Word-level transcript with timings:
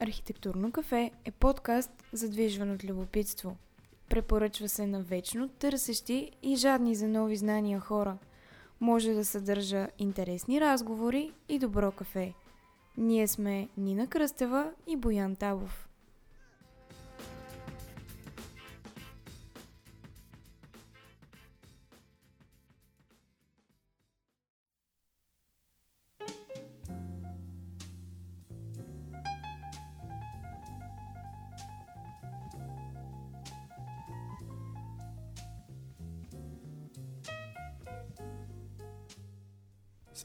Архитектурно 0.00 0.72
кафе 0.72 1.10
е 1.24 1.30
подкаст, 1.30 1.90
задвижван 2.12 2.70
от 2.70 2.84
любопитство. 2.84 3.56
Препоръчва 4.08 4.68
се 4.68 4.86
на 4.86 5.02
вечно 5.02 5.48
търсещи 5.48 6.30
и 6.42 6.56
жадни 6.56 6.94
за 6.94 7.08
нови 7.08 7.36
знания 7.36 7.80
хора. 7.80 8.18
Може 8.80 9.12
да 9.12 9.24
съдържа 9.24 9.88
интересни 9.98 10.60
разговори 10.60 11.32
и 11.48 11.58
добро 11.58 11.92
кафе. 11.92 12.34
Ние 12.96 13.28
сме 13.28 13.68
Нина 13.76 14.06
Кръстева 14.06 14.70
и 14.86 14.96
Боян 14.96 15.36
Табов. 15.36 15.87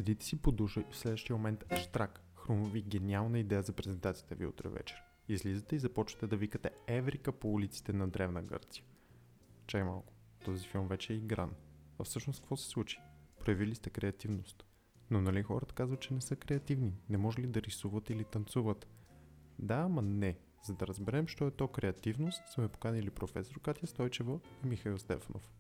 Седите 0.04 0.26
си 0.26 0.36
по 0.36 0.52
душа 0.52 0.80
и 0.82 0.84
в 0.92 0.98
следващия 0.98 1.36
момент 1.36 1.64
штрак, 1.78 2.22
хрумва 2.36 2.70
ви 2.70 2.82
гениална 2.82 3.40
идея 3.40 3.62
за 3.62 3.74
презентацията 3.74 4.36
ви 4.36 4.46
утре 4.46 4.70
вечер. 4.70 5.04
Излизате 5.28 5.76
и 5.76 5.80
започвате 5.80 6.28
да 6.28 6.38
викате 6.38 6.72
Еврика 6.88 7.32
по 7.32 7.54
улиците 7.54 7.94
на 7.94 8.08
Древна 8.08 8.42
Гърция. 8.42 8.84
Чай 9.68 9.84
малко, 9.84 10.14
този 10.46 10.68
филм 10.68 10.88
вече 10.88 11.14
е 11.14 11.16
игран. 11.16 11.52
А 12.00 12.04
всъщност 12.04 12.40
какво 12.40 12.58
се 12.58 12.68
случи? 12.68 13.00
Проявили 13.40 13.76
сте 13.76 13.90
креативност. 13.90 14.66
Но 15.12 15.22
нали 15.22 15.44
хората 15.44 15.76
казват, 15.76 16.00
че 16.00 16.14
не 16.14 16.22
са 16.22 16.36
креативни? 16.36 16.94
Не 17.10 17.18
може 17.18 17.42
ли 17.42 17.48
да 17.48 17.62
рисуват 17.62 18.10
или 18.10 18.24
танцуват? 18.24 18.88
Да, 19.60 19.76
ама 19.76 20.02
не. 20.02 20.38
За 20.64 20.74
да 20.74 20.88
разберем, 20.88 21.28
що 21.28 21.48
е 21.48 21.52
то 21.52 21.68
креативност, 21.68 22.42
сме 22.54 22.68
поканили 22.68 23.10
професор 23.10 23.60
Катя 23.60 23.88
Стойчева 23.88 24.40
и 24.64 24.68
Михаил 24.68 24.98
Стефанов. 24.98 25.52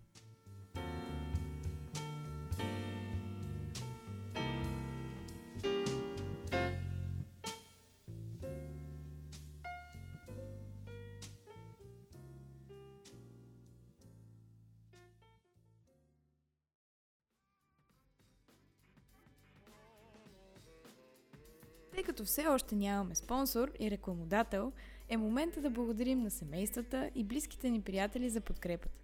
Все 22.33 22.47
още 22.47 22.75
нямаме 22.75 23.15
спонсор 23.15 23.71
и 23.79 23.91
рекламодател, 23.91 24.71
е 25.09 25.17
момента 25.17 25.61
да 25.61 25.69
благодарим 25.69 26.19
на 26.19 26.31
семействата 26.31 27.11
и 27.15 27.23
близките 27.23 27.69
ни 27.69 27.81
приятели 27.81 28.29
за 28.29 28.41
подкрепата. 28.41 28.99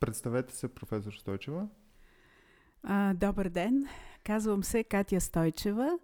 Представете 0.00 0.54
се, 0.54 0.74
професор 0.74 1.12
Стойчева. 1.12 1.68
А, 2.82 3.14
добър 3.14 3.48
ден, 3.48 3.88
казвам 4.24 4.64
се 4.64 4.84
Катя 4.84 5.20
Стойчева. 5.20 5.98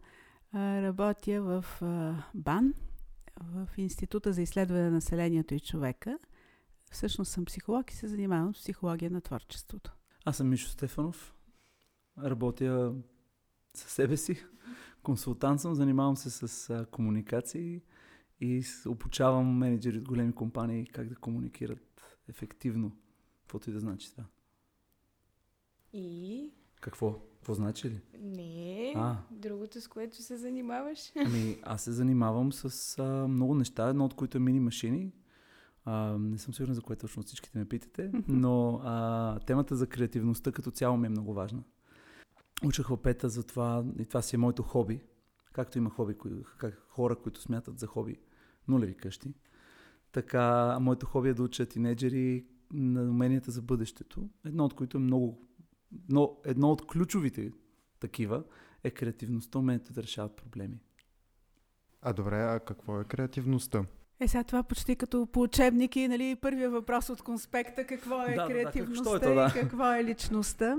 А, 0.52 0.82
работя 0.82 1.42
в 1.42 1.64
а, 1.82 2.14
БАН, 2.34 2.74
в 3.40 3.68
Института 3.76 4.32
за 4.32 4.42
изследване 4.42 4.82
на 4.82 4.90
населението 4.90 5.54
и 5.54 5.60
човека. 5.60 6.18
Всъщност 6.90 7.32
съм 7.32 7.44
психолог 7.44 7.90
и 7.90 7.94
се 7.94 8.08
занимавам 8.08 8.54
с 8.54 8.58
психология 8.58 9.10
на 9.10 9.20
творчеството. 9.20 9.92
Аз 10.24 10.36
съм 10.36 10.48
Мишо 10.48 10.68
Стефанов. 10.68 11.34
Работя 12.18 12.94
със 13.74 13.90
себе 13.90 14.16
си. 14.16 14.44
Консултант 15.02 15.60
съм, 15.60 15.74
занимавам 15.74 16.16
се 16.16 16.30
с 16.30 16.70
а, 16.70 16.86
комуникации 16.86 17.82
и 18.40 18.64
обучавам 18.86 19.58
менеджери 19.58 19.98
от 19.98 20.08
големи 20.08 20.32
компании 20.32 20.86
как 20.86 21.08
да 21.08 21.16
комуникират 21.16 22.18
ефективно. 22.28 22.96
Каквото 23.42 23.70
и 23.70 23.72
да 23.72 23.80
значи 23.80 24.10
това. 24.10 24.24
И... 25.92 26.50
Какво? 26.80 27.18
Какво 27.34 27.54
значи 27.54 27.90
ли? 27.90 28.00
Не, 28.18 28.92
А. 28.96 29.16
другото 29.30 29.80
с 29.80 29.88
което 29.88 30.22
се 30.22 30.36
занимаваш. 30.36 31.12
Ами, 31.16 31.58
аз 31.62 31.82
се 31.82 31.92
занимавам 31.92 32.52
с 32.52 32.98
а, 32.98 33.28
много 33.28 33.54
неща, 33.54 33.88
едно 33.88 34.04
от 34.04 34.14
които 34.14 34.36
е 34.36 34.40
мини 34.40 34.60
машини. 34.60 35.12
А, 35.84 36.18
не 36.18 36.38
съм 36.38 36.54
сигурен 36.54 36.74
за 36.74 36.82
кое 36.82 36.96
точно 36.96 37.22
всичките 37.22 37.58
ме 37.58 37.68
питате, 37.68 38.12
но 38.28 38.80
а, 38.84 39.38
темата 39.40 39.76
за 39.76 39.86
креативността 39.86 40.52
като 40.52 40.70
цяло 40.70 40.96
ми 40.96 41.06
е 41.06 41.10
много 41.10 41.34
важна. 41.34 41.62
Учах 42.64 42.88
в 42.88 43.02
пета 43.02 43.28
за 43.28 43.42
това 43.46 43.84
и 43.98 44.06
това 44.06 44.22
си 44.22 44.36
е 44.36 44.38
моето 44.38 44.62
хоби. 44.62 45.00
Както 45.52 45.78
има 45.78 45.90
хоби, 45.90 46.14
кои, 46.14 46.32
как, 46.58 46.86
хора, 46.88 47.16
които 47.16 47.40
смятат 47.40 47.78
за 47.78 47.86
хоби 47.86 48.16
нулеви 48.68 48.94
къщи. 48.94 49.34
Така, 50.12 50.78
моето 50.80 51.06
хоби 51.06 51.28
е 51.28 51.34
да 51.34 51.42
уча 51.42 51.66
тинейджери 51.66 52.46
на 52.72 53.02
уменията 53.02 53.50
за 53.50 53.62
бъдещето. 53.62 54.28
Едно 54.44 54.64
от 54.64 54.74
които 54.74 54.96
е 54.96 55.00
много, 55.00 55.48
но 56.08 56.36
едно 56.44 56.70
от 56.70 56.86
ключовите 56.86 57.52
такива 58.00 58.44
е 58.84 58.90
креативността, 58.90 59.58
умението 59.58 59.92
да 59.92 60.02
решават 60.02 60.36
проблеми. 60.36 60.80
А 62.02 62.12
добре, 62.12 62.42
а 62.42 62.60
какво 62.60 63.00
е 63.00 63.04
креативността? 63.04 63.84
Е, 64.22 64.28
сега 64.28 64.44
това 64.44 64.62
почти 64.62 64.96
като 64.96 65.26
по 65.26 65.40
учебники, 65.40 66.08
нали, 66.08 66.36
първия 66.36 66.70
въпрос 66.70 67.08
от 67.08 67.22
конспекта, 67.22 67.86
какво 67.86 68.22
е 68.22 68.28
Да, 68.28 68.34
да, 68.34 68.42
да, 68.42 68.46
креативността 68.48 69.04
какво 69.04 69.16
е 69.16 69.20
то, 69.20 69.34
да. 69.34 69.46
и 69.46 69.60
какво 69.60 69.92
е 69.92 70.04
личността. 70.04 70.76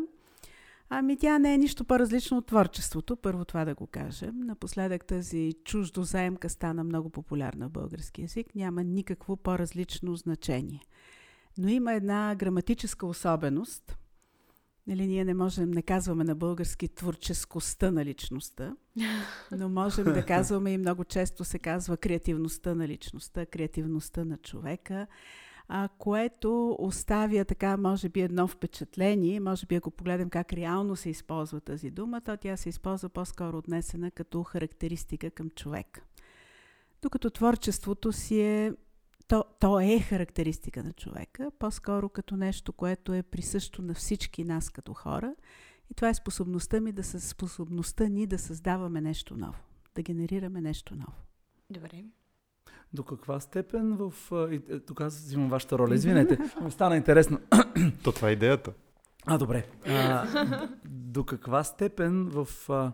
Ами 0.90 1.18
тя 1.18 1.40
не 1.40 1.54
е 1.54 1.58
нищо 1.58 1.86
по-различно 1.86 2.38
от 2.38 2.46
творчеството, 2.46 3.16
първо 3.16 3.46
това 3.46 3.66
да 3.66 3.76
го 3.76 3.88
кажем. 3.88 4.40
Напоследък 4.40 5.06
тази 5.06 5.54
чуждозаемка 5.64 6.50
стана 6.50 6.84
много 6.84 7.10
популярна 7.10 7.68
в 7.68 7.72
български 7.72 8.22
язик, 8.22 8.56
няма 8.56 8.84
никакво 8.84 9.38
по-различно 9.38 10.16
значение. 10.16 10.82
Но 11.58 11.68
има 11.68 11.94
една 11.94 12.36
граматическа 12.36 13.06
особеност. 13.08 13.98
Нали, 14.88 15.08
ние 15.08 15.26
не 15.26 15.34
можем, 15.34 15.72
не 15.72 15.82
казваме 15.82 16.24
на 16.24 16.36
български 16.36 16.88
творческостта 16.88 17.92
на 17.92 18.06
личността, 18.06 18.76
но 19.52 19.70
можем 19.70 20.04
да 20.04 20.26
казваме 20.26 20.72
и 20.72 20.78
много 20.78 21.04
често 21.04 21.44
се 21.44 21.60
казва 21.60 21.98
креативността 21.98 22.76
на 22.76 22.88
личността, 22.88 23.46
креативността 23.46 24.26
на 24.26 24.38
човека, 24.38 25.08
а, 25.68 25.90
което 25.98 26.78
оставя 26.80 27.46
така, 27.46 27.78
може 27.78 28.10
би, 28.10 28.22
едно 28.22 28.48
впечатление. 28.48 29.40
Може 29.40 29.66
би, 29.66 29.76
ако 29.76 29.92
погледнем 29.92 30.30
как 30.30 30.54
реално 30.54 30.96
се 30.96 31.10
използва 31.10 31.62
тази 31.62 31.90
дума, 31.90 32.22
то 32.22 32.38
тя 32.38 32.58
се 32.58 32.70
използва 32.70 33.10
по-скоро 33.10 33.58
отнесена 33.58 34.12
като 34.12 34.44
характеристика 34.44 35.32
към 35.32 35.50
човек. 35.50 36.06
Докато 37.02 37.30
творчеството 37.30 38.12
си 38.12 38.42
е 38.42 38.74
то, 39.34 39.44
то 39.60 39.80
е 39.80 40.00
характеристика 40.00 40.84
на 40.84 40.94
човека, 40.94 41.52
по-скоро 41.60 42.10
като 42.10 42.36
нещо, 42.36 42.74
което 42.74 43.14
е 43.14 43.24
присъщо 43.24 43.82
на 43.82 43.94
всички 43.94 44.44
нас 44.44 44.70
като 44.70 44.94
хора. 44.94 45.36
И 45.92 45.94
това 45.94 46.10
е 46.10 46.14
способността 46.14 46.80
ми 46.80 46.92
да 46.92 47.04
със 47.04 47.30
способността 47.30 48.10
ни 48.10 48.28
да 48.28 48.40
създаваме 48.40 49.02
нещо 49.02 49.38
ново, 49.38 49.58
да 49.96 50.02
генерираме 50.02 50.62
нещо 50.62 50.96
ново. 50.96 51.18
Добре. 51.70 52.04
До 52.94 53.04
каква 53.04 53.40
степен 53.40 53.98
в... 53.98 54.14
е, 54.52 54.80
Тук 54.80 55.02
аз 55.02 55.18
взимам 55.18 55.50
вашата 55.50 55.78
роля, 55.78 55.96
извинете. 55.96 56.38
Стана 56.70 56.98
интересно. 56.98 57.40
То 58.04 58.12
това 58.12 58.30
е 58.30 58.34
идеята. 58.34 58.74
А, 59.26 59.38
добре. 59.38 59.68
А, 59.88 60.68
до 60.86 61.24
каква 61.24 61.64
степен 61.64 62.30
в 62.30 62.70
а, 62.70 62.92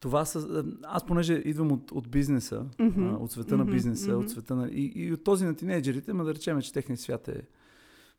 това 0.00 0.24
са... 0.24 0.64
Аз 0.82 1.06
понеже 1.06 1.34
идвам 1.34 1.72
от, 1.72 1.92
от 1.92 2.08
бизнеса, 2.08 2.66
а, 2.80 3.16
от 3.20 3.32
света 3.32 3.56
на 3.56 3.64
Мгм, 3.64 3.72
бизнеса, 3.72 4.10
мгм. 4.10 4.18
от 4.18 4.30
света 4.30 4.56
на... 4.56 4.68
И, 4.68 4.92
и 4.94 5.12
от 5.12 5.24
този 5.24 5.44
на 5.44 5.54
тинейджерите, 5.54 6.12
ма 6.12 6.24
да 6.24 6.34
речем, 6.34 6.60
че 6.60 6.72
техният 6.72 7.00
свят 7.00 7.28
е 7.28 7.42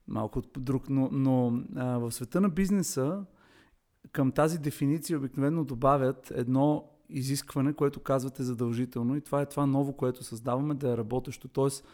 малко 0.08 0.42
друг, 0.42 0.90
но, 0.90 1.10
но 1.12 1.62
а, 1.76 1.98
в 1.98 2.12
света 2.12 2.42
на 2.42 2.50
бизнеса 2.50 3.26
към 4.12 4.32
тази 4.32 4.60
дефиниция 4.60 5.18
обикновено 5.18 5.64
добавят 5.64 6.32
едно 6.36 6.90
изискване, 7.10 7.74
което 7.74 8.00
казвате 8.00 8.44
задължително 8.44 9.16
и 9.16 9.22
това 9.22 9.42
е 9.42 9.46
това 9.46 9.66
ново, 9.66 9.94
което 9.94 10.24
създаваме 10.24 10.74
да 10.74 10.92
е 10.92 10.98
работещо. 10.98 11.48
Тоест, 11.48 11.88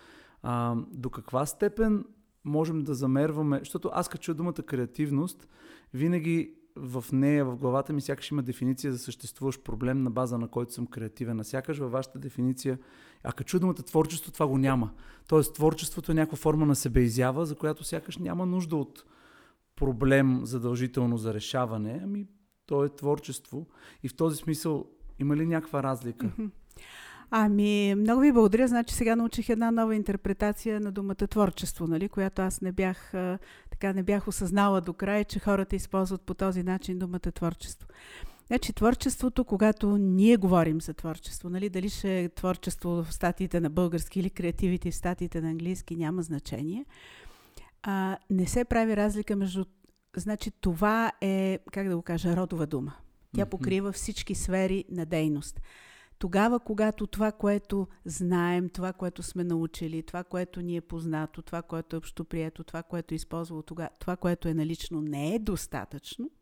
а, 0.43 0.75
до 0.91 1.09
каква 1.09 1.45
степен 1.45 2.05
можем 2.45 2.83
да 2.83 2.93
замерваме, 2.93 3.59
защото 3.59 3.89
аз 3.93 4.07
като 4.07 4.23
чуя 4.23 4.35
думата 4.35 4.53
креативност, 4.53 5.47
винаги 5.93 6.53
в 6.75 7.05
нея, 7.11 7.45
в 7.45 7.57
главата 7.57 7.93
ми, 7.93 8.01
сякаш 8.01 8.31
има 8.31 8.43
дефиниция 8.43 8.93
за 8.93 8.99
съществуващ 8.99 9.63
проблем 9.63 10.03
на 10.03 10.11
база 10.11 10.37
на 10.37 10.47
който 10.47 10.73
съм 10.73 10.87
креативен. 10.87 11.39
А 11.39 11.43
сякаш 11.43 11.77
във 11.77 11.91
вашата 11.91 12.19
дефиниция, 12.19 12.79
а 13.23 13.31
като 13.31 13.59
думата 13.59 13.73
творчество, 13.73 14.31
това 14.31 14.47
го 14.47 14.57
няма. 14.57 14.91
Тоест, 15.27 15.55
творчеството 15.55 16.11
е 16.11 16.15
някаква 16.15 16.37
форма 16.37 16.65
на 16.65 16.75
себеизява, 16.75 17.45
за 17.45 17.55
която 17.55 17.83
сякаш 17.83 18.17
няма 18.17 18.45
нужда 18.45 18.75
от 18.75 19.03
проблем 19.75 20.39
задължително 20.43 21.17
за 21.17 21.33
решаване, 21.33 22.01
ами 22.03 22.27
то 22.65 22.83
е 22.83 22.89
творчество. 22.89 23.67
И 24.03 24.09
в 24.09 24.15
този 24.15 24.37
смисъл 24.37 24.85
има 25.19 25.35
ли 25.35 25.45
някаква 25.45 25.83
разлика? 25.83 26.31
Ами, 27.31 27.95
много 27.95 28.21
ви 28.21 28.31
благодаря. 28.31 28.67
Значи 28.67 28.95
сега 28.95 29.15
научих 29.15 29.49
една 29.49 29.71
нова 29.71 29.95
интерпретация 29.95 30.79
на 30.79 30.91
думата 30.91 31.15
творчество, 31.15 31.87
нали, 31.87 32.09
която 32.09 32.41
аз 32.41 32.61
не 32.61 32.71
бях, 32.71 33.13
така 33.79 33.93
не 33.93 34.03
бях 34.03 34.27
осъзнала 34.27 34.81
до 34.81 34.93
край, 34.93 35.23
че 35.25 35.39
хората 35.39 35.75
използват 35.75 36.21
по 36.21 36.33
този 36.33 36.63
начин 36.63 36.99
думата 36.99 37.19
творчество. 37.19 37.87
Значи 38.47 38.73
творчеството, 38.73 39.45
когато 39.45 39.97
ние 39.97 40.37
говорим 40.37 40.81
за 40.81 40.93
творчество, 40.93 41.49
нали, 41.49 41.69
дали 41.69 41.89
ще 41.89 42.19
е 42.19 42.29
творчество 42.29 42.89
в 43.03 43.13
статиите 43.13 43.59
на 43.59 43.69
български 43.69 44.19
или 44.19 44.29
креативите 44.29 44.91
в 44.91 44.95
статиите 44.95 45.41
на 45.41 45.49
английски, 45.49 45.95
няма 45.95 46.21
значение. 46.21 46.85
А, 47.83 48.17
не 48.29 48.47
се 48.47 48.65
прави 48.65 48.97
разлика 48.97 49.35
между... 49.35 49.65
Значи 50.17 50.51
това 50.61 51.11
е, 51.21 51.59
как 51.71 51.87
да 51.89 51.95
го 51.95 52.01
кажа, 52.01 52.35
родова 52.35 52.67
дума. 52.67 52.93
Тя 53.35 53.45
покрива 53.45 53.91
всички 53.91 54.35
сфери 54.35 54.85
на 54.91 55.05
дейност. 55.05 55.61
Тогава, 56.19 56.59
когато 56.59 57.07
това, 57.07 57.31
което 57.31 57.87
знаем, 58.05 58.69
това, 58.69 58.93
което 58.93 59.23
сме 59.23 59.43
научили, 59.43 60.03
това, 60.03 60.23
което 60.23 60.61
ни 60.61 60.77
е 60.77 60.81
познато, 60.81 61.41
това, 61.41 61.61
което 61.61 61.95
е 61.95 61.99
общоприето, 61.99 62.63
това, 62.63 62.83
което 62.83 63.13
е 63.13 63.15
използвало 63.15 63.61
тогава, 63.61 63.89
това, 63.99 64.15
което 64.15 64.47
е 64.47 64.53
налично, 64.53 65.01
не 65.01 65.35
е 65.35 65.39
достатъчно– 65.39 66.29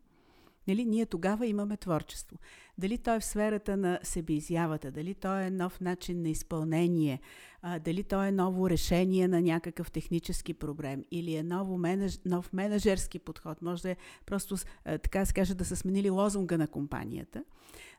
Нали, 0.68 0.84
ние 0.84 1.06
тогава 1.06 1.46
имаме 1.46 1.76
творчество. 1.76 2.36
Дали 2.78 2.98
то 2.98 3.14
е 3.14 3.20
в 3.20 3.24
сферата 3.24 3.76
на 3.76 3.98
себеизявата, 4.02 4.90
дали 4.90 5.14
то 5.14 5.38
е 5.38 5.50
нов 5.50 5.80
начин 5.80 6.22
на 6.22 6.28
изпълнение, 6.28 7.20
а, 7.62 7.78
дали 7.78 8.02
то 8.02 8.22
е 8.22 8.32
ново 8.32 8.70
решение 8.70 9.28
на 9.28 9.42
някакъв 9.42 9.90
технически 9.90 10.54
проблем 10.54 11.04
или 11.10 11.36
е 11.36 11.42
ново 11.42 11.78
менеж, 11.78 12.20
нов 12.24 12.52
менеджерски 12.52 13.18
подход. 13.18 13.62
Може 13.62 13.82
да 13.82 13.90
е 13.90 13.96
просто, 14.26 14.56
а, 14.84 14.98
така 14.98 15.26
се 15.26 15.32
каже, 15.32 15.54
да 15.54 15.64
са 15.64 15.76
сменили 15.76 16.10
лозунга 16.10 16.58
на 16.58 16.66
компанията. 16.66 17.44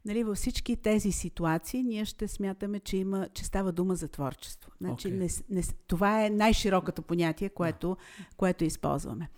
Нали, 0.05 0.23
във 0.23 0.37
всички 0.37 0.75
тези 0.75 1.11
ситуации 1.11 1.83
ние 1.83 2.05
ще 2.05 2.27
смятаме, 2.27 2.79
че, 2.79 2.97
има, 2.97 3.27
че 3.33 3.45
става 3.45 3.71
дума 3.71 3.95
за 3.95 4.07
творчество. 4.07 4.71
Значи, 4.81 5.07
okay. 5.07 5.17
не, 5.17 5.27
не, 5.49 5.63
това 5.87 6.25
е 6.25 6.29
най-широкото 6.29 7.01
понятие, 7.01 7.49
което, 7.49 7.97
което 8.37 8.63
използваме. 8.63 9.29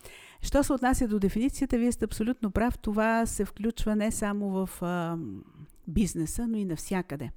Що 0.42 0.64
се 0.64 0.74
отнася 0.74 1.08
до 1.08 1.20
дефиницията, 1.20 1.78
вие 1.78 1.92
сте 1.92 2.06
абсолютно 2.06 2.52
прав. 2.52 2.78
Това 2.78 3.26
се 3.26 3.46
включва 3.46 3.96
не 3.96 4.12
само 4.12 4.50
в 4.50 4.84
а, 4.84 5.18
бизнеса, 5.88 6.48
но 6.48 6.58
и 6.58 6.66
навсякъде. 6.66 7.32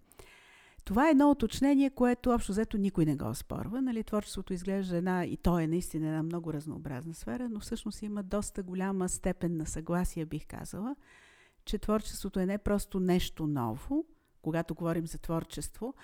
Това 0.85 1.09
е 1.09 1.11
едно 1.11 1.31
уточнение, 1.31 1.91
което 1.91 2.31
общо 2.31 2.53
взето 2.53 2.79
никой 2.79 3.05
не 3.05 3.17
го 3.17 3.29
оспорва. 3.29 3.83
Нали, 3.83 4.05
творчеството 4.05 4.53
изглежда 4.53 4.97
една, 4.97 5.25
и 5.25 5.37
то 5.37 5.59
е 5.59 5.67
наистина 5.67 6.07
една 6.07 6.23
много 6.23 6.53
разнообразна 6.53 7.15
сфера, 7.15 7.49
но 7.49 7.61
всъщност 7.61 8.03
има 8.03 8.23
доста 8.23 8.63
голяма 8.63 9.09
степен 9.09 9.57
на 9.57 9.67
съгласие, 9.67 10.25
бих 10.25 10.47
казала, 10.47 10.97
че 11.65 11.79
творчеството 11.79 12.41
е 12.41 12.47
не 12.47 12.59
просто 12.59 13.01
нещо 13.01 13.47
ново, 13.47 14.05
когато 14.43 14.75
говорим 14.75 15.07
за 15.07 15.19
творчество, 15.19 15.95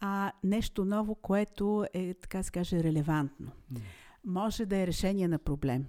а 0.00 0.32
нещо 0.44 0.84
ново, 0.84 1.14
което 1.14 1.86
е, 1.94 2.14
така 2.14 2.42
се 2.42 2.50
каже, 2.50 2.82
релевантно. 2.82 3.50
Mm. 3.72 3.78
Може 4.24 4.66
да 4.66 4.76
е 4.76 4.86
решение 4.86 5.28
на 5.28 5.38
проблем 5.38 5.86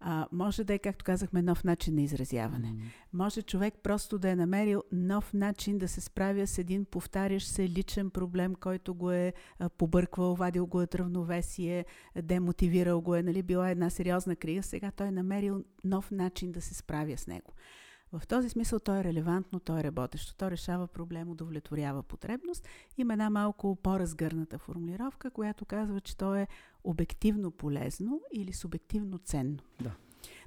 а, 0.00 0.26
може 0.32 0.64
да 0.64 0.74
е, 0.74 0.78
както 0.78 1.04
казахме, 1.04 1.42
нов 1.42 1.64
начин 1.64 1.94
на 1.94 2.02
изразяване. 2.02 2.68
Mm-hmm. 2.68 2.82
Може 3.12 3.42
човек 3.42 3.74
просто 3.82 4.18
да 4.18 4.30
е 4.30 4.36
намерил 4.36 4.82
нов 4.92 5.34
начин 5.34 5.78
да 5.78 5.88
се 5.88 6.00
справя 6.00 6.46
с 6.46 6.58
един 6.58 6.84
повтарящ 6.84 7.48
се 7.48 7.68
личен 7.68 8.10
проблем, 8.10 8.54
който 8.54 8.94
го 8.94 9.10
е 9.10 9.32
а, 9.58 9.68
побърквал, 9.68 10.34
вадил 10.34 10.66
го 10.66 10.78
от 10.78 10.94
равновесие, 10.94 11.84
демотивирал 12.22 13.00
го 13.00 13.14
е, 13.14 13.22
нали, 13.22 13.42
била 13.42 13.70
една 13.70 13.90
сериозна 13.90 14.36
криза. 14.36 14.62
Сега 14.62 14.90
той 14.90 15.06
е 15.06 15.10
намерил 15.10 15.64
нов 15.84 16.10
начин 16.10 16.52
да 16.52 16.60
се 16.60 16.74
справя 16.74 17.16
с 17.16 17.26
него. 17.26 17.52
В 18.12 18.26
този 18.26 18.48
смисъл 18.48 18.78
то 18.78 18.94
е 18.94 19.04
релевантно, 19.04 19.60
то 19.60 19.78
е 19.78 19.84
работещо, 19.84 20.34
то 20.34 20.50
решава 20.50 20.86
проблем, 20.86 21.30
удовлетворява 21.30 22.02
потребност. 22.02 22.68
Има 22.98 23.12
една 23.12 23.30
малко 23.30 23.76
по-разгърната 23.82 24.58
формулировка, 24.58 25.30
която 25.30 25.64
казва, 25.64 26.00
че 26.00 26.16
то 26.16 26.34
е 26.34 26.46
обективно 26.84 27.50
полезно 27.50 28.20
или 28.32 28.52
субективно 28.52 29.18
ценно. 29.18 29.58
Да. 29.80 29.92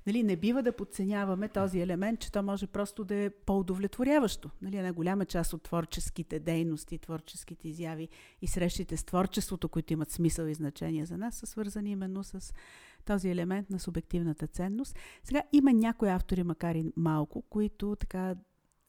Нали, 0.08 0.24
не 0.24 0.36
бива 0.36 0.64
да 0.64 0.72
подценяваме 0.72 1.50
този 1.50 1.80
елемент, 1.80 2.20
че 2.20 2.32
то 2.32 2.44
може 2.44 2.68
просто 2.68 3.04
да 3.04 3.16
е 3.16 3.30
по-удовлетворяващо. 3.30 4.50
Нали, 4.62 4.78
една 4.78 4.94
голяма 4.94 5.26
част 5.26 5.54
от 5.54 5.64
творческите 5.64 6.40
дейности, 6.40 6.98
творческите 6.98 7.70
изяви 7.70 8.10
и 8.42 8.48
срещите 8.48 8.98
с 8.98 9.04
творчеството, 9.04 9.70
които 9.70 9.94
имат 9.94 10.12
смисъл 10.12 10.46
и 10.46 10.54
значение 10.54 11.06
за 11.06 11.18
нас, 11.18 11.36
са 11.36 11.46
свързани 11.46 11.92
именно 11.92 12.24
с 12.24 12.54
този 13.04 13.30
елемент 13.30 13.70
на 13.70 13.80
субективната 13.80 14.48
ценност. 14.48 14.96
Сега 15.24 15.42
има 15.52 15.74
някои 15.74 16.10
автори, 16.10 16.44
макар 16.44 16.76
и 16.76 16.92
малко, 16.98 17.42
които 17.42 17.96
така 17.96 18.36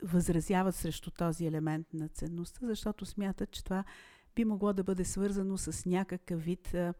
възразяват 0.02 0.74
срещу 0.74 1.10
този 1.10 1.46
елемент 1.46 1.86
на 1.94 2.08
ценността, 2.08 2.66
защото 2.66 3.06
смятат, 3.06 3.50
че 3.50 3.64
това 3.64 3.84
би 4.34 4.44
могло 4.44 4.72
да 4.72 4.84
бъде 4.84 5.04
свързано 5.04 5.58
с 5.58 5.86
някакъв 5.86 6.44
вид 6.44 6.74
а, 6.74 6.94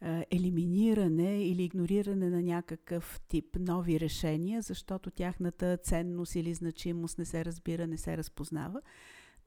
а, 0.00 0.24
елиминиране 0.30 1.44
или 1.44 1.62
игнориране 1.62 2.30
на 2.30 2.42
някакъв 2.42 3.20
тип 3.28 3.56
нови 3.60 4.00
решения, 4.00 4.62
защото 4.62 5.10
тяхната 5.10 5.76
ценност 5.76 6.34
или 6.34 6.54
значимост 6.54 7.18
не 7.18 7.24
се 7.24 7.44
разбира, 7.44 7.86
не 7.86 7.98
се 7.98 8.16
разпознава. 8.16 8.80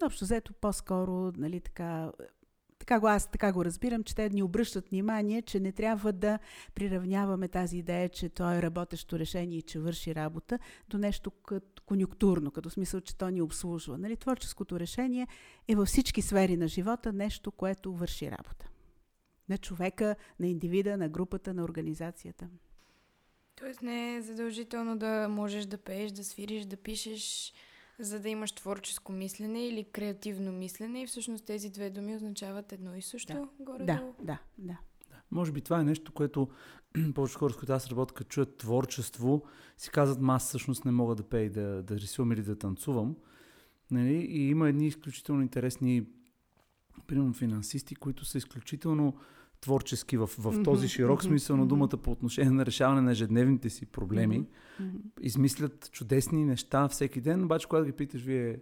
Но 0.02 0.08
общо 0.08 0.26
взето 0.26 0.54
по-скоро 0.54 1.32
нали, 1.38 1.60
така, 1.60 2.12
така 2.80 3.00
го, 3.00 3.08
аз 3.08 3.32
така 3.32 3.54
го 3.54 3.66
разбирам, 3.66 4.04
че 4.04 4.16
те 4.16 4.30
ни 4.30 4.44
обръщат 4.44 4.90
внимание, 4.90 5.42
че 5.42 5.60
не 5.60 5.72
трябва 5.72 6.14
да 6.14 6.40
приравняваме 6.74 7.48
тази 7.48 7.78
идея, 7.78 8.10
че 8.10 8.30
то 8.30 8.52
е 8.52 8.62
работещо 8.62 9.20
решение 9.20 9.58
и 9.58 9.62
че 9.62 9.80
върши 9.80 10.16
работа, 10.16 10.60
до 10.90 10.98
нещо 10.98 11.32
като 11.32 11.84
конюнктурно, 11.84 12.52
като 12.52 12.70
смисъл, 12.70 13.02
че 13.02 13.18
то 13.18 13.30
ни 13.30 13.42
обслужва. 13.42 13.98
Нали? 13.98 14.18
Творческото 14.18 14.80
решение 14.80 15.28
е 15.68 15.76
във 15.76 15.88
всички 15.88 16.22
сфери 16.22 16.58
на 16.58 16.68
живота 16.68 17.14
нещо, 17.14 17.52
което 17.52 17.94
върши 17.94 18.32
работа. 18.32 18.70
На 19.50 19.58
човека, 19.58 20.16
на 20.40 20.48
индивида, 20.48 20.98
на 20.98 21.10
групата, 21.10 21.54
на 21.54 21.64
организацията. 21.64 22.48
Тоест 23.56 23.82
не 23.82 24.16
е 24.16 24.22
задължително 24.22 24.98
да 24.98 25.28
можеш 25.30 25.66
да 25.66 25.78
пееш, 25.78 26.12
да 26.12 26.24
свириш, 26.24 26.66
да 26.66 26.78
пишеш, 26.78 27.54
за 28.00 28.20
да 28.20 28.30
имаш 28.30 28.52
творческо 28.52 29.12
мислене 29.12 29.68
или 29.68 29.84
креативно 29.84 30.52
мислене 30.52 31.02
и 31.02 31.08
всъщност 31.08 31.46
тези 31.46 31.70
две 31.70 31.90
думи 31.90 32.16
означават 32.16 32.72
едно 32.72 32.96
и 32.96 33.02
също 33.02 33.34
да. 33.34 33.48
горе 33.60 33.84
Да, 33.84 34.04
да, 34.24 34.40
да. 34.58 34.78
Може 35.32 35.52
би 35.52 35.62
това 35.62 35.80
е 35.80 35.84
нещо, 35.84 36.12
което 36.12 36.50
повече 37.16 37.36
хора, 37.36 37.54
с 37.54 37.58
които 37.58 37.74
аз 37.74 37.90
работя, 37.90 38.14
като 38.14 38.30
чуят 38.30 38.58
творчество, 38.58 39.44
си 39.78 39.90
казват, 39.90 40.20
аз 40.28 40.48
всъщност 40.48 40.86
не 40.86 40.92
мога 40.92 41.16
да 41.16 41.24
пея 41.24 41.46
и 41.46 41.50
да, 41.50 41.84
да 41.84 41.96
рисувам 41.96 42.32
или 42.32 42.42
да 42.42 42.60
танцувам. 42.60 43.16
Нали? 43.92 44.14
И 44.14 44.50
има 44.50 44.70
едни 44.70 44.88
изключително 44.88 45.42
интересни, 45.42 46.08
примерно 47.08 47.34
финансисти, 47.34 47.96
които 47.96 48.26
са 48.26 48.38
изключително 48.38 49.18
творчески 49.62 50.18
в, 50.18 50.30
в 50.38 50.64
този 50.64 50.88
широк 50.88 51.24
смисъл 51.24 51.58
на 51.58 51.66
думата 51.66 51.98
по 52.04 52.12
отношение 52.12 52.52
на 52.52 52.66
решаване 52.66 53.02
на 53.02 53.12
ежедневните 53.12 53.70
си 53.70 53.86
проблеми. 53.86 54.46
Измислят 55.22 55.90
чудесни 55.92 56.46
неща 56.46 56.88
всеки 56.88 57.22
ден, 57.22 57.44
обаче 57.44 57.68
когато 57.68 57.86
ги 57.86 57.92
питаш 57.92 58.22
вие 58.22 58.58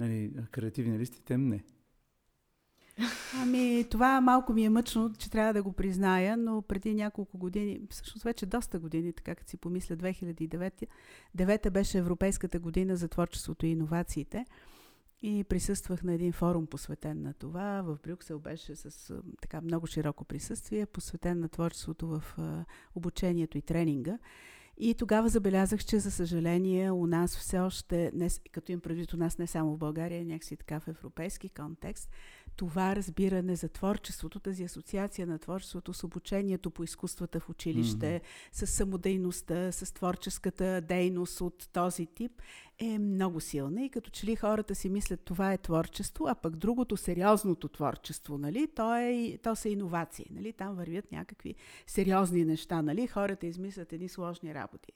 нали, 0.00 0.32
креативни 0.50 0.98
ли 0.98 1.06
сте, 1.06 1.20
тем 1.20 1.48
не. 1.48 1.64
Ами, 3.36 3.84
това 3.90 4.20
малко 4.20 4.52
ми 4.52 4.64
е 4.64 4.70
мъчно, 4.70 5.12
че 5.18 5.30
трябва 5.30 5.52
да 5.52 5.62
го 5.62 5.72
призная, 5.72 6.36
но 6.36 6.62
преди 6.62 6.94
няколко 6.94 7.38
години, 7.38 7.80
всъщност 7.90 8.24
вече 8.24 8.46
доста 8.46 8.78
години, 8.78 9.12
така 9.12 9.34
като 9.34 9.50
си 9.50 9.56
помисля, 9.56 9.96
2009 9.96 10.86
девета 11.34 11.70
беше 11.70 11.98
Европейската 11.98 12.58
година 12.58 12.96
за 12.96 13.08
творчеството 13.08 13.66
и 13.66 13.70
иновациите. 13.70 14.44
И 15.22 15.44
присъствах 15.44 16.02
на 16.02 16.12
един 16.12 16.32
форум, 16.32 16.66
посветен 16.66 17.22
на 17.22 17.34
това. 17.34 17.82
В 17.82 17.98
Брюксел 18.02 18.38
беше 18.38 18.76
с 18.76 19.14
така 19.40 19.60
много 19.60 19.86
широко 19.86 20.24
присъствие, 20.24 20.86
посветен 20.86 21.40
на 21.40 21.48
творчеството 21.48 22.06
в 22.06 22.38
обучението 22.94 23.58
и 23.58 23.62
тренинга. 23.62 24.18
И 24.78 24.94
тогава 24.94 25.28
забелязах, 25.28 25.84
че 25.84 25.98
за 25.98 26.10
съжаление 26.10 26.90
у 26.90 27.06
нас 27.06 27.36
все 27.36 27.58
още, 27.58 28.10
не, 28.14 28.28
като 28.52 28.72
им 28.72 28.80
предвид 28.80 29.12
у 29.12 29.16
нас 29.16 29.38
не 29.38 29.46
само 29.46 29.74
в 29.74 29.78
България, 29.78 30.24
някакси 30.24 30.56
така 30.56 30.80
в 30.80 30.88
европейски 30.88 31.48
контекст, 31.48 32.10
това 32.56 32.96
разбиране 32.96 33.56
за 33.56 33.68
творчеството, 33.68 34.40
тази 34.40 34.64
асоциация 34.64 35.26
на 35.26 35.38
творчеството 35.38 35.92
с 35.94 36.04
обучението 36.04 36.70
по 36.70 36.84
изкуствата 36.84 37.40
в 37.40 37.48
училище, 37.48 38.20
mm-hmm. 38.20 38.48
с 38.52 38.66
самодейността, 38.66 39.72
с 39.72 39.94
творческата 39.94 40.80
дейност 40.80 41.40
от 41.40 41.68
този 41.72 42.06
тип 42.06 42.32
е 42.78 42.98
много 42.98 43.40
силна 43.40 43.84
и 43.84 43.90
като 43.90 44.10
че 44.10 44.26
ли 44.26 44.36
хората 44.36 44.74
си 44.74 44.88
мислят 44.88 45.20
това 45.20 45.52
е 45.52 45.58
творчество, 45.58 46.26
а 46.28 46.34
пък 46.34 46.56
другото, 46.56 46.96
сериозното 46.96 47.68
творчество, 47.68 48.38
нали, 48.38 48.68
то, 48.76 48.94
е, 48.96 49.38
то 49.42 49.56
са 49.56 49.68
иновации, 49.68 50.26
нали, 50.30 50.52
там 50.52 50.74
вървят 50.74 51.12
някакви 51.12 51.54
сериозни 51.86 52.44
неща, 52.44 52.82
нали, 52.82 53.06
хората 53.06 53.46
измислят 53.46 53.92
едни 53.92 54.08
сложни 54.08 54.54
работи 54.54 54.92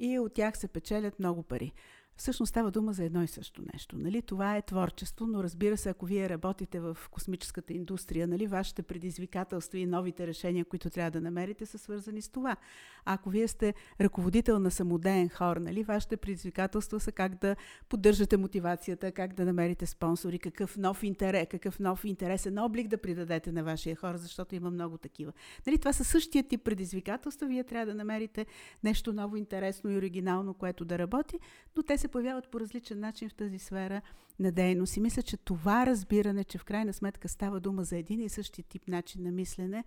и 0.00 0.18
от 0.18 0.34
тях 0.34 0.58
се 0.58 0.68
печелят 0.68 1.18
много 1.18 1.42
пари. 1.42 1.72
Всъщност 2.20 2.50
става 2.50 2.70
дума 2.70 2.92
за 2.92 3.04
едно 3.04 3.22
и 3.22 3.28
също 3.28 3.62
нещо. 3.74 3.98
Нали? 3.98 4.22
Това 4.22 4.56
е 4.56 4.62
творчество, 4.62 5.26
но 5.26 5.44
разбира 5.44 5.76
се, 5.76 5.88
ако 5.88 6.06
вие 6.06 6.28
работите 6.28 6.80
в 6.80 6.98
космическата 7.10 7.72
индустрия, 7.72 8.28
нали, 8.28 8.46
вашите 8.46 8.82
предизвикателства 8.82 9.78
и 9.78 9.86
новите 9.86 10.26
решения, 10.26 10.64
които 10.64 10.90
трябва 10.90 11.10
да 11.10 11.20
намерите, 11.20 11.66
са 11.66 11.78
свързани 11.78 12.22
с 12.22 12.28
това. 12.28 12.56
А 13.04 13.14
ако 13.14 13.30
вие 13.30 13.48
сте 13.48 13.74
ръководител 14.00 14.58
на 14.58 14.70
самодеен 14.70 15.28
хор, 15.28 15.56
нали, 15.56 15.82
вашите 15.82 16.16
предизвикателства 16.16 17.00
са 17.00 17.12
как 17.12 17.40
да 17.40 17.56
поддържате 17.88 18.36
мотивацията, 18.36 19.12
как 19.12 19.34
да 19.34 19.44
намерите 19.44 19.86
спонсори, 19.86 20.38
какъв 20.38 20.76
нов 20.76 21.02
интерес, 21.02 21.46
какъв 21.50 21.80
нов 21.80 22.04
интересен 22.04 22.58
облик 22.58 22.88
да 22.88 22.98
придадете 22.98 23.52
на 23.52 23.64
вашия 23.64 23.96
хор, 23.96 24.16
защото 24.16 24.54
има 24.54 24.70
много 24.70 24.98
такива. 24.98 25.32
Нали, 25.66 25.78
това 25.78 25.92
са 25.92 26.04
същия 26.04 26.44
тип 26.48 26.64
предизвикателства. 26.64 27.46
Вие 27.46 27.64
трябва 27.64 27.86
да 27.86 27.94
намерите 27.94 28.46
нещо 28.84 29.12
ново, 29.12 29.36
интересно 29.36 29.90
и 29.90 29.96
оригинално, 29.96 30.54
което 30.54 30.84
да 30.84 30.98
работи, 30.98 31.38
но 31.76 31.82
те 31.82 31.98
се 31.98 32.09
появяват 32.10 32.48
по 32.48 32.60
различен 32.60 33.00
начин 33.00 33.28
в 33.28 33.34
тази 33.34 33.58
сфера 33.58 34.02
на 34.38 34.52
дейност. 34.52 34.96
И 34.96 35.00
мисля, 35.00 35.22
че 35.22 35.36
това 35.36 35.86
разбиране, 35.86 36.44
че 36.44 36.58
в 36.58 36.64
крайна 36.64 36.92
сметка 36.92 37.28
става 37.28 37.60
дума 37.60 37.84
за 37.84 37.96
един 37.96 38.20
и 38.20 38.28
същи 38.28 38.62
тип 38.62 38.88
начин 38.88 39.22
на 39.22 39.30
мислене, 39.30 39.84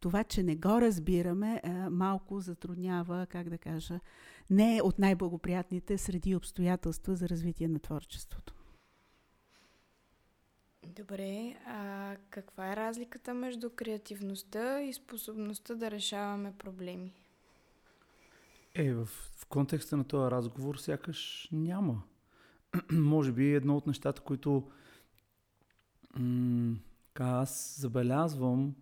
това, 0.00 0.24
че 0.24 0.42
не 0.42 0.56
го 0.56 0.80
разбираме, 0.80 1.60
е, 1.64 1.70
малко 1.72 2.40
затруднява, 2.40 3.26
как 3.26 3.48
да 3.48 3.58
кажа, 3.58 4.00
не 4.50 4.76
е 4.76 4.82
от 4.82 4.98
най-благоприятните 4.98 5.98
среди 5.98 6.36
обстоятелства 6.36 7.16
за 7.16 7.28
развитие 7.28 7.68
на 7.68 7.78
творчеството. 7.78 8.54
Добре, 10.86 11.56
а 11.66 12.16
каква 12.30 12.72
е 12.72 12.76
разликата 12.76 13.34
между 13.34 13.70
креативността 13.70 14.80
и 14.82 14.92
способността 14.92 15.74
да 15.74 15.90
решаваме 15.90 16.52
проблеми? 16.58 17.14
Е, 18.74 18.94
в, 18.94 19.06
в 19.06 19.46
контекста 19.48 19.96
на 19.96 20.04
този 20.04 20.30
разговор 20.30 20.76
сякаш 20.76 21.48
няма. 21.52 22.02
Може 22.92 23.32
би 23.32 23.54
едно 23.54 23.76
от 23.76 23.86
нещата, 23.86 24.20
които 24.20 24.70
м- 26.18 26.76
аз 27.18 27.80
забелязвам 27.80 28.74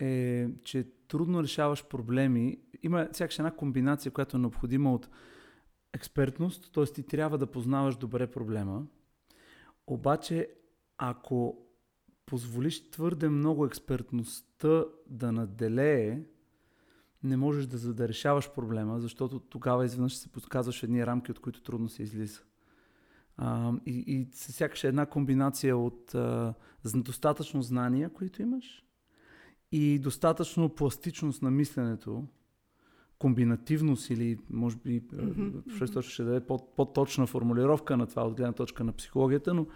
е, 0.00 0.48
че 0.64 0.88
трудно 1.08 1.42
решаваш 1.42 1.88
проблеми. 1.88 2.58
Има 2.82 3.08
сякаш 3.12 3.38
една 3.38 3.50
комбинация, 3.50 4.12
която 4.12 4.36
е 4.36 4.40
необходима 4.40 4.94
от 4.94 5.08
експертност, 5.92 6.72
т.е. 6.72 6.84
ти 6.84 7.02
трябва 7.02 7.38
да 7.38 7.50
познаваш 7.50 7.96
добре 7.96 8.26
проблема. 8.26 8.86
Обаче, 9.86 10.48
ако 10.98 11.66
позволиш 12.26 12.90
твърде 12.90 13.28
много 13.28 13.66
експертността 13.66 14.84
да 15.06 15.32
наделее, 15.32 16.22
не 17.22 17.36
можеш 17.36 17.66
да, 17.66 17.94
да 17.94 18.08
решаваш 18.08 18.50
проблема, 18.52 19.00
защото 19.00 19.38
тогава 19.38 19.84
изведнъж 19.84 20.16
се 20.16 20.28
подказваш 20.28 20.82
едни 20.82 21.06
рамки, 21.06 21.30
от 21.30 21.38
които 21.38 21.62
трудно 21.62 21.88
се 21.88 22.02
излиза. 22.02 22.40
А, 23.36 23.72
и, 23.86 24.04
и 24.06 24.28
сякаш 24.32 24.84
една 24.84 25.06
комбинация 25.06 25.76
от 25.76 26.14
а, 26.14 26.54
достатъчно 26.94 27.62
знания, 27.62 28.10
които 28.10 28.42
имаш, 28.42 28.84
и 29.72 29.98
достатъчно 29.98 30.68
пластичност 30.68 31.42
на 31.42 31.50
мисленето, 31.50 32.24
комбинативност 33.18 34.10
или 34.10 34.38
може 34.50 34.76
би 34.76 35.02
mm-hmm. 35.02 36.02
ще 36.02 36.24
даде 36.24 36.46
по-точна 36.76 37.26
формулировка 37.26 37.96
на 37.96 38.06
това 38.06 38.22
от 38.22 38.34
гледна 38.34 38.52
точка 38.52 38.84
на 38.84 38.92
психологията, 38.92 39.54
но 39.54 39.66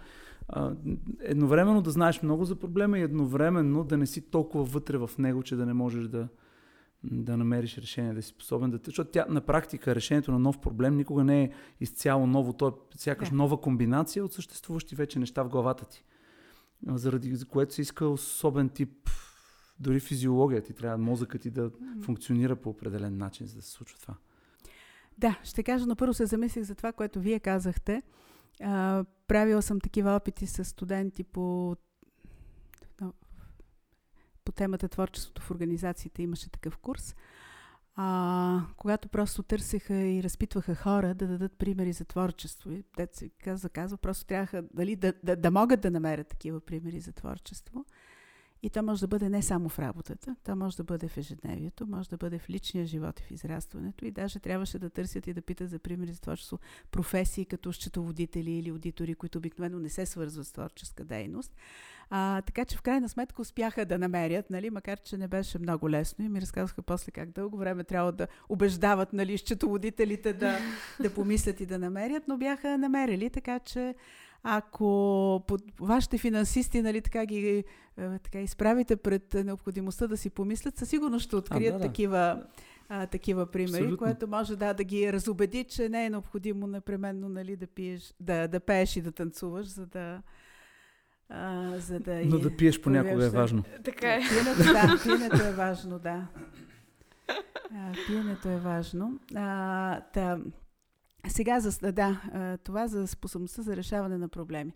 а, 0.47 0.75
едновременно 1.19 1.81
да 1.81 1.91
знаеш 1.91 2.21
много 2.21 2.45
за 2.45 2.55
проблема 2.55 2.99
и 2.99 3.01
едновременно 3.01 3.83
да 3.83 3.97
не 3.97 4.05
си 4.05 4.21
толкова 4.21 4.63
вътре 4.63 4.97
в 4.97 5.09
него, 5.17 5.43
че 5.43 5.55
да 5.55 5.65
не 5.65 5.73
можеш 5.73 6.07
да, 6.07 6.27
да 7.11 7.37
намериш 7.37 7.77
решение, 7.77 8.13
да 8.13 8.21
си 8.21 8.29
способен 8.29 8.71
да... 8.71 8.79
Защото 8.85 9.11
тя 9.11 9.25
на 9.29 9.41
практика 9.41 9.95
решението 9.95 10.31
на 10.31 10.39
нов 10.39 10.59
проблем 10.59 10.97
никога 10.97 11.23
не 11.23 11.43
е 11.43 11.51
изцяло 11.79 12.27
ново, 12.27 12.53
то 12.53 12.67
е 12.67 12.71
сякаш 12.95 13.29
да. 13.29 13.35
нова 13.35 13.61
комбинация 13.61 14.25
от 14.25 14.33
съществуващи 14.33 14.95
вече 14.95 15.19
неща 15.19 15.43
в 15.43 15.49
главата 15.49 15.85
ти. 15.85 16.03
Заради 16.87 17.45
което 17.45 17.73
се 17.73 17.81
иска 17.81 18.07
особен 18.07 18.69
тип 18.69 19.09
дори 19.79 19.99
физиология 19.99 20.61
ти 20.61 20.73
трябва 20.73 20.97
мозъкът 20.97 21.41
ти 21.41 21.49
да 21.49 21.71
функционира 22.01 22.55
по 22.55 22.69
определен 22.69 23.17
начин, 23.17 23.47
за 23.47 23.55
да 23.55 23.61
се 23.61 23.71
случва 23.71 23.99
това. 23.99 24.15
Да, 25.17 25.39
ще 25.43 25.63
кажа, 25.63 25.85
но 25.85 25.95
първо 25.95 26.13
се 26.13 26.25
замислих 26.25 26.63
за 26.63 26.75
това, 26.75 26.91
което 26.91 27.19
вие 27.19 27.39
казахте. 27.39 28.03
А, 28.61 29.05
правила 29.27 29.61
съм 29.61 29.79
такива 29.79 30.11
опити 30.11 30.47
с 30.47 30.65
студенти 30.65 31.23
по, 31.23 31.75
по 34.45 34.51
темата 34.51 34.87
творчеството 34.87 35.41
в 35.41 35.51
организациите. 35.51 36.23
Имаше 36.23 36.49
такъв 36.49 36.77
курс. 36.77 37.15
А, 37.95 38.61
когато 38.77 39.07
просто 39.07 39.43
търсеха 39.43 39.95
и 39.95 40.23
разпитваха 40.23 40.75
хора 40.75 41.13
да 41.13 41.27
дадат 41.27 41.57
примери 41.57 41.93
за 41.93 42.05
творчество. 42.05 42.71
И 42.71 42.83
те 42.97 43.07
се 43.13 43.29
казва, 43.29 43.69
казва, 43.69 43.97
просто 43.97 44.25
трябваха 44.25 44.63
дали, 44.73 44.95
да, 44.95 45.13
да, 45.23 45.35
да 45.35 45.51
могат 45.51 45.81
да 45.81 45.91
намерят 45.91 46.27
такива 46.27 46.59
примери 46.59 46.99
за 46.99 47.11
творчество. 47.11 47.85
И 48.63 48.69
то 48.69 48.83
може 48.83 49.01
да 49.01 49.07
бъде 49.07 49.29
не 49.29 49.41
само 49.41 49.69
в 49.69 49.79
работата, 49.79 50.35
то 50.43 50.55
може 50.55 50.77
да 50.77 50.83
бъде 50.83 51.07
в 51.07 51.17
ежедневието, 51.17 51.87
може 51.87 52.09
да 52.09 52.17
бъде 52.17 52.39
в 52.39 52.49
личния 52.49 52.85
живот 52.85 53.19
и 53.19 53.23
в 53.23 53.31
израстването. 53.31 54.05
И 54.05 54.11
даже 54.11 54.39
трябваше 54.39 54.79
да 54.79 54.89
търсят 54.89 55.27
и 55.27 55.33
да 55.33 55.41
питат 55.41 55.69
за 55.69 55.79
примери 55.79 56.13
за 56.13 56.21
творчество 56.21 56.59
професии 56.91 57.45
като 57.45 57.73
счетоводители 57.73 58.51
или 58.51 58.69
аудитори, 58.69 59.15
които 59.15 59.37
обикновено 59.37 59.79
не 59.79 59.89
се 59.89 60.05
свързват 60.05 60.47
с 60.47 60.51
творческа 60.51 61.05
дейност. 61.05 61.55
А, 62.09 62.41
така 62.41 62.65
че 62.65 62.77
в 62.77 62.81
крайна 62.81 63.09
сметка 63.09 63.41
успяха 63.41 63.85
да 63.85 63.97
намерят, 63.97 64.49
нали, 64.49 64.69
макар 64.69 64.99
че 64.99 65.17
не 65.17 65.27
беше 65.27 65.59
много 65.59 65.89
лесно 65.89 66.25
и 66.25 66.29
ми 66.29 66.41
разказаха 66.41 66.81
после 66.81 67.11
как 67.11 67.31
дълго 67.31 67.57
време 67.57 67.83
трябва 67.83 68.11
да 68.11 68.27
убеждават 68.49 69.13
нали, 69.13 69.37
счетоводителите 69.37 70.33
да, 70.33 70.57
да 71.01 71.13
помислят 71.13 71.59
и 71.59 71.65
да 71.65 71.79
намерят, 71.79 72.23
но 72.27 72.37
бяха 72.37 72.77
намерили, 72.77 73.29
така 73.29 73.59
че 73.59 73.95
ако 74.43 75.43
под 75.47 75.61
вашите 75.79 76.17
финансисти 76.17 76.81
нали, 76.81 77.01
така 77.01 77.25
ги 77.25 77.63
е, 77.97 78.19
така, 78.19 78.41
изправите 78.41 78.95
пред 78.95 79.33
необходимостта 79.33 80.07
да 80.07 80.17
си 80.17 80.29
помислят, 80.29 80.77
със 80.77 80.89
сигурност 80.89 81.25
ще 81.25 81.35
открият 81.35 81.75
а, 81.75 81.77
да, 81.77 81.83
да. 81.83 81.87
такива 81.87 82.43
а, 82.89 83.07
такива 83.07 83.45
примери, 83.45 83.73
Абсолютно. 83.73 83.97
което 83.97 84.27
може 84.27 84.55
да, 84.55 84.73
да 84.73 84.83
ги 84.83 85.13
разобеди, 85.13 85.63
че 85.63 85.89
не 85.89 86.05
е 86.05 86.09
необходимо 86.09 86.67
непременно 86.67 87.29
нали, 87.29 87.55
да, 87.55 87.67
пиеш, 87.67 88.13
да, 88.19 88.47
да 88.47 88.59
пееш 88.59 88.95
и 88.95 89.01
да 89.01 89.11
танцуваш, 89.11 89.67
за 89.67 89.85
да, 89.85 90.21
а, 91.29 91.73
за 91.79 91.99
да 91.99 92.25
Но 92.25 92.39
да 92.39 92.57
пиеш 92.57 92.81
понякога 92.81 93.25
е 93.25 93.29
важно. 93.29 93.63
Така 93.83 94.15
е. 94.15 94.19
Пиенето, 94.29 94.63
да, 94.63 94.99
пиенето 95.03 95.43
е 95.47 95.51
важно, 95.51 95.99
да. 95.99 96.27
А, 97.71 97.93
пиенето 98.07 98.49
е 98.49 98.57
важно. 98.57 99.19
А, 99.35 100.01
та, 100.01 100.39
сега, 101.27 101.59
за, 101.59 101.91
да, 101.91 102.21
това 102.63 102.87
за 102.87 103.07
способността 103.07 103.61
за 103.61 103.75
решаване 103.75 104.17
на 104.17 104.29
проблеми. 104.29 104.73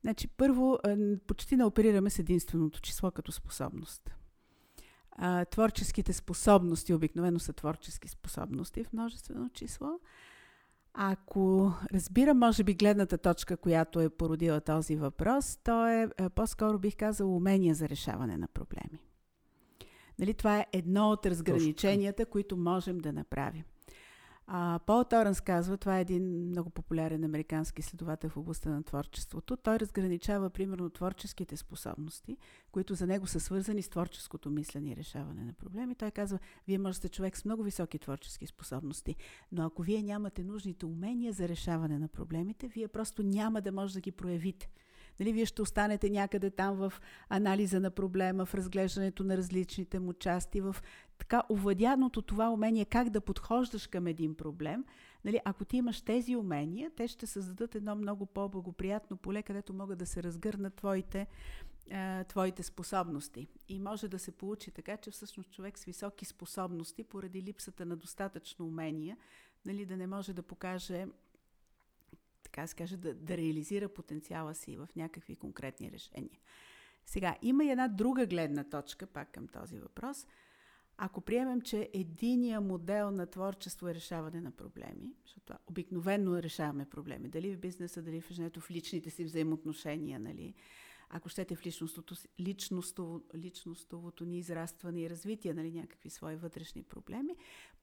Значи, 0.00 0.28
първо, 0.28 0.78
почти 1.26 1.56
не 1.56 1.64
оперираме 1.64 2.10
с 2.10 2.18
единственото 2.18 2.80
число 2.80 3.10
като 3.10 3.32
способност. 3.32 4.10
творческите 5.50 6.12
способности 6.12 6.94
обикновено 6.94 7.38
са 7.38 7.52
творчески 7.52 8.08
способности 8.08 8.84
в 8.84 8.92
множествено 8.92 9.48
число. 9.48 9.88
Ако 10.94 11.72
разбира, 11.94 12.34
може 12.34 12.64
би, 12.64 12.74
гледната 12.74 13.18
точка, 13.18 13.56
която 13.56 14.00
е 14.00 14.08
породила 14.08 14.60
този 14.60 14.96
въпрос, 14.96 15.58
то 15.64 15.88
е 15.88 16.08
по-скоро 16.34 16.78
бих 16.78 16.96
казал 16.96 17.36
умения 17.36 17.74
за 17.74 17.88
решаване 17.88 18.36
на 18.36 18.48
проблеми. 18.48 19.04
Нали, 20.18 20.34
това 20.34 20.58
е 20.58 20.66
едно 20.72 21.10
от 21.10 21.26
разграниченията, 21.26 22.26
които 22.26 22.56
можем 22.56 22.98
да 22.98 23.12
направим. 23.12 23.64
А, 24.52 24.78
Пол 24.86 25.04
Торънс 25.04 25.40
казва, 25.40 25.76
това 25.76 25.98
е 25.98 26.00
един 26.00 26.48
много 26.48 26.70
популярен 26.70 27.24
американски 27.24 27.82
следовател 27.82 28.30
в 28.30 28.36
областта 28.36 28.70
на 28.70 28.82
творчеството. 28.82 29.56
Той 29.56 29.78
разграничава, 29.78 30.50
примерно, 30.50 30.90
творческите 30.90 31.56
способности, 31.56 32.36
които 32.72 32.94
за 32.94 33.06
него 33.06 33.26
са 33.26 33.40
свързани 33.40 33.82
с 33.82 33.88
творческото 33.88 34.50
мислене 34.50 34.90
и 34.90 34.96
решаване 34.96 35.44
на 35.44 35.52
проблеми. 35.52 35.94
Той 35.94 36.10
казва, 36.10 36.38
вие 36.68 36.78
можете 36.78 37.08
човек 37.08 37.36
с 37.36 37.44
много 37.44 37.62
високи 37.62 37.98
творчески 37.98 38.46
способности, 38.46 39.16
но 39.52 39.66
ако 39.66 39.82
вие 39.82 40.02
нямате 40.02 40.44
нужните 40.44 40.86
умения 40.86 41.32
за 41.32 41.48
решаване 41.48 41.98
на 41.98 42.08
проблемите, 42.08 42.68
вие 42.68 42.88
просто 42.88 43.22
няма 43.22 43.60
да 43.60 43.72
може 43.72 43.94
да 43.94 44.00
ги 44.00 44.12
проявите. 44.12 44.70
Нали, 45.20 45.32
вие 45.32 45.46
ще 45.46 45.62
останете 45.62 46.10
някъде 46.10 46.50
там 46.50 46.76
в 46.76 46.92
анализа 47.28 47.80
на 47.80 47.90
проблема, 47.90 48.46
в 48.46 48.54
разглеждането 48.54 49.24
на 49.24 49.36
различните 49.36 49.98
му 49.98 50.12
части, 50.12 50.60
в 50.60 50.76
така 51.18 51.42
овладяното 51.50 52.22
това 52.22 52.50
умение 52.50 52.84
как 52.84 53.10
да 53.10 53.20
подхождаш 53.20 53.86
към 53.86 54.06
един 54.06 54.34
проблем. 54.34 54.84
Нали, 55.24 55.40
ако 55.44 55.64
ти 55.64 55.76
имаш 55.76 56.00
тези 56.00 56.36
умения, 56.36 56.90
те 56.96 57.08
ще 57.08 57.26
създадат 57.26 57.74
едно 57.74 57.94
много 57.94 58.26
по-благоприятно 58.26 59.16
поле, 59.16 59.42
където 59.42 59.74
могат 59.74 59.98
да 59.98 60.06
се 60.06 60.22
разгърнат 60.22 60.74
твоите, 60.74 61.26
твоите 62.28 62.62
способности. 62.62 63.48
И 63.68 63.78
може 63.78 64.08
да 64.08 64.18
се 64.18 64.32
получи 64.32 64.70
така, 64.70 64.96
че 64.96 65.10
всъщност 65.10 65.50
човек 65.50 65.78
с 65.78 65.84
високи 65.84 66.24
способности, 66.24 67.04
поради 67.04 67.42
липсата 67.42 67.86
на 67.86 67.96
достатъчно 67.96 68.66
умения, 68.66 69.16
нали, 69.64 69.86
да 69.86 69.96
не 69.96 70.06
може 70.06 70.32
да 70.32 70.42
покаже 70.42 71.06
така 72.52 72.66
се 72.66 72.76
каже, 72.76 72.96
да, 72.96 73.14
да 73.14 73.36
реализира 73.36 73.88
потенциала 73.88 74.54
си 74.54 74.76
в 74.76 74.88
някакви 74.96 75.36
конкретни 75.36 75.92
решения. 75.92 76.40
Сега, 77.06 77.36
има 77.42 77.64
и 77.64 77.70
една 77.70 77.88
друга 77.88 78.26
гледна 78.26 78.64
точка, 78.64 79.06
пак 79.06 79.32
към 79.32 79.48
този 79.48 79.78
въпрос. 79.78 80.26
Ако 80.96 81.20
приемем, 81.20 81.60
че 81.60 81.90
единия 81.94 82.60
модел 82.60 83.10
на 83.10 83.26
творчество 83.26 83.88
е 83.88 83.94
решаване 83.94 84.40
на 84.40 84.50
проблеми, 84.50 85.14
защото 85.24 85.54
обикновено 85.66 86.42
решаваме 86.42 86.84
проблеми, 86.84 87.28
дали 87.28 87.54
в 87.54 87.58
бизнеса, 87.58 88.02
дали 88.02 88.20
в 88.20 88.30
женето, 88.30 88.60
в 88.60 88.70
личните 88.70 89.10
си 89.10 89.24
взаимоотношения, 89.24 90.20
нали, 90.20 90.54
ако 91.10 91.28
щете 91.28 91.56
в 91.56 91.66
личностното, 91.66 92.14
личностово, 92.40 93.20
личностовото 93.36 94.24
ни 94.24 94.38
израстване 94.38 95.00
и 95.00 95.10
развитие, 95.10 95.54
нали, 95.54 95.72
някакви 95.72 96.10
свои 96.10 96.36
вътрешни 96.36 96.82
проблеми, 96.82 97.36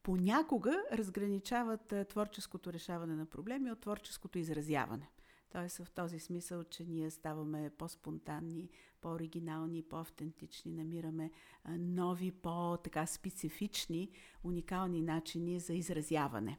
понякога 0.03 0.83
разграничават 0.91 1.93
творческото 2.09 2.73
решаване 2.73 3.15
на 3.15 3.25
проблеми 3.25 3.71
от 3.71 3.79
творческото 3.79 4.39
изразяване. 4.39 5.09
Тоест 5.49 5.77
в 5.77 5.91
този 5.91 6.19
смисъл, 6.19 6.63
че 6.63 6.83
ние 6.83 7.11
ставаме 7.11 7.69
по-спонтанни, 7.77 8.69
по-оригинални, 9.01 9.83
по-автентични, 9.83 10.73
намираме 10.73 11.31
нови, 11.69 12.31
по-така 12.31 13.05
специфични, 13.05 14.09
уникални 14.43 15.01
начини 15.01 15.59
за 15.59 15.73
изразяване. 15.73 16.57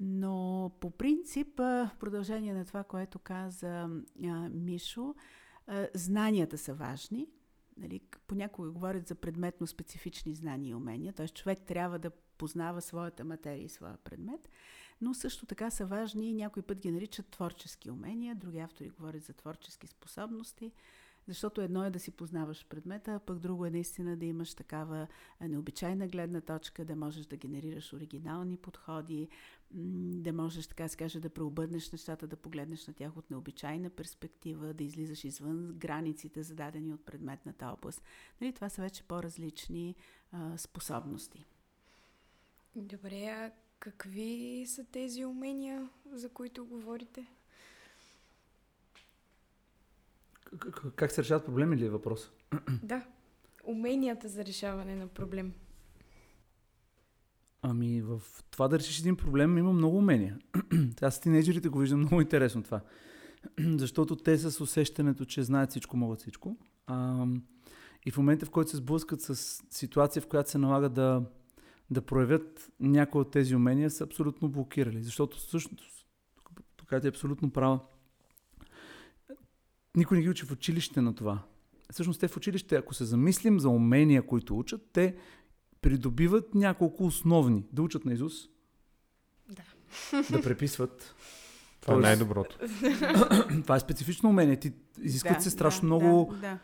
Но 0.00 0.70
по 0.80 0.90
принцип, 0.90 1.58
в 1.58 1.90
продължение 2.00 2.54
на 2.54 2.64
това, 2.64 2.84
което 2.84 3.18
каза 3.18 3.88
Мишо, 4.50 5.14
знанията 5.94 6.58
са 6.58 6.74
важни. 6.74 7.28
Нали, 7.76 8.00
понякога 8.26 8.70
говорят 8.70 9.08
за 9.08 9.14
предметно 9.14 9.66
специфични 9.66 10.34
знания 10.34 10.70
и 10.70 10.74
умения, 10.74 11.12
т.е. 11.12 11.28
човек 11.28 11.58
трябва 11.66 11.98
да 11.98 12.10
познава 12.10 12.80
своята 12.80 13.24
материя 13.24 13.64
и 13.64 13.68
своя 13.68 13.96
предмет, 13.96 14.48
но 15.00 15.14
също 15.14 15.46
така 15.46 15.70
са 15.70 15.86
важни 15.86 16.30
и 16.30 16.34
някой 16.34 16.62
път 16.62 16.78
ги 16.78 16.90
наричат 16.90 17.28
творчески 17.28 17.90
умения, 17.90 18.34
други 18.34 18.58
автори 18.58 18.88
говорят 18.88 19.22
за 19.22 19.32
творчески 19.32 19.86
способности, 19.86 20.72
защото 21.26 21.60
едно 21.60 21.84
е 21.84 21.90
да 21.90 22.00
си 22.00 22.10
познаваш 22.10 22.66
предмета, 22.68 23.14
а 23.14 23.18
пък 23.18 23.38
друго 23.38 23.66
е 23.66 23.70
наистина 23.70 24.16
да 24.16 24.26
имаш 24.26 24.54
такава 24.54 25.06
необичайна 25.40 26.08
гледна 26.08 26.40
точка, 26.40 26.84
да 26.84 26.96
можеш 26.96 27.26
да 27.26 27.36
генерираш 27.36 27.92
оригинални 27.92 28.56
подходи, 28.56 29.28
да 29.72 30.32
можеш, 30.32 30.66
така 30.66 30.88
се 30.88 30.96
каже, 30.96 31.20
да 31.20 31.30
преобърнеш 31.30 31.90
нещата, 31.92 32.26
да 32.26 32.36
погледнеш 32.36 32.86
на 32.86 32.94
тях 32.94 33.16
от 33.16 33.30
необичайна 33.30 33.90
перспектива, 33.90 34.74
да 34.74 34.84
излизаш 34.84 35.24
извън 35.24 35.74
границите, 35.76 36.42
зададени 36.42 36.92
от 36.92 37.04
предметната 37.04 37.66
област. 37.66 38.02
Нали, 38.40 38.52
това 38.52 38.68
са 38.68 38.82
вече 38.82 39.02
по-различни 39.02 39.94
а, 40.32 40.58
способности. 40.58 41.46
Добре, 42.76 43.24
а 43.24 43.52
какви 43.78 44.64
са 44.68 44.84
тези 44.84 45.24
умения, 45.24 45.88
за 46.12 46.28
които 46.28 46.66
говорите? 46.66 47.26
Как 50.96 51.12
се 51.12 51.22
решават 51.22 51.44
проблеми 51.44 51.76
ли 51.76 51.84
е 51.84 51.90
въпрос? 51.90 52.30
Да, 52.82 53.06
уменията 53.64 54.28
за 54.28 54.44
решаване 54.44 54.96
на 54.96 55.08
проблем. 55.08 55.54
Ами 57.62 58.02
в 58.02 58.22
това 58.50 58.68
да 58.68 58.78
решиш 58.78 59.00
един 59.00 59.16
проблем 59.16 59.58
има 59.58 59.72
много 59.72 59.96
умения. 59.96 60.38
Аз 61.02 61.14
с 61.14 61.20
тинейджерите 61.20 61.68
го 61.68 61.78
виждам 61.78 62.00
много 62.00 62.20
интересно 62.20 62.62
това. 62.62 62.80
Защото 63.60 64.16
те 64.16 64.38
с 64.38 64.60
усещането, 64.60 65.24
че 65.24 65.42
знаят 65.42 65.70
всичко, 65.70 65.96
могат 65.96 66.20
всичко. 66.20 66.56
А, 66.86 67.26
и 68.06 68.10
в 68.10 68.16
момента, 68.16 68.46
в 68.46 68.50
който 68.50 68.70
се 68.70 68.76
сблъскат 68.76 69.20
с 69.20 69.62
ситуация, 69.70 70.22
в 70.22 70.26
която 70.26 70.50
се 70.50 70.58
налага 70.58 70.88
да, 70.88 71.22
да 71.90 72.02
проявят 72.02 72.70
някои 72.80 73.20
от 73.20 73.30
тези 73.30 73.56
умения, 73.56 73.90
са 73.90 74.04
абсолютно 74.04 74.48
блокирали. 74.48 75.02
Защото 75.02 75.36
всъщност, 75.36 76.06
тук 76.76 76.92
е 76.92 77.08
абсолютно 77.08 77.50
права, 77.50 77.80
никой 79.96 80.16
не 80.16 80.22
ги 80.22 80.30
учи 80.30 80.46
в 80.46 80.52
училище 80.52 81.00
на 81.00 81.14
това. 81.14 81.42
Всъщност 81.92 82.20
те 82.20 82.28
в 82.28 82.36
училище, 82.36 82.76
ако 82.76 82.94
се 82.94 83.04
замислим 83.04 83.60
за 83.60 83.68
умения, 83.68 84.26
които 84.26 84.58
учат, 84.58 84.90
те 84.92 85.16
придобиват 85.82 86.54
няколко 86.54 87.06
основни. 87.06 87.64
Да 87.72 87.82
учат 87.82 88.04
на 88.04 88.12
Изус. 88.12 88.34
Да. 89.50 89.62
Да 90.30 90.42
преписват. 90.42 91.14
Това 91.80 91.94
е 91.94 92.00
най-доброто. 92.00 92.58
това 93.62 93.76
е 93.76 93.80
специфично 93.80 94.28
умение. 94.28 94.56
Ти 94.56 94.72
изискват 95.02 95.36
да, 95.36 95.42
се 95.42 95.50
страшно 95.50 95.88
да, 95.88 95.94
много 95.94 96.32
да, 96.34 96.40
да. 96.40 96.58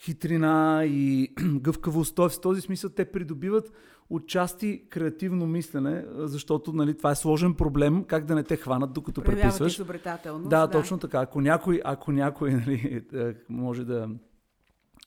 хитрина 0.00 0.84
и 0.86 1.34
гъвкавост. 1.40 2.14
Тоест, 2.14 2.36
в 2.36 2.40
този 2.40 2.60
смисъл 2.60 2.90
те 2.90 3.04
придобиват 3.04 3.72
отчасти 4.10 4.82
креативно 4.90 5.46
мислене, 5.46 6.04
защото 6.14 6.72
нали, 6.72 6.96
това 6.96 7.10
е 7.10 7.14
сложен 7.14 7.54
проблем, 7.54 8.04
как 8.04 8.24
да 8.24 8.34
не 8.34 8.42
те 8.44 8.56
хванат 8.56 8.92
докато 8.92 9.22
преписваш. 9.22 9.74
изобретателност. 9.74 10.48
Да, 10.48 10.66
да, 10.66 10.70
точно 10.70 10.98
така. 10.98 11.20
Ако 11.20 11.40
някой, 11.40 11.80
ако 11.84 12.12
някой 12.12 12.50
нали, 12.54 13.04
може 13.48 13.84
да, 13.84 14.08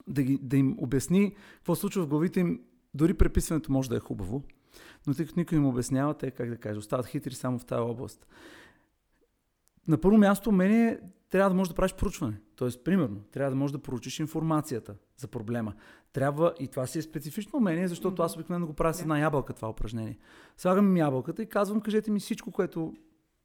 да, 0.07 0.23
ги, 0.23 0.39
да 0.41 0.57
им 0.57 0.75
обясни 0.79 1.35
какво 1.55 1.75
случва 1.75 2.03
в 2.03 2.07
главите 2.07 2.39
им, 2.39 2.59
дори 2.95 3.13
преписването 3.13 3.71
може 3.71 3.89
да 3.89 3.95
е 3.95 3.99
хубаво, 3.99 4.43
но 5.07 5.13
тъй 5.13 5.25
като 5.25 5.39
никой 5.39 5.57
им 5.57 5.65
обяснява, 5.65 6.13
те, 6.13 6.31
как 6.31 6.49
да 6.49 6.57
кажа, 6.57 6.79
остават 6.79 7.05
хитри 7.05 7.33
само 7.33 7.59
в 7.59 7.65
тази 7.65 7.81
област. 7.81 8.27
На 9.87 9.97
първо 9.97 10.17
място, 10.17 10.51
мене 10.51 10.99
трябва 11.29 11.49
да 11.49 11.55
можеш 11.55 11.69
да 11.69 11.75
правиш 11.75 11.93
проучване. 11.93 12.39
Тоест, 12.55 12.83
примерно, 12.83 13.21
трябва 13.31 13.49
да 13.49 13.55
можеш 13.55 13.71
да 13.71 13.81
проучиш 13.81 14.19
информацията 14.19 14.95
за 15.17 15.27
проблема. 15.27 15.73
Трябва, 16.13 16.53
и 16.59 16.67
това 16.67 16.87
си 16.87 16.99
е 16.99 17.01
специфично 17.01 17.57
умение, 17.57 17.87
защото 17.87 18.21
аз 18.21 18.35
обикновено 18.35 18.67
го 18.67 18.73
правя 18.73 18.93
с 18.93 19.01
една 19.01 19.19
ябълка 19.19 19.53
това 19.53 19.69
упражнение. 19.69 20.17
Слагам 20.57 20.97
ябълката 20.97 21.43
и 21.43 21.49
казвам, 21.49 21.81
кажете 21.81 22.11
ми 22.11 22.19
всичко, 22.19 22.51
което 22.51 22.93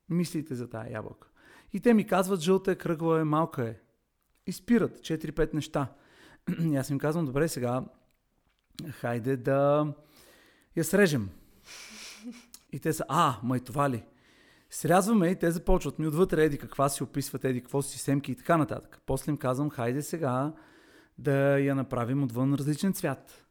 мислите 0.09 0.55
за 0.55 0.69
тази 0.69 0.93
ябълка. 0.93 1.29
И 1.73 1.81
те 1.81 1.95
ми 1.95 2.07
казват, 2.07 2.41
жълта 2.41 2.73
е, 2.73 2.75
кръгла 2.75 3.21
е, 3.21 3.25
малка 3.25 3.69
е. 3.69 3.79
И 4.47 4.53
спират 4.53 4.99
4-5 4.99 5.55
неща. 5.55 5.93
И 6.63 6.77
аз 6.77 6.91
им 6.91 6.99
казвам, 6.99 7.27
добре, 7.27 7.49
сега 7.49 7.85
хайде 8.91 9.37
да 9.37 9.87
я 10.77 10.85
срежем. 10.85 11.29
И 12.73 12.81
те 12.81 12.93
са, 12.93 13.05
а, 13.09 13.37
ма 13.43 13.57
и 13.57 13.61
това 13.61 13.91
ли? 13.91 14.05
Срязваме 14.71 15.29
и 15.29 15.37
те 15.37 15.51
започват 15.51 15.99
ми 15.99 16.07
отвътре, 16.07 16.45
еди 16.45 16.59
каква 16.59 16.89
си 16.89 17.03
описват, 17.03 17.45
еди 17.45 17.61
какво 17.61 17.83
си 17.83 17.99
семки 17.99 18.33
и 18.33 18.35
така 18.35 18.57
нататък. 18.57 19.03
После 19.07 19.31
им 19.31 19.37
казвам, 19.37 19.71
хайде 19.71 20.03
сега 20.03 20.53
да 21.19 21.59
я 21.59 21.75
направим 21.75 22.23
отвън 22.23 22.55
различен 22.55 22.93
цвят. 22.93 23.47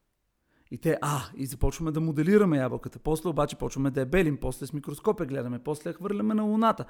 И 0.72 0.78
те, 0.78 0.98
а, 1.02 1.22
и 1.38 1.46
започваме 1.46 1.92
да 1.92 2.02
моделираме 2.02 2.58
ябълката. 2.58 3.00
После 3.00 3.30
обаче 3.30 3.56
почваме 3.56 3.92
да 3.92 4.00
я 4.00 4.06
белим, 4.06 4.38
после 4.38 4.66
с 4.66 4.74
микроскопия 4.74 5.28
гледаме, 5.28 5.60
после 5.60 5.90
я 5.90 5.94
хвърляме 5.94 6.34
на 6.34 6.44
луната. 6.44 6.86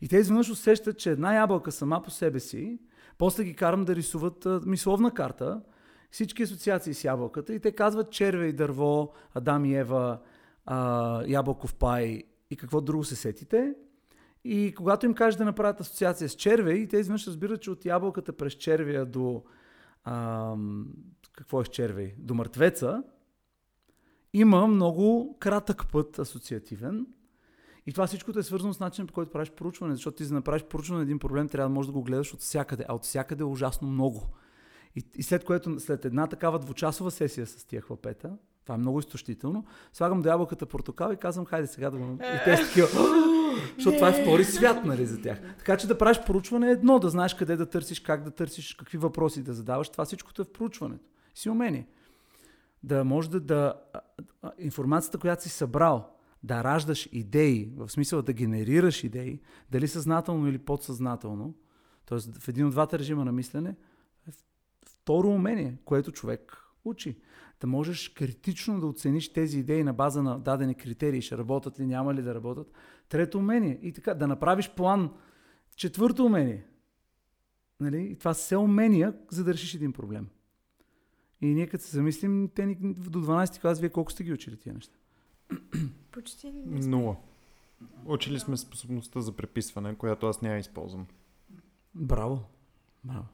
И 0.00 0.08
те 0.08 0.16
изведнъж 0.16 0.50
усещат, 0.50 0.98
че 0.98 1.10
една 1.10 1.34
ябълка 1.34 1.72
сама 1.72 2.02
по 2.02 2.10
себе 2.10 2.40
си, 2.40 2.78
после 3.18 3.44
ги 3.44 3.54
карам 3.54 3.84
да 3.84 3.96
рисуват 3.96 4.46
мисловна 4.66 5.14
карта, 5.14 5.60
всички 6.10 6.42
асоциации 6.42 6.94
с 6.94 7.04
ябълката 7.04 7.54
и 7.54 7.60
те 7.60 7.72
казват 7.72 8.10
черве 8.10 8.46
и 8.46 8.52
дърво, 8.52 9.12
Адам 9.34 9.64
и 9.64 9.76
Ева, 9.76 10.18
а, 10.66 11.22
ябълков 11.26 11.74
пай 11.74 12.22
и 12.50 12.56
какво 12.56 12.80
друго 12.80 13.04
се 13.04 13.16
сетите. 13.16 13.74
И 14.44 14.74
когато 14.76 15.06
им 15.06 15.14
кажеш 15.14 15.38
да 15.38 15.44
направят 15.44 15.80
асоциация 15.80 16.28
с 16.28 16.34
черве, 16.34 16.72
и 16.72 16.88
те 16.88 16.96
изведнъж 16.96 17.26
разбират, 17.26 17.62
че 17.62 17.70
от 17.70 17.84
ябълката 17.84 18.32
през 18.32 18.52
червия 18.52 19.06
до 19.06 19.42
а, 20.04 20.54
какво 21.32 21.60
е 21.60 21.64
с 21.64 21.68
червей? 21.68 22.14
До 22.18 22.34
мъртвеца, 22.34 23.02
има 24.32 24.66
много 24.66 25.36
кратък 25.40 25.92
път 25.92 26.18
асоциативен. 26.18 27.06
И 27.86 27.92
това 27.92 28.06
всичкото 28.06 28.38
е 28.38 28.42
свързано 28.42 28.74
с 28.74 28.80
начинът 28.80 29.08
по 29.08 29.14
който 29.14 29.30
правиш 29.30 29.50
проучване, 29.50 29.94
защото 29.94 30.16
ти 30.16 30.24
за 30.24 30.28
да 30.28 30.34
направиш 30.34 30.64
проучване 30.64 30.98
на 30.98 31.02
един 31.02 31.18
проблем, 31.18 31.48
трябва 31.48 31.68
да 31.68 31.74
можеш 31.74 31.86
да 31.86 31.92
го 31.92 32.02
гледаш 32.02 32.34
от 32.34 32.40
всякъде, 32.40 32.84
а 32.88 32.94
от 32.94 33.04
всякъде 33.04 33.42
е 33.42 33.46
ужасно 33.46 33.88
много. 33.88 34.28
И, 34.96 35.04
и 35.14 35.22
след 35.22 35.44
което, 35.44 35.80
след 35.80 36.04
една 36.04 36.26
такава 36.26 36.58
двучасова 36.58 37.10
сесия 37.10 37.46
с 37.46 37.64
тия 37.64 37.82
хлапета, 37.82 38.36
това 38.64 38.74
е 38.74 38.78
много 38.78 38.98
изтощително, 38.98 39.64
слагам 39.92 40.22
до 40.22 40.28
ябълката 40.28 40.66
портокал 40.66 41.12
и 41.12 41.16
казвам, 41.16 41.46
хайде 41.46 41.66
сега 41.66 41.90
да 41.90 41.98
го... 41.98 42.12
И 42.14 42.44
те 42.44 42.56
са 42.56 42.66
такива, 42.66 42.88
защото 43.76 43.96
това 43.96 44.08
е 44.08 44.22
втори 44.22 44.44
свят, 44.44 44.84
нали, 44.84 45.06
за 45.06 45.22
тях. 45.22 45.40
Така 45.58 45.76
че 45.76 45.86
да 45.86 45.98
правиш 45.98 46.20
проучване 46.26 46.68
е 46.68 46.72
едно, 46.72 46.98
да 46.98 47.10
знаеш 47.10 47.34
къде 47.34 47.56
да 47.56 47.66
търсиш, 47.66 48.00
как 48.00 48.22
да 48.22 48.30
търсиш, 48.30 48.74
какви 48.74 48.98
въпроси 48.98 49.42
да 49.42 49.54
задаваш. 49.54 49.88
Това 49.88 50.04
всичкото 50.04 50.42
е 50.42 50.44
в 50.44 50.52
проучването. 50.52 51.04
Си 51.34 51.50
умение. 51.50 51.86
Да 52.82 53.04
може 53.04 53.30
да, 53.30 53.40
да 53.40 53.74
информацията, 54.58 55.18
която 55.18 55.42
си 55.42 55.48
събрал, 55.48 56.10
да 56.42 56.64
раждаш 56.64 57.08
идеи, 57.12 57.72
в 57.76 57.88
смисъл 57.88 58.22
да 58.22 58.32
генерираш 58.32 59.04
идеи, 59.04 59.40
дали 59.70 59.88
съзнателно 59.88 60.48
или 60.48 60.58
подсъзнателно, 60.58 61.54
т.е. 62.06 62.18
в 62.40 62.48
един 62.48 62.66
от 62.66 62.72
двата 62.72 62.98
режима 62.98 63.24
на 63.24 63.32
мислене, 63.32 63.68
е 63.70 63.74
второ 65.10 65.28
умение, 65.28 65.76
което 65.84 66.12
човек 66.12 66.64
учи. 66.84 67.18
Да 67.60 67.66
можеш 67.66 68.08
критично 68.08 68.80
да 68.80 68.86
оцениш 68.86 69.32
тези 69.32 69.58
идеи 69.58 69.84
на 69.84 69.92
база 69.92 70.22
на 70.22 70.38
дадени 70.38 70.74
критерии, 70.74 71.22
ще 71.22 71.38
работят 71.38 71.80
ли, 71.80 71.86
няма 71.86 72.14
ли 72.14 72.22
да 72.22 72.34
работят. 72.34 72.72
Трето 73.08 73.38
умение. 73.38 73.78
И 73.82 73.92
така, 73.92 74.14
да 74.14 74.28
направиш 74.28 74.70
план. 74.70 75.10
Четвърто 75.76 76.26
умение. 76.26 76.66
Нали? 77.80 78.02
И 78.02 78.16
това 78.16 78.34
са 78.34 78.42
все 78.44 78.56
умения, 78.56 79.14
за 79.30 79.44
да 79.44 79.52
решиш 79.52 79.74
един 79.74 79.92
проблем. 79.92 80.28
И 81.40 81.46
ние 81.46 81.66
като 81.66 81.84
се 81.84 81.96
замислим, 81.96 82.50
те 82.54 82.66
ни, 82.66 82.74
до 82.80 83.22
12 83.22 83.60
клас, 83.60 83.80
вие 83.80 83.88
колко 83.88 84.12
сте 84.12 84.24
ги 84.24 84.32
учили 84.32 84.56
тия 84.56 84.74
неща? 84.74 84.98
Почти 86.12 86.52
не 86.52 86.82
сме. 86.82 86.90
Нула. 86.90 87.16
Учили 88.06 88.40
сме 88.40 88.56
способността 88.56 89.20
за 89.20 89.32
преписване, 89.32 89.94
която 89.94 90.26
аз 90.26 90.42
няма 90.42 90.58
използвам. 90.58 91.06
Браво. 91.94 92.44
Браво. 93.04 93.26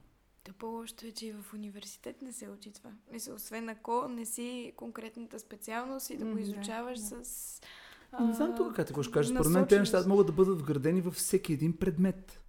То 0.46 0.52
по-лошото 0.52 1.06
е, 1.06 1.12
че 1.12 1.26
и 1.26 1.32
в 1.32 1.54
университет 1.54 2.22
не 2.22 2.32
се 2.32 2.48
учи 2.48 2.72
това. 2.72 2.90
Мисля, 3.12 3.34
освен 3.34 3.68
ако 3.68 4.08
не 4.08 4.24
си 4.24 4.72
конкретната 4.76 5.38
специалност 5.38 6.10
и 6.10 6.16
да 6.16 6.24
го 6.24 6.38
изучаваш 6.38 6.98
да. 6.98 7.24
с... 7.24 7.60
Не 8.20 8.34
знам 8.34 8.50
а, 8.50 8.54
тук 8.54 8.76
как 8.76 8.86
какво 8.86 9.02
ще 9.02 9.12
кажа. 9.12 9.34
Според 9.34 9.52
мен 9.52 9.66
тези 9.66 9.78
неща 9.78 10.04
могат 10.08 10.26
да 10.26 10.32
бъдат 10.32 10.60
вградени 10.60 11.00
във 11.00 11.14
всеки 11.14 11.52
един 11.52 11.76
предмет. 11.76 12.40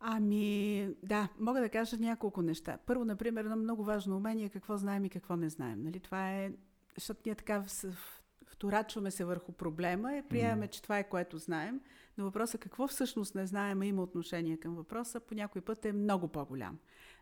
Ами, 0.00 0.88
да, 1.02 1.28
мога 1.38 1.60
да 1.60 1.68
кажа 1.68 1.96
няколко 1.96 2.42
неща. 2.42 2.78
Първо, 2.86 3.04
например, 3.04 3.44
едно 3.44 3.56
много 3.56 3.84
важно 3.84 4.16
умение 4.16 4.44
е 4.44 4.48
какво 4.48 4.76
знаем 4.76 5.04
и 5.04 5.10
какво 5.10 5.36
не 5.36 5.48
знаем. 5.48 5.82
Нали? 5.82 6.00
Това 6.00 6.32
е, 6.32 6.52
защото 6.94 7.20
ние 7.26 7.34
така 7.34 7.64
в- 7.68 8.19
вторачваме 8.50 9.10
се 9.10 9.24
върху 9.24 9.52
проблема 9.52 10.16
и 10.16 10.22
приемаме, 10.22 10.68
че 10.68 10.82
това 10.82 10.98
е 10.98 11.08
което 11.08 11.38
знаем, 11.38 11.80
но 12.18 12.24
въпросът 12.24 12.60
какво 12.60 12.86
всъщност 12.86 13.34
не 13.34 13.46
знаем 13.46 13.82
има 13.82 14.02
отношение 14.02 14.56
към 14.56 14.74
въпроса, 14.74 15.20
по 15.20 15.34
някой 15.34 15.62
път 15.62 15.84
е 15.84 15.92
много 15.92 16.28
по-голям. 16.28 16.78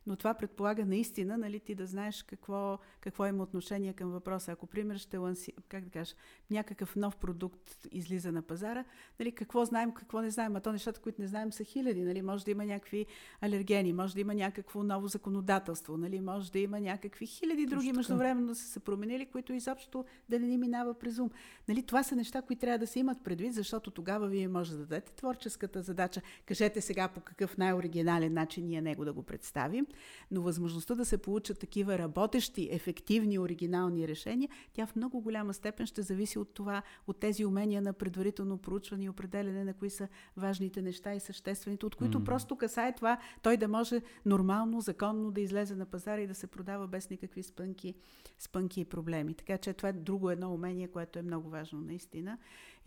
Но 0.08 0.16
това 0.16 0.34
предполага 0.34 0.86
наистина, 0.86 1.38
нали, 1.38 1.60
ти 1.60 1.74
да 1.74 1.86
знаеш 1.86 2.22
какво, 2.22 2.78
какво 3.00 3.26
има 3.26 3.42
отношение 3.42 3.92
към 3.92 4.10
въпроса. 4.10 4.52
Ако, 4.52 4.66
пример, 4.66 4.96
ще 4.96 5.16
ланси, 5.16 5.52
как 5.68 5.84
да 5.84 5.90
кажа, 5.90 6.14
някакъв 6.50 6.96
нов 6.96 7.16
продукт 7.16 7.86
излиза 7.92 8.32
на 8.32 8.42
пазара, 8.42 8.84
нали, 9.20 9.32
какво 9.32 9.64
знаем, 9.64 9.92
какво 9.92 10.20
не 10.20 10.30
знаем, 10.30 10.56
а 10.56 10.60
то 10.60 10.72
нещата, 10.72 11.00
които 11.00 11.20
не 11.20 11.26
знаем 11.26 11.52
са 11.52 11.64
хиляди, 11.64 12.02
нали, 12.02 12.22
може 12.22 12.44
да 12.44 12.50
има 12.50 12.64
някакви 12.64 13.06
алергени, 13.40 13.92
може 13.92 14.14
да 14.14 14.20
има 14.20 14.34
някакво 14.34 14.82
ново 14.82 15.08
законодателство, 15.08 15.96
нали, 15.96 16.20
може 16.20 16.52
да 16.52 16.58
има 16.58 16.80
някакви 16.80 17.26
хиляди 17.26 17.66
други 17.66 17.86
така. 17.86 17.96
междувременно 17.96 18.54
са 18.54 18.64
се 18.64 18.80
променили, 18.80 19.26
които 19.26 19.52
изобщо 19.52 20.04
да 20.28 20.38
не 20.38 20.46
ни 20.46 20.58
минава 20.58 20.94
през 20.94 21.18
ум. 21.18 21.30
Нали, 21.68 21.82
това 21.82 22.02
са 22.02 22.16
неща, 22.16 22.42
които 22.42 22.60
трябва 22.60 22.78
да 22.78 22.86
се 22.86 22.98
имат 22.98 23.24
предвид, 23.24 23.54
защото 23.54 23.90
тогава 23.90 24.28
вие 24.28 24.48
може 24.48 24.72
да 24.72 24.78
дадете 24.78 25.12
творческата 25.12 25.82
задача. 25.82 26.22
Кажете 26.46 26.80
сега 26.80 27.08
по 27.08 27.20
какъв 27.20 27.58
най-оригинален 27.58 28.32
начин 28.32 28.66
ние 28.66 28.80
него 28.80 29.04
да 29.04 29.12
го 29.12 29.22
представим, 29.22 29.86
но 30.30 30.42
възможността 30.42 30.94
да 30.94 31.04
се 31.04 31.18
получат 31.18 31.58
такива 31.58 31.98
работещи, 31.98 32.68
ефективни, 32.72 33.38
оригинални 33.38 34.08
решения, 34.08 34.48
тя 34.72 34.86
в 34.86 34.96
много 34.96 35.20
голяма 35.20 35.54
степен 35.54 35.86
ще 35.86 36.02
зависи 36.02 36.38
от 36.38 36.54
това, 36.54 36.82
от 37.06 37.20
тези 37.20 37.44
умения 37.44 37.82
на 37.82 37.92
предварително 37.92 38.58
проучване 38.58 39.04
и 39.04 39.08
определене 39.08 39.64
на 39.64 39.74
кои 39.74 39.90
са 39.90 40.08
важните 40.36 40.82
неща 40.82 41.14
и 41.14 41.20
съществените, 41.20 41.86
от 41.86 41.94
които 41.94 42.18
М. 42.18 42.24
просто 42.24 42.56
касае 42.56 42.94
това 42.94 43.18
той 43.42 43.56
да 43.56 43.68
може 43.68 44.02
нормално, 44.26 44.80
законно 44.80 45.30
да 45.30 45.40
излезе 45.40 45.74
на 45.74 45.86
пазара 45.86 46.20
и 46.20 46.26
да 46.26 46.34
се 46.34 46.46
продава 46.46 46.86
без 46.86 47.10
никакви 47.10 47.42
спънки, 47.42 47.94
спънки 48.38 48.80
и 48.80 48.84
проблеми. 48.84 49.34
Така 49.34 49.58
че 49.58 49.72
това 49.72 49.88
е 49.88 49.92
друго 49.92 50.30
едно 50.30 50.54
умение, 50.54 50.88
което 50.88 51.18
е 51.18 51.22
много 51.22 51.50
важно 51.50 51.80
наистина. 51.80 52.38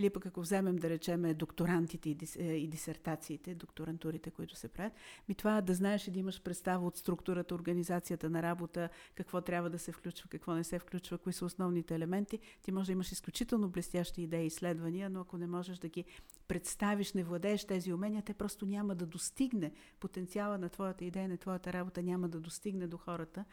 Или 0.02 0.10
пък 0.10 0.26
ако 0.26 0.42
вземем 0.42 0.76
да 0.76 0.90
речеме 0.90 1.34
докторантите 1.34 2.10
и, 2.10 2.16
дис, 2.16 2.36
и 2.36 2.68
дисертациите, 2.68 3.56
докторантурите, 3.56 4.32
които 4.32 4.56
се 4.56 4.68
правят, 4.68 4.94
ми 5.30 5.36
това 5.36 5.62
да 5.62 5.74
знаеш 5.74 6.08
и 6.08 6.12
да 6.12 6.20
имаш 6.20 6.42
представа 6.42 6.88
от 6.88 6.98
структурата, 6.98 7.56
организацията 7.56 8.30
на 8.30 8.42
работа, 8.42 8.90
какво 9.16 9.42
трябва 9.42 9.70
да 9.70 9.80
се 9.80 9.92
включва, 9.92 10.30
какво 10.30 10.54
не 10.54 10.64
се 10.64 10.80
включва, 10.80 11.18
кои 11.18 11.34
са 11.34 11.46
основните 11.46 11.96
елементи. 11.96 12.40
Ти 12.64 12.72
може 12.72 12.86
да 12.86 12.92
имаш 12.92 13.12
изключително 13.12 13.70
блестящи 13.70 14.22
идеи 14.22 14.44
и 14.44 14.48
изследвания, 14.48 15.10
но 15.10 15.22
ако 15.22 15.38
не 15.38 15.48
можеш 15.48 15.78
да 15.78 15.90
ги 15.90 16.06
представиш, 16.48 17.14
не 17.14 17.24
владееш 17.24 17.66
тези 17.66 17.94
умения, 17.94 18.22
те 18.22 18.34
просто 18.34 18.66
няма 18.66 18.96
да 18.96 19.06
достигне 19.06 19.72
потенциала 20.00 20.58
на 20.58 20.70
твоята 20.70 21.06
идея, 21.06 21.30
на 21.30 21.38
твоята 21.38 21.74
работа, 21.74 22.04
няма 22.04 22.30
да 22.30 22.40
достигне 22.40 22.88
до 22.88 22.98
хората 22.98 23.46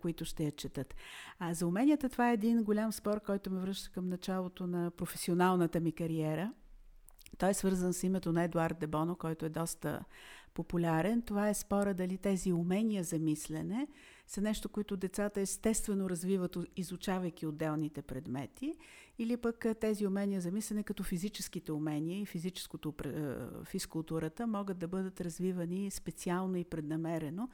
които 0.00 0.24
ще 0.24 0.44
я 0.44 0.52
четат. 0.52 0.94
А 1.38 1.54
за 1.54 1.66
уменията 1.66 2.08
това 2.08 2.30
е 2.30 2.34
един 2.34 2.62
голям 2.62 2.92
спор, 2.92 3.20
който 3.20 3.50
ме 3.50 3.60
връща 3.60 3.90
към 3.90 4.08
началото 4.08 4.66
на 4.66 4.90
професионалната 4.90 5.80
ми 5.80 5.92
кариера. 5.92 6.52
Той 7.38 7.50
е 7.50 7.54
свързан 7.54 7.92
с 7.92 8.02
името 8.02 8.32
на 8.32 8.42
Едуард 8.42 8.78
Дебоно, 8.78 9.16
който 9.16 9.46
е 9.46 9.48
доста 9.48 10.04
популярен. 10.54 11.22
Това 11.22 11.48
е 11.48 11.54
спора 11.54 11.94
дали 11.94 12.18
тези 12.18 12.52
умения 12.52 13.04
за 13.04 13.18
мислене 13.18 13.88
са 14.26 14.40
нещо, 14.40 14.68
което 14.68 14.96
децата 14.96 15.40
естествено 15.40 16.10
развиват, 16.10 16.56
изучавайки 16.76 17.46
отделните 17.46 18.02
предмети, 18.02 18.76
или 19.18 19.36
пък 19.36 19.66
тези 19.80 20.06
умения 20.06 20.40
за 20.40 20.50
мислене, 20.50 20.82
като 20.82 21.02
физическите 21.02 21.72
умения 21.72 22.20
и 22.20 22.26
физическото, 22.26 22.94
физкултурата, 23.64 24.46
могат 24.46 24.78
да 24.78 24.88
бъдат 24.88 25.20
развивани 25.20 25.90
специално 25.90 26.56
и 26.56 26.64
преднамерено 26.64 27.48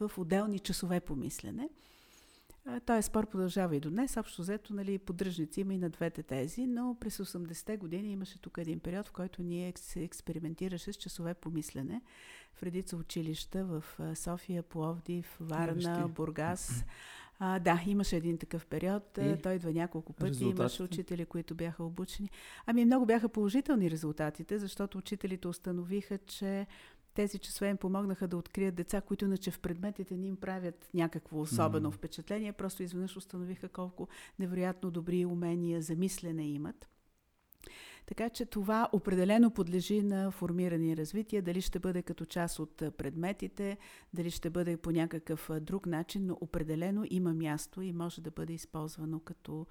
в 0.00 0.18
отделни 0.18 0.58
часове 0.58 1.00
по 1.00 1.16
мислене. 1.16 1.68
Този 2.86 3.02
спор 3.02 3.26
продължава 3.26 3.76
и 3.76 3.80
до 3.80 3.90
днес. 3.90 4.16
Общо 4.16 4.42
взето, 4.42 4.74
нали, 4.74 4.98
поддръжници 4.98 5.60
има 5.60 5.74
и 5.74 5.78
на 5.78 5.90
двете 5.90 6.22
тези, 6.22 6.66
но 6.66 6.96
през 7.00 7.18
80-те 7.18 7.76
години 7.76 8.12
имаше 8.12 8.38
тук 8.38 8.58
един 8.58 8.80
период, 8.80 9.08
в 9.08 9.12
който 9.12 9.42
ние 9.42 9.72
се 9.76 10.02
експериментираше 10.02 10.92
с 10.92 10.96
часове 10.96 11.34
по 11.34 11.50
мислене 11.50 12.02
в 12.54 12.62
редица 12.62 12.96
училища 12.96 13.64
в 13.64 13.84
София, 14.14 14.62
Пловдив, 14.62 15.36
Варна. 15.40 16.08
Бургас. 16.08 16.84
А, 17.42 17.58
да, 17.58 17.82
имаше 17.86 18.16
един 18.16 18.38
такъв 18.38 18.66
период. 18.66 19.18
И 19.18 19.36
Той 19.42 19.54
идва 19.54 19.72
няколко 19.72 20.12
пъти. 20.12 20.44
Имаше 20.44 20.82
учители, 20.82 21.26
които 21.26 21.54
бяха 21.54 21.84
обучени. 21.84 22.30
Ами 22.66 22.84
много 22.84 23.06
бяха 23.06 23.28
положителни 23.28 23.90
резултатите, 23.90 24.58
защото 24.58 24.98
учителите 24.98 25.48
установиха, 25.48 26.18
че 26.18 26.66
тези 27.20 27.38
часове 27.38 27.70
им 27.70 27.76
помогнаха 27.76 28.28
да 28.28 28.36
открият 28.36 28.74
деца, 28.74 29.00
които 29.00 29.24
иначе 29.24 29.50
в 29.50 29.60
предметите 29.60 30.16
ни 30.16 30.28
им 30.28 30.36
правят 30.36 30.88
някакво 30.94 31.40
особено 31.40 31.88
М. 31.88 31.92
впечатление. 31.92 32.52
Просто 32.52 32.82
изведнъж 32.82 33.16
установиха 33.16 33.68
колко 33.68 34.08
невероятно 34.38 34.90
добри 34.90 35.24
умения 35.24 35.82
за 35.82 35.96
мислене 35.96 36.48
имат. 36.48 36.88
Така 38.06 38.28
че 38.28 38.46
това 38.46 38.88
определено 38.92 39.50
подлежи 39.50 40.02
на 40.02 40.30
формиране 40.30 40.86
и 40.86 40.96
развитие. 40.96 41.42
Дали 41.42 41.60
ще 41.60 41.78
бъде 41.78 42.02
като 42.02 42.24
част 42.24 42.58
от 42.58 42.76
предметите, 42.76 43.78
дали 44.14 44.30
ще 44.30 44.50
бъде 44.50 44.76
по 44.76 44.90
някакъв 44.90 45.50
друг 45.60 45.86
начин, 45.86 46.26
но 46.26 46.38
определено 46.40 47.04
има 47.10 47.34
място 47.34 47.82
и 47.82 47.92
може 47.92 48.22
да 48.22 48.30
бъде 48.30 48.52
използвано 48.52 49.20
като 49.20 49.66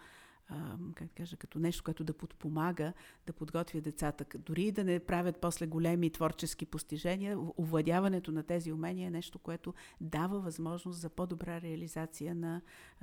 как 0.95 1.07
да 1.07 1.13
кажа, 1.13 1.37
като 1.37 1.59
нещо, 1.59 1.83
което 1.83 2.03
да 2.03 2.13
подпомага, 2.13 2.93
да 3.27 3.33
подготвя 3.33 3.81
децата. 3.81 4.25
Дори 4.37 4.63
и 4.63 4.71
да 4.71 4.83
не 4.83 4.99
правят 4.99 5.37
после 5.41 5.67
големи 5.67 6.09
творчески 6.09 6.65
постижения, 6.65 7.39
овладяването 7.57 8.31
на 8.31 8.43
тези 8.43 8.71
умения 8.71 9.07
е 9.07 9.11
нещо, 9.11 9.39
което 9.39 9.73
дава 10.01 10.39
възможност 10.39 10.99
за 10.99 11.09
по-добра 11.09 11.61
реализация 11.61 12.35
на 12.35 12.61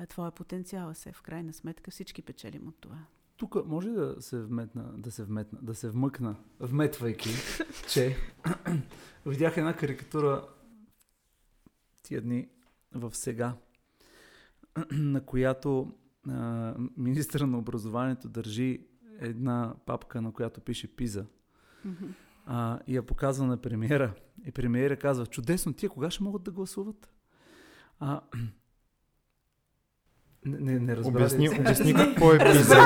твоя 0.08 0.30
потенциал. 0.30 0.94
Се 0.94 1.12
в 1.12 1.22
крайна 1.22 1.52
сметка 1.52 1.90
всички 1.90 2.22
печелим 2.22 2.68
от 2.68 2.76
това. 2.80 2.98
Тук 3.36 3.66
може 3.66 3.90
да 3.90 4.16
се 4.20 4.42
вметна, 4.42 4.92
да 4.98 5.10
се 5.10 5.24
вметна, 5.24 5.58
да 5.62 5.74
се 5.74 5.90
вмъкна, 5.90 6.36
вметвайки, 6.60 7.30
че 7.88 8.16
видях 9.26 9.56
една 9.56 9.76
карикатура 9.76 10.48
тия 12.02 12.22
дни 12.22 12.48
в 12.92 13.14
сега, 13.14 13.54
на 14.92 15.20
която 15.20 15.92
а, 16.30 16.74
министъра 16.96 17.46
на 17.46 17.58
образованието 17.58 18.28
държи 18.28 18.80
една 19.20 19.74
папка, 19.86 20.22
на 20.22 20.32
която 20.32 20.60
пише 20.60 20.96
Пиза. 20.96 21.26
А, 22.46 22.78
и 22.86 22.96
я 22.96 23.02
показва 23.02 23.46
на 23.46 23.56
премиера. 23.56 24.12
И 24.46 24.52
премиера 24.52 24.96
казва, 24.96 25.26
чудесно, 25.26 25.72
тия 25.72 25.90
кога 25.90 26.10
ще 26.10 26.22
могат 26.22 26.42
да 26.42 26.50
гласуват? 26.50 27.10
А, 28.00 28.20
не, 30.46 30.58
не, 30.58 30.78
не. 30.78 30.96
Обясни, 31.04 31.50
обясни 31.50 31.94
какво 31.94 32.32
е 32.32 32.38
пиза. 32.38 32.76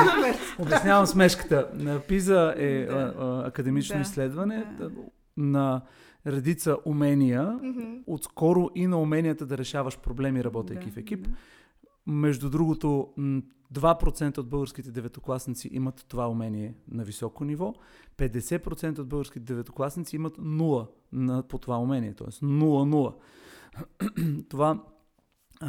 Обяснявам 0.59 1.05
смешката. 1.05 1.69
На 1.73 1.99
Пиза 1.99 2.53
е 2.57 2.85
Да. 2.85 2.93
а, 2.93 3.23
а, 3.25 3.47
академично 3.47 3.95
Да, 3.95 4.01
изследване 4.01 4.65
да. 4.77 4.91
на 5.37 5.81
редица 6.27 6.77
умения, 6.85 7.59
Мгм. 7.63 7.81
отскоро 8.07 8.69
и 8.75 8.87
на 8.87 9.01
уменията 9.01 9.45
да 9.45 9.57
решаваш 9.57 9.97
проблеми, 9.97 10.43
работейки 10.43 10.85
Да, 10.87 10.91
в 10.93 10.97
екип. 10.97 11.23
да. 11.23 11.29
Между 12.07 12.49
другото, 12.49 13.13
м, 13.17 13.41
2% 13.73 14.37
от 14.37 14.49
българските 14.49 14.91
деветокласници 14.91 15.69
имат 15.71 16.05
това 16.07 16.29
умение 16.29 16.75
на 16.87 17.03
високо 17.03 17.45
ниво, 17.45 17.73
50% 18.17 18.99
от 18.99 19.07
българските 19.07 19.45
деветокласници 19.45 20.15
имат 20.15 20.37
0 20.37 20.87
на, 21.11 21.43
по 21.43 21.57
това 21.57 21.79
умение, 21.79 22.13
т.е. 22.13 22.27
0-0. 22.27 23.13
това, 24.49 24.83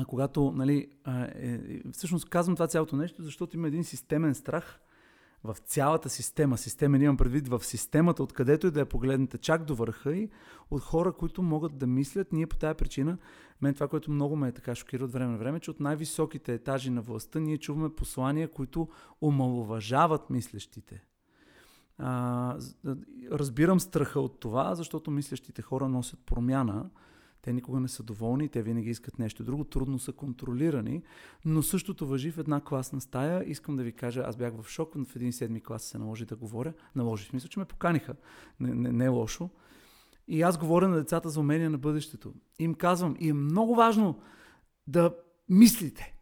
когато, 0.06 0.52
нали, 0.52 0.88
е, 1.06 1.10
е, 1.34 1.82
всъщност 1.92 2.28
казвам 2.28 2.56
това 2.56 2.66
цялото 2.66 2.96
нещо, 2.96 3.22
защото 3.22 3.56
има 3.56 3.68
един 3.68 3.84
системен 3.84 4.34
страх 4.34 4.80
в 5.44 5.56
цялата 5.66 6.08
система, 6.08 6.58
системен 6.58 7.02
имам 7.02 7.16
предвид 7.16 7.48
в 7.48 7.64
системата, 7.64 8.22
откъдето 8.22 8.66
и 8.66 8.70
да 8.70 8.80
я 8.80 8.86
погледнете 8.86 9.38
чак 9.38 9.64
до 9.64 9.74
върха 9.74 10.16
и 10.16 10.30
от 10.70 10.82
хора, 10.82 11.12
които 11.12 11.42
могат 11.42 11.78
да 11.78 11.86
мислят. 11.86 12.32
Ние 12.32 12.46
по 12.46 12.56
тази 12.56 12.76
причина 12.76 13.18
мен 13.62 13.74
това, 13.74 13.88
което 13.88 14.10
много 14.10 14.36
ме 14.36 14.48
е 14.48 14.52
така 14.52 14.74
шокира 14.74 15.04
от 15.04 15.12
време 15.12 15.32
на 15.32 15.38
време, 15.38 15.60
че 15.60 15.70
от 15.70 15.80
най-високите 15.80 16.54
етажи 16.54 16.90
на 16.90 17.00
властта 17.00 17.40
ние 17.40 17.58
чуваме 17.58 17.94
послания, 17.94 18.48
които 18.48 18.88
омалуважават 19.20 20.30
мислещите. 20.30 21.04
А, 21.98 22.58
разбирам 23.30 23.80
страха 23.80 24.20
от 24.20 24.40
това, 24.40 24.74
защото 24.74 25.10
мислещите 25.10 25.62
хора 25.62 25.88
носят 25.88 26.20
промяна. 26.26 26.90
Те 27.42 27.52
никога 27.52 27.80
не 27.80 27.88
са 27.88 28.02
доволни, 28.02 28.48
те 28.48 28.62
винаги 28.62 28.90
искат 28.90 29.18
нещо 29.18 29.44
друго, 29.44 29.64
трудно 29.64 29.98
са 29.98 30.12
контролирани, 30.12 31.02
но 31.44 31.62
същото 31.62 32.06
въжи 32.06 32.30
в 32.30 32.38
една 32.38 32.60
класна 32.60 33.00
стая. 33.00 33.50
Искам 33.50 33.76
да 33.76 33.82
ви 33.82 33.92
кажа, 33.92 34.24
аз 34.26 34.36
бях 34.36 34.62
в 34.62 34.68
шок, 34.68 34.94
в 34.94 35.16
един 35.16 35.32
седми 35.32 35.60
клас 35.60 35.82
се 35.82 35.98
наложи 35.98 36.24
да 36.24 36.36
говоря. 36.36 36.72
Наложи, 36.94 37.24
в 37.24 37.28
смисъл, 37.28 37.48
че 37.48 37.58
ме 37.58 37.64
поканиха. 37.64 38.16
Не, 38.60 38.74
не, 38.74 38.92
не 38.92 39.04
е 39.04 39.08
лошо. 39.08 39.50
И 40.28 40.42
аз 40.42 40.58
говоря 40.58 40.88
на 40.88 40.96
децата 40.96 41.28
за 41.28 41.40
умения 41.40 41.70
на 41.70 41.78
бъдещето. 41.78 42.34
Им 42.58 42.74
казвам, 42.74 43.16
и 43.20 43.28
е 43.28 43.32
много 43.32 43.74
важно 43.74 44.20
да 44.86 45.14
мислите. 45.48 46.14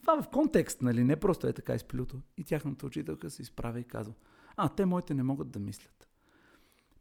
Това 0.00 0.22
в 0.22 0.28
контекст, 0.28 0.82
нали? 0.82 1.04
Не 1.04 1.16
просто 1.16 1.46
е 1.46 1.52
така 1.52 1.74
изплюто. 1.74 2.20
И 2.36 2.44
тяхната 2.44 2.86
учителка 2.86 3.30
се 3.30 3.42
изправя 3.42 3.80
и 3.80 3.84
казва, 3.84 4.14
а, 4.56 4.68
те 4.68 4.86
моите 4.86 5.14
не 5.14 5.22
могат 5.22 5.50
да 5.50 5.58
мислят. 5.58 6.08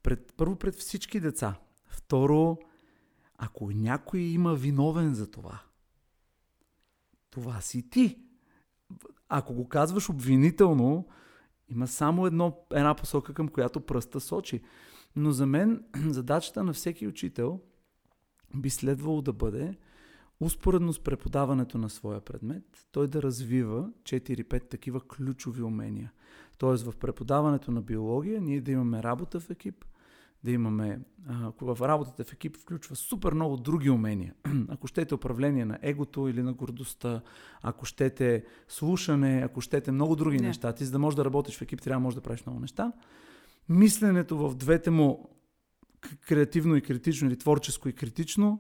Пред, 0.03 0.33
първо 0.37 0.55
пред 0.55 0.75
всички 0.75 1.19
деца. 1.19 1.55
Второ, 1.87 2.57
ако 3.37 3.71
някой 3.71 4.19
има 4.19 4.55
виновен 4.55 5.13
за 5.13 5.31
това, 5.31 5.59
това 7.29 7.61
си 7.61 7.89
ти. 7.89 8.19
Ако 9.29 9.53
го 9.53 9.69
казваш 9.69 10.09
обвинително, 10.09 11.07
има 11.69 11.87
само 11.87 12.27
едно, 12.27 12.57
една 12.71 12.95
посока, 12.95 13.33
към 13.33 13.47
която 13.47 13.81
пръста 13.81 14.19
сочи. 14.19 14.61
Но 15.15 15.31
за 15.31 15.45
мен 15.45 15.83
задачата 16.09 16.63
на 16.63 16.73
всеки 16.73 17.07
учител 17.07 17.61
би 18.55 18.69
следвало 18.69 19.21
да 19.21 19.33
бъде 19.33 19.77
успоредно 20.39 20.93
с 20.93 20.99
преподаването 20.99 21.77
на 21.77 21.89
своя 21.89 22.21
предмет, 22.21 22.87
той 22.91 23.07
да 23.07 23.21
развива 23.21 23.89
4-5 24.03 24.69
такива 24.69 25.01
ключови 25.01 25.61
умения. 25.61 26.11
Тоест 26.57 26.85
в 26.85 26.97
преподаването 26.97 27.71
на 27.71 27.81
биология 27.81 28.41
ние 28.41 28.61
да 28.61 28.71
имаме 28.71 29.03
работа 29.03 29.39
в 29.39 29.49
екип, 29.49 29.85
да 30.43 30.51
имаме... 30.51 30.99
А, 31.27 31.51
в 31.61 31.87
работата 31.87 32.23
в 32.23 32.33
екип 32.33 32.57
включва 32.57 32.95
супер 32.95 33.33
много 33.33 33.57
други 33.57 33.89
умения. 33.89 34.33
ако 34.69 34.87
щете 34.87 35.15
управление 35.15 35.65
на 35.65 35.79
егото 35.81 36.27
или 36.27 36.41
на 36.41 36.53
гордостта, 36.53 37.21
ако 37.61 37.85
щете 37.85 38.45
слушане, 38.67 39.41
ако 39.45 39.61
щете 39.61 39.91
много 39.91 40.15
други 40.15 40.39
Не. 40.39 40.47
неща, 40.47 40.73
ти 40.73 40.85
за 40.85 40.91
да 40.91 40.99
можеш 40.99 41.15
да 41.15 41.25
работиш 41.25 41.57
в 41.57 41.61
екип, 41.61 41.81
трябва 41.81 41.99
да 41.99 42.03
можеш 42.03 42.15
да 42.15 42.21
правиш 42.21 42.45
много 42.45 42.59
неща. 42.59 42.91
Мисленето 43.69 44.37
в 44.37 44.55
двете 44.55 44.89
му 44.89 45.29
креативно 46.27 46.75
и 46.75 46.81
критично 46.81 47.27
или 47.27 47.37
творческо 47.37 47.89
и 47.89 47.93
критично, 47.93 48.59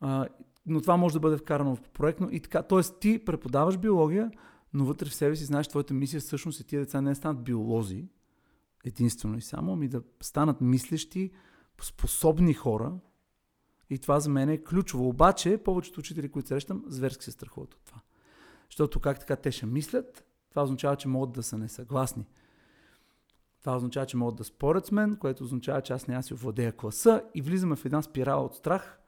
а, 0.00 0.26
но 0.66 0.80
това 0.80 0.96
може 0.96 1.14
да 1.14 1.20
бъде 1.20 1.36
вкарано 1.36 1.76
в 1.76 1.80
проектно 1.80 2.28
и 2.32 2.40
така. 2.40 2.62
Тоест 2.62 3.00
ти 3.00 3.24
преподаваш 3.24 3.78
биология, 3.78 4.30
но 4.72 4.84
вътре 4.84 5.08
в 5.08 5.14
себе 5.14 5.36
си 5.36 5.44
знаеш, 5.44 5.68
твоята 5.68 5.94
мисия 5.94 6.20
всъщност 6.20 6.60
е 6.60 6.64
тия 6.64 6.80
деца 6.80 7.00
не 7.00 7.14
станат 7.14 7.44
биолози, 7.44 8.08
единствено 8.84 9.38
и 9.38 9.42
само, 9.42 9.72
ами 9.72 9.88
да 9.88 10.02
станат 10.20 10.60
мислещи, 10.60 11.30
способни 11.82 12.54
хора. 12.54 12.92
И 13.90 13.98
това 13.98 14.20
за 14.20 14.30
мен 14.30 14.48
е 14.48 14.62
ключово. 14.62 15.08
Обаче, 15.08 15.58
повечето 15.64 16.00
учители, 16.00 16.28
които 16.28 16.48
срещам, 16.48 16.84
зверски 16.86 17.24
се 17.24 17.30
страхуват 17.30 17.74
от 17.74 17.80
това. 17.84 18.00
Защото 18.70 19.00
как 19.00 19.20
така 19.20 19.36
те 19.36 19.52
ще 19.52 19.66
мислят, 19.66 20.24
това 20.50 20.62
означава, 20.62 20.96
че 20.96 21.08
могат 21.08 21.32
да 21.32 21.42
са 21.42 21.58
несъгласни. 21.58 22.26
Това 23.60 23.76
означава, 23.76 24.06
че 24.06 24.16
могат 24.16 24.36
да 24.36 24.44
спорят 24.44 24.86
с 24.86 24.92
мен, 24.92 25.16
което 25.16 25.44
означава, 25.44 25.82
че 25.82 25.92
аз 25.92 26.08
аз 26.08 26.26
си 26.26 26.34
овладея 26.34 26.76
класа 26.76 27.24
и 27.34 27.42
влизаме 27.42 27.76
в 27.76 27.84
една 27.84 28.02
спирала 28.02 28.44
от 28.44 28.54
страх, 28.54 29.00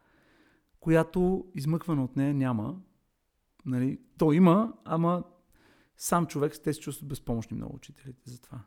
която 0.80 1.46
измъкване 1.54 2.02
от 2.02 2.16
нея 2.16 2.34
няма. 2.34 2.80
Нали, 3.66 4.00
то 4.18 4.32
има, 4.32 4.72
ама 4.84 5.24
сам 5.96 6.26
човек 6.26 6.54
те 6.64 6.72
се 6.72 6.80
чувстват 6.80 7.08
безпомощни 7.08 7.56
много 7.56 7.76
учителите 7.76 8.30
за 8.30 8.40
това. 8.40 8.60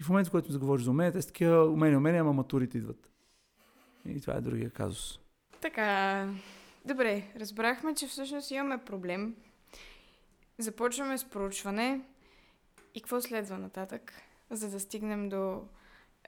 И 0.00 0.02
в 0.02 0.08
момента, 0.08 0.28
в 0.28 0.30
който 0.30 0.52
заговориш 0.52 0.84
за 0.84 0.90
умения, 0.90 1.12
те 1.12 1.22
са 1.22 1.28
такива 1.28 1.64
умения, 1.64 1.98
умения, 1.98 2.20
ама 2.20 2.32
матурите 2.32 2.78
идват. 2.78 3.10
И 4.06 4.20
това 4.20 4.34
е 4.34 4.40
другия 4.40 4.70
казус. 4.70 5.18
Така, 5.60 6.28
добре, 6.84 7.22
разбрахме, 7.36 7.94
че 7.94 8.06
всъщност 8.06 8.50
имаме 8.50 8.84
проблем. 8.84 9.36
Започваме 10.58 11.18
с 11.18 11.24
проучване. 11.24 12.00
И 12.94 13.00
какво 13.00 13.20
следва 13.20 13.58
нататък, 13.58 14.12
за 14.50 14.70
да 14.70 14.80
стигнем 14.80 15.28
до 15.28 15.62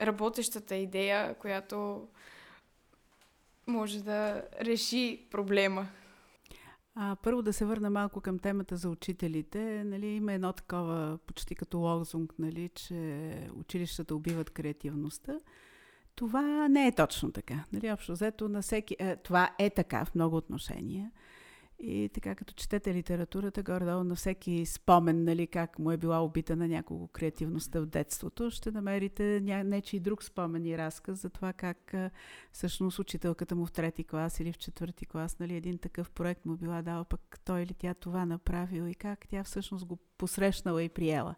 работещата 0.01 0.75
идея, 0.75 1.35
която 1.35 2.07
може 3.67 4.03
да 4.03 4.43
реши 4.61 5.27
проблема? 5.31 5.87
А, 6.95 7.15
първо 7.15 7.41
да 7.41 7.53
се 7.53 7.65
върна 7.65 7.89
малко 7.89 8.21
към 8.21 8.39
темата 8.39 8.77
за 8.77 8.89
учителите. 8.89 9.83
Нали, 9.83 10.07
има 10.07 10.33
едно 10.33 10.53
такова, 10.53 11.17
почти 11.27 11.55
като 11.55 11.77
лозунг, 11.77 12.33
нали, 12.39 12.69
че 12.69 13.49
училищата 13.55 14.15
убиват 14.15 14.49
креативността. 14.49 15.39
Това 16.15 16.67
не 16.67 16.87
е 16.87 16.95
точно 16.95 17.31
така. 17.31 17.63
Нали, 17.73 17.91
общо 17.91 18.11
взето 18.11 18.49
на 18.49 18.61
всеки... 18.61 18.95
Е, 18.99 19.15
това 19.15 19.49
е 19.59 19.69
така 19.69 20.05
в 20.05 20.15
много 20.15 20.37
отношения. 20.37 21.11
И 21.81 22.09
така, 22.13 22.35
като 22.35 22.53
четете 22.53 22.93
литературата, 22.93 23.63
горе-долу 23.63 24.03
на 24.03 24.15
всеки 24.15 24.65
спомен, 24.65 25.23
нали, 25.23 25.47
как 25.47 25.79
му 25.79 25.91
е 25.91 25.97
била 25.97 26.23
убита 26.23 26.55
на 26.55 26.67
някого 26.67 27.07
креативността 27.07 27.79
в 27.81 27.85
детството, 27.85 28.51
ще 28.51 28.71
намерите 28.71 29.41
ня... 29.43 29.63
нечи 29.63 29.99
друг 29.99 30.23
спомен 30.23 30.65
и 30.65 30.77
разказ 30.77 31.21
за 31.21 31.29
това 31.29 31.53
как 31.53 31.93
всъщност 32.51 32.99
учителката 32.99 33.55
му 33.55 33.65
в 33.65 33.71
трети 33.71 34.03
клас 34.03 34.39
или 34.39 34.51
в 34.51 34.57
четвърти 34.57 35.05
клас, 35.05 35.39
нали, 35.39 35.55
един 35.55 35.77
такъв 35.77 36.11
проект 36.11 36.45
му 36.45 36.55
била 36.55 36.81
дал, 36.81 37.05
пък 37.05 37.39
той 37.45 37.61
или 37.61 37.73
тя 37.73 37.93
това 37.93 38.25
направил 38.25 38.83
и 38.83 38.95
как 38.95 39.27
тя 39.27 39.43
всъщност 39.43 39.85
го 39.85 39.97
посрещнала 40.17 40.83
и 40.83 40.89
приела. 40.89 41.35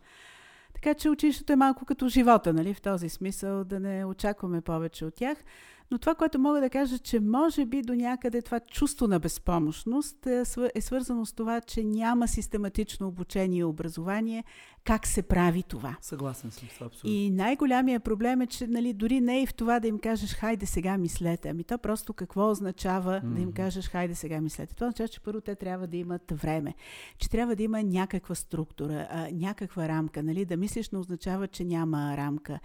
Така 0.73 0.93
че 0.93 1.10
училището 1.10 1.54
е 1.54 1.56
малко 1.56 1.86
като 1.86 2.08
живота, 2.08 2.54
нали, 2.54 2.73
в 2.73 2.82
този 2.82 3.10
смисъл, 3.10 3.63
да 3.63 3.80
не 3.80 4.06
очакваме 4.06 4.62
повече 4.62 5.06
от 5.06 5.15
тях. 5.15 5.38
Но 5.91 5.97
това, 5.97 6.15
което 6.15 6.39
мога 6.39 6.62
да 6.62 6.69
кажа, 6.69 6.99
че 6.99 7.19
може 7.19 7.65
би 7.65 7.82
до 7.82 7.95
някъде 7.95 8.41
това 8.41 8.60
чувство 8.60 9.08
на 9.08 9.19
безпомощност 9.19 10.25
е, 10.25 10.43
е 10.75 10.82
свързано 10.82 11.25
с 11.25 11.34
това, 11.34 11.62
че 11.62 11.84
няма 11.84 12.27
систематично 12.27 13.08
обучение 13.08 13.60
и 13.60 13.63
образование 13.63 14.43
как 14.84 15.08
се 15.08 15.22
прави 15.22 15.63
това. 15.63 15.98
Съгласен 16.02 16.52
съм 16.52 16.70
с 16.70 16.82
абсолютно. 16.82 17.10
И 17.10 17.30
най-голямия 17.30 18.00
проблем 18.00 18.41
е, 18.41 18.48
че 18.48 18.67
нали, 18.67 18.94
дори 18.94 19.22
не 19.22 19.38
е 19.38 19.41
и 19.41 19.46
в 19.46 19.54
това 19.54 19.80
да 19.80 19.88
им 19.88 20.00
кажеш 20.00 20.36
хайде 20.36 20.65
сега 20.65 20.98
мислете. 20.98 21.50
Ами 21.50 21.63
то 21.63 21.78
просто 21.78 22.13
какво 22.13 22.52
означава 22.52 23.22
mm-hmm. 23.24 23.34
да 23.34 23.41
им 23.41 23.52
кажеш 23.52 23.89
хайде 23.89 24.15
сега 24.15 24.41
мислете? 24.41 24.76
Това 24.76 24.88
означава, 24.88 25.08
че 25.08 25.20
първо 25.20 25.41
те 25.41 25.56
трябва 25.56 25.88
да 25.88 25.98
имат 25.98 26.32
време, 26.32 26.74
че 27.17 27.30
трябва 27.30 27.56
да 27.56 27.63
има 27.63 27.84
някаква 27.84 28.36
структура, 28.36 29.08
а, 29.10 29.28
някаква 29.32 29.88
рамка. 29.88 30.24
Нали? 30.24 30.46
Да 30.46 30.58
мислиш 30.58 30.89
не 30.89 31.00
означава, 31.00 31.48
че 31.48 31.63
няма 31.63 32.17
рамка. 32.17 32.60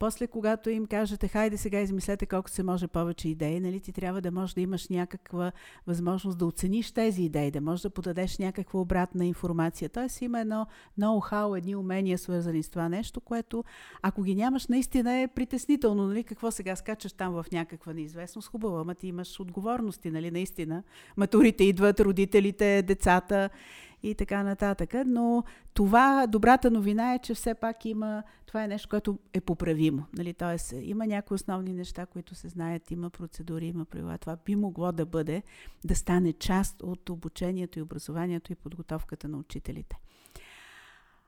После, 0.00 0.26
когато 0.26 0.70
им 0.70 0.86
кажете, 0.86 1.28
хайде 1.28 1.56
сега 1.56 1.80
измислете 1.80 2.26
колко 2.26 2.50
се 2.50 2.62
може 2.62 2.88
повече 2.88 3.28
идеи, 3.28 3.60
нали, 3.60 3.80
ти 3.80 3.92
трябва 3.92 4.20
да 4.20 4.30
можеш 4.30 4.54
да 4.54 4.60
имаш 4.60 4.88
някаква 4.88 5.52
възможност 5.86 6.38
да 6.38 6.46
оцениш 6.46 6.92
тези 6.92 7.22
идеи, 7.22 7.50
да 7.50 7.60
можеш 7.60 7.82
да 7.82 7.90
подадеш 7.90 8.38
някаква 8.38 8.80
обратна 8.80 9.26
информация. 9.26 9.88
Тоест 9.88 10.22
има 10.22 10.40
едно 10.40 10.66
ноу-хау, 10.98 11.59
едни 11.60 11.76
умения 11.76 12.18
свързани 12.18 12.62
с 12.62 12.68
това 12.68 12.88
нещо, 12.88 13.20
което 13.20 13.64
ако 14.02 14.22
ги 14.22 14.34
нямаш, 14.34 14.66
наистина 14.66 15.14
е 15.14 15.28
притеснително. 15.28 16.06
Нали? 16.06 16.24
Какво 16.24 16.50
сега 16.50 16.76
скачаш 16.76 17.12
там 17.12 17.32
в 17.32 17.46
някаква 17.52 17.92
неизвестност? 17.92 18.48
Хубаво, 18.48 18.76
ама 18.76 18.94
ти 18.94 19.06
имаш 19.06 19.40
отговорности, 19.40 20.10
нали, 20.10 20.30
наистина. 20.30 20.82
Матурите 21.16 21.64
идват, 21.64 22.00
родителите, 22.00 22.82
децата 22.82 23.50
и 24.02 24.14
така 24.14 24.42
нататък. 24.42 24.94
Но 25.06 25.44
това, 25.74 26.26
добрата 26.26 26.70
новина 26.70 27.14
е, 27.14 27.18
че 27.18 27.34
все 27.34 27.54
пак 27.54 27.84
има, 27.84 28.22
това 28.46 28.64
е 28.64 28.68
нещо, 28.68 28.88
което 28.88 29.18
е 29.34 29.40
поправимо. 29.40 30.06
Нали? 30.16 30.34
Тоест, 30.34 30.74
има 30.82 31.06
някои 31.06 31.34
основни 31.34 31.72
неща, 31.72 32.06
които 32.06 32.34
се 32.34 32.48
знаят, 32.48 32.90
има 32.90 33.10
процедури, 33.10 33.66
има 33.66 33.84
правила. 33.84 34.18
Това 34.18 34.36
би 34.44 34.56
могло 34.56 34.92
да 34.92 35.06
бъде, 35.06 35.42
да 35.84 35.94
стане 35.94 36.32
част 36.32 36.82
от 36.82 37.10
обучението 37.10 37.78
и 37.78 37.82
образованието 37.82 38.52
и 38.52 38.56
подготовката 38.56 39.28
на 39.28 39.38
учителите. 39.38 39.96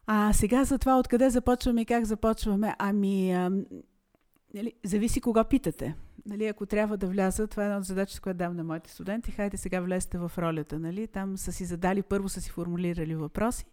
А 0.06 0.32
сега 0.32 0.64
за 0.64 0.78
това 0.78 0.98
откъде 0.98 1.30
започваме 1.30 1.80
и 1.80 1.84
как 1.84 2.04
започваме, 2.04 2.74
ами, 2.78 3.32
а, 3.32 3.50
нали, 4.54 4.72
зависи 4.84 5.20
кога 5.20 5.44
питате. 5.44 5.94
Нали, 6.26 6.46
ако 6.46 6.66
трябва 6.66 6.96
да 6.96 7.06
вляза, 7.06 7.46
това 7.46 7.62
е 7.62 7.66
една 7.66 7.78
от 7.78 7.84
задачите, 7.84 8.20
която 8.20 8.38
дам 8.38 8.56
на 8.56 8.64
моите 8.64 8.90
студенти. 8.90 9.30
Хайде 9.30 9.56
сега 9.56 9.80
влезте 9.80 10.18
в 10.18 10.32
ролята. 10.38 10.78
Нали? 10.78 11.06
Там 11.06 11.36
са 11.36 11.52
си 11.52 11.64
задали, 11.64 12.02
първо 12.02 12.28
са 12.28 12.40
си 12.40 12.50
формулирали 12.50 13.14
въпроси. 13.14 13.64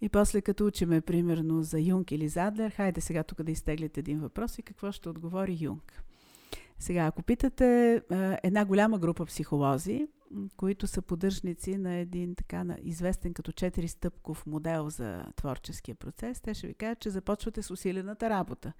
И 0.00 0.08
после 0.08 0.40
като 0.40 0.66
учиме, 0.66 1.00
примерно, 1.00 1.62
за 1.62 1.80
Юнг 1.80 2.12
или 2.12 2.28
Задлер, 2.28 2.70
хайде 2.70 3.00
сега 3.00 3.22
тук 3.22 3.42
да 3.42 3.52
изтеглите 3.52 4.00
един 4.00 4.20
въпрос 4.20 4.58
и 4.58 4.62
какво 4.62 4.92
ще 4.92 5.08
отговори 5.08 5.58
Юнг. 5.60 6.03
Сега, 6.84 7.06
ако 7.06 7.22
питате 7.22 8.02
една 8.42 8.64
голяма 8.64 8.98
група 8.98 9.26
психолози, 9.26 10.08
които 10.56 10.86
са 10.86 11.02
поддръжници 11.02 11.78
на 11.78 11.94
един 11.94 12.34
така 12.34 12.64
на 12.64 12.78
известен 12.82 13.34
като 13.34 13.52
четиристъпков 13.52 14.46
модел 14.46 14.90
за 14.90 15.24
творческия 15.36 15.94
процес, 15.94 16.40
те 16.40 16.54
ще 16.54 16.66
ви 16.66 16.74
кажат, 16.74 17.00
че 17.00 17.10
започвате 17.10 17.62
с 17.62 17.70
усилената 17.70 18.30
работа 18.30 18.72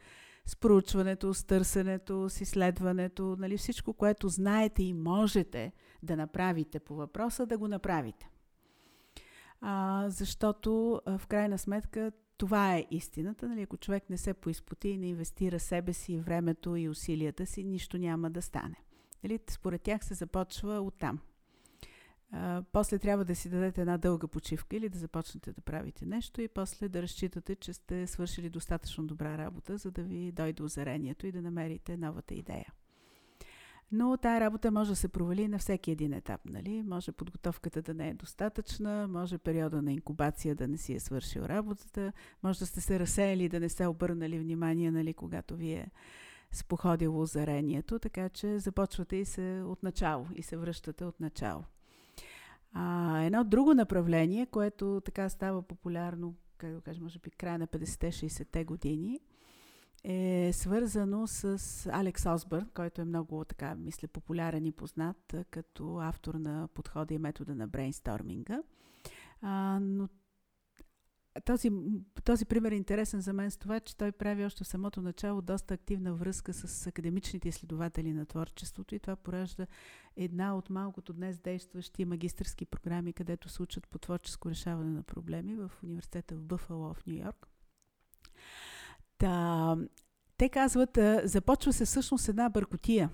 с 0.47 0.57
проучването, 0.57 1.35
с 1.35 1.45
търсенето, 1.45 2.29
с 2.31 2.41
изследването, 2.41 3.37
нали, 3.39 3.57
всичко, 3.57 3.93
което 3.93 4.29
знаете 4.29 4.83
и 4.83 4.93
можете 4.93 5.73
да 6.03 6.17
направите 6.17 6.81
по 6.81 6.95
въпроса, 6.95 7.47
да 7.47 7.59
го 7.59 7.69
направите. 7.69 8.31
А, 9.61 10.05
защото 10.09 11.01
а, 11.07 11.19
в 11.19 11.27
крайна 11.27 11.59
сметка 11.59 12.13
това 12.39 12.77
е 12.77 12.87
истината. 12.91 13.49
Нали, 13.49 13.63
ако 13.63 13.77
човек 13.77 14.11
не 14.11 14.19
се 14.19 14.35
поизпоти 14.35 14.89
и 14.89 14.99
не 14.99 15.07
инвестира 15.07 15.61
себе 15.61 15.93
си, 15.93 16.19
времето 16.19 16.77
и 16.77 16.89
усилията 16.89 17.47
си, 17.47 17.65
нищо 17.65 17.99
няма 17.99 18.31
да 18.31 18.43
стане. 18.43 18.77
Нали, 19.25 19.39
според 19.51 19.83
тях 19.83 20.05
се 20.05 20.15
започва 20.15 20.81
оттам. 20.81 21.19
А, 22.33 22.63
после 22.73 22.99
трябва 22.99 23.25
да 23.25 23.35
си 23.35 23.49
дадете 23.49 23.81
една 23.81 23.99
дълга 23.99 24.27
почивка 24.27 24.77
или 24.77 24.89
да 24.89 24.99
започнете 24.99 25.53
да 25.53 25.61
правите 25.61 26.07
нещо 26.07 26.41
и 26.41 26.49
после 26.49 26.89
да 26.89 27.03
разчитате, 27.03 27.55
че 27.55 27.73
сте 27.73 28.07
свършили 28.07 28.51
достатъчно 28.51 29.07
добра 29.07 29.39
работа, 29.39 29.77
за 29.77 29.91
да 29.91 30.03
ви 30.03 30.33
дойде 30.33 30.63
озарението 30.63 31.27
и 31.27 31.33
да 31.33 31.43
намерите 31.43 31.97
новата 31.97 32.35
идея. 32.35 32.73
Но 33.93 34.17
тая 34.17 34.41
работа 34.41 34.71
може 34.71 34.91
да 34.91 34.97
се 34.97 35.09
провали 35.09 35.49
на 35.49 35.59
всеки 35.59 35.91
един 35.91 36.13
етап. 36.13 36.41
Нали? 36.45 36.83
Може 36.83 37.13
подготовката 37.13 37.83
да 37.83 37.95
не 37.95 38.09
е 38.09 38.15
достатъчна, 38.15 39.09
може 39.09 39.39
периода 39.39 39.83
на 39.83 39.93
инкубация 39.93 40.55
да 40.55 40.69
не 40.69 40.77
си 40.77 40.95
е 40.95 41.01
свършил 41.01 41.41
работата, 41.41 42.13
може 42.43 42.59
да 42.59 42.67
сте 42.67 42.81
се 42.81 43.01
разсеяли 43.01 43.49
да 43.49 43.61
не 43.61 43.69
сте 43.69 43.87
обърнали 43.87 44.39
внимание, 44.39 44.91
нали, 44.91 45.15
когато 45.15 45.57
ви 45.57 45.73
е 45.73 45.91
споходило 46.53 47.21
озарението, 47.21 47.99
така 47.99 48.29
че 48.29 48.59
започвате 48.59 49.17
и 49.17 49.25
се 49.25 49.63
от 49.67 49.83
начало 49.83 50.27
и 50.35 50.43
се 50.43 50.57
връщате 50.57 51.05
от 51.05 51.21
начало. 51.21 51.65
А, 52.73 53.19
едно 53.23 53.45
друго 53.45 53.75
направление, 53.75 54.47
което 54.47 55.03
така 55.05 55.29
става 55.29 55.63
популярно, 55.63 56.35
как 56.59 56.75
да 56.75 56.81
кажа, 56.81 57.03
може 57.03 57.19
би 57.19 57.31
края 57.31 57.59
на 57.59 57.67
50-60-те 57.67 58.65
години, 58.65 59.21
е 60.05 60.51
свързано 60.53 61.27
с 61.27 61.59
Алекс 61.93 62.27
Осбърн, 62.27 62.69
който 62.75 63.01
е 63.01 63.05
много, 63.05 63.45
така, 63.45 63.75
мисля, 63.75 64.09
популярен 64.09 64.67
и 64.67 64.73
познат 64.73 65.35
като 65.51 65.99
автор 65.99 66.35
на 66.35 66.69
подхода 66.75 67.15
и 67.15 67.19
метода 67.19 67.55
на 67.55 67.69
брейнсторминга. 67.69 68.63
А, 69.43 69.79
но 69.83 70.09
този, 71.45 71.71
този 72.25 72.45
пример 72.45 72.73
е 72.73 72.75
интересен 72.75 73.21
за 73.21 73.33
мен 73.33 73.51
с 73.51 73.57
това, 73.57 73.81
че 73.81 73.97
той 73.97 74.13
прави 74.13 74.45
още 74.45 74.65
в 74.65 74.69
самото 74.69 75.03
начало 75.03 75.43
доста 75.43 75.75
активна 75.75 76.15
връзка 76.15 76.53
с 76.53 76.87
академичните 76.87 77.49
изследователи 77.49 78.13
на 78.13 78.27
творчеството 78.27 78.95
и 78.95 78.99
това 78.99 79.17
поражда 79.17 79.67
една 80.17 80.57
от 80.57 80.71
малкото 80.71 81.13
днес 81.13 81.39
действащи 81.39 82.05
магистърски 82.05 82.67
програми, 82.67 83.13
където 83.13 83.49
се 83.49 83.63
учат 83.63 83.89
по 83.89 83.99
творческо 83.99 84.51
решаване 84.51 84.91
на 84.91 85.03
проблеми 85.03 85.57
в 85.57 85.71
университета 85.83 86.35
в 86.35 86.43
Бъфало 86.43 86.95
в 86.95 87.07
Нью 87.07 87.17
Йорк. 87.17 87.49
Та, 89.19 89.77
те 90.37 90.49
казват, 90.49 90.99
започва 91.25 91.73
се 91.73 91.85
всъщност 91.85 92.29
една 92.29 92.49
бъркотия. 92.49 93.11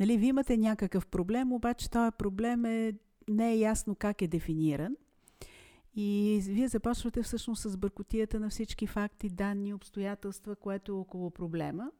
Нали, 0.00 0.18
вие 0.18 0.28
имате 0.28 0.56
някакъв 0.56 1.06
проблем, 1.06 1.52
обаче 1.52 1.90
този 1.90 2.10
проблем 2.18 2.64
е, 2.64 2.92
не 3.28 3.52
е 3.52 3.58
ясно 3.58 3.94
как 3.94 4.22
е 4.22 4.28
дефиниран. 4.28 4.96
И 5.96 6.40
вие 6.44 6.68
започвате 6.68 7.22
всъщност 7.22 7.62
с 7.62 7.76
бъркотията 7.76 8.40
на 8.40 8.50
всички 8.50 8.86
факти, 8.86 9.28
данни, 9.28 9.74
обстоятелства, 9.74 10.56
което 10.56 10.92
е 10.92 10.94
около 10.94 11.30
проблема. 11.30 11.90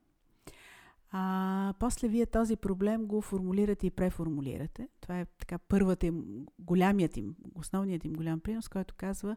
А 1.10 1.74
после 1.78 2.08
вие 2.08 2.26
този 2.26 2.56
проблем 2.56 3.06
го 3.06 3.20
формулирате 3.20 3.86
и 3.86 3.90
преформулирате. 3.90 4.88
Това 5.00 5.20
е 5.20 5.26
така 5.38 5.58
първата 5.58 6.06
им, 6.06 6.46
голямият 6.58 7.16
им, 7.16 7.36
основният 7.54 8.04
им 8.04 8.12
голям 8.12 8.40
принос, 8.40 8.68
който 8.68 8.94
казва, 8.94 9.36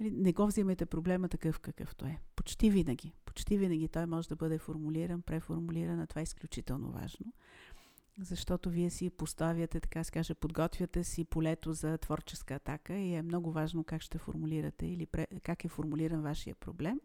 нали, 0.00 0.10
не 0.10 0.32
го 0.32 0.46
взимайте 0.46 0.86
проблема 0.86 1.28
такъв 1.28 1.60
какъвто 1.60 2.06
е. 2.06 2.20
Почти 2.36 2.70
винаги. 2.70 3.14
Почти 3.24 3.58
винаги 3.58 3.88
той 3.88 4.06
може 4.06 4.28
да 4.28 4.36
бъде 4.36 4.58
формулиран, 4.58 5.22
преформулиран, 5.22 6.00
а 6.00 6.06
това 6.06 6.20
е 6.20 6.22
изключително 6.22 6.92
важно 6.92 7.32
защото 8.18 8.70
вие 8.70 8.90
си 8.90 9.10
поставяте, 9.10 9.80
така 9.80 10.04
се 10.04 10.34
подготвяте 10.34 11.04
си 11.04 11.24
полето 11.24 11.72
за 11.72 11.98
творческа 11.98 12.54
атака 12.54 12.94
и 12.94 13.14
е 13.14 13.22
много 13.22 13.52
важно 13.52 13.84
как 13.84 14.02
ще 14.02 14.18
формулирате 14.18 14.86
или 14.86 15.06
как 15.42 15.64
е 15.64 15.68
формулиран 15.68 16.22
вашия 16.22 16.54
проблем. 16.54 17.00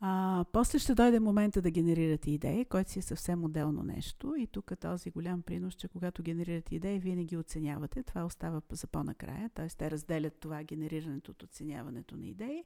А, 0.00 0.44
после 0.52 0.78
ще 0.78 0.94
дойде 0.94 1.20
момента 1.20 1.62
да 1.62 1.70
генерирате 1.70 2.30
идеи, 2.30 2.64
който 2.64 2.90
си 2.90 2.98
е 2.98 3.02
съвсем 3.02 3.44
отделно 3.44 3.82
нещо. 3.82 4.34
И 4.38 4.46
тук 4.46 4.72
този 4.80 5.10
голям 5.10 5.42
принос, 5.42 5.74
че 5.74 5.88
когато 5.88 6.22
генерирате 6.22 6.74
идеи, 6.74 6.98
вие 6.98 7.16
не 7.16 7.24
ги 7.24 7.36
оценявате. 7.36 8.02
Това 8.02 8.24
остава 8.24 8.62
за 8.70 8.86
по-накрая. 8.86 9.50
Т.е. 9.54 9.68
те 9.68 9.90
разделят 9.90 10.40
това 10.40 10.62
генерирането 10.62 11.30
от 11.30 11.42
оценяването 11.42 12.16
на 12.16 12.26
идеи. 12.26 12.64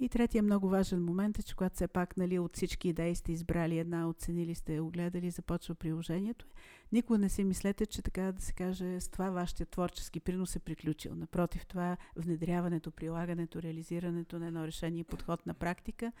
И 0.00 0.08
третия 0.08 0.42
много 0.42 0.68
важен 0.68 1.04
момент 1.04 1.38
е, 1.38 1.42
че 1.42 1.54
когато 1.54 1.74
все 1.74 1.88
пак 1.88 2.16
нали, 2.16 2.38
от 2.38 2.56
всички 2.56 2.88
идеи 2.88 3.14
сте 3.14 3.32
избрали 3.32 3.78
една, 3.78 4.08
оценили 4.08 4.54
сте, 4.54 4.80
огледали, 4.80 5.30
започва 5.30 5.74
приложението, 5.74 6.46
никога 6.92 7.18
не 7.18 7.28
си 7.28 7.44
мислете, 7.44 7.86
че 7.86 8.02
така 8.02 8.32
да 8.32 8.42
се 8.42 8.52
каже, 8.52 9.00
с 9.00 9.08
това 9.08 9.30
вашия 9.30 9.66
творчески 9.66 10.20
принос 10.20 10.56
е 10.56 10.60
приключил. 10.60 11.14
Напротив, 11.14 11.66
това 11.66 11.96
внедряването, 12.16 12.90
прилагането, 12.90 13.62
реализирането 13.62 14.38
на 14.38 14.46
едно 14.46 14.66
решение 14.66 15.00
и 15.00 15.04
подход 15.04 15.46
на 15.46 15.54
практика 15.54 16.12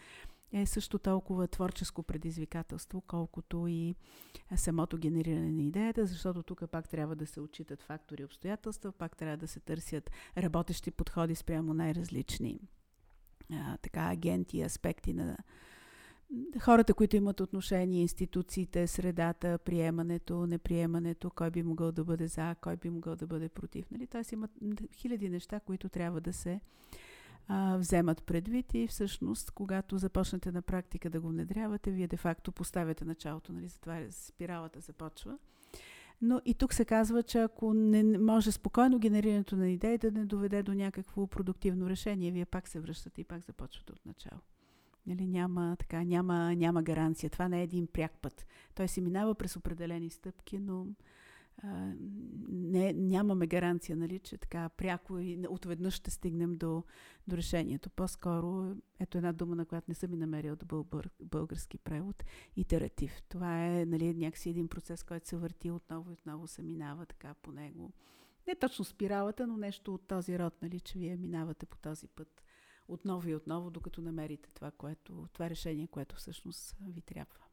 е 0.52 0.66
също 0.66 0.98
толкова 0.98 1.48
творческо 1.48 2.02
предизвикателство, 2.02 3.00
колкото 3.00 3.66
и 3.68 3.94
самото 4.56 4.98
генериране 4.98 5.52
на 5.52 5.62
идеята, 5.62 6.06
защото 6.06 6.42
тук 6.42 6.70
пак 6.70 6.88
трябва 6.88 7.16
да 7.16 7.26
се 7.26 7.40
отчитат 7.40 7.82
фактори 7.82 8.22
и 8.22 8.24
обстоятелства, 8.24 8.92
пак 8.92 9.16
трябва 9.16 9.36
да 9.36 9.48
се 9.48 9.60
търсят 9.60 10.10
работещи 10.38 10.90
подходи 10.90 11.34
спрямо 11.34 11.74
най-различни 11.74 12.60
а, 13.52 13.76
така, 13.76 14.00
агенти, 14.00 14.62
аспекти 14.62 15.12
на 15.12 15.36
хората, 16.60 16.94
които 16.94 17.16
имат 17.16 17.40
отношение, 17.40 18.02
институциите, 18.02 18.86
средата, 18.86 19.58
приемането, 19.58 20.46
неприемането, 20.46 21.30
кой 21.30 21.50
би 21.50 21.62
могъл 21.62 21.92
да 21.92 22.04
бъде 22.04 22.26
за, 22.26 22.54
кой 22.60 22.76
би 22.76 22.90
могъл 22.90 23.16
да 23.16 23.26
бъде 23.26 23.48
против. 23.48 23.90
Нали? 23.90 24.06
Тоест 24.06 24.32
имат 24.32 24.50
хиляди 24.96 25.28
неща, 25.28 25.60
които 25.60 25.88
трябва 25.88 26.20
да 26.20 26.32
се 26.32 26.60
а, 27.48 27.76
вземат 27.76 28.22
предвид 28.22 28.74
и 28.74 28.86
всъщност, 28.86 29.50
когато 29.50 29.98
започнете 29.98 30.52
на 30.52 30.62
практика 30.62 31.10
да 31.10 31.20
го 31.20 31.28
внедрявате, 31.28 31.90
вие 31.90 32.06
де-факто 32.06 32.52
поставяте 32.52 33.04
началото, 33.04 33.52
нали? 33.52 33.68
затова 33.68 34.00
спиралата 34.10 34.80
започва. 34.80 35.38
Но 36.22 36.40
и 36.44 36.54
тук 36.54 36.74
се 36.74 36.84
казва, 36.84 37.22
че 37.22 37.38
ако 37.38 37.74
не 37.74 38.18
може 38.18 38.52
спокойно 38.52 38.98
генерирането 38.98 39.56
на 39.56 39.70
идеи 39.70 39.98
да 39.98 40.10
не 40.10 40.24
доведе 40.24 40.62
до 40.62 40.74
някакво 40.74 41.26
продуктивно 41.26 41.90
решение, 41.90 42.30
вие 42.30 42.44
пак 42.44 42.68
се 42.68 42.80
връщате 42.80 43.20
и 43.20 43.24
пак 43.24 43.44
започвате 43.44 43.92
от 43.92 44.06
начало. 44.06 44.40
Нали, 45.06 45.26
няма, 45.26 45.76
така, 45.78 46.04
няма, 46.04 46.54
няма 46.56 46.82
гаранция. 46.82 47.30
Това 47.30 47.48
не 47.48 47.60
е 47.60 47.62
един 47.62 47.86
пряк 47.86 48.12
път. 48.22 48.46
Той 48.74 48.88
се 48.88 49.00
минава 49.00 49.34
през 49.34 49.56
определени 49.56 50.10
стъпки, 50.10 50.58
но 50.58 50.86
не, 52.48 52.92
нямаме 52.92 53.46
гаранция, 53.46 53.96
нали, 53.96 54.18
че 54.18 54.38
така 54.38 54.68
пряко 54.68 55.18
и 55.18 55.46
отведнъж 55.48 55.94
ще 55.94 56.10
стигнем 56.10 56.56
до, 56.56 56.84
до 57.28 57.36
решението. 57.36 57.90
По-скоро, 57.90 58.76
ето 59.00 59.18
една 59.18 59.32
дума, 59.32 59.56
на 59.56 59.66
която 59.66 59.84
не 59.88 59.94
съм 59.94 60.14
и 60.14 60.16
намерил 60.16 60.56
да 60.56 60.66
бъл 60.66 60.86
български 61.20 61.78
превод, 61.78 62.24
итератив. 62.56 63.22
Това 63.28 63.66
е 63.66 63.86
нали, 63.86 64.14
някакси 64.14 64.50
един 64.50 64.68
процес, 64.68 65.02
който 65.02 65.28
се 65.28 65.36
върти 65.36 65.70
отново 65.70 66.10
и 66.10 66.12
отново 66.12 66.46
се 66.46 66.62
минава 66.62 67.06
така 67.06 67.34
по 67.34 67.52
него. 67.52 67.92
Не 68.46 68.54
точно 68.54 68.84
спиралата, 68.84 69.46
но 69.46 69.56
нещо 69.56 69.94
от 69.94 70.06
този 70.06 70.38
род, 70.38 70.62
нали, 70.62 70.80
че 70.80 70.98
вие 70.98 71.16
минавате 71.16 71.66
по 71.66 71.78
този 71.78 72.08
път 72.08 72.42
отново 72.88 73.28
и 73.28 73.34
отново, 73.34 73.70
докато 73.70 74.02
намерите 74.02 74.54
това, 74.54 74.70
което, 74.70 75.26
това 75.32 75.50
решение, 75.50 75.86
което 75.86 76.16
всъщност 76.16 76.76
ви 76.88 77.00
трябва. 77.00 77.47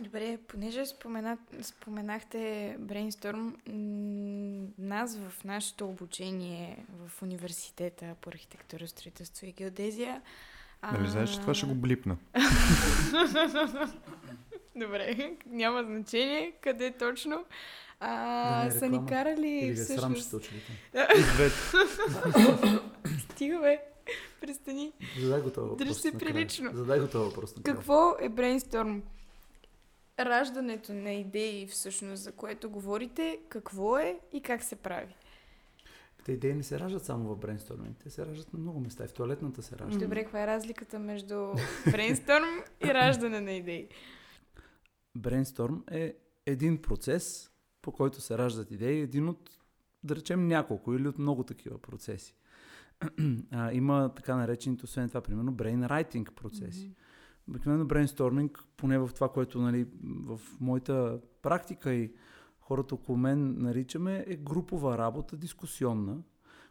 Добре, 0.00 0.38
понеже 0.48 0.86
спомена, 0.86 1.38
споменахте 1.62 2.76
Brainstorm, 2.80 3.54
нас 4.78 5.18
в 5.18 5.44
нашето 5.44 5.88
обучение 5.88 6.84
в 6.98 7.22
университета 7.22 8.14
по 8.20 8.30
архитектура, 8.30 8.88
строителство 8.88 9.46
и 9.46 9.52
геодезия... 9.52 10.22
Нали 10.92 11.06
а... 11.06 11.10
знаеш, 11.10 11.30
че 11.30 11.40
това 11.40 11.54
ще 11.54 11.66
го 11.66 11.74
блипна? 11.74 12.16
Добре, 14.76 15.36
няма 15.46 15.84
значение 15.84 16.52
къде 16.60 16.92
точно. 16.98 17.44
А, 18.00 18.64
да 18.64 18.78
са 18.78 18.88
ни 18.88 19.06
карали 19.08 19.48
Или 19.48 19.74
всъщност... 19.74 20.32
Или 20.32 21.50
Стига 23.20 23.60
бе, 23.60 23.78
престани. 24.40 24.92
Задай 25.20 25.40
го 25.40 25.50
това 25.50 25.66
въпрос. 25.66 25.88
Дръж 25.88 25.96
се 25.96 26.18
прилично. 26.18 26.70
Задай 26.74 27.00
го 27.00 27.06
това 27.06 27.24
въпрос. 27.24 27.54
Какво 27.64 28.16
е 28.20 28.28
брейнсторм? 28.28 29.02
Раждането 30.24 30.92
на 30.92 31.12
идеи, 31.12 31.66
всъщност, 31.66 32.22
за 32.22 32.32
което 32.32 32.70
говорите, 32.70 33.38
какво 33.48 33.98
е 33.98 34.20
и 34.32 34.40
как 34.40 34.62
се 34.62 34.76
прави? 34.76 35.14
Те 36.24 36.32
идеи 36.32 36.54
не 36.54 36.62
се 36.62 36.80
раждат 36.80 37.04
само 37.04 37.34
в 37.34 37.38
брейнсторминг, 37.38 37.96
те 37.98 38.10
се 38.10 38.26
раждат 38.26 38.52
на 38.52 38.58
много 38.58 38.80
места 38.80 39.04
и 39.04 39.08
в 39.08 39.12
туалетната 39.12 39.62
се 39.62 39.78
раждат. 39.78 40.02
Добре, 40.02 40.22
каква 40.22 40.42
е 40.42 40.46
разликата 40.46 40.98
между 40.98 41.52
брейнсторм 41.90 42.64
и 42.84 42.94
раждане 42.94 43.40
на 43.40 43.52
идеи? 43.52 43.88
Брейнсторм 45.14 45.84
е 45.90 46.14
един 46.46 46.82
процес, 46.82 47.50
по 47.82 47.92
който 47.92 48.20
се 48.20 48.38
раждат 48.38 48.70
идеи, 48.70 49.00
един 49.00 49.28
от, 49.28 49.50
да 50.04 50.16
речем, 50.16 50.48
няколко 50.48 50.94
или 50.94 51.08
от 51.08 51.18
много 51.18 51.44
такива 51.44 51.78
процеси. 51.78 52.34
а, 53.52 53.72
има 53.72 54.14
така 54.16 54.36
наречените, 54.36 54.84
освен 54.84 55.08
това, 55.08 55.20
примерно, 55.20 55.52
брейнрайтинг 55.52 56.32
процеси. 56.32 56.90
Mm-hmm 56.90 57.09
обикновено 57.50 57.84
брейнсторминг, 57.84 58.64
поне 58.76 58.98
в 58.98 59.10
това, 59.14 59.28
което 59.28 59.60
нали, 59.60 59.86
в 60.04 60.40
моята 60.60 61.20
практика 61.42 61.92
и 61.94 62.12
хората 62.60 62.94
около 62.94 63.18
мен 63.18 63.62
наричаме, 63.62 64.24
е 64.26 64.36
групова 64.36 64.98
работа, 64.98 65.36
дискусионна, 65.36 66.22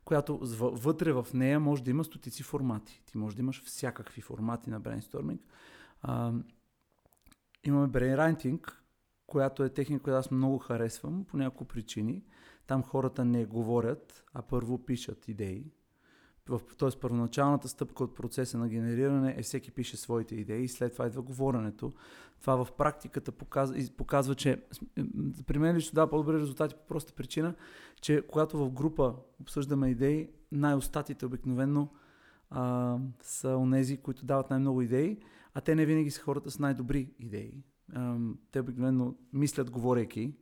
която 0.06 0.38
вътре 0.60 1.12
в 1.12 1.28
нея 1.34 1.60
може 1.60 1.84
да 1.84 1.92
има 1.92 2.04
стотици 2.04 2.44
формати. 2.44 3.02
Ти 3.06 3.18
може 3.18 3.36
да 3.36 3.42
имаш 3.42 3.64
всякакви 3.64 4.22
формати 4.22 4.70
на 4.70 4.80
брейнсторминг. 4.80 5.42
А, 6.02 6.34
имаме 7.64 7.88
брейнрайтинг, 7.88 8.84
която 9.28 9.64
е 9.64 9.70
техника, 9.70 10.04
която 10.04 10.20
аз 10.20 10.32
много 10.32 10.58
харесвам 10.58 11.26
по 11.26 11.38
няколко 11.38 11.66
причини. 11.66 12.24
Там 12.68 12.84
хората 12.84 13.26
не 13.26 13.46
говорят, 13.46 14.24
а 14.34 14.42
първо 14.42 14.86
пишат 14.86 15.28
идеи. 15.28 15.72
В, 16.50 16.62
т.е. 16.78 16.90
първоначалната 17.02 17.68
стъпка 17.68 18.04
от 18.04 18.16
процеса 18.16 18.58
на 18.58 18.70
генериране 18.70 19.36
е 19.38 19.42
всеки 19.42 19.72
пише 19.72 19.98
своите 19.98 20.36
идеи 20.36 20.64
и 20.64 20.68
след 20.68 20.94
това 20.94 21.08
идва 21.08 21.22
говоренето. 21.22 21.92
Това 22.42 22.66
в 22.66 22.72
практиката 22.72 23.32
показва, 23.32 23.78
показва 23.98 24.36
че 24.36 24.62
при 25.48 25.60
мен 25.60 25.76
лично 25.76 25.96
дава 25.96 26.10
по-добри 26.10 26.40
резултати 26.40 26.76
по 26.76 26.86
проста 26.88 27.14
причина, 27.14 27.56
че 28.02 28.24
когато 28.28 28.58
в 28.58 28.72
група 28.72 29.16
обсъждаме 29.42 29.90
идеи, 29.90 30.30
най-остатите 30.52 31.26
обикновено 31.26 31.90
а, 32.50 32.98
са 33.22 33.50
онези, 33.50 33.98
които 33.98 34.26
дават 34.26 34.50
най-много 34.50 34.82
идеи, 34.82 35.20
а 35.54 35.62
те 35.62 35.76
не 35.76 35.86
винаги 35.86 36.12
са 36.12 36.22
хората 36.22 36.52
с 36.52 36.60
най-добри 36.60 37.10
идеи. 37.20 37.54
А, 37.94 38.18
те 38.52 38.60
обикновено 38.60 39.16
мислят 39.34 39.72
говорейки, 39.72 40.34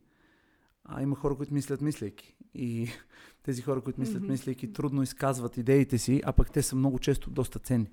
а 0.88 1.02
има 1.02 1.16
хора, 1.16 1.36
които 1.36 1.54
мислят 1.54 1.80
мислейки. 1.80 2.36
И 2.54 2.88
тези 3.42 3.62
хора, 3.62 3.80
които 3.80 4.00
мислят 4.00 4.22
mm-hmm. 4.22 4.30
мислейки, 4.30 4.72
трудно 4.72 5.02
изказват 5.02 5.56
идеите 5.56 5.98
си, 5.98 6.22
а 6.24 6.32
пък 6.32 6.50
те 6.50 6.62
са 6.62 6.76
много 6.76 6.98
често 6.98 7.30
доста 7.30 7.58
ценни. 7.58 7.90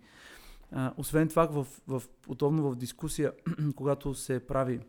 А, 0.71 0.93
освен 0.97 1.27
това, 1.27 1.45
в, 1.45 1.67
в, 1.87 2.03
удобно 2.27 2.71
в 2.71 2.75
дискусия, 2.75 3.33
когато 3.75 4.13
се 4.13 4.47
прави 4.47 4.79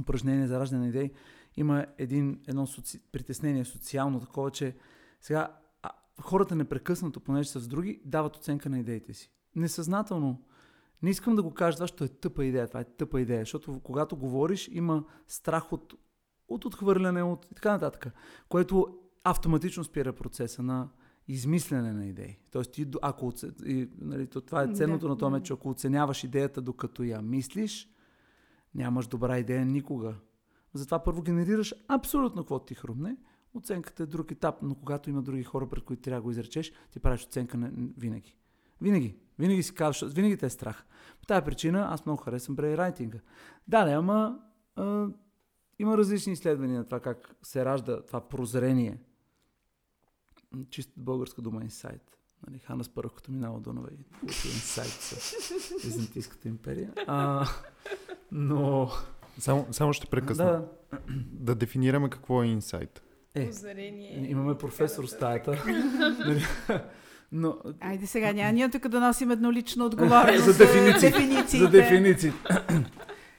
упражнение 0.00 0.46
за 0.46 0.60
раждане 0.60 0.82
на 0.82 0.88
идеи, 0.88 1.10
има 1.56 1.86
един, 1.98 2.40
едно 2.46 2.66
соци... 2.66 3.00
притеснение 3.12 3.64
социално 3.64 4.20
такова, 4.20 4.50
че 4.50 4.76
сега 5.20 5.56
а, 5.82 5.90
хората 6.20 6.56
непрекъснато, 6.56 7.20
понеже 7.20 7.48
са 7.48 7.60
с 7.60 7.68
други, 7.68 8.00
дават 8.04 8.36
оценка 8.36 8.70
на 8.70 8.78
идеите 8.78 9.14
си. 9.14 9.32
Несъзнателно. 9.56 10.42
Не 11.02 11.10
искам 11.10 11.36
да 11.36 11.42
го 11.42 11.54
кажа 11.54 11.76
това, 11.76 11.84
защото 11.84 12.04
е 12.04 12.08
тъпа 12.08 12.44
идея. 12.44 12.68
Това 12.68 12.80
е 12.80 12.84
тъпа 12.84 13.20
идея, 13.20 13.40
защото 13.40 13.80
когато 13.80 14.16
говориш, 14.16 14.68
има 14.72 15.04
страх 15.28 15.72
от, 15.72 15.94
от 16.50 16.64
отхвърляне 16.64 17.22
от 17.22 17.46
и 17.50 17.54
така 17.54 17.72
нататък, 17.72 18.12
което 18.48 18.98
автоматично 19.24 19.84
спира 19.84 20.12
процеса 20.12 20.62
на 20.62 20.88
измислене 21.28 21.92
на 21.92 22.06
идеи. 22.06 22.38
Тоест, 22.50 22.72
ти, 22.72 22.86
ако, 23.02 23.32
и, 23.66 23.88
нали, 24.00 24.26
това 24.26 24.62
е 24.62 24.74
ценното 24.74 25.06
да, 25.06 25.08
на 25.08 25.18
това, 25.18 25.30
да. 25.30 25.42
че 25.42 25.52
ако 25.52 25.70
оценяваш 25.70 26.24
идеята 26.24 26.62
докато 26.62 27.02
я 27.02 27.22
мислиш, 27.22 27.88
нямаш 28.74 29.06
добра 29.06 29.38
идея 29.38 29.66
никога. 29.66 30.14
Затова 30.74 31.04
първо 31.04 31.22
генерираш 31.22 31.74
абсолютно 31.88 32.42
какво 32.42 32.58
ти 32.58 32.74
хрумне. 32.74 33.16
Оценката 33.54 34.02
е 34.02 34.06
друг 34.06 34.30
етап, 34.30 34.54
но 34.62 34.74
когато 34.74 35.10
има 35.10 35.22
други 35.22 35.42
хора, 35.44 35.68
пред 35.68 35.84
които 35.84 36.02
трябва 36.02 36.20
да 36.20 36.22
го 36.22 36.30
изречеш, 36.30 36.72
ти 36.90 37.00
правиш 37.00 37.24
оценка 37.24 37.58
на, 37.58 37.70
винаги. 37.98 38.36
Винаги. 38.80 39.16
Винаги 39.38 39.62
си 39.62 39.74
казваш, 39.74 40.12
винаги 40.12 40.36
те 40.36 40.46
е 40.46 40.50
страх. 40.50 40.84
По 41.20 41.26
тази 41.26 41.44
причина 41.44 41.88
аз 41.90 42.06
много 42.06 42.22
харесвам 42.22 42.56
брейрайтинга. 42.56 43.18
Да, 43.68 43.84
не, 43.84 43.92
ама 43.92 44.38
а, 44.76 45.08
има 45.80 45.98
различни 45.98 46.32
изследвания 46.32 46.78
на 46.78 46.84
това 46.84 47.00
как 47.00 47.34
се 47.42 47.64
ражда 47.64 48.02
това 48.02 48.20
прозрение. 48.20 48.98
Чиста 50.70 50.92
българска 50.96 51.42
дума 51.42 51.62
инсайт. 51.62 52.18
Нали, 52.46 52.58
Хана 52.58 52.84
Спарах, 52.84 53.12
като 53.12 53.32
минава 53.32 53.60
Дунава 53.60 53.88
и 53.92 54.04
инсайт 54.26 54.88
с 54.88 55.34
Византийската 55.84 56.48
империя. 56.48 56.92
А, 57.06 57.48
но 58.32 58.90
само, 59.38 59.66
само 59.70 59.92
ще 59.92 60.06
прекъсна. 60.06 60.44
Да. 60.44 60.68
да 61.32 61.54
дефинираме 61.54 62.10
какво 62.10 62.42
е 62.42 62.46
инсайт. 62.46 63.02
Е, 63.34 63.48
Озарение. 63.48 64.30
имаме 64.30 64.58
професор 64.58 65.06
в 65.06 65.10
стаята. 65.10 65.64
Нали? 66.26 66.44
Но... 67.32 67.58
Айде 67.80 68.06
сега, 68.06 68.32
няма 68.32 68.52
ние 68.52 68.70
тук 68.70 68.88
да 68.88 69.00
носим 69.00 69.30
еднолично 69.30 69.86
отговорност 69.86 70.44
за 70.44 70.58
дефиниции. 70.58 71.58
За 71.58 71.68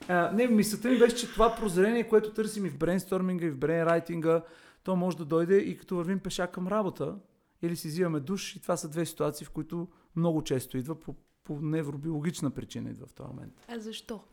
не, 0.10 0.48
мисълта 0.48 0.90
ми 0.90 1.00
беше, 1.00 1.16
че 1.16 1.32
това 1.32 1.56
прозрение, 1.56 2.08
което 2.08 2.34
търсим 2.34 2.66
и 2.66 2.70
в 2.70 2.78
брейнсторминга, 2.78 3.46
и 3.46 3.50
в 3.50 3.58
брейнрайтинга, 3.58 4.44
то 4.84 4.96
може 4.96 5.18
да 5.18 5.26
дойде 5.26 5.58
и 5.58 5.78
като 5.78 5.96
вървим 5.96 6.20
пеша 6.20 6.48
към 6.48 6.68
работа, 6.68 7.16
или 7.62 7.76
си 7.76 7.88
взимаме 7.88 8.20
душ, 8.20 8.56
и 8.56 8.62
това 8.62 8.78
са 8.78 8.90
две 8.90 9.06
ситуации, 9.06 9.46
в 9.46 9.50
които 9.52 9.88
много 10.16 10.44
често 10.44 10.78
идва 10.78 11.00
по, 11.00 11.16
по 11.44 11.62
невробиологична 11.62 12.52
причина 12.52 12.90
идва 12.90 13.08
в 13.08 13.14
този 13.14 13.28
момент. 13.28 13.54
А 13.68 13.80
защо? 13.80 14.24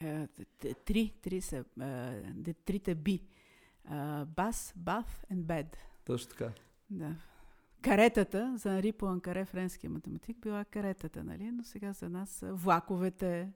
Е, 0.00 0.28
три, 0.84 1.12
три 1.22 1.40
са, 1.40 1.64
трите 2.64 2.94
би. 2.94 3.22
Бас, 4.36 4.72
баф 4.76 5.24
и 5.32 5.34
бед. 5.34 5.76
Точно 6.04 6.30
така. 6.30 6.52
Да. 6.90 7.14
Каретата, 7.82 8.54
за 8.56 8.78
Ари 8.78 8.92
Пуанкаре, 8.92 9.44
френския 9.44 9.90
математик, 9.90 10.38
била 10.38 10.64
каретата, 10.64 11.24
нали? 11.24 11.50
Но 11.50 11.64
сега 11.64 11.92
за 11.92 12.08
нас 12.08 12.44
влаковете, 12.46 13.52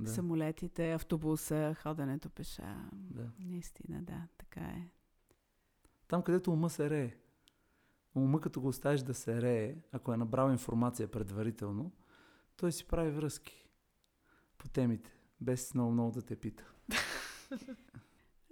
да. 0.00 0.10
самолетите, 0.10 0.92
автобуса, 0.92 1.76
ходенето 1.82 2.30
пеша. 2.30 2.76
Да. 2.92 3.30
Наистина, 3.38 4.02
да, 4.02 4.22
така 4.38 4.60
е. 4.60 4.88
Там, 6.08 6.22
където 6.22 6.52
ума 6.52 6.70
се 6.70 6.90
рее. 6.90 7.14
Ума, 8.14 8.40
като 8.40 8.60
го 8.60 8.68
оставиш 8.68 9.00
да 9.00 9.14
се 9.14 9.42
рее, 9.42 9.76
ако 9.92 10.12
е 10.12 10.16
набрал 10.16 10.50
информация 10.50 11.10
предварително, 11.10 11.92
той 12.56 12.72
си 12.72 12.88
прави 12.88 13.10
връзки 13.10 13.68
по 14.58 14.68
темите, 14.68 15.10
без 15.40 15.74
много 15.74 15.92
много 15.92 16.10
да 16.10 16.22
те 16.22 16.36
пита. 16.36 16.64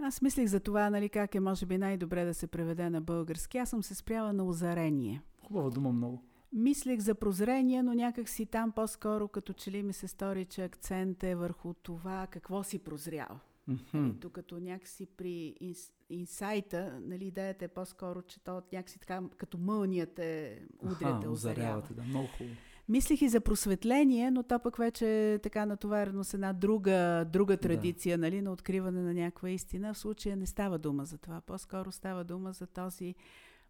Аз 0.03 0.22
мислих 0.22 0.47
за 0.47 0.61
това, 0.61 0.90
нали, 0.90 1.09
как 1.09 1.34
е 1.34 1.40
може 1.40 1.66
би 1.66 1.78
най-добре 1.78 2.24
да 2.24 2.34
се 2.34 2.47
преведе 2.47 2.90
на 2.90 3.01
български. 3.01 3.59
Аз 3.59 3.70
съм 3.70 3.82
се 3.82 3.94
спряла 3.94 4.32
на 4.32 4.44
озарение. 4.44 5.22
Хубава 5.47 5.70
дума 5.70 5.92
много. 5.92 6.22
Мислех 6.53 7.01
за 7.01 7.14
прозрение, 7.14 7.82
но 7.82 7.94
някак 7.94 8.28
си 8.28 8.47
там 8.47 8.72
по-скоро, 8.72 9.28
като 9.28 9.53
че 9.53 9.70
ли 9.70 9.82
ми 9.82 9.92
се 9.92 10.09
стори, 10.09 10.44
че 10.44 10.64
акцент 10.64 11.22
е 11.22 11.34
върху 11.34 11.74
това 11.74 12.26
какво 12.30 12.62
си 12.62 12.78
прозрял. 12.78 13.40
Mm-hmm. 13.68 13.94
Нали, 13.94 14.12
докато 14.12 14.61
някакси 14.61 15.07
при 15.07 15.55
инс, 15.61 15.92
инсайта, 16.11 16.99
нали, 17.01 17.26
идеята 17.26 17.64
е 17.64 17.68
по-скоро, 17.68 18.22
че 18.22 18.40
то 18.40 18.62
някакси 18.72 18.99
така, 18.99 19.22
като 19.36 19.59
мълнията 19.59 20.24
е 20.24 20.59
удряте, 20.82 21.28
озарявате. 21.28 21.94
Да, 21.94 22.03
много 22.03 22.28
хубаво. 22.38 22.57
Мислих 22.89 23.22
и 23.22 23.28
за 23.28 23.41
просветление, 23.41 24.30
но 24.30 24.43
то 24.43 24.59
пък 24.59 24.76
вече 24.76 25.32
е 25.32 25.39
така 25.39 25.66
натоварено 25.66 26.24
с 26.24 26.34
една 26.34 26.53
друга, 26.53 27.26
друга 27.32 27.57
традиция, 27.57 28.18
да. 28.18 28.20
нали, 28.20 28.43
на 28.43 28.53
откриване 28.53 29.03
на 29.03 29.14
някаква 29.14 29.51
истина. 29.51 29.95
В 29.95 29.99
случая 29.99 30.37
не 30.37 30.47
става 30.47 30.78
дума 30.78 31.05
за 31.05 31.18
това. 31.18 31.41
По-скоро 31.41 31.93
става 31.93 32.24
дума 32.24 32.53
за 32.53 32.66
този 32.66 33.14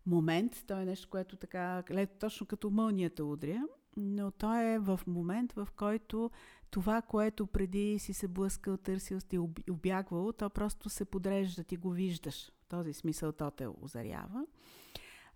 момент. 0.07 0.65
То 0.67 0.81
е 0.81 0.85
нещо, 0.85 1.09
което 1.11 1.37
така, 1.37 1.83
точно 2.21 2.47
като 2.47 2.71
мълнията 2.71 3.25
удря, 3.25 3.63
но 3.97 4.31
то 4.31 4.55
е 4.55 4.79
в 4.79 5.01
момент, 5.07 5.53
в 5.53 5.69
който 5.77 6.31
това, 6.71 7.03
което 7.03 7.47
преди 7.47 7.99
си 7.99 8.13
се 8.13 8.29
блъскал, 8.29 8.77
търсил, 8.77 9.21
сте 9.21 9.39
обягвало, 9.71 10.33
то 10.33 10.51
просто 10.51 10.89
се 10.89 11.05
подрежда, 11.05 11.65
ти 11.65 11.77
го 11.77 11.91
виждаш. 11.91 12.53
В 12.63 12.69
този 12.69 12.93
смисъл 12.93 13.33
то 13.33 13.51
те 13.51 13.67
озарява 13.81 14.47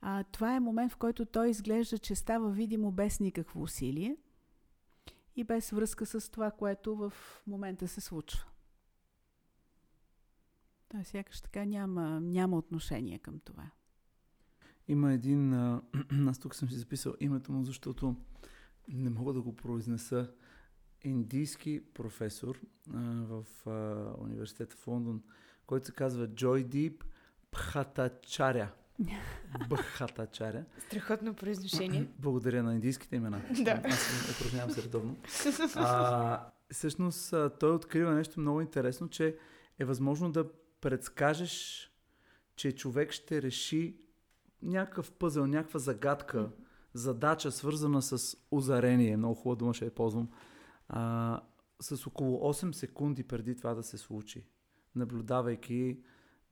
а, 0.01 0.25
това 0.25 0.57
е 0.57 0.61
момент, 0.61 0.93
в 0.93 0.97
който 0.97 1.27
той 1.27 1.51
изглежда, 1.51 1.99
че 1.99 2.15
става 2.15 2.51
видимо 2.51 2.93
без 2.93 3.21
никакво 3.21 3.63
усилие 3.63 4.17
и 5.37 5.45
без 5.45 5.71
връзка 5.71 6.07
с 6.07 6.31
това, 6.31 6.51
което 6.51 6.97
в 6.97 7.13
момента 7.47 7.89
се 7.89 8.01
случва. 8.01 8.45
Той 10.89 11.05
сякаш 11.05 11.41
така 11.41 11.65
няма, 11.65 12.21
няма 12.21 12.57
отношение 12.59 13.19
към 13.19 13.41
това. 13.45 13.71
Има 14.89 15.13
един, 15.13 15.55
а, 15.55 15.83
аз 16.29 16.39
тук 16.39 16.55
съм 16.55 16.69
си 16.69 16.77
записал 16.77 17.15
името 17.21 17.53
му, 17.53 17.65
защото 17.65 18.17
не 18.89 19.11
мога 19.11 19.33
да 19.33 19.43
го 19.43 19.57
произнеса, 19.57 20.33
индийски 21.03 21.83
професор 21.95 22.61
а, 22.95 22.99
в 23.27 23.45
а, 23.67 24.15
университета 24.23 24.77
в 24.77 24.87
Лондон, 24.87 25.23
който 25.67 25.87
се 25.87 25.93
казва 25.93 26.29
Джой 26.29 26.65
Дип 26.65 27.05
Пхатачаря. 27.51 28.73
Бхатачаря. 29.69 30.65
Страхотно 30.87 31.35
произношение. 31.35 32.07
Благодаря 32.19 32.63
на 32.63 32.75
индийските 32.75 33.17
имена. 33.17 33.43
Да. 33.65 33.81
Аз 33.85 34.37
упражнявам 34.37 34.71
се 34.71 34.83
редовно. 34.83 35.17
А, 35.75 36.47
всъщност 36.73 37.35
той 37.61 37.71
открива 37.71 38.15
нещо 38.15 38.41
много 38.41 38.61
интересно, 38.61 39.09
че 39.09 39.37
е 39.79 39.85
възможно 39.85 40.33
да 40.33 40.49
предскажеш, 40.81 41.87
че 42.57 42.73
човек 42.73 43.13
ще 43.13 43.43
реши 43.43 43.97
някакъв 44.63 45.13
пъзъл, 45.13 45.47
някаква 45.47 45.79
загадка, 45.79 46.51
задача, 46.95 47.51
свързана 47.51 48.03
с 48.03 48.37
озарение, 48.51 49.17
много 49.17 49.35
хубава 49.35 49.57
дума 49.57 49.75
ще 49.75 49.85
я 49.85 49.95
ползвам, 49.95 50.29
а, 50.89 51.41
с 51.81 52.07
около 52.07 52.53
8 52.53 52.73
секунди 52.73 53.25
преди 53.25 53.57
това 53.57 53.75
да 53.75 53.83
се 53.83 53.99
случи, 53.99 54.47
наблюдавайки 54.95 56.01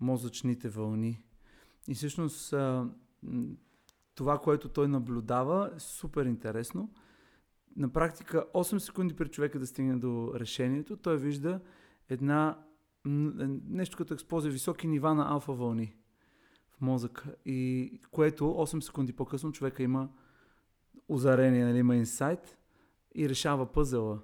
мозъчните 0.01 0.69
вълни 0.69 1.23
и 1.89 1.95
всъщност 1.95 2.55
това, 4.15 4.39
което 4.39 4.69
той 4.69 4.89
наблюдава, 4.89 5.71
е 5.77 5.81
супер 5.81 6.27
интересно. 6.27 6.91
На 7.77 7.89
практика 7.89 8.47
8 8.55 8.79
секунди 8.79 9.15
пред 9.15 9.33
човека 9.33 9.59
да 9.59 9.67
стигне 9.67 9.97
до 9.97 10.33
решението, 10.35 10.97
той 10.97 11.17
вижда 11.17 11.61
една 12.09 12.59
нещо 13.05 13.97
като 13.97 14.15
експлозия, 14.15 14.53
високи 14.53 14.87
нива 14.87 15.15
на 15.15 15.33
алфа 15.33 15.53
вълни 15.53 15.95
в 16.71 16.81
мозъка. 16.81 17.35
И 17.45 18.01
което 18.11 18.45
8 18.45 18.81
секунди 18.81 19.13
по-късно 19.13 19.53
човека 19.53 19.83
има 19.83 20.09
озарение, 21.09 21.65
нали, 21.65 21.79
има 21.79 21.97
инсайт 21.97 22.59
и 23.15 23.29
решава 23.29 23.73
пъзела. 23.73 24.19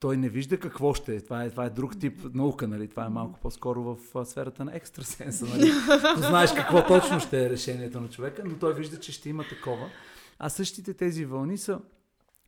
Той 0.00 0.16
не 0.16 0.28
вижда 0.28 0.60
какво 0.60 0.94
ще 0.94 1.16
е. 1.16 1.20
Това 1.20 1.44
е, 1.44 1.50
това 1.50 1.64
е 1.64 1.70
друг 1.70 2.00
тип 2.00 2.34
наука, 2.34 2.68
нали? 2.68 2.88
Това 2.88 3.06
е 3.06 3.08
малко 3.08 3.40
по-скоро 3.40 3.82
в 3.82 3.98
а, 4.14 4.24
сферата 4.24 4.64
на 4.64 4.76
екстрасенса, 4.76 5.46
нали? 5.46 5.70
знаеш 6.16 6.52
какво 6.52 6.86
точно 6.86 7.20
ще 7.20 7.46
е 7.46 7.50
решението 7.50 8.00
на 8.00 8.08
човека, 8.08 8.42
но 8.46 8.58
той 8.58 8.74
вижда, 8.74 9.00
че 9.00 9.12
ще 9.12 9.28
има 9.28 9.44
такова. 9.48 9.90
А 10.38 10.48
същите 10.48 10.94
тези 10.94 11.24
вълни 11.24 11.58
са 11.58 11.80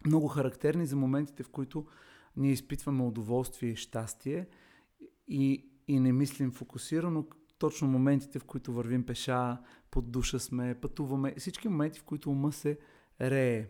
много 0.07 0.29
характерни 0.29 0.87
за 0.87 0.97
моментите, 0.97 1.43
в 1.43 1.49
които 1.49 1.87
ние 2.37 2.53
изпитваме 2.53 3.03
удоволствие 3.03 3.71
и 3.71 3.77
щастие 3.77 4.47
и, 5.29 5.71
и 5.89 6.01
не 6.01 6.13
мислим 6.13 6.53
фокусирано, 6.53 7.27
точно 7.59 7.89
моментите, 7.89 8.39
в 8.39 8.45
които 8.45 8.73
вървим 8.73 9.07
пеша, 9.07 9.59
под 9.91 10.11
душа 10.11 10.39
сме, 10.39 10.75
пътуваме, 10.75 11.35
всички 11.39 11.69
моменти, 11.69 12.01
в 12.01 12.05
които 12.05 12.31
ума 12.31 12.53
се 12.53 12.79
рее. 13.21 13.67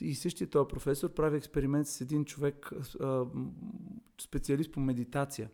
И 0.00 0.14
същия 0.14 0.50
този 0.50 0.68
професор 0.68 1.14
прави 1.14 1.36
експеримент 1.36 1.86
с 1.86 2.00
един 2.00 2.24
човек, 2.24 2.70
специалист 4.20 4.72
по 4.72 4.80
медитация, 4.80 5.50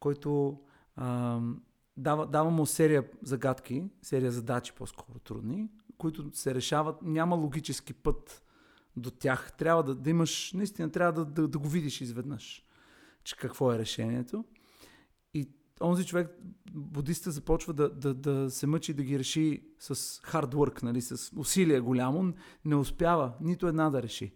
който 0.00 0.60
дава, 1.96 2.26
дава 2.26 2.50
му 2.50 2.66
серия 2.66 3.04
загадки, 3.22 3.84
серия 4.02 4.32
задачи 4.32 4.72
по-скоро 4.72 5.18
трудни, 5.18 5.68
които 5.98 6.30
се 6.32 6.54
решават, 6.54 7.02
няма 7.02 7.36
логически 7.36 7.92
път 7.92 8.42
до 8.96 9.10
тях. 9.10 9.52
Трябва 9.58 9.82
да, 9.82 9.94
да 9.94 10.10
имаш, 10.10 10.52
наистина 10.52 10.90
трябва 10.90 11.12
да, 11.12 11.24
да, 11.24 11.48
да 11.48 11.58
го 11.58 11.68
видиш 11.68 12.00
изведнъж, 12.00 12.66
че 13.24 13.36
какво 13.36 13.72
е 13.72 13.78
решението. 13.78 14.44
Онзи 15.82 16.06
човек, 16.06 16.30
будиста, 16.74 17.30
започва 17.30 17.72
да, 17.72 17.90
да, 17.90 18.14
да 18.14 18.50
се 18.50 18.66
мъчи 18.66 18.94
да 18.94 19.02
ги 19.02 19.18
реши 19.18 19.62
с 19.78 19.94
work, 19.94 20.82
нали, 20.82 21.00
с 21.00 21.32
усилие 21.36 21.80
голямо, 21.80 22.32
не 22.64 22.76
успява 22.76 23.32
нито 23.40 23.66
една 23.66 23.90
да 23.90 24.02
реши. 24.02 24.34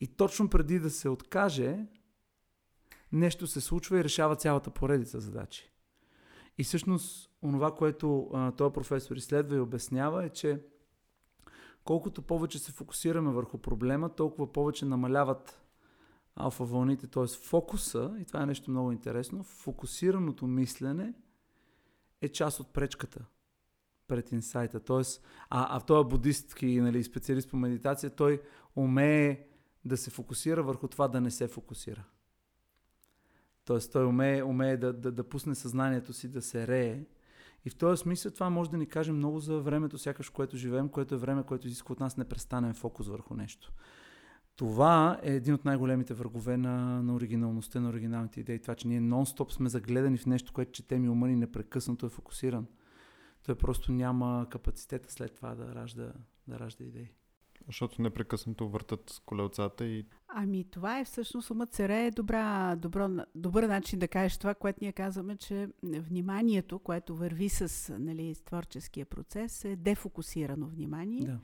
И 0.00 0.06
точно 0.06 0.48
преди 0.48 0.78
да 0.78 0.90
се 0.90 1.08
откаже, 1.08 1.86
нещо 3.12 3.46
се 3.46 3.60
случва 3.60 3.98
и 3.98 4.04
решава 4.04 4.36
цялата 4.36 4.70
поредица 4.70 5.20
задачи. 5.20 5.72
И 6.58 6.64
всъщност, 6.64 7.30
онова, 7.42 7.74
което 7.74 8.30
а, 8.34 8.52
този 8.52 8.72
професор 8.72 9.16
изследва 9.16 9.56
и 9.56 9.60
обяснява 9.60 10.24
е, 10.24 10.28
че 10.28 10.62
колкото 11.84 12.22
повече 12.22 12.58
се 12.58 12.72
фокусираме 12.72 13.32
върху 13.32 13.58
проблема, 13.58 14.14
толкова 14.14 14.52
повече 14.52 14.84
намаляват 14.84 15.65
алфа 16.36 16.64
вълните, 16.64 17.06
т.е. 17.06 17.26
фокуса, 17.26 18.16
и 18.20 18.24
това 18.24 18.42
е 18.42 18.46
нещо 18.46 18.70
много 18.70 18.92
интересно, 18.92 19.42
фокусираното 19.42 20.46
мислене 20.46 21.14
е 22.20 22.28
част 22.28 22.60
от 22.60 22.72
пречката 22.72 23.24
пред 24.08 24.32
инсайта. 24.32 24.80
Тоест, 24.80 25.22
а, 25.50 25.76
а 25.76 25.80
този 25.80 26.08
будистки 26.08 26.80
нали, 26.80 27.04
специалист 27.04 27.50
по 27.50 27.56
медитация, 27.56 28.10
той 28.10 28.42
умее 28.76 29.46
да 29.84 29.96
се 29.96 30.10
фокусира 30.10 30.62
върху 30.62 30.88
това 30.88 31.08
да 31.08 31.20
не 31.20 31.30
се 31.30 31.48
фокусира. 31.48 32.04
Тоест, 33.64 33.92
той 33.92 34.06
умее, 34.06 34.42
умее 34.42 34.76
да, 34.76 34.92
да, 34.92 35.12
да 35.12 35.24
пусне 35.24 35.54
съзнанието 35.54 36.12
си 36.12 36.28
да 36.28 36.42
се 36.42 36.66
рее. 36.66 37.04
И 37.64 37.70
в 37.70 37.76
този 37.76 38.02
смисъл 38.02 38.32
това 38.32 38.50
може 38.50 38.70
да 38.70 38.76
ни 38.76 38.86
каже 38.86 39.12
много 39.12 39.40
за 39.40 39.58
времето, 39.58 39.98
сякаш 39.98 40.28
което 40.28 40.56
живеем, 40.56 40.88
което 40.88 41.14
е 41.14 41.18
време, 41.18 41.42
което 41.42 41.66
изисква 41.66 41.92
от 41.92 42.00
нас 42.00 42.16
непрестанен 42.16 42.74
фокус 42.74 43.08
върху 43.08 43.34
нещо. 43.34 43.72
Това 44.56 45.20
е 45.22 45.34
един 45.34 45.54
от 45.54 45.64
най-големите 45.64 46.14
врагове 46.14 46.56
на, 46.56 47.02
на 47.02 47.14
оригиналността, 47.14 47.80
на 47.80 47.88
оригиналните 47.88 48.40
идеи. 48.40 48.58
Това, 48.58 48.74
че 48.74 48.88
ние 48.88 49.00
нон-стоп 49.00 49.52
сме 49.52 49.68
загледани 49.68 50.18
в 50.18 50.26
нещо, 50.26 50.52
което 50.52 50.72
четем 50.72 51.04
и 51.04 51.08
ума 51.08 51.28
ни 51.28 51.36
непрекъснато 51.36 52.06
е 52.06 52.08
фокусиран. 52.08 52.66
Той 53.46 53.54
просто 53.54 53.92
няма 53.92 54.46
капацитета 54.50 55.12
след 55.12 55.34
това 55.34 55.54
да 55.54 55.74
ражда, 55.74 56.12
да 56.48 56.58
ражда 56.58 56.84
идеи. 56.84 57.10
Защото 57.66 58.02
непрекъснато 58.02 58.68
въртат 58.68 59.22
колелцата 59.26 59.86
и... 59.86 60.06
Ами 60.28 60.64
това 60.64 61.00
е 61.00 61.04
всъщност 61.04 61.50
умът 61.50 61.72
царе 61.72 62.06
е 62.06 62.10
добра, 62.10 62.76
добро, 62.76 63.08
добър 63.34 63.62
начин 63.62 63.98
да 63.98 64.08
кажеш 64.08 64.38
това, 64.38 64.54
което 64.54 64.78
ние 64.82 64.92
казваме, 64.92 65.36
че 65.36 65.68
вниманието, 65.82 66.78
което 66.78 67.16
върви 67.16 67.48
с 67.48 67.92
нали, 67.98 68.34
творческия 68.44 69.06
процес 69.06 69.64
е 69.64 69.76
дефокусирано 69.76 70.66
внимание. 70.66 71.26
Да 71.26 71.38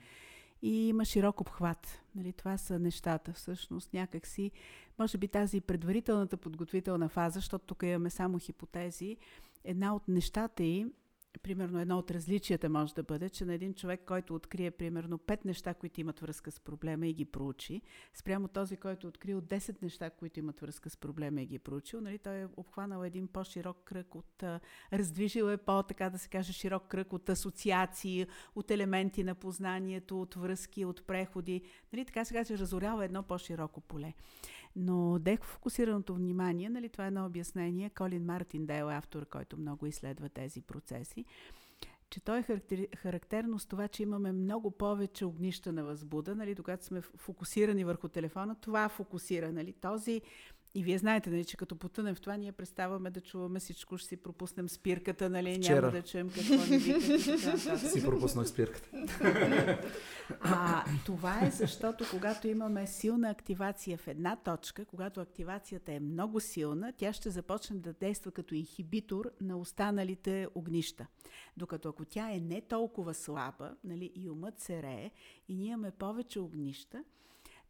и 0.62 0.88
има 0.88 1.04
широк 1.04 1.40
обхват. 1.40 2.02
Нали, 2.14 2.32
това 2.32 2.58
са 2.58 2.78
нещата 2.78 3.32
всъщност. 3.32 3.92
Някакси, 3.92 4.50
може 4.98 5.18
би 5.18 5.28
тази 5.28 5.60
предварителната 5.60 6.36
подготвителна 6.36 7.08
фаза, 7.08 7.34
защото 7.34 7.66
тук 7.66 7.82
имаме 7.82 8.10
само 8.10 8.38
хипотези, 8.38 9.16
една 9.64 9.94
от 9.94 10.08
нещата 10.08 10.62
и 10.62 10.86
примерно 11.38 11.80
едно 11.80 11.98
от 11.98 12.10
различията 12.10 12.68
може 12.68 12.94
да 12.94 13.02
бъде, 13.02 13.30
че 13.30 13.44
на 13.44 13.54
един 13.54 13.74
човек, 13.74 14.00
който 14.06 14.34
открие 14.34 14.70
примерно 14.70 15.18
пет 15.18 15.44
неща, 15.44 15.74
които 15.74 16.00
имат 16.00 16.20
връзка 16.20 16.50
с 16.50 16.60
проблема 16.60 17.06
и 17.06 17.12
ги 17.12 17.24
проучи, 17.24 17.82
спрямо 18.14 18.48
този, 18.48 18.76
който 18.76 19.08
открил 19.08 19.40
10 19.40 19.82
неща, 19.82 20.10
които 20.10 20.38
имат 20.38 20.60
връзка 20.60 20.90
с 20.90 20.96
проблема 20.96 21.42
и 21.42 21.46
ги 21.46 21.58
проучил, 21.58 22.00
нали, 22.00 22.18
той 22.18 22.36
е 22.36 22.48
обхванал 22.56 23.04
един 23.04 23.28
по-широк 23.28 23.84
кръг 23.84 24.14
от, 24.14 24.42
раздвижил 24.92 25.44
е 25.44 25.56
по, 25.56 25.82
така 25.82 26.10
да 26.10 26.18
се 26.18 26.28
каже, 26.28 26.52
широк 26.52 26.88
кръг 26.88 27.12
от 27.12 27.28
асоциации, 27.28 28.26
от 28.54 28.70
елементи 28.70 29.24
на 29.24 29.34
познанието, 29.34 30.22
от 30.22 30.34
връзки, 30.34 30.84
от 30.84 31.06
преходи. 31.06 31.62
Нали, 31.92 32.04
така 32.04 32.24
се 32.24 32.58
разорява 32.58 33.04
едно 33.04 33.22
по-широко 33.22 33.80
поле. 33.80 34.14
Но 34.76 35.18
дефокусираното 35.18 36.14
внимание, 36.14 36.70
нали, 36.70 36.88
това 36.88 37.04
е 37.04 37.06
едно 37.06 37.26
обяснение. 37.26 37.90
Колин 37.90 38.24
Мартин 38.24 38.66
Дейл 38.66 38.90
е 38.90 38.94
автор, 38.94 39.26
който 39.26 39.56
много 39.58 39.86
изследва 39.86 40.28
тези 40.28 40.60
процеси 40.60 41.24
че 42.12 42.20
той 42.20 42.38
е 42.38 42.42
характер, 42.42 42.88
характерно 42.96 43.58
с 43.58 43.66
това, 43.66 43.88
че 43.88 44.02
имаме 44.02 44.32
много 44.32 44.70
повече 44.70 45.24
огнища 45.24 45.72
на 45.72 45.84
възбуда, 45.84 46.34
нали, 46.34 46.54
когато 46.54 46.84
сме 46.84 47.00
фокусирани 47.00 47.84
върху 47.84 48.08
телефона, 48.08 48.54
това 48.60 48.88
фокусира, 48.88 49.52
нали, 49.52 49.72
този 49.72 50.20
и 50.74 50.82
вие 50.82 50.98
знаете, 50.98 51.30
нали, 51.30 51.44
че 51.44 51.56
като 51.56 51.76
потънем 51.76 52.14
в 52.14 52.20
това, 52.20 52.36
ние 52.36 52.52
преставаме 52.52 53.10
да 53.10 53.20
чуваме 53.20 53.60
всичко, 53.60 53.98
ще 53.98 54.08
си 54.08 54.16
пропуснем 54.16 54.68
спирката, 54.68 55.30
нали, 55.30 55.54
Вчера. 55.54 55.80
няма 55.80 55.92
да 55.92 56.02
чуем 56.02 56.30
какво 56.30 56.54
ни 56.54 56.78
вика. 56.78 57.78
Си 57.78 58.02
пропуснах 58.02 58.48
спирката. 58.48 58.88
А, 60.40 60.84
това 61.06 61.46
е 61.46 61.50
защото 61.50 62.04
когато 62.10 62.48
имаме 62.48 62.86
силна 62.86 63.30
активация 63.30 63.98
в 63.98 64.08
една 64.08 64.36
точка, 64.36 64.84
когато 64.84 65.20
активацията 65.20 65.92
е 65.92 66.00
много 66.00 66.40
силна, 66.40 66.92
тя 66.96 67.12
ще 67.12 67.30
започне 67.30 67.76
да 67.76 67.92
действа 67.92 68.32
като 68.32 68.54
инхибитор 68.54 69.30
на 69.40 69.58
останалите 69.58 70.46
огнища. 70.54 71.06
Докато 71.56 71.88
ако 71.88 72.04
тя 72.04 72.32
е 72.32 72.40
не 72.40 72.60
толкова 72.60 73.14
слаба, 73.14 73.76
нали, 73.84 74.12
и 74.14 74.30
умът 74.30 74.60
се 74.60 74.82
рее, 74.82 75.10
и 75.48 75.56
ние 75.56 75.68
имаме 75.68 75.90
повече 75.90 76.40
огнища, 76.40 77.04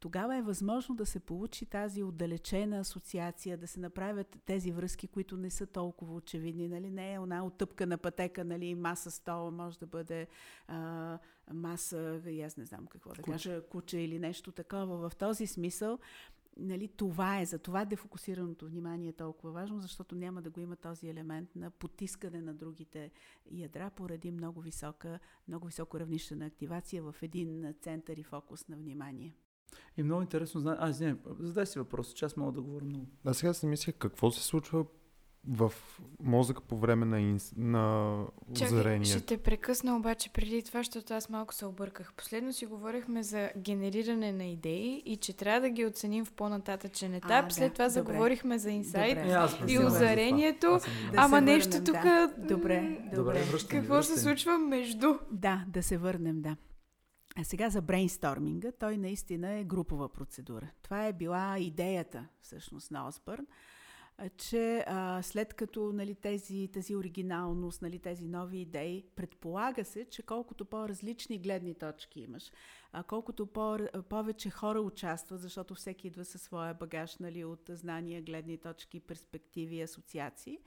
тогава 0.02 0.36
е 0.36 0.42
възможно 0.42 0.94
да 0.94 1.06
се 1.06 1.20
получи 1.20 1.66
тази 1.66 2.02
отдалечена 2.02 2.78
асоциация, 2.78 3.58
да 3.58 3.66
се 3.66 3.80
направят 3.80 4.38
тези 4.46 4.72
връзки, 4.72 5.08
които 5.08 5.36
не 5.36 5.50
са 5.50 5.66
толкова 5.66 6.14
очевидни. 6.14 6.68
Нали? 6.68 6.90
Не 6.90 7.10
е 7.10 7.14
една 7.14 7.46
отъпкана 7.46 7.98
пътека, 7.98 8.44
нали? 8.44 8.74
маса 8.74 9.10
стола 9.10 9.50
може 9.50 9.78
да 9.78 9.86
бъде 9.86 10.26
а, 10.68 11.18
маса, 11.52 12.20
и 12.26 12.42
аз 12.42 12.56
не 12.56 12.64
знам 12.64 12.86
какво 12.86 13.10
да 13.10 13.22
куче. 13.22 13.32
кажа, 13.32 13.62
куче 13.68 13.98
или 13.98 14.18
нещо 14.18 14.52
такова. 14.52 15.10
В 15.10 15.16
този 15.16 15.46
смисъл, 15.46 15.98
нали, 16.56 16.88
това 16.88 17.40
е, 17.40 17.44
за 17.44 17.58
това 17.58 17.84
дефокусираното 17.84 18.66
внимание 18.66 19.08
е 19.08 19.12
толкова 19.12 19.52
важно, 19.52 19.78
защото 19.78 20.14
няма 20.14 20.42
да 20.42 20.50
го 20.50 20.60
има 20.60 20.76
този 20.76 21.08
елемент 21.08 21.56
на 21.56 21.70
потискане 21.70 22.40
на 22.40 22.54
другите 22.54 23.10
ядра 23.50 23.90
поради 23.90 24.30
много, 24.30 24.60
висока, 24.60 25.18
много 25.48 25.66
високо 25.66 26.00
равнище 26.00 26.36
на 26.36 26.46
активация 26.46 27.02
в 27.02 27.14
един 27.22 27.74
център 27.80 28.16
и 28.16 28.22
фокус 28.22 28.68
на 28.68 28.76
внимание. 28.76 29.34
И 29.96 30.02
много 30.02 30.22
интересно, 30.22 30.60
знае. 30.60 30.76
а, 30.78 30.92
не, 31.00 31.16
задай 31.40 31.66
си 31.66 31.78
въпрос, 31.78 32.12
че 32.12 32.24
аз 32.24 32.36
мога 32.36 32.52
да 32.52 32.62
говоря 32.62 32.84
много. 32.84 33.06
Аз 33.24 33.36
сега 33.36 33.54
си 33.54 33.66
мисля 33.66 33.92
какво 33.92 34.30
се 34.30 34.42
случва 34.42 34.84
в 35.48 35.72
мозъка 36.20 36.60
по 36.62 36.78
време 36.78 37.06
на, 37.06 37.20
инс... 37.20 37.52
на 37.56 38.16
озарение. 38.50 39.04
ще 39.04 39.20
те 39.20 39.36
прекъсна 39.36 39.96
обаче 39.96 40.30
преди 40.32 40.62
това, 40.62 40.80
защото 40.80 41.14
аз 41.14 41.28
малко 41.28 41.54
се 41.54 41.66
обърках. 41.66 42.12
Последно 42.16 42.52
си 42.52 42.66
говорихме 42.66 43.22
за 43.22 43.50
генериране 43.56 44.32
на 44.32 44.44
идеи 44.44 45.02
и 45.06 45.16
че 45.16 45.32
трябва 45.32 45.60
да 45.60 45.70
ги 45.70 45.86
оценим 45.86 46.24
в 46.24 46.32
по-нататъчен 46.32 47.14
етап. 47.14 47.44
А, 47.48 47.50
След 47.50 47.68
да, 47.68 47.72
това 47.72 47.84
добре. 47.84 48.12
заговорихме 48.12 48.58
за 48.58 48.70
инсайт 48.70 49.18
добре. 49.18 49.72
и 49.72 49.78
озарението. 49.78 50.78
Да 51.12 51.16
Ама 51.16 51.40
нещо 51.40 51.84
тук... 51.84 52.02
Да. 52.02 52.34
Добре, 52.38 52.98
добре. 53.14 53.44
добре 53.44 53.58
Какво 53.68 54.02
се 54.02 54.20
случва 54.20 54.58
между? 54.58 55.14
Да, 55.30 55.64
да 55.68 55.82
се 55.82 55.96
върнем, 55.98 56.42
да. 56.42 56.56
А 57.36 57.44
сега 57.44 57.70
за 57.70 57.82
брейнсторминга, 57.82 58.72
той 58.72 58.96
наистина 58.96 59.52
е 59.52 59.64
групова 59.64 60.08
процедура. 60.08 60.70
Това 60.82 61.06
е 61.06 61.12
била 61.12 61.58
идеята 61.58 62.28
всъщност 62.40 62.90
на 62.90 63.08
Осбърн, 63.08 63.46
че 64.36 64.84
а, 64.86 65.22
след 65.22 65.54
като 65.54 65.92
нали, 65.92 66.14
тези, 66.14 66.68
тази 66.72 66.96
оригиналност, 66.96 67.82
нали, 67.82 67.98
тези 67.98 68.28
нови 68.28 68.58
идеи, 68.58 69.04
предполага 69.16 69.84
се, 69.84 70.04
че 70.04 70.22
колкото 70.22 70.64
по-различни 70.64 71.38
гледни 71.38 71.74
точки 71.74 72.20
имаш, 72.20 72.52
а 72.92 73.02
колкото 73.02 73.46
по- 73.46 74.02
повече 74.08 74.50
хора 74.50 74.80
участват, 74.80 75.40
защото 75.40 75.74
всеки 75.74 76.06
идва 76.06 76.24
със 76.24 76.42
своя 76.42 76.74
багаж 76.74 77.18
нали, 77.18 77.44
от 77.44 77.62
знания, 77.68 78.22
гледни 78.22 78.58
точки, 78.58 79.00
перспективи, 79.00 79.82
асоциации, 79.82 80.58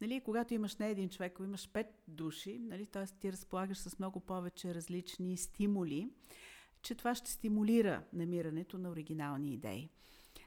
Нали, 0.00 0.20
когато 0.20 0.54
имаш 0.54 0.76
не 0.76 0.90
един 0.90 1.08
човек, 1.08 1.32
ако 1.32 1.44
имаш 1.44 1.68
пет 1.72 1.86
души, 2.08 2.58
нали, 2.58 2.86
т.е. 2.86 3.04
ти 3.04 3.32
разполагаш 3.32 3.78
с 3.78 3.98
много 3.98 4.20
повече 4.20 4.74
различни 4.74 5.36
стимули, 5.36 6.10
че 6.82 6.94
това 6.94 7.14
ще 7.14 7.30
стимулира 7.30 8.02
намирането 8.12 8.78
на 8.78 8.90
оригинални 8.90 9.52
идеи. 9.52 9.90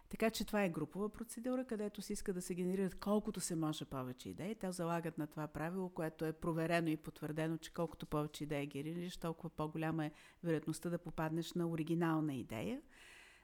Така 0.10 0.30
че 0.30 0.46
това 0.46 0.64
е 0.64 0.70
групова 0.70 1.10
процедура, 1.10 1.66
където 1.66 2.02
се 2.02 2.14
иска 2.14 2.34
да 2.34 2.42
се 2.42 2.56
генерират 2.56 2.96
колкото 2.96 3.42
се 3.42 3.56
може 3.56 3.86
повече 3.86 4.30
идеи. 4.30 4.56
Те 4.56 4.72
залагат 4.72 5.18
на 5.18 5.28
това 5.28 5.48
правило, 5.48 5.90
което 5.90 6.26
е 6.26 6.34
проверено 6.34 6.90
и 6.90 6.98
потвърдено, 6.98 7.58
че 7.58 7.74
колкото 7.74 8.06
повече 8.06 8.44
идеи 8.44 8.68
генерираш, 8.68 9.18
толкова 9.18 9.50
по-голяма 9.50 10.06
е 10.06 10.12
вероятността 10.44 10.90
да 10.90 10.98
попаднеш 10.98 11.54
на 11.54 11.70
оригинална 11.70 12.36
идея. 12.36 12.82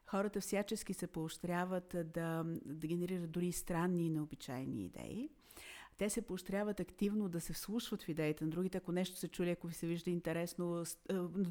Хората 0.06 0.42
всячески 0.42 0.94
се 0.94 1.08
поощряват 1.08 1.96
да, 2.06 2.44
да 2.66 2.88
генерират 2.88 3.32
дори 3.32 3.52
странни 3.52 4.06
и 4.06 4.10
необичайни 4.10 4.86
идеи 4.86 5.30
те 6.00 6.10
се 6.10 6.22
поощряват 6.22 6.80
активно 6.80 7.30
да 7.30 7.42
се 7.42 7.54
вслушват 7.54 8.04
в 8.04 8.10
идеите 8.10 8.44
на 8.44 8.50
другите. 8.50 8.78
Ако 8.78 8.92
нещо 8.92 9.18
се 9.18 9.28
чули, 9.28 9.50
ако 9.50 9.68
ви 9.68 9.74
се 9.74 9.88
вижда 9.88 10.10
интересно, 10.10 10.84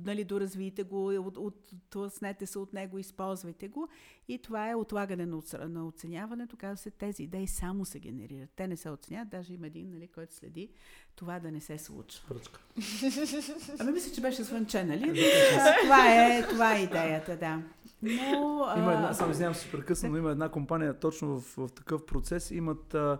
нали, 0.04 0.24
доразвийте 0.24 0.82
го, 0.82 1.06
от, 1.06 1.36
от, 1.36 1.72
тласнете 1.90 2.46
се 2.46 2.58
от 2.58 2.72
него, 2.72 2.98
използвайте 2.98 3.68
го. 3.68 3.88
И 4.28 4.38
това 4.38 4.70
е 4.70 4.74
отлагане 4.74 5.26
на, 5.26 5.40
на 5.68 5.86
оценяването. 5.86 6.56
Казва 6.56 6.76
се, 6.76 6.90
тези 6.90 7.22
идеи 7.22 7.46
само 7.46 7.84
се 7.84 7.98
генерират. 7.98 8.50
Те 8.56 8.66
не 8.68 8.76
се 8.76 8.90
оценяват. 8.90 9.28
Даже 9.28 9.54
има 9.54 9.66
един, 9.66 9.90
нали, 9.90 10.08
който 10.08 10.34
следи 10.34 10.70
това 11.16 11.40
да 11.40 11.50
не 11.50 11.60
се 11.60 11.78
случва. 11.78 12.28
Пръчка. 12.28 12.60
Ами 13.78 13.92
мисля, 13.92 14.14
че 14.14 14.20
беше 14.20 14.42
звънче, 14.42 14.84
нали? 14.84 15.30
това, 15.82 16.14
е, 16.14 16.48
това 16.48 16.76
е 16.76 16.82
идеята, 16.82 17.36
да. 17.36 17.62
Но, 18.02 18.66
има 18.76 18.92
една, 18.92 19.14
само 19.14 19.30
извинявам 19.30 19.54
се, 19.54 19.70
прекъсна, 19.70 20.08
но 20.08 20.16
има 20.16 20.30
една 20.30 20.48
компания 20.48 20.98
точно 20.98 21.40
в, 21.40 21.56
в 21.56 21.72
такъв 21.72 22.06
процес. 22.06 22.50
Имат 22.50 22.94
а, 22.94 23.18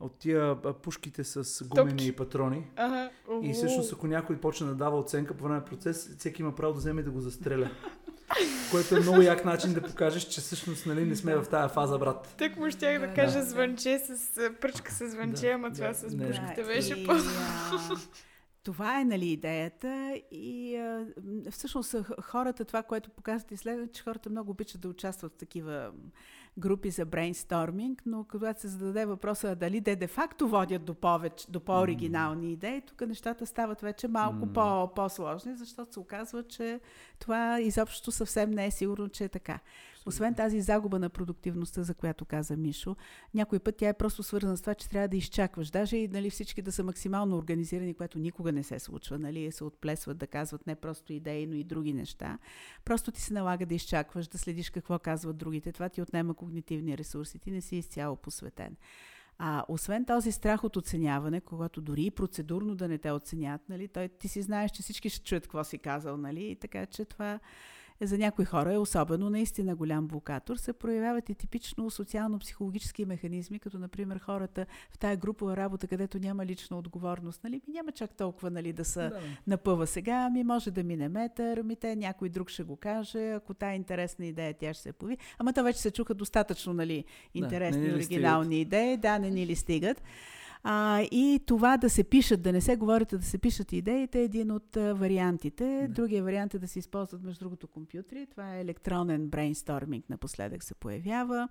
от 0.00 0.18
тия 0.18 0.62
пушките 0.82 1.24
с 1.24 1.64
гумени 1.68 1.90
Топки. 1.90 2.16
патрони. 2.16 2.66
Ага. 2.76 3.10
И 3.42 3.52
всъщност, 3.52 3.92
ако 3.92 4.06
някой 4.06 4.36
почне 4.36 4.66
да 4.66 4.74
дава 4.74 4.98
оценка 4.98 5.34
по 5.34 5.44
време 5.44 5.56
на 5.56 5.64
процес, 5.64 6.16
всеки 6.18 6.42
има 6.42 6.54
право 6.54 6.72
да 6.72 6.78
вземе 6.78 7.00
и 7.00 7.04
да 7.04 7.10
го 7.10 7.20
застреля. 7.20 7.70
Което 8.70 8.96
е 8.96 9.00
много 9.00 9.22
як 9.22 9.44
начин 9.44 9.74
да 9.74 9.82
покажеш, 9.82 10.22
че 10.22 10.40
всъщност 10.40 10.86
нали, 10.86 11.04
не 11.04 11.16
сме 11.16 11.36
в 11.36 11.48
тази 11.48 11.74
фаза, 11.74 11.98
брат. 11.98 12.34
Так 12.38 12.56
му 12.56 12.70
щях 12.70 13.00
да, 13.00 13.06
да 13.06 13.14
кажа 13.14 13.38
да. 13.38 13.44
звънче 13.44 13.98
с 13.98 14.34
пръчка 14.60 14.92
с 14.92 15.10
звънче, 15.10 15.46
да, 15.46 15.52
ама 15.52 15.72
това 15.72 15.88
да, 15.88 15.94
с 15.94 16.02
пушката 16.02 16.62
да, 16.62 16.66
беше 16.66 17.06
по 17.06 17.12
това 18.62 19.00
е 19.00 19.04
нали, 19.04 19.26
идеята 19.26 20.20
и 20.30 20.76
а, 20.76 21.06
всъщност 21.50 21.96
хората, 22.22 22.64
това, 22.64 22.82
което 22.82 23.10
показват 23.10 23.50
изследването, 23.50 23.92
че 23.92 24.02
хората 24.02 24.30
много 24.30 24.50
обичат 24.50 24.80
да 24.80 24.88
участват 24.88 25.32
в 25.32 25.36
такива 25.36 25.92
групи 26.58 26.90
за 26.90 27.04
брейнсторминг, 27.04 28.02
но 28.06 28.24
когато 28.30 28.60
се 28.60 28.68
зададе 28.68 29.06
въпроса 29.06 29.56
дали 29.56 29.80
те 29.80 29.96
де-факто 29.96 30.48
водят 30.48 30.84
до, 30.84 30.94
повече, 30.94 31.46
до 31.50 31.60
по-оригинални 31.60 32.46
mm. 32.46 32.52
идеи, 32.52 32.80
тук 32.80 33.00
нещата 33.00 33.46
стават 33.46 33.80
вече 33.80 34.08
малко 34.08 34.46
mm. 34.46 34.52
по- 34.52 34.94
по-сложни, 34.94 35.56
защото 35.56 35.92
се 35.92 36.00
оказва, 36.00 36.42
че 36.42 36.80
това 37.18 37.60
изобщо 37.60 38.12
съвсем 38.12 38.50
не 38.50 38.66
е 38.66 38.70
сигурно, 38.70 39.08
че 39.08 39.24
е 39.24 39.28
така. 39.28 39.58
Освен 40.10 40.34
тази 40.34 40.60
загуба 40.60 40.98
на 40.98 41.08
продуктивността, 41.08 41.82
за 41.82 41.94
която 41.94 42.24
каза 42.24 42.56
Мишо, 42.56 42.96
някой 43.34 43.58
път 43.58 43.76
тя 43.76 43.88
е 43.88 43.94
просто 43.98 44.22
свързана 44.22 44.56
с 44.56 44.60
това, 44.60 44.74
че 44.74 44.88
трябва 44.88 45.08
да 45.08 45.16
изчакваш. 45.16 45.70
Даже 45.70 45.96
и 45.96 46.08
нали, 46.08 46.30
всички 46.30 46.62
да 46.62 46.72
са 46.72 46.84
максимално 46.84 47.36
организирани, 47.36 47.94
което 47.94 48.18
никога 48.18 48.52
не 48.52 48.62
се 48.62 48.78
случва, 48.78 49.18
нали, 49.18 49.52
се 49.52 49.64
отплесват 49.64 50.18
да 50.18 50.26
казват 50.26 50.66
не 50.66 50.74
просто 50.74 51.12
идеи, 51.12 51.46
но 51.46 51.54
и 51.54 51.64
други 51.64 51.92
неща. 51.92 52.38
Просто 52.84 53.12
ти 53.12 53.20
се 53.20 53.34
налага 53.34 53.66
да 53.66 53.74
изчакваш, 53.74 54.28
да 54.28 54.38
следиш 54.38 54.70
какво 54.70 54.98
казват 54.98 55.36
другите. 55.36 55.72
Това 55.72 55.88
ти 55.88 56.02
отнема 56.02 56.34
когнитивни 56.34 56.98
ресурси. 56.98 57.38
Ти 57.38 57.50
не 57.50 57.60
си 57.60 57.76
изцяло 57.76 58.16
посветен. 58.16 58.76
А 59.38 59.64
освен 59.68 60.04
този 60.04 60.32
страх 60.32 60.64
от 60.64 60.76
оценяване, 60.76 61.40
когато 61.40 61.80
дори 61.80 62.04
и 62.04 62.10
процедурно 62.10 62.74
да 62.74 62.88
не 62.88 62.98
те 62.98 63.10
оценят, 63.10 63.68
нали, 63.68 63.88
той, 63.88 64.08
ти 64.08 64.28
си 64.28 64.42
знаеш, 64.42 64.70
че 64.70 64.82
всички 64.82 65.10
ще 65.10 65.24
чуят 65.24 65.42
какво 65.42 65.64
си 65.64 65.78
казал, 65.78 66.16
нали, 66.16 66.56
така 66.60 66.86
че 66.86 67.04
това 67.04 67.40
за 68.06 68.18
някои 68.18 68.44
хора 68.44 68.72
е 68.72 68.78
особено 68.78 69.30
наистина 69.30 69.76
голям 69.76 70.06
блокатор, 70.06 70.56
се 70.56 70.72
проявяват 70.72 71.28
и 71.28 71.34
типично 71.34 71.90
социално-психологически 71.90 73.04
механизми, 73.04 73.58
като 73.58 73.78
например 73.78 74.18
хората 74.18 74.66
в 74.90 74.98
тая 74.98 75.16
групова 75.16 75.56
работа, 75.56 75.86
където 75.86 76.18
няма 76.18 76.46
лична 76.46 76.78
отговорност. 76.78 77.44
Нали? 77.44 77.60
Ми 77.68 77.72
няма 77.74 77.92
чак 77.92 78.10
толкова 78.14 78.50
нали, 78.50 78.72
да 78.72 78.84
са 78.84 79.00
да. 79.00 79.20
напъва 79.46 79.86
сега, 79.86 80.26
ами 80.26 80.44
може 80.44 80.70
да 80.70 80.84
мине 80.84 81.08
метър, 81.08 81.62
ми 81.62 81.76
те 81.76 81.96
някой 81.96 82.28
друг 82.28 82.50
ще 82.50 82.62
го 82.62 82.76
каже, 82.76 83.30
ако 83.30 83.54
тая 83.54 83.74
интересна 83.74 84.26
идея, 84.26 84.54
тя 84.54 84.74
ще 84.74 84.82
се 84.82 84.92
появи. 84.92 85.18
Ама 85.38 85.52
то 85.52 85.62
вече 85.62 85.78
се 85.78 85.90
чуха 85.90 86.14
достатъчно 86.14 86.72
нали, 86.72 87.04
интересни, 87.34 87.88
да, 87.88 87.94
оригинални 87.96 88.60
идеи, 88.60 88.96
да, 88.96 89.18
не 89.18 89.30
ни 89.30 89.46
ли 89.46 89.56
стигат. 89.56 90.02
А, 90.62 91.00
и 91.00 91.40
това 91.46 91.76
да 91.76 91.90
се 91.90 92.04
пишат, 92.04 92.42
да 92.42 92.52
не 92.52 92.60
се 92.60 92.76
говорят, 92.76 93.12
а 93.12 93.18
да 93.18 93.24
се 93.24 93.38
пишат 93.38 93.72
идеите 93.72 94.20
е 94.20 94.24
един 94.24 94.50
от 94.50 94.76
а, 94.76 94.94
вариантите. 94.94 95.86
Да. 95.88 95.94
Другия 95.94 96.22
вариант 96.22 96.54
е 96.54 96.58
да 96.58 96.68
се 96.68 96.78
използват 96.78 97.22
между 97.22 97.44
другото 97.44 97.68
компютри. 97.68 98.26
Това 98.26 98.56
е 98.56 98.60
електронен 98.60 99.28
брейнсторминг 99.28 100.10
напоследък 100.10 100.64
се 100.64 100.74
появява. 100.74 101.48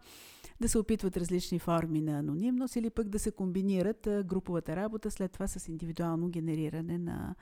Да 0.62 0.70
се 0.70 0.78
опитват 0.78 1.18
различни 1.18 1.60
форми 1.60 2.02
на 2.02 2.20
анонимност 2.20 2.76
или 2.76 2.90
пък 2.90 3.10
да 3.10 3.20
се 3.20 3.32
комбинират 3.32 4.08
а, 4.08 4.24
груповата 4.24 4.76
работа 4.76 5.12
след 5.12 5.32
това 5.32 5.48
с 5.48 5.68
индивидуално 5.68 6.30
генериране 6.30 6.98
на, 6.98 7.36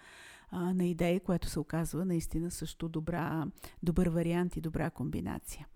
а, 0.52 0.74
на 0.74 0.86
идеи, 0.86 1.20
което 1.20 1.50
се 1.50 1.60
оказва 1.60 2.06
наистина 2.06 2.52
също 2.52 2.90
добра, 2.90 3.46
добър 3.84 4.10
вариант 4.10 4.58
и 4.58 4.62
добра 4.62 4.90
комбинация. 4.90 5.68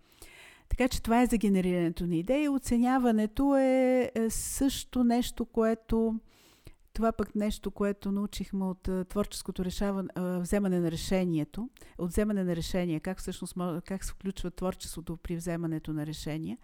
Така 0.71 0.87
че 0.87 1.01
това 1.01 1.21
е 1.21 1.25
за 1.25 1.37
генерирането 1.37 2.07
на 2.07 2.15
идеи. 2.15 2.49
Оценяването 2.49 3.55
е, 3.55 4.11
е 4.15 4.29
също 4.29 5.03
нещо, 5.03 5.45
което 5.45 6.19
това 6.93 7.11
пък 7.11 7.35
нещо, 7.35 7.71
което 7.71 8.11
научихме 8.11 8.65
от 8.65 8.89
творческото 9.09 9.65
решаване, 9.65 10.09
вземане 10.17 10.79
на 10.79 10.91
решението, 10.91 11.69
от 11.97 12.09
вземане 12.09 12.43
на 12.43 12.55
решение, 12.55 12.99
как 12.99 13.19
всъщност 13.19 13.55
как 13.85 14.03
се 14.03 14.11
включва 14.11 14.51
творчеството 14.51 15.17
при 15.17 15.35
вземането 15.35 15.93
на 15.93 16.05
решение. 16.05 16.57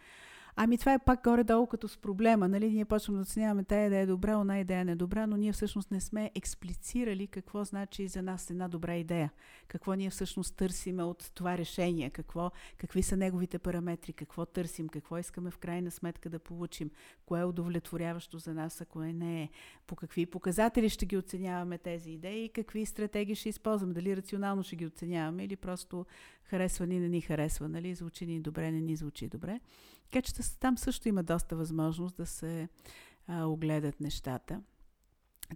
Ами 0.59 0.77
това 0.77 0.93
е 0.93 0.99
пак 0.99 1.23
горе-долу 1.23 1.67
като 1.67 1.87
с 1.87 1.97
проблема. 1.97 2.47
Нали? 2.47 2.71
Ние 2.71 2.85
почваме 2.85 3.17
да 3.17 3.21
оценяваме 3.21 3.63
тая 3.63 3.87
идея 3.87 4.01
е 4.01 4.05
добра, 4.05 4.37
она 4.37 4.59
идея 4.59 4.85
не 4.85 4.91
е 4.91 4.95
добра, 4.95 5.27
но 5.27 5.37
ние 5.37 5.51
всъщност 5.51 5.91
не 5.91 6.01
сме 6.01 6.31
експлицирали 6.35 7.27
какво 7.27 7.63
значи 7.63 8.07
за 8.07 8.21
нас 8.21 8.49
една 8.49 8.67
добра 8.67 8.95
идея. 8.95 9.31
Какво 9.67 9.93
ние 9.93 10.09
всъщност 10.09 10.55
търсиме 10.55 11.03
от 11.03 11.31
това 11.35 11.57
решение, 11.57 12.09
какво, 12.09 12.51
какви 12.77 13.03
са 13.03 13.17
неговите 13.17 13.59
параметри, 13.59 14.13
какво 14.13 14.45
търсим, 14.45 14.89
какво 14.89 15.17
искаме 15.17 15.51
в 15.51 15.57
крайна 15.57 15.91
сметка 15.91 16.29
да 16.29 16.39
получим, 16.39 16.91
кое 17.25 17.39
е 17.39 17.45
удовлетворяващо 17.45 18.37
за 18.37 18.53
нас, 18.53 18.81
ако 18.81 19.03
е 19.03 19.13
не 19.13 19.43
е, 19.43 19.49
по 19.87 19.95
какви 19.95 20.25
показатели 20.25 20.89
ще 20.89 21.05
ги 21.05 21.17
оценяваме 21.17 21.77
тези 21.77 22.11
идеи 22.11 22.45
и 22.45 22.49
какви 22.49 22.85
стратегии 22.85 23.35
ще 23.35 23.49
използваме, 23.49 23.93
дали 23.93 24.17
рационално 24.17 24.63
ще 24.63 24.75
ги 24.75 24.85
оценяваме 24.85 25.43
или 25.43 25.55
просто 25.55 26.05
харесва 26.43 26.87
ни, 26.87 26.99
не 26.99 27.09
ни 27.09 27.21
харесва, 27.21 27.69
нали? 27.69 27.95
звучи 27.95 28.25
ни 28.25 28.39
добре, 28.39 28.71
не 28.71 28.81
ни 28.81 28.95
звучи 28.95 29.27
добре. 29.27 29.59
Така 30.11 30.21
че 30.21 30.33
там 30.59 30.77
също 30.77 31.09
има 31.09 31.23
доста 31.23 31.55
възможност 31.55 32.15
да 32.15 32.25
се 32.25 32.69
а, 33.27 33.45
огледат 33.45 33.99
нещата. 33.99 34.61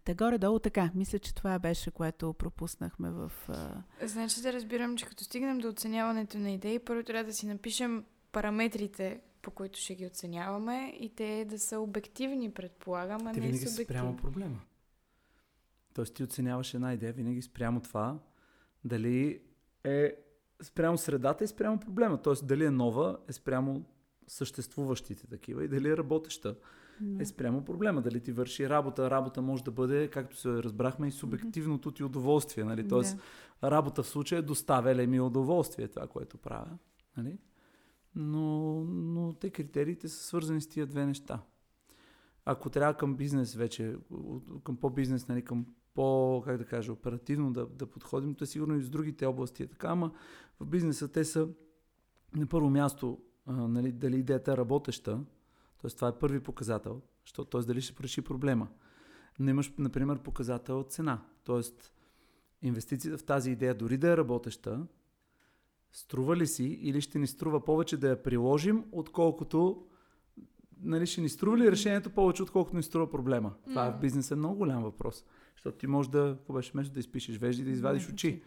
Та 0.03 0.13
горе-долу 0.13 0.59
така. 0.59 0.91
Мисля, 0.95 1.19
че 1.19 1.35
това 1.35 1.59
беше, 1.59 1.91
което 1.91 2.33
пропуснахме 2.33 3.11
в... 3.11 3.31
А... 3.47 3.83
Значи 4.07 4.41
да 4.41 4.53
разбирам, 4.53 4.97
че 4.97 5.05
като 5.05 5.23
стигнем 5.23 5.57
до 5.57 5.69
оценяването 5.69 6.37
на 6.37 6.51
идеи, 6.51 6.79
първо 6.79 7.03
трябва 7.03 7.23
да 7.23 7.33
си 7.33 7.47
напишем 7.47 8.05
параметрите, 8.31 9.21
по 9.41 9.51
които 9.51 9.79
ще 9.79 9.95
ги 9.95 10.05
оценяваме 10.05 10.93
и 10.99 11.15
те 11.15 11.45
да 11.45 11.59
са 11.59 11.79
обективни, 11.79 12.51
предполагам, 12.51 13.27
а 13.27 13.33
те 13.33 13.39
не 13.39 13.47
винаги 13.47 13.65
субективни. 13.65 13.99
спрямо 13.99 14.17
проблема. 14.17 14.61
Тоест 15.93 16.13
ти 16.13 16.23
оценяваш 16.23 16.73
една 16.73 16.93
идея 16.93 17.13
винаги 17.13 17.41
спрямо 17.41 17.81
това, 17.81 18.19
дали 18.83 19.41
е 19.83 20.15
спрямо 20.61 20.97
средата 20.97 21.43
и 21.43 21.47
спрямо 21.47 21.79
проблема. 21.79 22.21
Тоест 22.21 22.47
дали 22.47 22.65
е 22.65 22.71
нова, 22.71 23.17
е 23.27 23.33
спрямо 23.33 23.85
съществуващите 24.31 25.27
такива 25.27 25.63
и 25.63 25.67
дали 25.67 25.89
е 25.89 25.97
работеща 25.97 26.55
е 27.19 27.25
спрямо 27.25 27.65
проблема. 27.65 28.01
Дали 28.01 28.19
ти 28.19 28.31
върши 28.31 28.69
работа. 28.69 29.09
Работа 29.09 29.41
може 29.41 29.63
да 29.63 29.71
бъде, 29.71 30.07
както 30.07 30.37
се 30.37 30.49
разбрахме, 30.49 31.07
и 31.07 31.11
субективното 31.11 31.91
ти 31.91 32.03
удоволствие. 32.03 32.63
Нали? 32.63 32.87
Тоест, 32.87 33.17
работа 33.63 34.03
в 34.03 34.07
случая 34.07 34.39
е 34.39 34.41
доставя 34.41 35.07
ми 35.07 35.19
удоволствие 35.19 35.87
това, 35.87 36.07
което 36.07 36.37
правя. 36.37 36.77
Нали? 37.17 37.37
Но, 38.15 38.83
но 38.83 39.33
те 39.33 39.49
критериите 39.49 40.09
са 40.09 40.23
свързани 40.23 40.61
с 40.61 40.67
тия 40.67 40.85
две 40.85 41.05
неща. 41.05 41.41
Ако 42.45 42.69
трябва 42.69 42.93
към 42.93 43.15
бизнес 43.15 43.55
вече, 43.55 43.95
към 44.63 44.77
по-бизнес, 44.77 45.27
нали, 45.27 45.41
към 45.41 45.65
по, 45.93 46.41
как 46.45 46.57
да 46.57 46.65
кажа, 46.65 46.93
оперативно 46.93 47.53
да, 47.53 47.65
да 47.65 47.85
подходим, 47.85 48.35
то 48.35 48.43
е 48.43 48.47
сигурно 48.47 48.75
и 48.75 48.81
с 48.81 48.89
другите 48.89 49.25
области 49.25 49.63
е 49.63 49.67
така, 49.67 49.87
ама 49.87 50.11
в 50.59 50.65
бизнеса 50.65 51.07
те 51.07 51.25
са 51.25 51.47
на 52.35 52.47
първо 52.47 52.69
място 52.69 53.17
а, 53.45 53.67
нали, 53.67 53.91
дали 53.91 54.17
идеята 54.17 54.51
е 54.51 54.57
работеща, 54.57 55.19
т.е. 55.81 55.89
това 55.89 56.07
е 56.07 56.19
първи 56.19 56.39
показател, 56.39 57.01
т.е. 57.51 57.61
дали 57.61 57.81
ще 57.81 58.03
реши 58.03 58.21
проблема. 58.21 58.67
Но 59.39 59.49
имаш, 59.49 59.73
например, 59.77 60.19
показател 60.19 60.83
цена, 60.83 61.21
т.е. 61.45 61.61
инвестицията 62.61 63.17
в 63.17 63.23
тази 63.23 63.51
идея, 63.51 63.75
дори 63.75 63.97
да 63.97 64.11
е 64.11 64.17
работеща, 64.17 64.87
струва 65.91 66.37
ли 66.37 66.47
си 66.47 66.63
или 66.63 67.01
ще 67.01 67.19
ни 67.19 67.27
струва 67.27 67.65
повече 67.65 67.97
да 67.97 68.09
я 68.09 68.23
приложим, 68.23 68.85
отколкото 68.91 69.85
нали, 70.83 71.05
ще 71.05 71.21
ни 71.21 71.29
струва 71.29 71.57
ли 71.57 71.71
решението 71.71 72.09
повече, 72.09 72.43
отколкото 72.43 72.77
ни 72.77 72.83
струва 72.83 73.09
проблема? 73.09 73.49
Mm. 73.49 73.69
Това 73.69 73.87
е 73.87 73.91
в 73.91 73.99
бизнеса 73.99 74.35
много 74.35 74.55
голям 74.55 74.83
въпрос. 74.83 75.25
Защото 75.55 75.77
ти 75.77 75.87
можеш 75.87 76.09
да, 76.09 76.35
какво 76.37 76.53
беше 76.53 76.71
да 76.73 76.99
изпишеш 76.99 77.37
вежди, 77.37 77.63
да 77.63 77.69
извадиш 77.69 78.09
очи. 78.09 78.41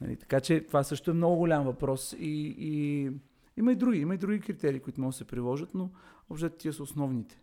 Нали, 0.00 0.16
така 0.16 0.40
че 0.40 0.60
това 0.60 0.82
също 0.82 1.10
е 1.10 1.14
много 1.14 1.36
голям 1.36 1.64
въпрос 1.64 2.12
и, 2.18 2.56
и 2.58 3.10
Има 3.56 3.72
и 3.72 3.76
други, 3.76 3.98
има 3.98 4.14
и 4.14 4.18
други 4.18 4.40
критерии, 4.40 4.80
които 4.80 5.00
могат 5.00 5.12
да 5.12 5.16
се 5.16 5.24
приложат, 5.24 5.74
но 5.74 5.90
общо 6.30 6.50
тия 6.50 6.72
са 6.72 6.82
основните. 6.82 7.40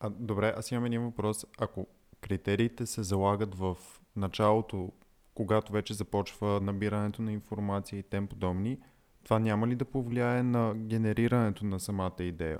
А, 0.00 0.10
добре, 0.10 0.54
аз 0.56 0.70
имам 0.70 0.84
един 0.84 1.02
въпрос. 1.02 1.46
Ако 1.58 1.86
критериите 2.20 2.86
се 2.86 3.02
залагат 3.02 3.54
в 3.54 3.76
началото, 4.16 4.92
когато 5.34 5.72
вече 5.72 5.94
започва 5.94 6.60
набирането 6.60 7.22
на 7.22 7.32
информация 7.32 7.98
и 7.98 8.02
тем 8.02 8.26
подобни, 8.26 8.78
това 9.24 9.38
няма 9.38 9.68
ли 9.68 9.74
да 9.74 9.84
повлияе 9.84 10.42
на 10.42 10.74
генерирането 10.76 11.64
на 11.64 11.80
самата 11.80 12.16
идея? 12.20 12.58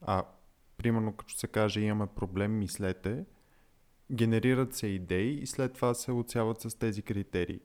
А, 0.00 0.22
примерно, 0.76 1.12
като 1.12 1.34
се 1.34 1.46
каже 1.46 1.80
имаме 1.80 2.06
проблем, 2.06 2.58
мислете, 2.58 3.24
генерират 4.12 4.74
се 4.74 4.86
идеи 4.86 5.42
и 5.42 5.46
след 5.46 5.72
това 5.72 5.94
се 5.94 6.12
оцяват 6.12 6.60
с 6.60 6.78
тези 6.78 7.02
критерии. 7.02 7.60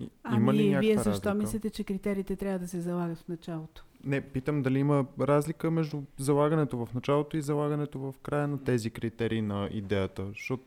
И- 0.00 0.10
Ами, 0.22 0.52
ли 0.54 0.78
вие 0.78 0.96
защо 0.96 1.10
разлика? 1.10 1.34
мислите, 1.34 1.70
че 1.70 1.84
критериите 1.84 2.36
трябва 2.36 2.58
да 2.58 2.68
се 2.68 2.80
залагат 2.80 3.18
в 3.18 3.28
началото? 3.28 3.84
Не, 4.04 4.20
питам 4.20 4.62
дали 4.62 4.78
има 4.78 5.06
разлика 5.20 5.70
между 5.70 6.02
залагането 6.18 6.86
в 6.86 6.94
началото 6.94 7.36
и 7.36 7.42
залагането 7.42 7.98
в 7.98 8.14
края 8.22 8.48
на 8.48 8.64
тези 8.64 8.90
критерии 8.90 9.42
на 9.42 9.68
идеята. 9.72 10.26
Защото, 10.26 10.62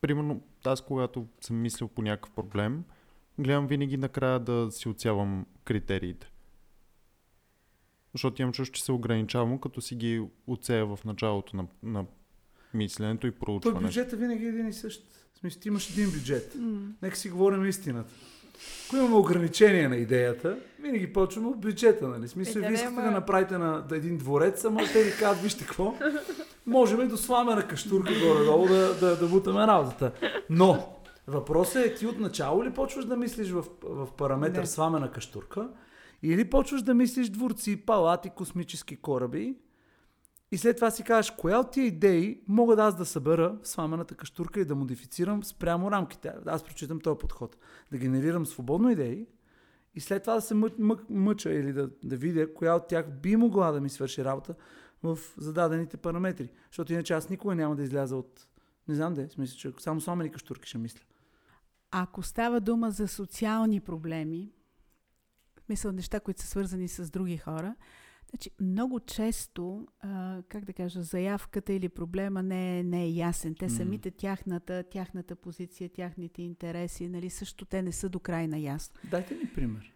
примерно, 0.00 0.40
аз 0.64 0.80
когато 0.80 1.26
съм 1.40 1.56
мислил 1.56 1.88
по 1.88 2.02
някакъв 2.02 2.30
проблем, 2.30 2.84
гледам 3.38 3.66
винаги 3.66 3.96
накрая 3.96 4.40
да 4.40 4.68
си 4.70 4.88
отсявам 4.88 5.46
критериите. 5.64 6.30
Защото 8.14 8.42
имам 8.42 8.52
чувство, 8.52 8.74
че 8.74 8.84
се 8.84 8.92
ограничавам, 8.92 9.58
като 9.58 9.80
си 9.80 9.94
ги 9.94 10.22
отсея 10.46 10.86
в 10.86 10.98
началото 11.04 11.56
на, 11.56 11.66
на 11.82 12.04
мисленето 12.74 13.26
и 13.26 13.30
Той 13.30 13.38
проучването. 13.38 13.82
бюджета 13.82 14.16
винаги 14.16 14.44
е 14.44 14.48
един 14.48 14.68
и 14.68 14.72
същ. 14.72 15.06
В 15.34 15.38
смисъл, 15.38 15.60
ти 15.60 15.68
имаш 15.68 15.90
един 15.90 16.10
бюджет. 16.10 16.56
Нека 17.02 17.16
си 17.16 17.30
говорим 17.30 17.66
истината. 17.66 18.12
Ако 18.86 18.96
имаме 18.96 19.14
ограничения 19.14 19.88
на 19.88 19.96
идеята, 19.96 20.58
винаги 20.80 21.12
почваме 21.12 21.48
от 21.48 21.60
бюджета, 21.60 22.08
нали? 22.08 22.28
Смисъл, 22.28 22.62
Е, 22.62 22.66
вие 22.66 22.72
искате 22.72 23.00
да 23.02 23.10
направите 23.10 23.58
на 23.58 23.84
един 23.92 24.16
дворец, 24.16 24.64
ама 24.64 24.80
те 24.92 25.02
ви 25.02 25.10
казват, 25.10 25.42
вижте 25.42 25.64
какво, 25.64 25.94
можем 26.66 27.00
и 27.00 27.08
до 27.08 27.16
сламена 27.16 27.68
каштурка 27.68 28.12
горе-долу 28.12 28.66
да, 28.66 28.94
да, 28.94 29.16
да 29.16 29.26
бутаме 29.26 29.66
работата. 29.66 30.12
Но, 30.50 30.88
въпросът 31.26 31.86
е 31.86 31.94
ти 31.94 32.06
от 32.06 32.18
начало 32.20 32.64
ли 32.64 32.70
почваш 32.70 33.04
да 33.04 33.16
мислиш 33.16 33.50
в, 33.50 33.64
в 33.82 34.08
параметър 34.16 34.60
Не. 34.60 34.66
сламена 34.66 35.10
каштурка, 35.10 35.68
или 36.22 36.50
почваш 36.50 36.82
да 36.82 36.94
мислиш 36.94 37.28
дворци, 37.28 37.76
палати, 37.76 38.30
космически 38.36 38.96
кораби, 38.96 39.54
и 40.52 40.58
след 40.58 40.76
това 40.76 40.90
си 40.90 41.02
кажеш, 41.02 41.30
коя 41.30 41.58
от 41.58 41.70
тия 41.70 41.86
идеи 41.86 42.42
мога 42.48 42.76
да 42.76 42.82
аз 42.82 42.96
да 42.96 43.04
събера 43.04 43.58
в 43.62 43.68
сламената 43.68 44.14
каштурка 44.14 44.60
и 44.60 44.64
да 44.64 44.74
модифицирам 44.74 45.44
спрямо 45.44 45.90
рамките. 45.90 46.32
Аз 46.46 46.64
прочитам 46.64 47.00
този 47.00 47.18
подход. 47.18 47.56
Да 47.90 47.98
генерирам 47.98 48.46
свободно 48.46 48.90
идеи 48.90 49.26
и 49.94 50.00
след 50.00 50.22
това 50.22 50.34
да 50.34 50.40
се 50.40 50.54
мъ- 50.54 50.78
мъ- 50.78 51.10
мъча 51.10 51.52
или 51.52 51.72
да, 51.72 51.90
да 52.04 52.16
видя 52.16 52.54
коя 52.54 52.74
от 52.74 52.88
тях 52.88 53.10
би 53.10 53.36
могла 53.36 53.72
да 53.72 53.80
ми 53.80 53.88
свърши 53.88 54.24
работа 54.24 54.54
в 55.02 55.18
зададените 55.36 55.96
параметри. 55.96 56.50
Защото 56.70 56.92
иначе 56.92 57.14
аз 57.14 57.28
никога 57.28 57.54
няма 57.54 57.76
да 57.76 57.82
изляза 57.82 58.16
от... 58.16 58.46
Не 58.88 58.94
знам 58.94 59.14
де, 59.14 59.26
в 59.26 59.32
смисъл, 59.32 59.56
че 59.56 59.82
само 59.82 60.00
сламени 60.00 60.32
каштурки 60.32 60.68
ще 60.68 60.78
мисля. 60.78 61.00
Ако 61.90 62.22
става 62.22 62.60
дума 62.60 62.90
за 62.90 63.08
социални 63.08 63.80
проблеми, 63.80 64.52
смисъл 65.66 65.92
неща, 65.92 66.20
които 66.20 66.40
са 66.42 66.46
свързани 66.46 66.88
с 66.88 67.10
други 67.10 67.36
хора, 67.36 67.74
значи 68.30 68.50
много 68.60 69.00
често, 69.00 69.86
а, 70.00 70.42
как 70.48 70.64
да 70.64 70.72
кажа, 70.72 71.02
заявката 71.02 71.72
или 71.72 71.88
проблема 71.88 72.42
не 72.42 72.78
е, 72.78 72.82
не 72.82 73.04
е 73.04 73.08
ясен. 73.08 73.54
Те 73.54 73.68
самите 73.68 74.10
тяхната, 74.10 74.84
тяхната 74.90 75.36
позиция, 75.36 75.88
тяхните 75.88 76.42
интереси, 76.42 77.08
нали, 77.08 77.30
също 77.30 77.64
те 77.64 77.82
не 77.82 77.92
са 77.92 78.08
до 78.08 78.20
край 78.20 78.48
наясно. 78.48 79.00
Дайте 79.10 79.34
ми 79.34 79.50
пример. 79.54 79.92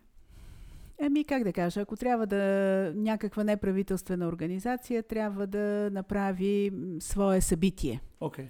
Еми, 0.99 1.24
как 1.24 1.45
да 1.45 1.53
кажа, 1.53 1.81
ако 1.81 1.97
трябва 1.97 2.26
да 2.26 2.93
някаква 2.97 3.45
неправителствена 3.45 4.28
организация 4.28 5.03
трябва 5.03 5.47
да 5.47 5.91
направи 5.93 6.72
свое 7.01 7.41
събитие. 7.41 8.01
Окей. 8.20 8.49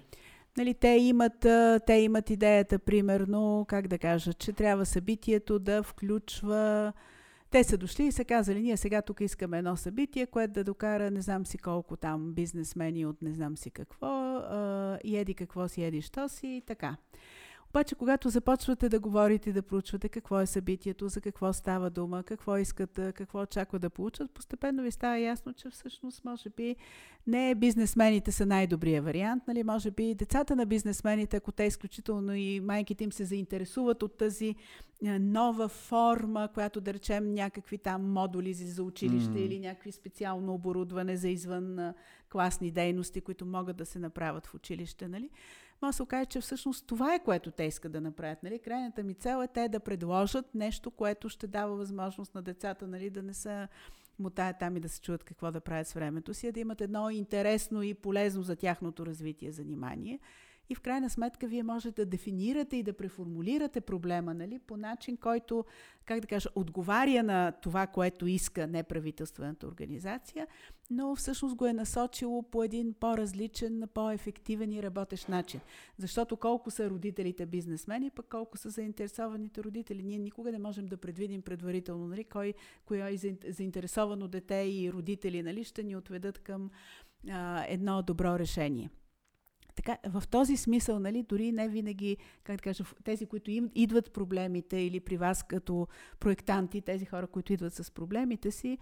Нали, 0.57 0.73
те, 0.73 0.87
имат, 0.87 1.39
те 1.85 1.93
имат 1.93 2.29
идеята, 2.29 2.79
примерно, 2.79 3.65
как 3.67 3.87
да 3.87 3.97
кажа, 3.97 4.33
че 4.33 4.53
трябва 4.53 4.85
събитието 4.85 5.59
да 5.59 5.83
включва... 5.83 6.93
Те 7.51 7.63
са 7.63 7.77
дошли 7.77 8.03
и 8.03 8.11
са 8.11 8.25
казали, 8.25 8.61
ние 8.61 8.77
сега 8.77 9.01
тук 9.01 9.21
искаме 9.21 9.57
едно 9.57 9.75
събитие, 9.77 10.27
което 10.27 10.53
да 10.53 10.63
докара 10.63 11.11
не 11.11 11.21
знам 11.21 11.45
си 11.45 11.57
колко 11.57 11.97
там 11.97 12.33
бизнесмени 12.33 13.05
от 13.05 13.21
не 13.21 13.33
знам 13.33 13.57
си 13.57 13.71
какво, 13.71 14.07
а, 14.07 14.99
еди 15.03 15.33
какво 15.33 15.67
си, 15.67 15.83
еди 15.83 16.01
що 16.01 16.29
си 16.29 16.47
и 16.47 16.61
така. 16.61 16.95
Обаче, 17.71 17.95
когато 17.95 18.29
започвате 18.29 18.89
да 18.89 18.99
говорите 18.99 19.53
да 19.53 19.61
проучвате 19.61 20.09
какво 20.09 20.39
е 20.39 20.45
събитието, 20.45 21.07
за 21.07 21.21
какво 21.21 21.53
става 21.53 21.89
дума, 21.89 22.23
какво 22.23 22.57
искат, 22.57 22.99
какво 23.13 23.41
очакват 23.41 23.81
да 23.81 23.89
получат, 23.89 24.31
постепенно 24.31 24.83
ви 24.83 24.91
става 24.91 25.19
ясно, 25.19 25.53
че 25.53 25.69
всъщност 25.69 26.25
може 26.25 26.49
би 26.49 26.75
не 27.27 27.55
бизнесмените 27.55 28.31
са 28.31 28.45
най-добрия 28.45 29.01
вариант, 29.01 29.43
нали? 29.47 29.63
може 29.63 29.91
би 29.91 30.15
децата 30.15 30.55
на 30.55 30.65
бизнесмените, 30.65 31.37
ако 31.37 31.51
те 31.51 31.63
изключително 31.63 32.35
и 32.35 32.59
майките 32.59 33.03
им 33.03 33.11
се 33.11 33.25
заинтересуват 33.25 34.03
от 34.03 34.17
тази 34.17 34.55
нова 35.01 35.67
форма, 35.67 36.49
която 36.53 36.81
да 36.81 36.93
речем 36.93 37.33
някакви 37.33 37.77
там 37.77 38.11
модули 38.11 38.53
за 38.53 38.83
училище 38.83 39.39
М. 39.39 39.39
или 39.39 39.59
някакви 39.59 39.91
специално 39.91 40.53
оборудване 40.53 41.17
за 41.17 41.29
извън 41.29 41.93
класни 42.31 42.71
дейности, 42.71 43.21
които 43.21 43.45
могат 43.45 43.77
да 43.77 43.85
се 43.85 43.99
направят 43.99 44.47
в 44.47 44.53
училище, 44.53 45.07
нали? 45.07 45.29
Може 45.81 45.89
да 45.89 45.95
се 45.95 46.03
окаже, 46.03 46.25
че 46.25 46.41
всъщност 46.41 46.87
това 46.87 47.15
е 47.15 47.23
което 47.23 47.51
те 47.51 47.63
искат 47.63 47.91
да 47.91 48.01
направят. 48.01 48.43
Нали? 48.43 48.59
Крайната 48.59 49.03
ми 49.03 49.13
цел 49.13 49.43
е 49.43 49.47
те 49.47 49.69
да 49.69 49.79
предложат 49.79 50.55
нещо, 50.55 50.91
което 50.91 51.29
ще 51.29 51.47
дава 51.47 51.75
възможност 51.75 52.35
на 52.35 52.41
децата 52.41 52.87
нали, 52.87 53.09
да 53.09 53.23
не 53.23 53.33
са 53.33 53.67
мутаят 54.19 54.59
там 54.59 54.77
и 54.77 54.79
да 54.79 54.89
се 54.89 55.01
чуят 55.01 55.23
какво 55.23 55.51
да 55.51 55.61
правят 55.61 55.87
с 55.87 55.93
времето 55.93 56.33
си, 56.33 56.47
а 56.47 56.51
да 56.51 56.59
имат 56.59 56.81
едно 56.81 57.09
интересно 57.09 57.83
и 57.83 57.93
полезно 57.93 58.43
за 58.43 58.55
тяхното 58.55 59.05
развитие 59.05 59.51
занимание. 59.51 60.19
И 60.71 60.75
в 60.75 60.81
крайна 60.81 61.09
сметка 61.09 61.47
вие 61.47 61.63
можете 61.63 62.05
да 62.05 62.09
дефинирате 62.09 62.77
и 62.77 62.83
да 62.83 62.93
преформулирате 62.93 63.81
проблема 63.81 64.33
нали, 64.33 64.59
по 64.59 64.77
начин, 64.77 65.17
който, 65.17 65.65
как 66.05 66.19
да 66.19 66.27
кажа, 66.27 66.49
отговаря 66.55 67.23
на 67.23 67.51
това, 67.51 67.87
което 67.87 68.27
иска 68.27 68.67
неправителствената 68.67 69.67
организация, 69.67 70.47
но 70.89 71.15
всъщност 71.15 71.55
го 71.55 71.65
е 71.65 71.73
насочило 71.73 72.43
по 72.43 72.63
един 72.63 72.93
по-различен, 72.93 73.83
по-ефективен 73.93 74.71
и 74.71 74.83
работещ 74.83 75.29
начин. 75.29 75.59
Защото 75.97 76.37
колко 76.37 76.71
са 76.71 76.89
родителите 76.89 77.45
бизнесмени, 77.45 78.09
пък 78.09 78.25
колко 78.29 78.57
са 78.57 78.69
заинтересованите 78.69 79.63
родители. 79.63 80.03
Ние 80.03 80.19
никога 80.19 80.51
не 80.51 80.59
можем 80.59 80.85
да 80.85 80.97
предвидим 80.97 81.41
предварително 81.41 82.07
нали, 82.07 82.23
кой, 82.23 82.53
кое 82.85 82.97
е 82.97 83.17
заин- 83.17 83.51
заинтересовано 83.51 84.27
дете 84.27 84.55
и 84.55 84.91
родители 84.93 85.43
нали, 85.43 85.63
ще 85.63 85.83
ни 85.83 85.95
отведат 85.95 86.39
към 86.39 86.69
а, 87.29 87.65
едно 87.67 88.01
добро 88.01 88.39
решение. 88.39 88.89
Така, 89.83 90.09
в 90.09 90.27
този 90.27 90.57
смисъл, 90.57 90.99
нали, 90.99 91.23
дори 91.23 91.51
не 91.51 91.69
винаги, 91.69 92.17
как 92.43 92.55
да 92.55 92.61
кажа, 92.61 92.83
тези, 93.03 93.25
които 93.25 93.51
им 93.51 93.69
идват 93.75 94.13
проблемите 94.13 94.77
или 94.77 94.99
при 94.99 95.17
вас 95.17 95.43
като 95.43 95.87
проектанти, 96.19 96.81
тези 96.81 97.05
хора, 97.05 97.27
които 97.27 97.53
идват 97.53 97.73
с 97.73 97.91
проблемите 97.91 98.51
си, 98.51 98.77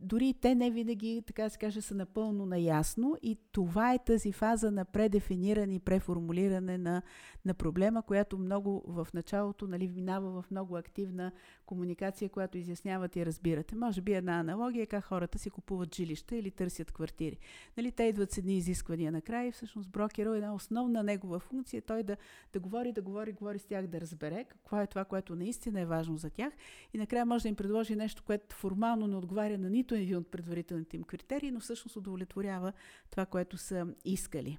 дори 0.00 0.34
те 0.40 0.54
не 0.54 0.70
винаги, 0.70 1.22
така 1.26 1.42
да 1.42 1.50
се 1.50 1.58
каже, 1.58 1.80
са 1.80 1.94
напълно 1.94 2.46
наясно 2.46 3.16
и 3.22 3.38
това 3.52 3.94
е 3.94 4.04
тази 4.04 4.32
фаза 4.32 4.70
на 4.70 4.84
предефиниране 4.84 5.74
и 5.74 5.80
преформулиране 5.80 6.78
на, 6.78 7.02
на 7.44 7.54
проблема, 7.54 8.02
която 8.02 8.38
много 8.38 8.84
в 8.86 9.08
началото 9.14 9.66
нали, 9.66 9.88
минава 9.88 10.42
в 10.42 10.50
много 10.50 10.76
активна 10.76 11.32
комуникация, 11.66 12.28
която 12.28 12.58
изясняват 12.58 13.16
и 13.16 13.26
разбирате. 13.26 13.76
Може 13.76 14.00
би 14.00 14.12
една 14.12 14.38
аналогия 14.38 14.82
е 14.82 14.86
как 14.86 15.04
хората 15.04 15.38
си 15.38 15.50
купуват 15.50 15.94
жилища 15.94 16.36
или 16.36 16.50
търсят 16.50 16.92
квартири. 16.92 17.38
Нали, 17.76 17.92
те 17.92 18.02
идват 18.02 18.32
с 18.32 18.38
едни 18.38 18.56
изисквания 18.56 19.12
накрая 19.12 19.48
и 19.48 19.52
всъщност 19.52 19.90
брокера 19.90 20.34
е 20.34 20.36
една 20.36 20.54
основна 20.54 21.02
негова 21.02 21.38
функция, 21.38 21.82
той 21.82 22.02
да, 22.02 22.16
да 22.52 22.60
говори, 22.60 22.92
да 22.92 23.02
говори, 23.02 23.32
говори 23.32 23.58
с 23.58 23.64
тях, 23.64 23.86
да 23.86 24.00
разбере 24.00 24.44
какво 24.44 24.80
е 24.80 24.86
това, 24.86 25.04
което 25.04 25.36
наистина 25.36 25.80
е 25.80 25.86
важно 25.86 26.16
за 26.16 26.30
тях 26.30 26.52
и 26.94 26.98
накрая 26.98 27.26
може 27.26 27.42
да 27.42 27.48
им 27.48 27.56
предложи 27.56 27.96
нещо, 27.96 28.22
което 28.26 28.56
формално 28.56 29.06
не 29.06 29.16
отговаря 29.16 29.58
на 29.58 29.70
нито 29.70 29.94
един 29.94 30.16
от 30.16 30.30
предварителните 30.30 30.96
им 30.96 31.02
критерии, 31.02 31.50
но 31.50 31.60
всъщност 31.60 31.96
удовлетворява 31.96 32.72
това, 33.10 33.26
което 33.26 33.56
са 33.56 33.86
искали. 34.04 34.58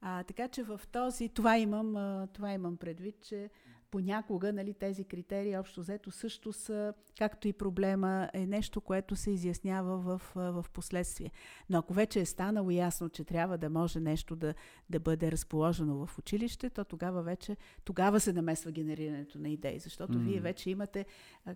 А, 0.00 0.22
така 0.22 0.48
че 0.48 0.62
в 0.62 0.80
този, 0.92 1.28
това 1.28 1.58
имам, 1.58 2.28
това 2.32 2.52
имам 2.52 2.76
предвид, 2.76 3.20
че 3.20 3.50
понякога 3.90 4.52
нали, 4.52 4.74
тези 4.74 5.04
критерии 5.04 5.56
общо 5.56 5.80
взето 5.80 6.10
също 6.10 6.52
са, 6.52 6.94
както 7.18 7.48
и 7.48 7.52
проблема, 7.52 8.30
е 8.32 8.46
нещо, 8.46 8.80
което 8.80 9.16
се 9.16 9.30
изяснява 9.30 9.98
в, 9.98 10.22
в 10.34 10.66
последствие. 10.72 11.30
Но 11.70 11.78
ако 11.78 11.94
вече 11.94 12.20
е 12.20 12.26
станало 12.26 12.70
ясно, 12.70 13.08
че 13.08 13.24
трябва 13.24 13.58
да 13.58 13.70
може 13.70 14.00
нещо 14.00 14.36
да, 14.36 14.54
да 14.90 15.00
бъде 15.00 15.32
разположено 15.32 16.06
в 16.06 16.18
училище, 16.18 16.70
то 16.70 16.84
тогава 16.84 17.22
вече, 17.22 17.56
тогава 17.84 18.20
се 18.20 18.32
намесва 18.32 18.72
генерирането 18.72 19.38
на 19.38 19.48
идеи, 19.48 19.78
защото 19.78 20.18
М. 20.18 20.24
вие 20.24 20.40
вече 20.40 20.70
имате, 20.70 21.06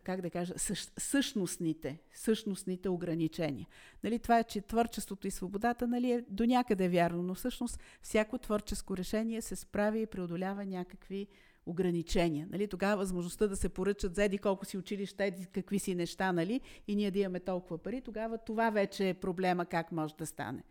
как 0.03 0.21
да 0.21 0.31
кажа, 0.31 0.55
същ, 0.57 0.93
същностните, 0.99 1.99
същностните 2.15 2.89
ограничения. 2.89 3.67
Нали, 4.05 4.19
това 4.19 4.39
е, 4.39 4.45
че 4.45 4.61
творчеството 4.61 5.27
и 5.27 5.31
свободата 5.31 5.89
нали, 5.89 6.13
е 6.13 6.25
до 6.29 6.47
някъде 6.47 6.89
вярно, 6.89 7.23
но 7.23 7.35
всъщност 7.35 7.81
всяко 8.03 8.39
творческо 8.39 8.97
решение 8.97 9.43
се 9.43 9.57
справи 9.57 10.01
и 10.01 10.07
преодолява 10.07 10.67
някакви 10.67 11.29
ограничения. 11.71 12.49
Нали? 12.51 12.69
Тогава 12.69 12.97
възможността 12.97 13.47
да 13.47 13.57
се 13.57 13.69
поръчат 13.69 14.15
за 14.15 14.25
еди 14.25 14.39
колко 14.39 14.65
си 14.65 14.79
училища, 14.79 15.25
еди 15.25 15.47
какви 15.47 15.79
си 15.79 15.95
неща, 15.95 16.33
нали? 16.33 16.61
и 16.89 16.97
ние 16.97 17.11
да 17.11 17.19
имаме 17.19 17.41
толкова 17.41 17.79
пари, 17.79 18.01
тогава 18.01 18.39
това 18.39 18.71
вече 18.71 19.09
е 19.09 19.15
проблема 19.15 19.67
как 19.67 19.93
може 19.93 20.15
да 20.15 20.27
стане. 20.27 20.63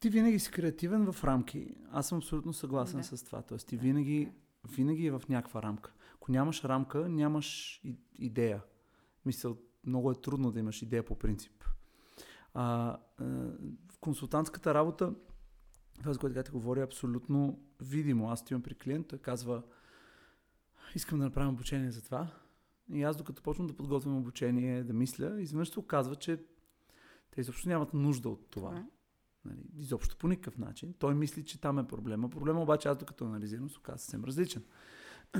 Ти 0.00 0.10
винаги 0.10 0.38
си 0.38 0.50
креативен 0.50 1.12
в 1.12 1.24
рамки. 1.24 1.74
Аз 1.90 2.08
съм 2.08 2.18
абсолютно 2.18 2.52
съгласен 2.52 3.00
Да. 3.00 3.16
с 3.16 3.24
това. 3.24 3.42
Тоест, 3.42 3.66
ти 3.68 3.76
винаги, 3.76 4.28
винаги 4.76 5.06
е 5.06 5.10
в 5.10 5.22
някаква 5.28 5.62
рамка. 5.62 5.92
Ако 6.14 6.32
нямаш 6.32 6.64
рамка, 6.64 7.08
нямаш 7.08 7.80
и- 7.84 7.96
идея. 8.18 8.62
Мисля, 9.26 9.54
много 9.86 10.10
е 10.10 10.14
трудно 10.14 10.50
да 10.50 10.60
имаш 10.60 10.82
идея 10.82 11.02
по 11.02 11.14
принцип. 11.18 11.64
А, 12.54 12.96
а, 13.18 13.24
в 13.92 13.98
консултантската 14.00 14.74
работа, 14.74 15.14
това, 16.02 16.12
за 16.12 16.18
което 16.18 16.42
ти 16.42 16.50
говоря, 16.50 16.80
е 16.80 16.84
абсолютно 16.84 17.60
видимо. 17.80 18.30
Аз 18.30 18.42
отивам 18.42 18.62
при 18.62 18.74
клиент, 18.74 19.08
той 19.08 19.18
казва, 19.18 19.62
искам 20.94 21.18
да 21.18 21.24
направим 21.24 21.52
обучение 21.52 21.90
за 21.90 22.04
това. 22.04 22.28
И 22.92 23.02
аз, 23.02 23.16
докато 23.16 23.42
почвам 23.42 23.66
да 23.66 23.76
подготвям 23.76 24.16
обучение, 24.16 24.84
да 24.84 24.92
мисля, 24.92 25.40
изведнъж 25.40 25.70
се 25.70 25.80
оказва, 25.80 26.16
че 26.16 26.44
те 27.30 27.40
изобщо 27.40 27.68
нямат 27.68 27.94
нужда 27.94 28.28
от 28.28 28.50
това. 28.50 28.68
Това 28.68 28.78
е. 28.78 28.84
Нали, 29.44 29.60
изобщо 29.76 30.16
по 30.16 30.28
никакъв 30.28 30.58
начин. 30.58 30.94
Той 30.98 31.14
мисли, 31.14 31.44
че 31.44 31.60
там 31.60 31.78
е 31.78 31.86
проблема. 31.86 32.30
Проблема 32.30 32.62
обаче 32.62 32.88
аз 32.88 32.98
докато 32.98 33.24
анализирам 33.24 33.70
се 33.70 33.78
оказа 33.78 33.98
съвсем 33.98 34.24
различен. 34.24 34.64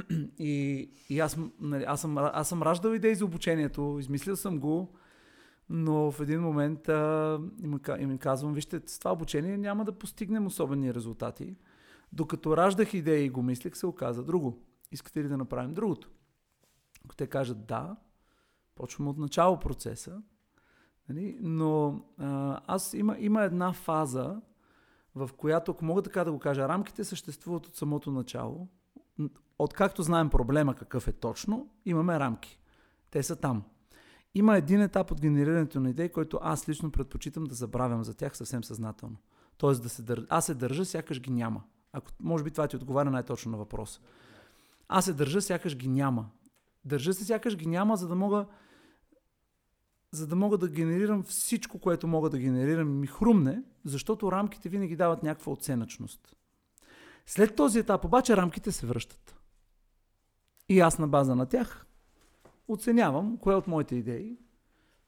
И, 0.38 0.90
и 1.08 1.20
аз, 1.20 1.38
нали, 1.60 1.84
аз, 1.84 2.00
съм, 2.00 2.18
аз 2.18 2.48
съм 2.48 2.62
раждал 2.62 2.94
идеи 2.94 3.14
за 3.14 3.24
обучението, 3.24 3.96
измислил 4.00 4.36
съм 4.36 4.58
го, 4.58 4.94
но 5.74 6.10
в 6.10 6.20
един 6.20 6.40
момент 6.40 6.88
а, 6.88 7.40
им, 7.62 7.80
им 7.98 8.18
казвам, 8.18 8.54
вижте, 8.54 8.80
с 8.86 8.98
това 8.98 9.12
обучение 9.12 9.58
няма 9.58 9.84
да 9.84 9.98
постигнем 9.98 10.46
особени 10.46 10.94
резултати. 10.94 11.56
Докато 12.12 12.56
раждах 12.56 12.94
идеи 12.94 13.24
и 13.24 13.30
го 13.30 13.42
мислех, 13.42 13.76
се 13.76 13.86
оказа 13.86 14.24
друго. 14.24 14.62
Искате 14.92 15.24
ли 15.24 15.28
да 15.28 15.36
направим 15.36 15.74
другото? 15.74 16.10
Ако 17.04 17.16
те 17.16 17.26
кажат 17.26 17.66
да, 17.66 17.96
почваме 18.74 19.10
от 19.10 19.18
начало 19.18 19.60
процеса, 19.60 20.22
Нали? 21.08 21.38
Но 21.40 22.00
а, 22.18 22.60
аз 22.66 22.94
има, 22.94 23.16
има 23.18 23.42
една 23.42 23.72
фаза, 23.72 24.40
в 25.14 25.30
която, 25.36 25.70
ако 25.70 25.84
мога 25.84 26.02
така 26.02 26.24
да 26.24 26.32
го 26.32 26.38
кажа, 26.38 26.68
рамките 26.68 27.04
съществуват 27.04 27.66
от 27.66 27.76
самото 27.76 28.10
начало. 28.10 28.68
Откакто 29.58 30.02
знаем 30.02 30.30
проблема 30.30 30.74
какъв 30.74 31.08
е 31.08 31.12
точно, 31.12 31.70
имаме 31.84 32.20
рамки. 32.20 32.60
Те 33.10 33.22
са 33.22 33.36
там. 33.36 33.64
Има 34.34 34.56
един 34.56 34.80
етап 34.80 35.10
от 35.10 35.20
генерирането 35.20 35.80
на 35.80 35.90
идеи, 35.90 36.08
който 36.08 36.38
аз 36.42 36.68
лично 36.68 36.92
предпочитам 36.92 37.44
да 37.44 37.54
забравям 37.54 38.04
за 38.04 38.14
тях 38.14 38.36
съвсем 38.36 38.64
съзнателно. 38.64 39.16
Тоест 39.56 39.82
да 39.82 39.88
се 39.88 40.02
държа, 40.02 40.26
аз 40.28 40.46
се 40.46 40.54
държа, 40.54 40.84
сякаш 40.84 41.20
ги 41.20 41.30
няма. 41.30 41.62
Ако, 41.92 42.10
може 42.20 42.44
би 42.44 42.50
това 42.50 42.68
ти 42.68 42.76
отговаря 42.76 43.10
най-точно 43.10 43.50
на 43.50 43.58
въпроса. 43.58 44.00
Аз 44.88 45.04
се 45.04 45.12
държа, 45.12 45.42
сякаш 45.42 45.76
ги 45.76 45.88
няма. 45.88 46.30
Държа 46.84 47.14
се, 47.14 47.24
сякаш 47.24 47.56
ги 47.56 47.66
няма, 47.66 47.96
за 47.96 48.08
да 48.08 48.14
мога 48.14 48.46
за 50.14 50.26
да 50.26 50.36
мога 50.36 50.58
да 50.58 50.68
генерирам 50.68 51.22
всичко, 51.22 51.78
което 51.78 52.06
мога 52.06 52.30
да 52.30 52.38
генерирам 52.38 53.00
ми 53.00 53.06
хрумне, 53.06 53.62
защото 53.84 54.32
рамките 54.32 54.68
винаги 54.68 54.96
дават 54.96 55.22
някаква 55.22 55.52
оценъчност. 55.52 56.36
След 57.26 57.56
този 57.56 57.78
етап 57.78 58.04
обаче 58.04 58.36
рамките 58.36 58.72
се 58.72 58.86
връщат. 58.86 59.36
И 60.68 60.80
аз 60.80 60.98
на 60.98 61.08
база 61.08 61.36
на 61.36 61.46
тях 61.46 61.86
оценявам 62.68 63.38
кое 63.38 63.54
от 63.54 63.66
моите 63.66 63.96
идеи 63.96 64.38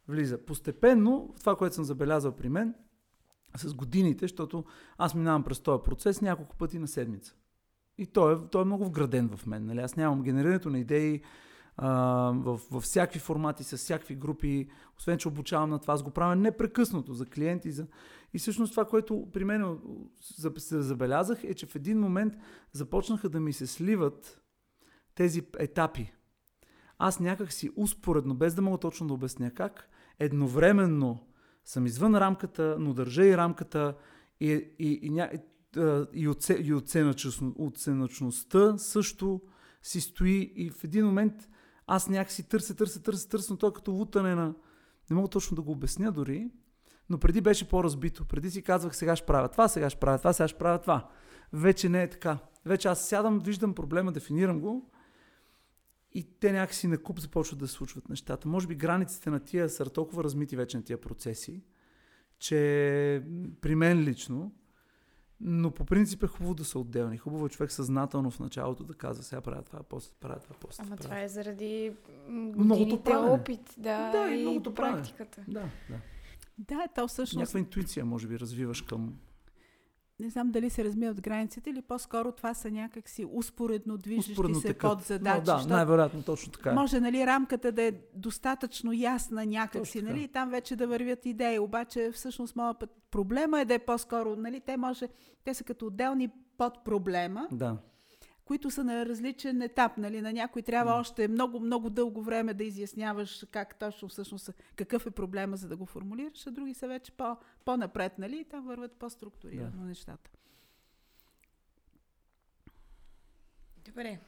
влиза. 0.09 0.45
Постепенно, 0.45 1.35
това, 1.41 1.57
което 1.57 1.75
съм 1.75 1.85
забелязал 1.85 2.33
при 2.33 2.49
мен, 2.49 2.75
с 3.57 3.75
годините, 3.75 4.25
защото 4.25 4.65
аз 4.99 5.15
минавам 5.15 5.43
през 5.45 5.61
този 5.61 5.83
процес 5.83 6.21
няколко 6.21 6.57
пъти 6.57 6.79
на 6.79 6.89
седмица. 6.89 7.35
И 7.99 8.07
той 8.07 8.35
е, 8.35 8.37
той 8.51 8.63
е 8.63 8.65
много 8.65 8.85
вграден 8.85 9.29
в 9.37 9.47
мен. 9.47 9.67
Нали? 9.67 9.81
Аз 9.81 9.97
нямам 9.97 10.23
генерирането 10.23 10.71
на 10.71 10.79
идеи, 10.79 11.23
а, 11.77 11.91
в, 12.37 12.61
във 12.71 12.83
всякакви 12.83 13.19
формати, 13.19 13.65
с 13.65 13.77
всякакви 13.77 14.15
групи, 14.15 14.69
освен 14.99 15.19
че 15.19 15.29
обучавам 15.29 15.71
на 15.71 15.79
това, 15.79 15.95
аз 15.95 16.03
го 16.03 16.11
правя 16.11 16.37
непрекъснато 16.37 17.15
за 17.15 17.27
клиенти. 17.27 17.73
За... 17.73 17.87
И 18.35 18.39
всъщност 18.39 18.73
това, 18.73 18.85
което 18.85 19.29
при 19.33 19.45
мен 19.45 19.79
се 20.59 20.83
забелязах, 20.83 21.45
е, 21.45 21.55
че 21.55 21.67
в 21.67 21.77
един 21.77 22.01
момент 22.01 22.35
започнаха 22.73 23.29
да 23.29 23.41
ми 23.41 23.53
се 23.53 23.67
сливат 23.67 24.43
тези 25.15 25.43
етапи. 25.59 26.13
Аз 27.07 27.21
някак 27.21 27.53
си 27.53 27.71
успоредно, 27.77 28.35
без 28.35 28.55
да 28.55 28.63
мога 28.63 28.79
точно 28.79 29.07
да 29.07 29.15
обясня 29.15 29.51
как, 29.51 29.89
едновременно 30.19 31.27
съм 31.65 31.87
извън 31.87 32.15
рамката, 32.15 32.77
но 32.79 32.95
държа 32.95 33.25
и 33.25 33.37
рамката 33.37 33.95
и, 34.41 34.51
и, 34.79 34.93
и, 35.03 35.11
ня- 35.11 35.43
и, 36.13 36.29
оце, 36.29 36.55
и 36.55 36.75
оценъчност- 36.75 37.55
оценъчността 37.59 38.79
също 38.79 39.41
си 39.83 40.01
стои 40.01 40.53
и 40.57 40.71
в 40.71 40.85
един 40.85 41.07
момент 41.07 41.35
аз 41.87 42.09
някакси 42.09 42.49
търся, 42.49 42.77
търся, 42.77 43.03
търся, 43.03 43.29
търся, 43.29 43.53
но 43.53 43.57
то 43.57 43.69
е 43.69 43.73
като 43.73 43.93
лутане 43.93 44.35
на... 44.35 44.55
Не 45.11 45.17
мога 45.17 45.29
точно 45.29 45.55
да 45.55 45.63
го 45.63 45.73
обясня 45.73 46.13
дори, 46.13 46.51
но 47.11 47.19
преди 47.19 47.41
беше 47.41 47.69
по-разбито. 47.69 48.25
Преди 48.25 48.51
си 48.51 48.63
казвах, 48.63 48.97
сега 48.97 49.17
ще 49.17 49.27
правя 49.27 49.49
това, 49.49 49.69
сега 49.69 49.91
ще 49.91 50.01
правя 50.01 50.19
това, 50.19 50.33
сега 50.33 50.49
ще 50.49 50.59
правя 50.59 50.79
това. 50.79 51.09
Вече 51.53 51.89
не 51.89 52.03
е 52.03 52.11
така. 52.11 52.39
Вече 52.65 52.89
аз 52.89 53.09
сядам, 53.09 53.39
виждам 53.39 53.75
проблема, 53.75 54.13
дефинирам 54.13 54.61
го 54.61 54.91
и 56.15 56.25
те 56.41 56.53
някакси 56.53 56.87
на 56.87 56.99
куп 56.99 57.19
започват 57.21 57.59
да 57.59 57.69
се 57.69 57.75
случват 57.75 58.09
нещата. 58.09 58.49
Може 58.49 58.67
би 58.67 58.75
границите 58.75 59.31
на 59.31 59.41
тия 59.41 59.69
са 59.69 59.91
толкова 59.91 60.25
размити 60.25 60.57
вече 60.57 60.77
на 60.77 60.83
тия 60.83 61.01
процеси, 61.01 61.63
че 62.39 63.23
при 63.61 63.75
мен 63.75 64.01
лично, 64.01 64.53
но 65.41 65.71
по 65.71 65.85
принцип 65.85 66.23
е 66.23 66.27
хубаво 66.27 66.55
да 66.55 66.65
са 66.65 66.79
отделни. 66.79 67.19
Хубаво 67.19 67.47
е 67.47 67.49
човек 67.49 67.73
съзнателно 67.73 68.31
в 68.31 68.41
началото 68.41 68.85
да 68.85 68.95
казва, 68.95 69.25
сега 69.25 69.41
правя 69.41 69.63
това, 69.63 69.83
после 69.83 70.15
правя 70.21 70.41
това, 70.41 70.57
после 70.61 70.83
Ама 70.83 70.97
правя 70.97 71.03
това 71.03 71.21
е 71.23 71.29
заради 71.29 71.93
Многото 72.29 73.03
правене. 73.03 73.31
опит, 73.31 73.75
да, 73.79 74.11
Да, 74.11 74.31
и 74.31 74.39
и 74.39 74.43
многото 74.43 74.75
практиката. 74.75 75.45
Да, 75.49 75.69
да. 75.91 76.01
Да, 76.59 76.89
то 76.95 77.09
всъщност 77.09 77.37
Някаква 77.41 77.59
интуиция, 77.59 78.05
може 78.05 78.29
би, 78.29 78.39
развиваш 78.39 78.83
към... 78.83 79.19
не 80.21 80.31
знам 80.31 80.51
дали 80.51 80.71
се 80.71 80.85
размиват 80.85 81.21
границите 81.21 81.71
или 81.71 81.83
по-скоро 81.83 82.33
това 82.33 82.55
са 82.55 82.71
някакси 82.71 83.27
успоредно 83.33 83.97
движещи 83.97 84.33
Успоредно 84.33 84.61
се 84.61 84.67
текат. 84.67 84.91
под 84.91 85.03
задачи. 85.03 85.39
Но, 85.39 85.45
да, 85.45 85.67
най-вероятно 85.67 86.23
точно 86.23 86.53
така 86.53 86.71
е. 86.71 86.75
Може, 86.75 87.01
нали, 87.01 87.27
рамката 87.27 87.73
да 87.73 87.83
е 87.83 87.93
достатъчно 88.15 88.93
ясна 88.93 89.47
някакси, 89.47 90.01
така. 90.01 90.13
нали, 90.13 90.23
и 90.23 90.29
там 90.29 90.51
вече 90.51 90.77
да 90.77 90.87
вървят 90.87 91.27
идеи. 91.27 91.59
Обаче, 91.59 92.11
всъщност, 92.13 92.57
моят 92.57 92.79
път, 92.79 92.91
проблема 93.11 93.61
е 93.61 93.65
да 93.65 93.75
е 93.75 93.79
по-скоро, 93.79 94.37
нали, 94.37 94.61
те 94.61 94.77
може, 94.77 95.09
те 95.45 95.55
са 95.55 95.65
като 95.65 95.87
отделни 95.87 96.29
под 96.59 96.85
проблема, 96.85 97.49
Да. 97.53 97.77
Които 98.45 98.71
са 98.71 98.85
на 98.85 99.07
различен 99.07 99.63
етап, 99.63 99.97
нали, 99.97 100.21
на 100.21 100.33
някой 100.33 100.63
трябва 100.63 100.93
М. 100.95 101.01
още 101.01 101.29
много, 101.29 101.61
много 101.61 101.91
дълго 101.91 102.23
време 102.23 102.55
да 102.55 102.65
изясняваш 102.65 103.47
как 103.51 103.79
точно 103.79 104.09
всъщност, 104.09 104.51
какъв 104.77 105.07
е 105.07 105.11
проблема, 105.11 105.57
за 105.57 105.69
да 105.69 105.77
го 105.77 105.87
формулираш, 105.87 106.47
а 106.47 106.51
други 106.51 106.75
са 106.75 106.89
вече 106.89 107.13
по, 107.13 107.37
по-напред, 107.65 108.19
нали, 108.19 108.39
и 108.41 108.45
там 108.45 108.67
върват 108.67 108.93
по-структурирано 108.93 109.85
нещата. 109.85 110.31
Добре. 113.85 114.19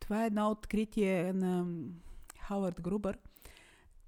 Това 0.00 0.22
е 0.22 0.26
едно 0.26 0.50
откритие 0.50 1.32
на 1.32 1.66
Хауърд 2.40 2.80
Грубър. 2.80 3.18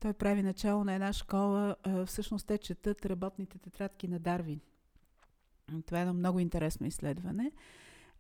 Той 0.01 0.13
прави 0.13 0.43
начало 0.43 0.85
на 0.85 0.95
една 0.95 1.13
школа. 1.13 1.77
Всъщност 2.07 2.47
те 2.47 2.59
четат 2.59 3.07
работните 3.07 3.59
тетрадки 3.59 4.09
на 4.09 4.19
Дарвин. 4.19 4.61
Това 5.87 5.99
е 5.99 6.01
едно 6.01 6.15
много 6.15 6.41
интересно 6.41 6.87
изследване. 6.87 7.53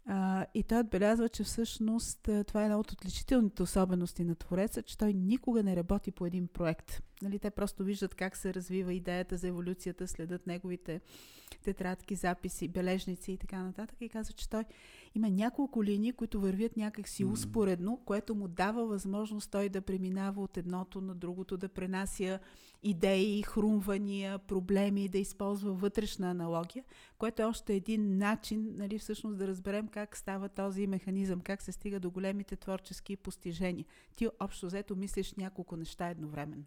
А, 0.06 0.46
и 0.54 0.62
той 0.62 0.80
отбелязва, 0.80 1.28
че 1.28 1.44
всъщност 1.44 2.28
това 2.46 2.62
е 2.62 2.64
една 2.64 2.78
от 2.78 2.92
отличителните 2.92 3.62
особености 3.62 4.24
на 4.24 4.34
Твореца, 4.34 4.82
че 4.82 4.98
той 4.98 5.12
никога 5.12 5.62
не 5.62 5.76
работи 5.76 6.10
по 6.10 6.26
един 6.26 6.48
проект. 6.48 7.02
Нали, 7.22 7.38
те 7.38 7.50
просто 7.50 7.84
виждат 7.84 8.14
как 8.14 8.36
се 8.36 8.54
развива 8.54 8.94
идеята 8.94 9.36
за 9.36 9.48
еволюцията, 9.48 10.08
следят 10.08 10.46
неговите 10.46 11.00
тетрадки, 11.64 12.14
записи, 12.14 12.68
бележници 12.68 13.32
и 13.32 13.38
така 13.38 13.62
нататък. 13.62 13.96
И 14.00 14.08
казва, 14.08 14.32
че 14.32 14.50
той 14.50 14.64
има 15.14 15.30
няколко 15.30 15.84
линии, 15.84 16.12
които 16.12 16.40
вървят 16.40 16.76
някакси 16.76 17.24
Мгм. 17.24 17.32
успоредно, 17.32 18.00
което 18.04 18.34
му 18.34 18.48
дава 18.48 18.86
възможност 18.86 19.50
той 19.50 19.68
да 19.68 19.80
преминава 19.80 20.42
от 20.42 20.56
едното 20.56 21.00
на 21.00 21.14
другото, 21.14 21.56
да 21.56 21.68
пренася 21.68 22.38
идеи, 22.82 23.42
хрумвания, 23.42 24.38
проблеми, 24.38 25.08
да 25.08 25.18
използва 25.18 25.72
вътрешна 25.72 26.30
аналогия, 26.30 26.84
което 27.18 27.42
е 27.42 27.44
още 27.44 27.74
един 27.74 28.18
начин, 28.18 28.72
нали, 28.76 28.98
всъщност 28.98 29.38
да 29.38 29.48
разберем 29.48 29.88
как 29.88 30.16
става 30.16 30.48
този 30.48 30.86
механизъм, 30.86 31.40
как 31.40 31.62
се 31.62 31.72
стига 31.72 32.00
до 32.00 32.10
големите 32.10 32.56
творчески 32.56 33.16
постижения. 33.16 33.84
Ти 34.16 34.28
общо 34.40 34.66
взето 34.66 34.96
мислиш 34.96 35.34
няколко 35.34 35.76
неща 35.76 36.08
едновременно. 36.08 36.64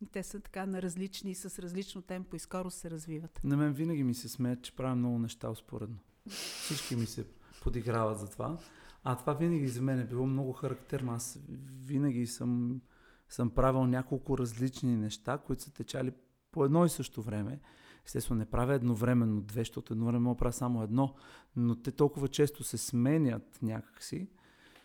И 0.00 0.06
те 0.06 0.22
са 0.22 0.40
така 0.40 0.66
на 0.66 0.82
различни, 0.82 1.34
с 1.34 1.58
различно 1.58 2.02
темпо 2.02 2.36
и 2.36 2.38
скоро 2.38 2.70
се 2.70 2.90
развиват. 2.90 3.40
На 3.44 3.56
мен 3.56 3.72
винаги 3.72 4.04
ми 4.04 4.14
се 4.14 4.28
смеят, 4.28 4.62
че 4.62 4.72
правя 4.72 4.96
много 4.96 5.18
неща 5.18 5.50
успоредно. 5.50 5.96
Всички 6.28 6.96
ми 6.96 7.06
се 7.06 7.24
подиграват 7.60 8.18
за 8.18 8.30
това. 8.30 8.58
А 9.04 9.16
това 9.16 9.32
винаги 9.32 9.68
за 9.68 9.82
мен 9.82 10.00
е 10.00 10.06
било 10.06 10.26
много 10.26 10.52
характерно. 10.52 11.12
Аз 11.12 11.38
винаги 11.84 12.26
съм, 12.26 12.80
съм 13.28 13.50
правил 13.50 13.86
няколко 13.86 14.38
различни 14.38 14.96
неща, 14.96 15.38
които 15.38 15.62
са 15.62 15.72
течали 15.72 16.12
по 16.52 16.64
едно 16.64 16.84
и 16.84 16.88
също 16.88 17.22
време. 17.22 17.60
Естествено, 18.06 18.38
не 18.38 18.46
правя 18.46 18.74
едновременно 18.74 19.40
две, 19.40 19.60
защото 19.60 19.92
едновременно 19.92 20.24
мога 20.24 20.38
правя 20.38 20.52
само 20.52 20.82
едно, 20.82 21.14
но 21.56 21.76
те 21.76 21.90
толкова 21.90 22.28
често 22.28 22.64
се 22.64 22.78
сменят 22.78 23.58
някакси, 23.62 24.28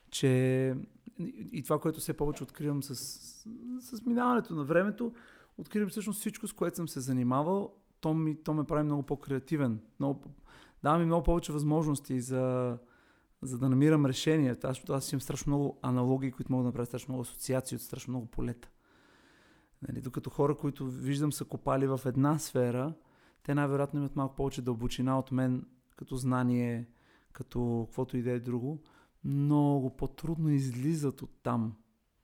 че 0.09 0.75
и 1.51 1.63
това, 1.63 1.79
което 1.79 1.99
все 1.99 2.13
повече 2.13 2.43
откривам 2.43 2.83
с, 2.83 2.95
с 3.79 4.05
минаването 4.05 4.55
на 4.55 4.63
времето, 4.63 5.13
откривам 5.57 5.89
всъщност 5.89 6.19
всичко, 6.19 6.47
с 6.47 6.53
което 6.53 6.75
съм 6.75 6.87
се 6.87 6.99
занимавал, 6.99 7.73
то, 7.99 8.13
ми, 8.13 8.43
то 8.43 8.53
ме 8.53 8.63
прави 8.63 8.83
много 8.83 9.03
по-креативен. 9.03 9.79
Много, 9.99 10.23
дава 10.85 10.99
ми 10.99 11.05
много 11.05 11.23
повече 11.23 11.53
възможности 11.53 12.21
за, 12.21 12.77
за 13.41 13.57
да 13.59 13.69
намирам 13.69 14.05
решения. 14.05 14.57
Аз, 14.63 14.89
аз 14.89 15.11
имам 15.11 15.21
страшно 15.21 15.49
много 15.49 15.79
аналогии, 15.81 16.31
които 16.31 16.51
могат 16.51 16.63
да 16.63 16.67
направят 16.67 16.89
страшно 16.89 17.11
много 17.11 17.21
асоциации 17.21 17.75
от 17.75 17.81
страшно 17.81 18.11
много 18.11 18.25
полета. 18.25 18.69
Нали, 19.87 20.01
докато 20.01 20.29
хора, 20.29 20.57
които 20.57 20.85
виждам 20.85 21.31
са 21.31 21.45
копали 21.45 21.87
в 21.87 22.01
една 22.05 22.39
сфера, 22.39 22.93
те 23.43 23.55
най-вероятно 23.55 23.99
имат 23.99 24.15
малко 24.15 24.35
повече 24.35 24.61
дълбочина 24.61 25.19
от 25.19 25.31
мен, 25.31 25.65
като 25.95 26.15
знание, 26.15 26.89
като 27.31 27.83
каквото 27.87 28.17
и 28.17 28.21
да 28.21 28.31
е 28.31 28.39
друго. 28.39 28.83
Много 29.23 29.97
по-трудно 29.97 30.49
излизат 30.49 31.21
от 31.21 31.31
там. 31.43 31.75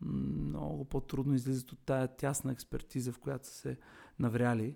Много 0.01 0.85
по-трудно 0.85 1.33
излизат 1.33 1.71
от 1.71 1.79
тая 1.85 2.15
тясна 2.15 2.51
експертиза, 2.51 3.11
в 3.11 3.19
която 3.19 3.47
са 3.47 3.53
се 3.53 3.77
навряли. 4.19 4.75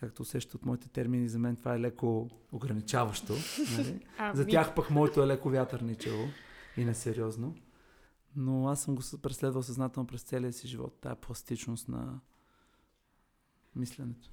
Както 0.00 0.22
усещат 0.22 0.54
от 0.54 0.66
моите 0.66 0.88
термини, 0.88 1.28
за 1.28 1.38
мен 1.38 1.56
това 1.56 1.74
е 1.74 1.80
леко 1.80 2.28
ограничаващо. 2.52 3.34
Нали? 3.78 4.00
За 4.34 4.46
тях 4.46 4.74
пък 4.74 4.90
моето 4.90 5.22
е 5.22 5.26
леко 5.26 5.50
вятърничево 5.50 6.24
и 6.76 6.84
несериозно. 6.84 7.54
Но 8.36 8.68
аз 8.68 8.82
съм 8.82 8.94
го 8.94 9.02
преследвал 9.22 9.62
съзнателно 9.62 10.06
през 10.06 10.22
целия 10.22 10.52
си 10.52 10.68
живот, 10.68 10.98
тая 11.00 11.16
пластичност 11.16 11.88
на 11.88 12.20
мисленето. 13.76 14.30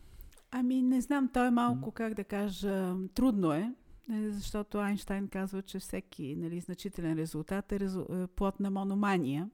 Ами 0.51 0.81
не 0.81 1.01
знам, 1.01 1.29
то 1.33 1.45
е 1.45 1.51
малко, 1.51 1.91
как 1.91 2.13
да 2.13 2.23
кажа, 2.23 2.95
трудно 3.13 3.53
е, 3.53 3.73
нали, 4.07 4.31
защото 4.31 4.77
Айнштайн 4.77 5.27
казва, 5.27 5.61
че 5.61 5.79
всеки 5.79 6.35
нали, 6.35 6.59
значителен 6.59 7.17
резултат 7.17 7.71
е 7.71 7.79
резу... 7.79 8.05
Е 8.09 8.27
плод 8.27 8.59
на 8.59 8.69
мономания. 8.69 9.49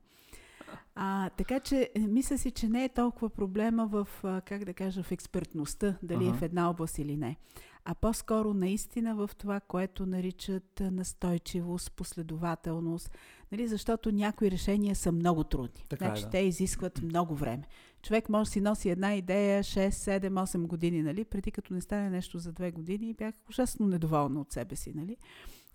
А, 0.95 1.29
така 1.29 1.59
че, 1.59 1.89
е, 1.95 1.99
мисля 1.99 2.37
си, 2.37 2.51
че 2.51 2.69
не 2.69 2.83
е 2.83 2.89
толкова 2.89 3.29
проблема 3.29 3.87
в, 3.87 4.07
как 4.45 4.65
да 4.65 4.73
кажа, 4.73 5.03
в 5.03 5.11
експертността, 5.11 5.97
дали 6.03 6.27
ага. 6.27 6.35
е 6.35 6.39
в 6.39 6.41
една 6.41 6.69
област 6.69 6.97
или 6.97 7.17
не 7.17 7.37
а 7.85 7.95
по-скоро 7.95 8.53
наистина 8.53 9.15
в 9.15 9.29
това, 9.37 9.59
което 9.59 10.05
наричат 10.05 10.79
настойчивост, 10.79 11.91
последователност, 11.91 13.17
нали, 13.51 13.67
защото 13.67 14.11
някои 14.11 14.51
решения 14.51 14.95
са 14.95 15.11
много 15.11 15.43
трудни. 15.43 15.85
Така 15.89 16.05
е, 16.05 16.07
значи, 16.07 16.21
е, 16.21 16.25
да. 16.25 16.29
те 16.29 16.37
изискват 16.37 17.01
много 17.01 17.35
време. 17.35 17.63
Човек 18.01 18.29
може 18.29 18.47
да 18.47 18.51
си 18.51 18.61
носи 18.61 18.89
една 18.89 19.15
идея 19.15 19.63
6, 19.63 19.89
7, 19.89 20.29
8 20.29 20.67
години, 20.67 21.03
нали, 21.03 21.25
преди 21.25 21.51
като 21.51 21.73
не 21.73 21.81
стане 21.81 22.09
нещо 22.09 22.39
за 22.39 22.53
2 22.53 22.73
години 22.73 23.13
бях 23.13 23.35
ужасно 23.49 23.87
недоволна 23.87 24.41
от 24.41 24.51
себе 24.51 24.75
си. 24.75 24.93
Нали. 24.95 25.17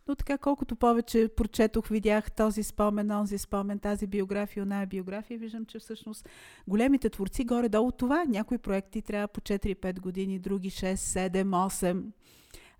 Но 0.08 0.14
така, 0.14 0.38
колкото 0.38 0.76
повече 0.76 1.28
прочетох, 1.36 1.88
видях 1.88 2.32
този 2.32 2.62
спомен, 2.62 3.10
онзи 3.10 3.38
спомен, 3.38 3.78
тази 3.78 4.06
биография, 4.06 4.62
оная 4.62 4.86
биография, 4.86 5.38
виждам, 5.38 5.66
че 5.66 5.78
всъщност 5.78 6.28
големите 6.68 7.10
творци 7.10 7.44
горе-долу 7.44 7.92
това. 7.92 8.24
Някои 8.28 8.58
проекти 8.58 9.02
трябва 9.02 9.28
по 9.28 9.40
4-5 9.40 10.00
години, 10.00 10.38
други 10.38 10.70
6, 10.70 10.94
7, 10.94 11.44
8. 11.44 12.02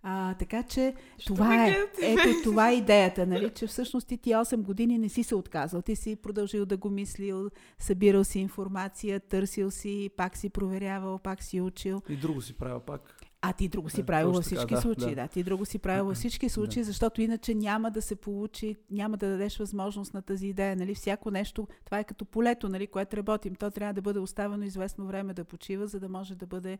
А, 0.08 0.34
така 0.34 0.62
че 0.62 0.94
Що 1.18 1.34
това 1.34 1.66
е, 1.66 1.76
ето 2.02 2.28
това 2.44 2.70
е 2.70 2.74
идеята, 2.74 3.26
нали, 3.26 3.50
че 3.50 3.66
всъщност 3.66 4.06
ти 4.06 4.18
8 4.18 4.56
години 4.56 4.98
не 4.98 5.08
си 5.08 5.22
се 5.22 5.34
отказал. 5.34 5.82
Ти 5.82 5.96
си 5.96 6.16
продължил 6.16 6.66
да 6.66 6.76
го 6.76 6.90
мислил, 6.90 7.50
събирал 7.78 8.24
си 8.24 8.38
информация, 8.38 9.20
търсил 9.20 9.70
си, 9.70 10.10
пак 10.16 10.36
си 10.36 10.50
проверявал, 10.50 11.18
пак 11.18 11.42
си 11.42 11.60
учил. 11.60 12.02
И 12.08 12.16
друго 12.16 12.42
си 12.42 12.54
правил 12.54 12.80
пак. 12.80 13.15
А 13.48 13.52
ти 13.52 13.68
друго 13.68 13.90
си 13.90 14.00
да, 14.00 14.06
правил 14.06 14.32
във 14.32 14.44
всички 14.44 14.66
така, 14.66 14.80
случаи. 14.80 15.14
Да. 15.14 15.22
да, 15.22 15.28
ти 15.28 15.42
друго 15.42 15.66
си 15.66 15.78
правил 15.78 16.04
във 16.04 16.16
всички 16.16 16.48
случаи, 16.48 16.82
да. 16.82 16.84
защото 16.84 17.22
иначе 17.22 17.54
няма 17.54 17.90
да 17.90 18.02
се 18.02 18.16
получи, 18.16 18.76
няма 18.90 19.16
да 19.16 19.28
дадеш 19.28 19.58
възможност 19.58 20.14
на 20.14 20.22
тази 20.22 20.46
идея. 20.46 20.76
Нали? 20.76 20.94
Всяко 20.94 21.30
нещо, 21.30 21.68
това 21.84 21.98
е 21.98 22.04
като 22.04 22.24
полето, 22.24 22.68
нали, 22.68 22.86
което 22.86 23.16
работим. 23.16 23.54
То 23.54 23.70
трябва 23.70 23.94
да 23.94 24.02
бъде 24.02 24.18
оставено 24.18 24.64
известно 24.64 25.06
време 25.06 25.34
да 25.34 25.44
почива, 25.44 25.86
за 25.86 26.00
да 26.00 26.08
може 26.08 26.34
да 26.34 26.46
бъде 26.46 26.78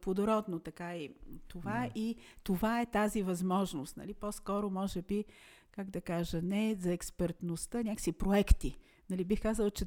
плодородно. 0.00 0.58
Така 0.58 0.96
и 0.96 1.10
това, 1.48 1.80
да. 1.80 2.00
и 2.00 2.16
това 2.42 2.80
е 2.80 2.86
тази 2.86 3.22
възможност. 3.22 3.96
Нали? 3.96 4.14
По-скоро, 4.14 4.70
може 4.70 5.02
би, 5.02 5.24
как 5.70 5.90
да 5.90 6.00
кажа, 6.00 6.42
не 6.42 6.74
за 6.74 6.92
експертността, 6.92 7.82
някакси 7.82 8.12
проекти. 8.12 8.78
Нали, 9.10 9.24
бих 9.24 9.42
казала, 9.42 9.70
че 9.70 9.84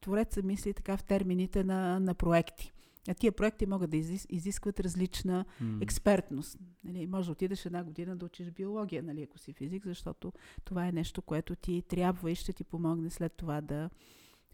творец 0.00 0.36
мисли 0.42 0.74
така 0.74 0.96
в 0.96 1.04
термините 1.04 1.64
на, 1.64 2.00
на 2.00 2.14
проекти. 2.14 2.72
А 3.08 3.14
тия 3.14 3.32
проекти 3.32 3.66
могат 3.66 3.90
да 3.90 3.96
изискват 4.28 4.80
различна 4.80 5.44
mm. 5.62 5.82
експертност. 5.82 6.58
Нали, 6.84 7.06
може 7.06 7.26
да 7.26 7.32
отидеш 7.32 7.66
една 7.66 7.84
година 7.84 8.16
да 8.16 8.26
учиш 8.26 8.50
биология, 8.50 9.02
нали, 9.02 9.22
ако 9.22 9.38
си 9.38 9.52
физик, 9.52 9.86
защото 9.86 10.32
това 10.64 10.86
е 10.86 10.92
нещо, 10.92 11.22
което 11.22 11.56
ти 11.56 11.82
трябва 11.88 12.30
и 12.30 12.34
ще 12.34 12.52
ти 12.52 12.64
помогне 12.64 13.10
след 13.10 13.32
това 13.32 13.60
да 13.60 13.90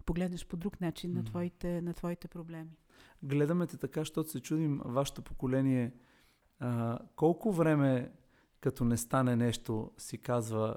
погледнеш 0.05 0.46
по 0.46 0.57
друг 0.57 0.80
начин 0.80 1.11
mm. 1.11 1.14
на, 1.14 1.24
твоите, 1.24 1.82
на 1.82 1.94
твоите 1.94 2.28
проблеми. 2.28 2.70
Гледаме 3.22 3.66
те 3.66 3.76
така, 3.76 4.01
защото 4.01 4.30
се 4.30 4.40
чудим 4.40 4.80
вашето 4.84 5.22
поколение. 5.22 5.92
А, 6.59 6.99
колко 7.16 7.53
време, 7.53 8.12
като 8.61 8.84
не 8.84 8.96
стане 8.96 9.36
нещо, 9.36 9.90
си 9.99 10.18
казва, 10.18 10.76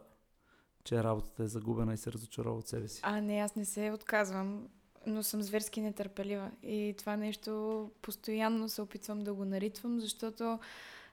че 0.83 1.03
работата 1.03 1.43
е 1.43 1.47
загубена 1.47 1.93
и 1.93 1.97
се 1.97 2.11
разочарова 2.11 2.57
от 2.57 2.67
себе 2.67 2.87
си? 2.87 3.01
А, 3.03 3.21
не, 3.21 3.37
аз 3.37 3.55
не 3.55 3.65
се 3.65 3.91
отказвам 3.91 4.67
но 5.05 5.23
съм 5.23 5.41
зверски 5.41 5.81
нетърпелива. 5.81 6.51
И 6.63 6.95
това 6.97 7.17
нещо 7.17 7.89
постоянно 8.01 8.69
се 8.69 8.81
опитвам 8.81 9.19
да 9.19 9.33
го 9.33 9.45
наритвам, 9.45 9.99
защото 9.99 10.59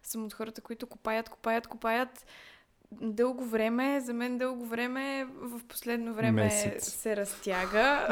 съм 0.02 0.24
от 0.24 0.32
хората, 0.32 0.60
които 0.60 0.86
копаят, 0.86 1.28
копаят, 1.28 1.66
копаят 1.66 2.26
дълго 2.92 3.44
време, 3.44 4.00
за 4.00 4.14
мен 4.14 4.38
дълго 4.38 4.66
време, 4.66 5.26
в 5.42 5.60
последно 5.68 6.14
време 6.14 6.44
Месец. 6.44 6.92
се 6.92 7.16
разтяга. 7.16 8.08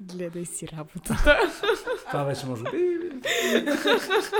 Гледай 0.00 0.44
си 0.44 0.68
работата. 0.68 1.38
Това 2.10 2.24
вече 2.24 2.46
може 2.46 2.62
би... 2.62 2.98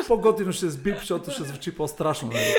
По-готино 0.09 0.53
ще 0.53 0.71
сбип, 0.71 0.99
защото 0.99 1.31
ще 1.31 1.43
звучи 1.43 1.77
по-страшно. 1.77 2.29
Нали, 2.29 2.55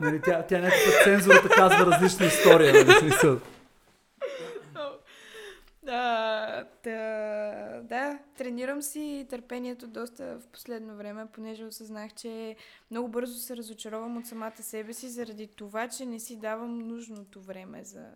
нали, 0.00 0.20
тя, 0.24 0.42
тя 0.42 0.58
някаква 0.58 1.04
цензурата 1.04 1.48
казва 1.48 1.86
различна 1.86 2.26
история. 2.26 2.72
Нали, 2.72 3.10
смисъл. 5.92 6.66
Да, 6.84 7.82
да, 7.82 8.18
тренирам 8.36 8.82
си 8.82 9.26
търпението 9.30 9.86
доста 9.86 10.38
в 10.38 10.46
последно 10.46 10.96
време, 10.96 11.26
понеже 11.32 11.64
осъзнах, 11.64 12.14
че 12.14 12.56
много 12.90 13.08
бързо 13.08 13.34
се 13.34 13.56
разочаровам 13.56 14.16
от 14.16 14.26
самата 14.26 14.62
себе 14.62 14.92
си, 14.92 15.08
заради 15.08 15.46
това, 15.46 15.88
че 15.88 16.06
не 16.06 16.20
си 16.20 16.36
давам 16.36 16.78
нужното 16.78 17.40
време 17.40 17.84
за 17.84 18.06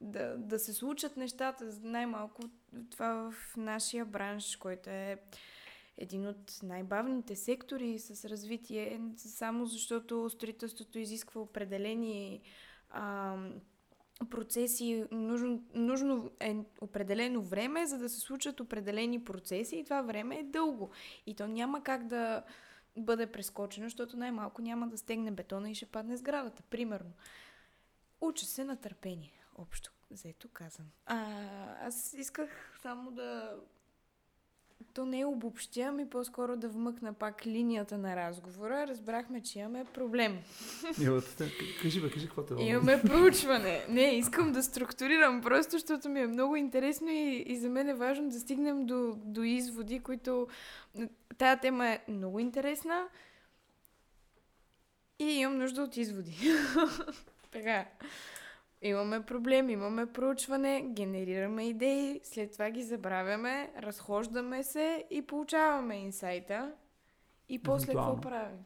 да, 0.00 0.36
да 0.38 0.58
се 0.58 0.72
случат 0.72 1.16
нещата. 1.16 1.64
Най-малко 1.82 2.42
това 2.90 3.30
в 3.30 3.56
нашия 3.56 4.04
бранш, 4.04 4.56
който 4.56 4.90
е 4.90 5.16
един 5.98 6.26
от 6.26 6.58
най-бавните 6.62 7.36
сектори 7.36 7.98
с 7.98 8.28
развитие, 8.28 9.00
само 9.16 9.66
защото 9.66 10.30
строителството 10.30 10.98
изисква 10.98 11.40
определени 11.40 12.40
а, 12.90 13.36
процеси, 14.24 15.04
нужно, 15.10 15.64
нужно 15.74 16.30
е 16.40 16.56
определено 16.80 17.42
време, 17.42 17.86
за 17.86 17.98
да 17.98 18.08
се 18.08 18.20
случат 18.20 18.60
определени 18.60 19.24
процеси 19.24 19.76
и 19.76 19.84
това 19.84 20.02
време 20.02 20.36
е 20.38 20.42
дълго. 20.42 20.90
И 21.26 21.34
то 21.34 21.48
няма 21.48 21.82
как 21.82 22.06
да 22.06 22.42
бъде 22.96 23.26
прескочено, 23.26 23.86
защото 23.86 24.16
най-малко 24.16 24.62
няма 24.62 24.88
да 24.88 24.98
стегне 24.98 25.30
бетона 25.30 25.70
и 25.70 25.74
ще 25.74 25.86
падне 25.86 26.16
сградата, 26.16 26.62
примерно. 26.62 27.12
Уча 28.20 28.46
се 28.46 28.64
на 28.64 28.76
търпение, 28.76 29.32
общо 29.56 29.92
взето 30.10 30.48
казвам. 30.48 30.86
А, 31.06 31.16
аз 31.86 32.12
исках 32.12 32.78
само 32.82 33.10
да 33.10 33.56
то 34.94 35.06
не 35.06 35.20
е 35.20 35.26
обобщя, 35.26 35.80
ами 35.80 36.10
по-скоро 36.10 36.56
да 36.56 36.68
вмъкна 36.68 37.12
пак 37.12 37.46
линията 37.46 37.98
на 37.98 38.16
разговора. 38.16 38.86
Разбрахме, 38.88 39.42
че 39.42 39.58
имаме 39.58 39.84
проблем. 39.94 40.38
кажи 41.82 42.00
бе, 42.00 42.10
кажи 42.10 42.26
какво 42.26 42.42
те 42.42 42.54
Имаме 42.58 43.02
проучване. 43.02 43.84
Не, 43.88 44.02
искам 44.02 44.52
да 44.52 44.62
структурирам 44.62 45.40
просто, 45.40 45.70
защото 45.70 46.08
ми 46.08 46.20
е 46.20 46.26
много 46.26 46.56
интересно 46.56 47.08
и, 47.10 47.44
и 47.46 47.56
за 47.56 47.68
мен 47.68 47.88
е 47.88 47.94
важно 47.94 48.28
да 48.28 48.40
стигнем 48.40 48.86
до, 48.86 49.14
до 49.24 49.42
изводи, 49.42 50.00
които... 50.00 50.48
Тая 51.38 51.60
тема 51.60 51.86
е 51.86 52.00
много 52.08 52.38
интересна 52.38 53.04
и 55.18 55.24
имам 55.24 55.58
нужда 55.58 55.82
от 55.82 55.96
изводи. 55.96 56.36
така. 57.52 57.86
Имаме 58.84 59.22
проблем, 59.22 59.70
имаме 59.70 60.06
проучване, 60.06 60.82
генерираме 60.88 61.68
идеи, 61.68 62.20
след 62.24 62.52
това 62.52 62.70
ги 62.70 62.82
забравяме, 62.82 63.72
разхождаме 63.78 64.62
се 64.62 65.04
и 65.10 65.22
получаваме 65.22 65.96
инсайта. 65.96 66.72
И 67.48 67.62
после 67.62 67.92
какво 67.92 68.20
правим? 68.20 68.58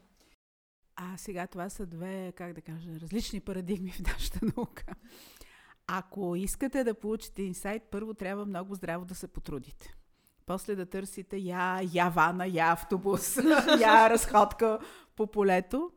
А 0.95 1.17
сега 1.17 1.47
това 1.47 1.69
са 1.69 1.85
две, 1.85 2.33
как 2.35 2.53
да 2.53 2.61
кажа, 2.61 2.89
различни 3.01 3.39
парадигми 3.39 3.91
в 3.91 3.99
нашата 3.99 4.39
наука. 4.57 4.85
Ако 5.87 6.35
искате 6.35 6.83
да 6.83 6.93
получите 6.93 7.43
инсайт, 7.43 7.83
първо 7.91 8.13
трябва 8.13 8.45
много 8.45 8.75
здраво 8.75 9.05
да 9.05 9.15
се 9.15 9.27
потрудите. 9.27 9.93
После 10.45 10.75
да 10.75 10.85
търсите 10.85 11.37
я, 11.37 11.81
я 11.93 12.09
вана, 12.09 12.47
я 12.47 12.71
автобус, 12.71 13.37
я 13.79 14.09
разходка 14.09 14.79
по 15.15 15.27
полето 15.27 15.91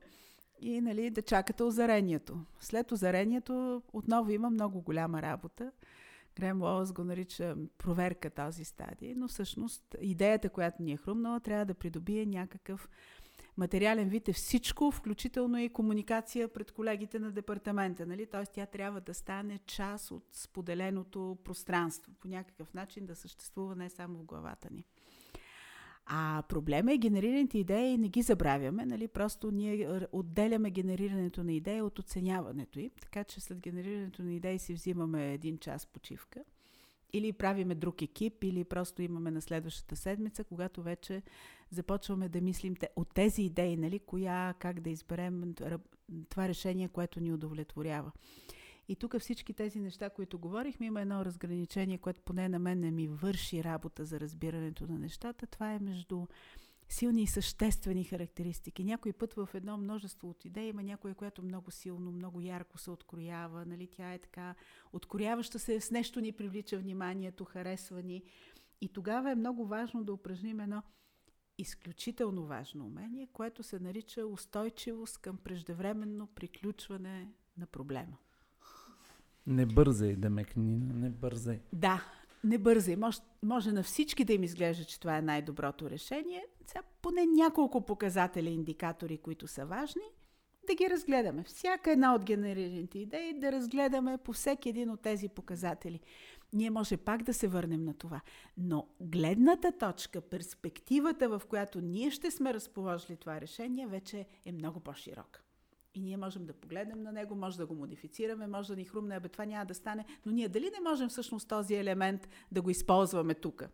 и 0.60 0.80
нали, 0.80 1.10
да 1.10 1.22
чакате 1.22 1.62
озарението. 1.62 2.38
След 2.60 2.92
озарението 2.92 3.82
отново 3.92 4.30
има 4.30 4.50
много 4.50 4.80
голяма 4.80 5.22
работа. 5.22 5.72
Грем 6.36 6.62
Лоус 6.62 6.92
го 6.92 7.04
нарича 7.04 7.56
проверка 7.78 8.30
тази 8.30 8.64
стадия, 8.64 9.14
но 9.16 9.28
всъщност 9.28 9.96
идеята, 10.00 10.50
която 10.50 10.82
ни 10.82 10.92
е 10.92 10.96
хрумнала, 10.96 11.40
трябва 11.40 11.64
да 11.64 11.74
придобие 11.74 12.26
някакъв 12.26 12.88
материален 13.56 14.08
вид 14.08 14.28
е 14.28 14.32
всичко, 14.32 14.90
включително 14.90 15.58
и 15.58 15.68
комуникация 15.68 16.48
пред 16.48 16.72
колегите 16.72 17.18
на 17.18 17.30
департамента. 17.30 18.06
Нали? 18.06 18.26
Т.е. 18.26 18.46
тя 18.46 18.66
трябва 18.66 19.00
да 19.00 19.14
стане 19.14 19.58
част 19.66 20.10
от 20.10 20.24
споделеното 20.32 21.38
пространство, 21.44 22.12
по 22.20 22.28
някакъв 22.28 22.74
начин 22.74 23.06
да 23.06 23.16
съществува 23.16 23.76
не 23.76 23.90
само 23.90 24.18
в 24.18 24.24
главата 24.24 24.68
ни. 24.70 24.84
А 26.12 26.42
проблема 26.48 26.92
е 26.92 26.98
генерираните 26.98 27.58
идеи 27.58 27.98
не 27.98 28.08
ги 28.08 28.22
забравяме, 28.22 28.86
нали? 28.86 29.08
просто 29.08 29.50
ние 29.50 30.06
отделяме 30.12 30.70
генерирането 30.70 31.44
на 31.44 31.52
идеи 31.52 31.82
от 31.82 31.98
оценяването 31.98 32.80
им, 32.80 32.90
така 33.00 33.24
че 33.24 33.40
след 33.40 33.60
генерирането 33.60 34.22
на 34.22 34.32
идеи 34.32 34.58
си 34.58 34.74
взимаме 34.74 35.32
един 35.32 35.58
час 35.58 35.86
почивка 35.86 36.44
или 37.12 37.32
правиме 37.32 37.74
друг 37.74 38.02
екип, 38.02 38.44
или 38.44 38.64
просто 38.64 39.02
имаме 39.02 39.30
на 39.30 39.42
следващата 39.42 39.96
седмица, 39.96 40.44
когато 40.44 40.82
вече 40.82 41.22
започваме 41.70 42.28
да 42.28 42.40
мислим 42.40 42.74
от 42.96 43.14
тези 43.14 43.42
идеи, 43.42 43.76
нали, 43.76 43.98
коя, 43.98 44.54
как 44.58 44.80
да 44.80 44.90
изберем 44.90 45.54
това 46.28 46.48
решение, 46.48 46.88
което 46.88 47.20
ни 47.20 47.32
удовлетворява. 47.32 48.12
И 48.90 48.96
тук 48.96 49.18
всички 49.18 49.52
тези 49.52 49.80
неща, 49.80 50.10
които 50.10 50.38
говорихме, 50.38 50.86
има 50.86 51.00
едно 51.00 51.24
разграничение, 51.24 51.98
което 51.98 52.20
поне 52.20 52.48
на 52.48 52.58
мен 52.58 52.80
не 52.80 52.90
ми 52.90 53.08
върши 53.08 53.64
работа 53.64 54.04
за 54.04 54.20
разбирането 54.20 54.86
на 54.86 54.98
нещата. 54.98 55.46
Това 55.46 55.72
е 55.72 55.78
между 55.78 56.26
силни 56.88 57.22
и 57.22 57.26
съществени 57.26 58.04
характеристики. 58.04 58.84
Някой 58.84 59.12
път 59.12 59.34
в 59.34 59.48
едно 59.54 59.76
множество 59.76 60.30
от 60.30 60.44
идеи 60.44 60.68
има 60.68 60.82
някоя, 60.82 61.14
която 61.14 61.42
много 61.42 61.70
силно, 61.70 62.12
много 62.12 62.40
ярко 62.40 62.78
се 62.78 62.90
откроява. 62.90 63.64
Нали? 63.66 63.86
Тя 63.86 64.12
е 64.12 64.18
така 64.18 64.54
открояваща 64.92 65.58
се, 65.58 65.80
с 65.80 65.90
нещо 65.90 66.20
ни 66.20 66.32
привлича 66.32 66.78
вниманието, 66.78 67.44
харесва 67.44 68.02
ни. 68.02 68.22
И 68.80 68.88
тогава 68.88 69.30
е 69.30 69.34
много 69.34 69.66
важно 69.66 70.04
да 70.04 70.12
упражним 70.12 70.60
едно 70.60 70.82
изключително 71.58 72.46
важно 72.46 72.86
умение, 72.86 73.28
което 73.32 73.62
се 73.62 73.78
нарича 73.78 74.26
устойчивост 74.26 75.18
към 75.18 75.36
преждевременно 75.36 76.26
приключване 76.26 77.28
на 77.56 77.66
проблема. 77.66 78.16
Не 79.46 79.66
бързай, 79.66 80.16
Демекнина, 80.16 80.94
не 80.94 81.10
бързай. 81.10 81.60
Да, 81.72 82.04
не 82.44 82.58
бързай. 82.58 82.96
Може, 82.96 83.18
може 83.42 83.72
на 83.72 83.82
всички 83.82 84.24
да 84.24 84.32
им 84.32 84.42
изглежда, 84.42 84.84
че 84.84 85.00
това 85.00 85.18
е 85.18 85.22
най-доброто 85.22 85.90
решение. 85.90 86.46
Сега 86.66 86.82
поне 87.02 87.26
няколко 87.26 87.86
показатели, 87.86 88.50
индикатори, 88.50 89.18
които 89.18 89.46
са 89.46 89.66
важни, 89.66 90.02
да 90.66 90.74
ги 90.74 90.90
разгледаме. 90.90 91.42
Всяка 91.42 91.92
една 91.92 92.14
от 92.14 92.24
генерираните 92.24 92.98
идеи 92.98 93.40
да 93.40 93.52
разгледаме 93.52 94.18
по 94.18 94.32
всеки 94.32 94.68
един 94.68 94.90
от 94.90 95.00
тези 95.00 95.28
показатели. 95.28 96.00
Ние 96.52 96.70
може 96.70 96.96
пак 96.96 97.22
да 97.22 97.34
се 97.34 97.48
върнем 97.48 97.84
на 97.84 97.94
това. 97.94 98.20
Но 98.56 98.88
гледната 99.00 99.72
точка, 99.78 100.20
перспективата, 100.20 101.28
в 101.28 101.42
която 101.48 101.80
ние 101.80 102.10
ще 102.10 102.30
сме 102.30 102.54
разположили 102.54 103.16
това 103.16 103.40
решение, 103.40 103.86
вече 103.86 104.26
е 104.44 104.52
много 104.52 104.80
по-широка. 104.80 105.42
И 105.94 106.00
ние 106.00 106.16
можем 106.16 106.46
да 106.46 106.52
погледнем 106.52 107.02
на 107.02 107.12
него, 107.12 107.34
може 107.34 107.58
да 107.58 107.66
го 107.66 107.74
модифицираме, 107.74 108.46
може 108.46 108.68
да 108.68 108.76
ни 108.76 108.84
хрумне, 108.84 109.16
абе 109.16 109.28
това 109.28 109.44
няма 109.44 109.66
да 109.66 109.74
стане, 109.74 110.04
но 110.26 110.32
ние 110.32 110.48
дали 110.48 110.70
не 110.70 110.90
можем 110.90 111.08
всъщност 111.08 111.48
този 111.48 111.74
елемент 111.74 112.28
да 112.52 112.62
го 112.62 112.70
използваме 112.70 113.34
тук? 113.34 113.64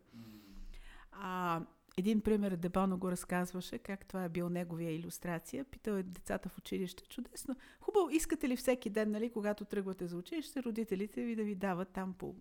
Един 1.97 2.21
пример 2.21 2.55
Дебоно 2.55 2.97
го 2.97 3.11
разказваше, 3.11 3.77
как 3.77 4.05
това 4.05 4.23
е 4.23 4.29
бил 4.29 4.49
неговия 4.49 4.91
иллюстрация. 4.95 5.63
Питал 5.63 5.93
е 5.93 6.03
децата 6.03 6.49
в 6.49 6.57
училище. 6.57 7.03
Чудесно. 7.03 7.55
Хубаво, 7.79 8.09
искате 8.09 8.49
ли 8.49 8.55
всеки 8.55 8.89
ден, 8.89 9.11
нали, 9.11 9.31
когато 9.31 9.65
тръгвате 9.65 10.07
за 10.07 10.17
училище, 10.17 10.63
родителите 10.63 11.23
ви 11.23 11.35
да 11.35 11.43
ви 11.43 11.55
дават 11.55 11.89
там 11.89 12.13
по 12.13 12.35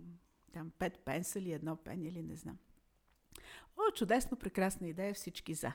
там, 0.53 0.71
пет 0.79 0.99
пенса 0.99 1.39
или 1.39 1.53
едно 1.53 1.77
пен 1.77 2.05
или 2.05 2.23
не 2.23 2.37
знам. 2.37 2.59
О, 3.77 3.93
чудесно, 3.95 4.37
прекрасна 4.37 4.89
идея, 4.89 5.15
всички 5.15 5.55
за. 5.55 5.73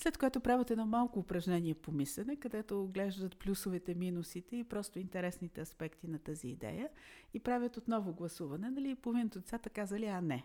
След 0.00 0.18
което 0.18 0.40
правят 0.40 0.70
едно 0.70 0.86
малко 0.86 1.18
упражнение 1.18 1.74
по 1.74 1.92
мислене, 1.92 2.36
където 2.36 2.82
оглеждат 2.82 3.36
плюсовете, 3.36 3.94
минусите 3.94 4.56
и 4.56 4.64
просто 4.64 4.98
интересните 4.98 5.60
аспекти 5.60 6.08
на 6.08 6.18
тази 6.18 6.48
идея 6.48 6.88
и 7.34 7.40
правят 7.40 7.76
отново 7.76 8.12
гласуване. 8.12 8.70
Нали, 8.70 8.94
половината 8.94 9.38
от 9.38 9.44
децата 9.44 9.70
казали, 9.70 10.06
а 10.06 10.20
не. 10.20 10.44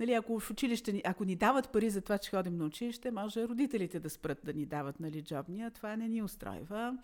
Нали, 0.00 0.12
ако 0.12 0.40
в 0.40 0.50
училище, 0.50 1.02
ако 1.04 1.24
ни 1.24 1.36
дават 1.36 1.72
пари 1.72 1.90
за 1.90 2.00
това, 2.00 2.18
че 2.18 2.30
ходим 2.30 2.56
на 2.56 2.64
училище, 2.64 3.10
може 3.10 3.48
родителите 3.48 4.00
да 4.00 4.10
спрат 4.10 4.38
да 4.44 4.52
ни 4.52 4.66
дават 4.66 5.00
нали, 5.00 5.22
джобни, 5.22 5.70
това 5.74 5.96
не 5.96 6.08
ни 6.08 6.22
устройва. 6.22 6.98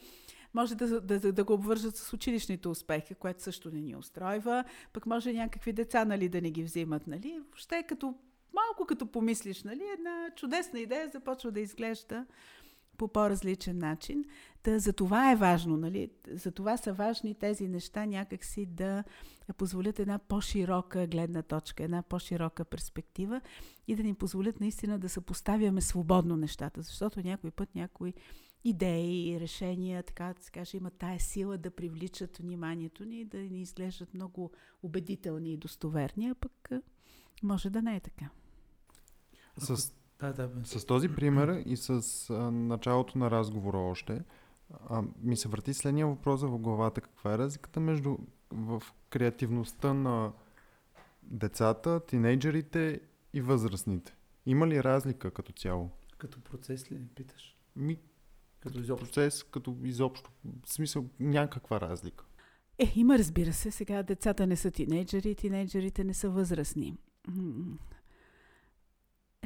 Може 0.54 0.74
да, 0.74 1.00
да, 1.00 1.20
да, 1.20 1.32
да 1.32 1.44
го 1.44 1.52
обвържат 1.52 1.96
с 1.96 2.12
училищните 2.12 2.68
успехи, 2.68 3.14
което 3.14 3.42
също 3.42 3.70
не 3.70 3.80
ни 3.80 3.96
устройва. 3.96 4.64
Пък 4.92 5.06
може 5.06 5.32
някакви 5.32 5.72
деца 5.72 6.04
нали, 6.04 6.28
да 6.28 6.40
не 6.40 6.50
ги 6.50 6.62
взимат. 6.62 7.06
Нали. 7.06 7.40
Въобще 7.40 7.84
като 7.88 8.14
малко 8.54 8.86
като 8.88 9.06
помислиш, 9.06 9.62
нали, 9.62 9.82
една 9.98 10.30
чудесна 10.36 10.80
идея 10.80 11.08
започва 11.08 11.50
да 11.52 11.60
изглежда 11.60 12.26
по 12.96 13.08
по-различен 13.08 13.78
начин. 13.78 14.24
Та, 14.62 14.78
за 14.78 14.92
това 14.92 15.32
е 15.32 15.36
важно, 15.36 15.76
нали? 15.76 16.10
За 16.28 16.52
това 16.52 16.76
са 16.76 16.92
важни 16.92 17.34
тези 17.34 17.68
неща 17.68 18.06
някакси 18.06 18.66
да 18.66 19.04
позволят 19.56 19.98
една 19.98 20.18
по-широка 20.18 21.06
гледна 21.06 21.42
точка, 21.42 21.84
една 21.84 22.02
по-широка 22.02 22.64
перспектива 22.64 23.40
и 23.88 23.96
да 23.96 24.02
ни 24.02 24.14
позволят 24.14 24.60
наистина 24.60 24.98
да 24.98 25.08
съпоставяме 25.08 25.80
свободно 25.80 26.36
нещата, 26.36 26.82
защото 26.82 27.20
някой 27.20 27.50
път 27.50 27.74
някои 27.74 28.14
идеи 28.64 29.40
решения, 29.40 30.02
така 30.02 30.34
да 30.36 30.42
се 30.42 30.50
каже, 30.50 30.76
имат 30.76 30.94
тая 30.94 31.20
сила 31.20 31.58
да 31.58 31.70
привличат 31.70 32.36
вниманието 32.36 33.04
ни 33.04 33.20
и 33.20 33.24
да 33.24 33.38
ни 33.38 33.62
изглеждат 33.62 34.14
много 34.14 34.50
убедителни 34.82 35.52
и 35.52 35.56
достоверни, 35.56 36.28
а 36.28 36.34
пък 36.34 36.70
може 37.42 37.70
да 37.70 37.82
не 37.82 37.96
е 37.96 38.00
така. 38.00 38.30
С, 39.58 39.92
да, 40.20 40.32
да, 40.32 40.48
бе. 40.48 40.64
с 40.64 40.86
този 40.86 41.08
пример 41.08 41.62
и 41.66 41.76
с 41.76 42.00
а, 42.30 42.50
началото 42.50 43.18
на 43.18 43.30
разговора 43.30 43.78
още, 43.78 44.22
а, 44.90 45.02
ми 45.22 45.36
се 45.36 45.48
върти 45.48 45.74
следния 45.74 46.06
въпрос 46.06 46.42
в 46.42 46.58
главата. 46.58 47.00
Каква 47.00 47.34
е 47.34 47.38
разликата 47.38 47.80
между 47.80 48.16
в 48.50 48.82
креативността 49.10 49.94
на 49.94 50.32
децата, 51.22 52.00
тинейджерите 52.06 53.00
и 53.32 53.40
възрастните? 53.40 54.16
Има 54.46 54.66
ли 54.66 54.84
разлика 54.84 55.30
като 55.30 55.52
цяло? 55.52 55.90
Като 56.18 56.40
процес 56.40 56.92
ли 56.92 57.00
питаш? 57.14 57.56
Ми, 57.76 57.98
като 58.60 58.78
изобщо. 58.78 59.06
процес, 59.06 59.42
като 59.42 59.76
изобщо. 59.84 60.30
В 60.66 60.72
смисъл 60.72 61.06
някаква 61.20 61.80
разлика. 61.80 62.24
Е, 62.78 62.92
има 62.96 63.18
разбира 63.18 63.52
се. 63.52 63.70
Сега 63.70 64.02
децата 64.02 64.46
не 64.46 64.56
са 64.56 64.70
тинейджери, 64.70 65.34
тинейджерите 65.34 66.04
не 66.04 66.14
са 66.14 66.30
възрастни 66.30 66.96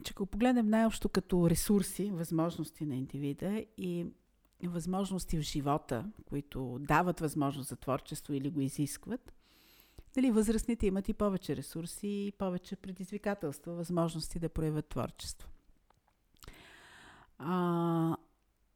че 0.03 0.12
ако 0.16 0.26
погледнем 0.26 0.68
най-общо 0.68 1.09
като 1.09 1.51
ресурси, 1.51 2.11
възможности 2.11 2.86
на 2.86 2.97
индивида 2.97 3.64
и 3.78 4.07
възможности 4.64 5.38
в 5.38 5.40
живота, 5.40 6.05
които 6.28 6.78
дават 6.80 7.20
възможност 7.20 7.68
за 7.68 7.76
творчество 7.76 8.34
или 8.34 8.51
го 8.51 8.61
изискват, 8.61 9.32
дали 10.14 10.30
възрастните 10.30 10.86
имат 10.86 11.09
и 11.09 11.14
повече 11.14 11.57
ресурси 11.57 12.09
и 12.09 12.32
повече 12.38 12.76
предизвикателства, 12.76 13.74
възможности 13.74 14.38
да 14.38 14.49
проявят 14.49 14.86
творчество. 14.88 15.49
А, 17.38 18.16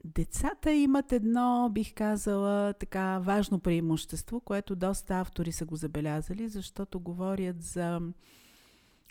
децата 0.05 0.73
имат 0.73 1.13
едно, 1.13 1.71
бих 1.73 1.95
казала, 1.95 2.73
така 2.73 3.19
важно 3.19 3.61
преимущество, 3.61 4.41
което 4.41 4.77
доста 4.77 5.21
автори 5.21 5.53
са 5.53 5.65
го 5.65 5.77
забелязали, 5.77 6.49
защото 6.49 7.01
говорят 7.01 7.63
за 7.63 8.01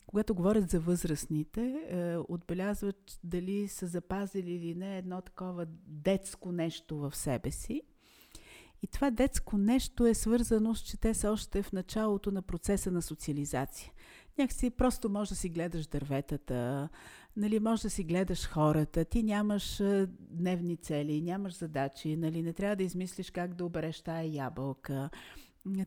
когато 0.10 0.36
говорят 0.36 0.70
за 0.70 0.80
възрастните, 0.80 1.84
е, 1.89 2.18
отбелязват 2.18 3.20
дали 3.24 3.68
са 3.68 3.88
запазили 3.88 4.51
или 4.51 4.76
не 4.76 4.97
едно 4.97 5.22
такова 5.22 5.66
детско 5.88 6.51
нещо 6.51 6.97
в 6.97 7.15
себе 7.15 7.52
си. 7.52 7.81
И 8.84 8.88
това 8.88 9.11
детско 9.11 9.57
нещо 9.57 10.06
е 10.06 10.14
свързано 10.14 10.76
с, 10.76 10.81
че 10.81 10.98
те 10.98 11.14
са 11.14 11.31
още 11.31 11.64
в 11.64 11.72
началото 11.72 12.31
на 12.31 12.41
процеса 12.41 12.91
на 12.91 13.02
социализация. 13.02 13.91
Някакси 14.38 14.69
просто 14.69 15.10
може 15.10 15.30
да 15.30 15.36
си 15.36 15.49
гледаш 15.49 15.88
дърветата, 15.88 16.90
нали, 17.38 17.60
може 17.60 17.81
да 17.81 17.90
си 17.90 18.03
гледаш 18.03 18.48
хората, 18.48 19.06
ти 19.06 19.23
нямаш 19.23 19.80
е, 19.80 20.07
дневни 20.19 20.77
цели, 20.77 21.22
нямаш 21.22 21.53
задачи, 21.57 22.15
нали, 22.15 22.41
не 22.41 22.53
трябва 22.53 22.76
да 22.76 22.84
измислиш 22.84 23.31
как 23.31 23.53
да 23.53 23.65
обереш 23.65 24.02
тая 24.02 24.34
ябълка, 24.34 25.10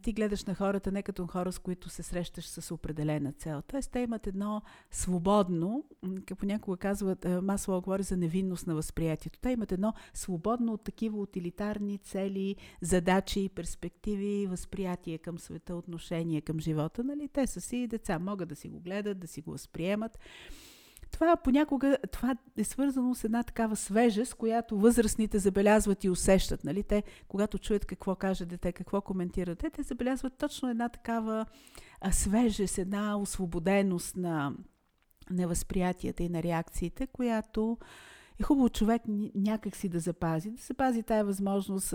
ти 0.02 0.12
гледаш 0.12 0.44
на 0.44 0.54
хората 0.54 0.92
не 0.92 1.02
като 1.02 1.26
хора, 1.26 1.52
с 1.52 1.58
които 1.58 1.88
се 1.88 2.02
срещаш 2.02 2.46
с 2.46 2.74
определена 2.74 3.32
цел. 3.32 3.62
Тоест, 3.62 3.90
те 3.90 4.00
имат 4.00 4.26
едно 4.26 4.62
свободно, 4.90 5.84
като 6.26 6.36
понякога 6.36 6.76
казват, 6.76 7.26
Масло 7.42 7.80
говори 7.80 8.02
за 8.02 8.16
невинност 8.16 8.66
на 8.66 8.74
възприятието. 8.74 9.38
Те 9.38 9.50
имат 9.50 9.72
едно 9.72 9.92
свободно 10.14 10.72
от 10.72 10.84
такива 10.84 11.18
утилитарни 11.20 11.98
цели, 11.98 12.56
задачи, 12.80 13.50
перспективи, 13.54 14.46
възприятие 14.46 15.18
към 15.18 15.38
света, 15.38 15.76
отношение 15.76 16.40
към 16.40 16.60
живота. 16.60 17.04
Нали? 17.04 17.28
Те 17.28 17.46
са 17.46 17.60
си 17.60 17.86
деца, 17.86 18.18
могат 18.18 18.48
да 18.48 18.56
си 18.56 18.68
го 18.68 18.80
гледат, 18.80 19.18
да 19.20 19.26
си 19.26 19.40
го 19.40 19.50
възприемат. 19.50 20.18
Това 21.12 21.36
понякога 21.36 21.96
това 22.12 22.36
е 22.56 22.64
свързано 22.64 23.14
с 23.14 23.24
една 23.24 23.42
такава 23.42 23.76
свежест, 23.76 24.34
която 24.34 24.78
възрастните 24.78 25.38
забелязват 25.38 26.04
и 26.04 26.10
усещат. 26.10 26.64
Нали? 26.64 26.82
Те, 26.82 27.02
когато 27.28 27.58
чуят 27.58 27.84
какво 27.84 28.14
каже 28.14 28.46
дете, 28.46 28.72
какво 28.72 29.00
коментира 29.00 29.50
дете, 29.50 29.70
те 29.70 29.82
забелязват 29.82 30.38
точно 30.38 30.70
една 30.70 30.88
такава 30.88 31.46
свежест, 32.10 32.78
една 32.78 33.16
освободеност 33.16 34.16
на, 34.16 34.52
на 35.30 35.48
възприятията 35.48 36.22
и 36.22 36.28
на 36.28 36.42
реакциите, 36.42 37.06
която 37.06 37.78
е 38.42 38.44
хубаво 38.44 38.68
човек 38.68 39.02
някак 39.34 39.76
си 39.76 39.88
да 39.88 40.00
запази, 40.00 40.50
да 40.50 40.62
запази 40.62 41.02
тая 41.02 41.24
възможност 41.24 41.94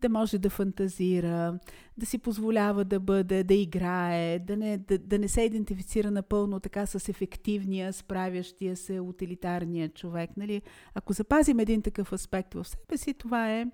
да 0.00 0.08
може 0.08 0.38
да 0.38 0.50
фантазира, 0.50 1.58
да 1.98 2.06
си 2.06 2.18
позволява 2.18 2.84
да 2.84 3.00
бъде, 3.00 3.44
да 3.44 3.54
играе, 3.54 4.38
да 4.38 4.56
не, 4.56 4.78
да, 4.78 4.98
да 4.98 5.18
не 5.18 5.28
се 5.28 5.42
идентифицира 5.42 6.10
напълно 6.10 6.60
така 6.60 6.86
с 6.86 7.08
ефективния, 7.08 7.92
справящия 7.92 8.76
се, 8.76 9.00
утилитарния 9.00 9.88
човек. 9.88 10.30
Нали? 10.36 10.62
Ако 10.94 11.12
запазим 11.12 11.58
един 11.58 11.82
такъв 11.82 12.12
аспект 12.12 12.54
в 12.54 12.64
себе 12.64 12.96
си, 12.96 13.14
това 13.14 13.52
е, 13.52 13.66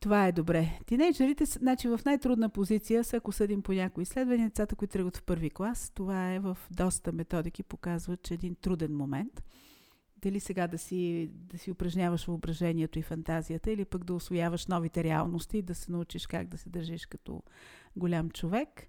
това 0.00 0.26
е 0.26 0.32
добре. 0.32 0.68
Тинейджерите, 0.86 1.44
значи 1.44 1.88
в 1.88 2.00
най-трудна 2.04 2.48
позиция 2.48 3.04
са, 3.04 3.16
ако 3.16 3.32
съдим 3.32 3.62
по 3.62 3.72
някои 3.72 4.02
изследвания, 4.02 4.48
децата, 4.48 4.76
които 4.76 4.92
тръгват 4.92 5.16
в 5.16 5.22
първи 5.22 5.50
клас, 5.50 5.92
това 5.94 6.32
е 6.32 6.38
в 6.38 6.58
доста 6.70 7.12
методики, 7.12 7.62
показват, 7.62 8.22
че 8.22 8.34
е 8.34 8.36
един 8.36 8.54
труден 8.54 8.96
момент– 8.96 9.42
дали 10.22 10.40
сега 10.40 10.66
да 10.66 10.78
си, 10.78 11.30
да 11.32 11.58
си 11.58 11.70
упражняваш 11.70 12.24
въображението 12.24 12.98
и 12.98 13.02
фантазията, 13.02 13.70
или 13.70 13.84
пък 13.84 14.04
да 14.04 14.14
освояваш 14.14 14.66
новите 14.66 15.04
реалности 15.04 15.62
да 15.62 15.74
се 15.74 15.92
научиш 15.92 16.26
как 16.26 16.48
да 16.48 16.58
се 16.58 16.70
държиш 16.70 17.06
като 17.06 17.42
голям 17.96 18.30
човек. 18.30 18.86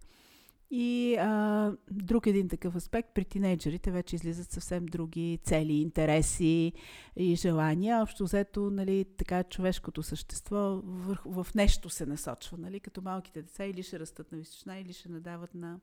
И 0.72 1.16
а, 1.20 1.72
друг 1.92 2.28
един 2.28 2.50
такъв 2.50 2.76
аспект, 2.76 3.10
при 3.14 3.26
тинейджерите 3.26 3.92
вече 3.92 4.16
излизат 4.16 4.52
съвсем 4.52 4.86
други 4.86 5.40
цели, 5.44 5.74
интереси 5.74 6.74
и 7.16 7.36
желания. 7.36 8.02
Общо 8.02 8.24
взето, 8.24 8.72
нали, 8.72 9.06
така 9.18 9.44
човешкото 9.44 10.04
същество 10.04 10.82
в, 10.84 11.18
в 11.26 11.48
нещо 11.56 11.90
се 11.90 12.06
насочва. 12.06 12.58
Нали, 12.58 12.80
като 12.80 13.02
малките 13.02 13.42
деца 13.42 13.66
или 13.66 13.84
ще 13.84 14.00
растат 14.00 14.32
на 14.32 14.38
височина, 14.38 14.80
или 14.80 14.94
ще 14.94 15.10
надават 15.10 15.56
на, 15.56 15.80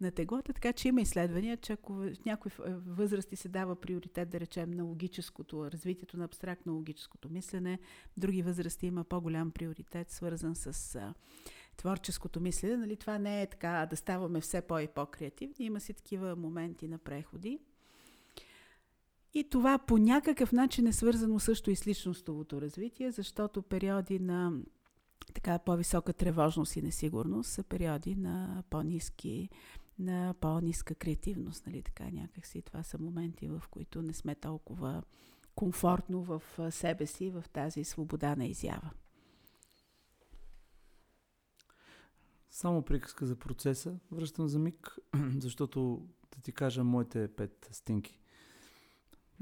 на 0.00 0.10
теглото, 0.10 0.52
така 0.52 0.72
че 0.72 0.88
има 0.88 1.00
изследвания, 1.00 1.56
че 1.56 1.72
ако 1.72 1.92
в 1.92 2.12
някои 2.26 2.50
възрасти 2.86 3.36
се 3.36 3.48
дава 3.48 3.76
приоритет, 3.76 4.30
да 4.30 4.40
речем, 4.40 4.70
на 4.70 4.84
логическото, 4.84 5.70
развитието 5.70 6.16
на 6.16 6.24
абстрактно 6.24 6.74
логическото 6.74 7.28
мислене, 7.28 7.78
други 8.16 8.42
възрасти 8.42 8.86
има 8.86 9.04
по-голям 9.04 9.50
приоритет, 9.50 10.10
свързан 10.10 10.54
с 10.56 10.94
а, 10.94 11.14
творческото 11.76 12.40
мислене. 12.40 12.76
Нали, 12.76 12.96
това 12.96 13.18
не 13.18 13.42
е 13.42 13.46
така 13.46 13.86
да 13.90 13.96
ставаме 13.96 14.40
все 14.40 14.60
по- 14.60 14.78
и 14.78 14.88
по-креативни, 14.88 15.66
има 15.66 15.80
си 15.80 15.94
такива 15.94 16.36
моменти 16.36 16.88
на 16.88 16.98
преходи. 16.98 17.58
И 19.34 19.44
това 19.44 19.78
по 19.78 19.98
някакъв 19.98 20.52
начин 20.52 20.86
е 20.86 20.92
свързано 20.92 21.38
също 21.38 21.70
и 21.70 21.76
с 21.76 21.86
личностовото 21.86 22.60
развитие, 22.60 23.10
защото 23.10 23.62
периоди 23.62 24.18
на 24.18 24.52
така 25.34 25.58
по-висока 25.58 26.12
тревожност 26.12 26.76
и 26.76 26.82
несигурност 26.82 27.50
са 27.50 27.62
периоди 27.62 28.14
на 28.14 28.62
по-низки 28.70 29.48
на 29.98 30.34
по-ниска 30.40 30.94
креативност, 30.94 31.66
нали 31.66 31.82
така 31.82 32.04
някакси. 32.12 32.62
Това 32.62 32.82
са 32.82 32.98
моменти, 32.98 33.48
в 33.48 33.62
които 33.70 34.02
не 34.02 34.12
сме 34.12 34.34
толкова 34.34 35.02
комфортно 35.54 36.22
в 36.22 36.42
себе 36.70 37.06
си, 37.06 37.30
в 37.30 37.44
тази 37.52 37.84
свобода 37.84 38.36
на 38.36 38.46
изява. 38.46 38.90
Само 42.50 42.82
приказка 42.82 43.26
за 43.26 43.36
процеса. 43.36 43.98
Връщам 44.12 44.48
за 44.48 44.58
миг, 44.58 44.98
защото 45.38 46.06
да 46.36 46.42
ти 46.42 46.52
кажа 46.52 46.84
моите 46.84 47.28
пет 47.28 47.68
стинки. 47.72 48.20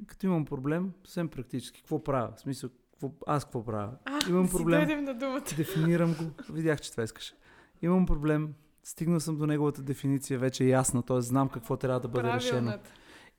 Като 0.06 0.26
имам 0.26 0.44
проблем, 0.44 0.92
съвсем 1.04 1.28
практически, 1.28 1.80
какво 1.80 2.04
правя? 2.04 2.32
В 2.36 2.40
смисъл, 2.40 2.70
какво, 2.92 3.12
аз 3.26 3.44
какво 3.44 3.64
правя? 3.64 3.96
А, 4.04 4.18
имам 4.28 4.48
проблем. 4.48 4.88
Да 4.88 5.02
на 5.02 5.18
думата. 5.18 5.44
Дефинирам 5.56 6.14
го. 6.14 6.52
Видях, 6.52 6.80
че 6.80 6.90
това 6.90 7.02
искаш. 7.02 7.34
Имам 7.82 8.06
проблем, 8.06 8.54
стигнал 8.84 9.20
съм 9.20 9.36
до 9.36 9.46
неговата 9.46 9.82
дефиниция, 9.82 10.38
вече 10.38 10.64
е 10.64 10.68
ясна, 10.68 11.02
т.е. 11.02 11.20
знам 11.20 11.48
какво 11.48 11.76
трябва 11.76 12.00
да 12.00 12.08
бъде 12.08 12.22
Правилната. 12.22 12.46
решено. 12.46 12.72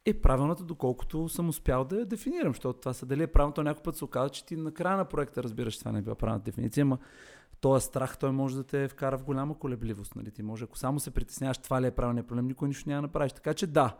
Е 0.06 0.14
правилната, 0.14 0.64
доколкото 0.64 1.30
съм 1.30 1.50
успял 1.50 1.84
да 1.84 2.00
я 2.00 2.06
дефинирам, 2.06 2.54
защото 2.54 2.80
това 2.80 2.94
са 2.94 3.06
дали 3.06 3.24
е 3.24 3.28
правилното, 3.28 3.64
някой 3.64 3.84
път 3.84 3.98
се 3.98 4.06
оказа, 4.06 4.30
че 4.30 4.46
ти 4.46 4.56
на 4.56 4.72
края 4.72 4.98
на 4.98 5.06
проекта 5.06 5.44
разбираш, 5.44 5.80
това 5.80 5.92
не 5.92 6.00
е 6.00 6.02
била 6.02 6.16
правилната 6.16 6.46
дефиниция, 6.46 6.86
но 6.86 6.98
този 7.62 7.86
страх 7.86 8.18
той 8.18 8.32
може 8.32 8.56
да 8.56 8.64
те 8.64 8.88
вкара 8.88 9.18
в 9.18 9.24
голяма 9.24 9.60
колебливост. 9.60 10.16
Нали? 10.16 10.32
Ти 10.32 10.44
може, 10.44 10.64
ако 10.64 10.78
само 10.78 11.00
се 11.00 11.12
притесняваш, 11.12 11.58
това 11.58 11.82
ли 11.82 11.88
е 11.88 11.92
правилният 11.92 12.28
проблем, 12.28 12.48
никой 12.48 12.68
нищо 12.68 12.90
няма 12.90 13.02
да 13.02 13.08
направиш. 13.08 13.34
Така 13.34 13.54
че 13.54 13.68
да, 13.68 13.96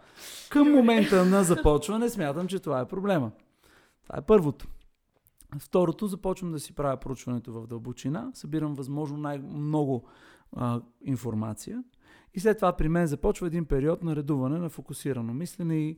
към 0.50 0.72
момента 0.72 1.26
на 1.26 1.44
започване 1.44 2.10
смятам, 2.10 2.48
че 2.48 2.60
това 2.60 2.80
е 2.80 2.88
проблема. 2.88 3.32
Това 4.04 4.20
е 4.20 4.22
първото. 4.22 4.68
Второто, 5.60 6.08
започвам 6.08 6.52
да 6.52 6.60
си 6.60 6.76
правя 6.76 6.98
проучването 6.98 7.54
в 7.54 7.68
дълбочина, 7.68 8.32
събирам 8.34 8.74
възможно 8.74 9.18
най-много 9.18 10.08
а, 10.56 10.82
информация. 11.02 11.84
И 12.34 12.40
след 12.40 12.58
това 12.58 12.74
при 12.74 12.90
мен 12.90 13.08
започва 13.08 13.48
един 13.48 13.66
период 13.66 14.04
на 14.04 14.16
редуване 14.16 14.58
на 14.58 14.70
фокусирано 14.70 15.34
мислене 15.34 15.76
и 15.76 15.98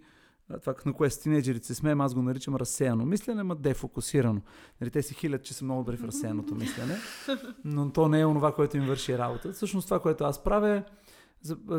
това, 0.61 0.75
на 0.85 0.93
което 0.93 1.15
с 1.15 1.19
тинейджерите 1.19 1.65
се 1.65 1.75
смеем, 1.75 2.01
аз 2.01 2.13
го 2.13 2.21
наричам 2.21 2.55
разсеяно 2.55 3.05
мислене, 3.05 3.43
ма 3.43 3.55
дефокусирано. 3.55 4.41
Нали, 4.81 4.91
те 4.91 5.01
си 5.01 5.13
хилят, 5.13 5.43
че 5.43 5.53
са 5.53 5.65
много 5.65 5.83
добри 5.83 5.97
в 5.97 6.03
разсеяното 6.03 6.55
мислене, 6.55 6.95
но 7.65 7.91
то 7.91 8.07
не 8.07 8.19
е 8.19 8.25
онова, 8.25 8.53
което 8.53 8.77
им 8.77 8.85
върши 8.85 9.17
работа. 9.17 9.51
Всъщност 9.51 9.87
това, 9.87 9.99
което 9.99 10.23
аз 10.23 10.43
правя 10.43 10.83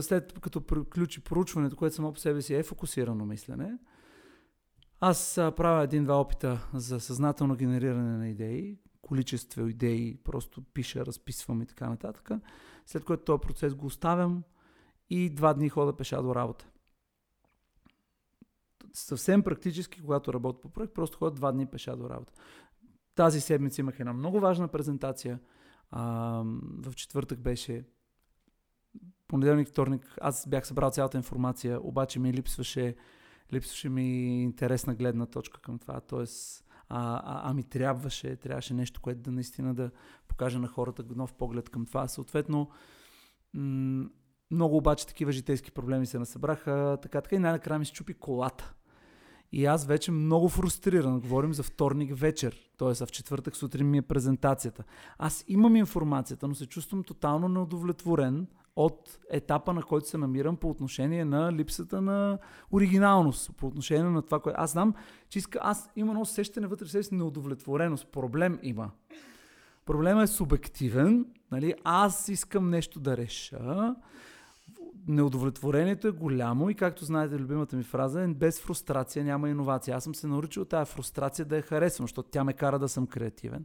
след 0.00 0.32
като 0.40 0.60
приключи 0.60 1.24
проучването, 1.24 1.76
което 1.76 1.96
само 1.96 2.12
по 2.12 2.18
себе 2.18 2.42
си 2.42 2.55
е 2.55 2.62
фокусирано 2.62 3.26
мислене, 3.26 3.78
аз 5.00 5.34
правя 5.34 5.84
един-два 5.84 6.20
опита 6.20 6.68
за 6.74 7.00
съзнателно 7.00 7.56
генериране 7.56 8.16
на 8.16 8.28
идеи, 8.28 8.78
количество 9.09 9.66
идеи, 9.68 10.16
просто 10.24 10.62
пиша, 10.62 11.06
разписвам 11.06 11.62
и 11.62 11.66
така 11.66 11.89
нататък. 11.89 12.30
След 12.86 13.05
което 13.05 13.24
този 13.24 13.40
процес 13.40 13.74
го 13.74 13.86
оставям 13.86 14.43
и 15.10 15.30
два 15.30 15.55
дни 15.55 15.68
хода 15.68 15.97
пеша 15.97 16.22
до 16.22 16.35
работа. 16.35 16.68
Съвсем 18.93 19.43
практически, 19.43 20.01
когато 20.01 20.32
работя 20.32 20.60
по 20.60 20.68
проект, 20.68 20.94
просто 20.94 21.18
ходя 21.18 21.30
два 21.30 21.52
дни 21.52 21.66
пеша 21.66 21.97
до 21.97 22.10
работа. 22.10 22.32
Тази 23.14 23.40
седмица 23.40 23.80
имах 23.80 24.01
една 24.01 24.12
много 24.12 24.40
важна 24.40 24.68
презентация. 24.68 25.40
А, 25.90 26.43
в 26.82 26.94
четвъртък 26.94 27.40
беше 27.40 27.85
понеделник, 29.28 29.68
вторник, 29.68 30.14
аз 30.20 30.48
бях 30.48 30.66
събрал 30.66 30.90
цялата 30.90 31.16
информация, 31.16 31.80
обаче 31.80 32.18
ми 32.18 32.32
липсваше, 32.32 32.97
липсваше 33.52 33.89
ми 33.89 34.43
интересна 34.43 34.94
гледна 34.94 35.26
точка 35.26 35.60
към 35.60 35.78
това. 35.78 36.01
Тоест, 36.01 36.68
а, 36.89 37.15
а, 37.24 37.51
ами 37.51 37.62
трябваше, 37.62 38.36
трябваше 38.36 38.74
нещо, 38.74 39.01
което 39.01 39.20
да 39.20 39.31
наистина 39.31 39.74
да 39.74 39.90
покаже 40.28 40.59
на 40.59 40.69
хората 40.69 41.05
нов 41.16 41.35
поглед 41.35 41.69
към 41.69 41.86
това. 41.86 42.09
Съответно, 42.09 42.70
м- 43.55 44.09
много 44.51 44.77
обаче 44.77 45.06
такива 45.06 45.32
житейски 45.32 45.70
проблеми 45.70 46.06
се 46.06 46.19
насъбраха, 46.19 46.98
така, 47.02 47.20
така 47.20 47.36
и 47.36 47.39
най-накрая 47.39 47.78
ми 47.78 47.86
се 47.86 47.93
чупи 47.93 48.15
колата. 48.15 48.74
И 49.52 49.66
аз 49.66 49.86
вече 49.86 50.10
много 50.10 50.48
фрустриран. 50.48 51.20
Говорим 51.20 51.55
за 51.55 51.62
вторник 51.62 52.16
вечер, 52.16 52.70
т.е. 52.78 52.94
в 52.94 53.10
четвъртък 53.10 53.56
сутрин 53.56 53.90
ми 53.90 53.98
е 53.98 54.02
презентацията. 54.02 54.85
Аз 55.19 55.44
имам 55.48 55.77
информацията, 55.77 56.48
но 56.48 56.55
се 56.55 56.66
чувствам 56.66 57.05
тотално 57.05 57.48
неудовлетворен 57.48 58.47
от 58.78 59.18
етапа, 59.30 59.72
на 59.72 59.82
който 59.82 60.09
се 60.09 60.18
намирам 60.18 60.56
по 60.56 60.70
отношение 60.70 61.24
на 61.24 61.52
липсата 61.52 62.00
на 62.00 62.38
оригиналност, 62.72 63.56
по 63.56 63.66
отношение 63.66 64.10
на 64.10 64.22
това, 64.22 64.40
което... 64.40 64.60
Аз 64.60 64.70
знам, 64.70 64.94
че 65.28 65.38
иска... 65.38 65.59
Аз 65.62 65.90
имам 65.96 66.10
едно 66.10 66.20
усещане 66.20 66.66
вътре 66.66 66.86
себе 66.86 67.02
си 67.02 67.14
неудовлетвореност. 67.14 68.06
Проблем 68.06 68.59
има. 68.62 68.90
Проблемът 69.86 70.28
е 70.28 70.32
субективен. 70.32 71.26
Нали? 71.52 71.74
Аз 71.84 72.28
искам 72.28 72.70
нещо 72.70 73.00
да 73.00 73.16
реша. 73.16 73.94
Неудовлетворението 75.09 76.09
е 76.09 76.10
голямо 76.10 76.70
и 76.70 76.74
както 76.74 77.05
знаете, 77.05 77.38
любимата 77.38 77.76
ми 77.76 77.82
фраза 77.82 78.22
е 78.22 78.28
без 78.28 78.60
фрустрация 78.60 79.24
няма 79.24 79.48
иновация. 79.48 79.96
Аз 79.96 80.05
съм 80.05 80.14
се 80.14 80.26
научил 80.26 80.64
тази 80.64 80.92
фрустрация 80.92 81.44
да 81.44 81.56
я 81.56 81.62
харесвам, 81.62 82.05
защото 82.05 82.30
тя 82.30 82.44
ме 82.44 82.52
кара 82.52 82.78
да 82.78 82.88
съм 82.88 83.06
креативен. 83.06 83.64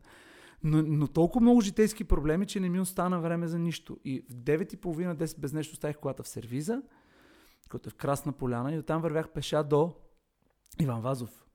Но, 0.64 0.82
но 0.82 1.08
толкова 1.08 1.42
много 1.42 1.62
житейски 1.62 2.04
проблеми, 2.04 2.46
че 2.46 2.60
не 2.60 2.70
ми 2.70 2.80
остана 2.80 3.20
време 3.20 3.48
за 3.48 3.60
нищо. 3.60 3.98
И 4.06 4.22
в 4.30 4.34
9.30-10 4.34 5.40
без 5.40 5.54
нещо 5.54 5.74
оставих 5.74 5.98
колата 5.98 6.24
в 6.24 6.28
сервиза, 6.28 6.82
който 7.70 7.90
е 7.90 7.92
в 7.92 7.96
Красна 7.96 8.32
поляна 8.32 8.74
и 8.74 8.80
оттам 8.80 9.02
вървях 9.02 9.30
пеша 9.30 9.64
до 9.64 9.94
Иван 10.82 11.02
Вазов. 11.02 11.46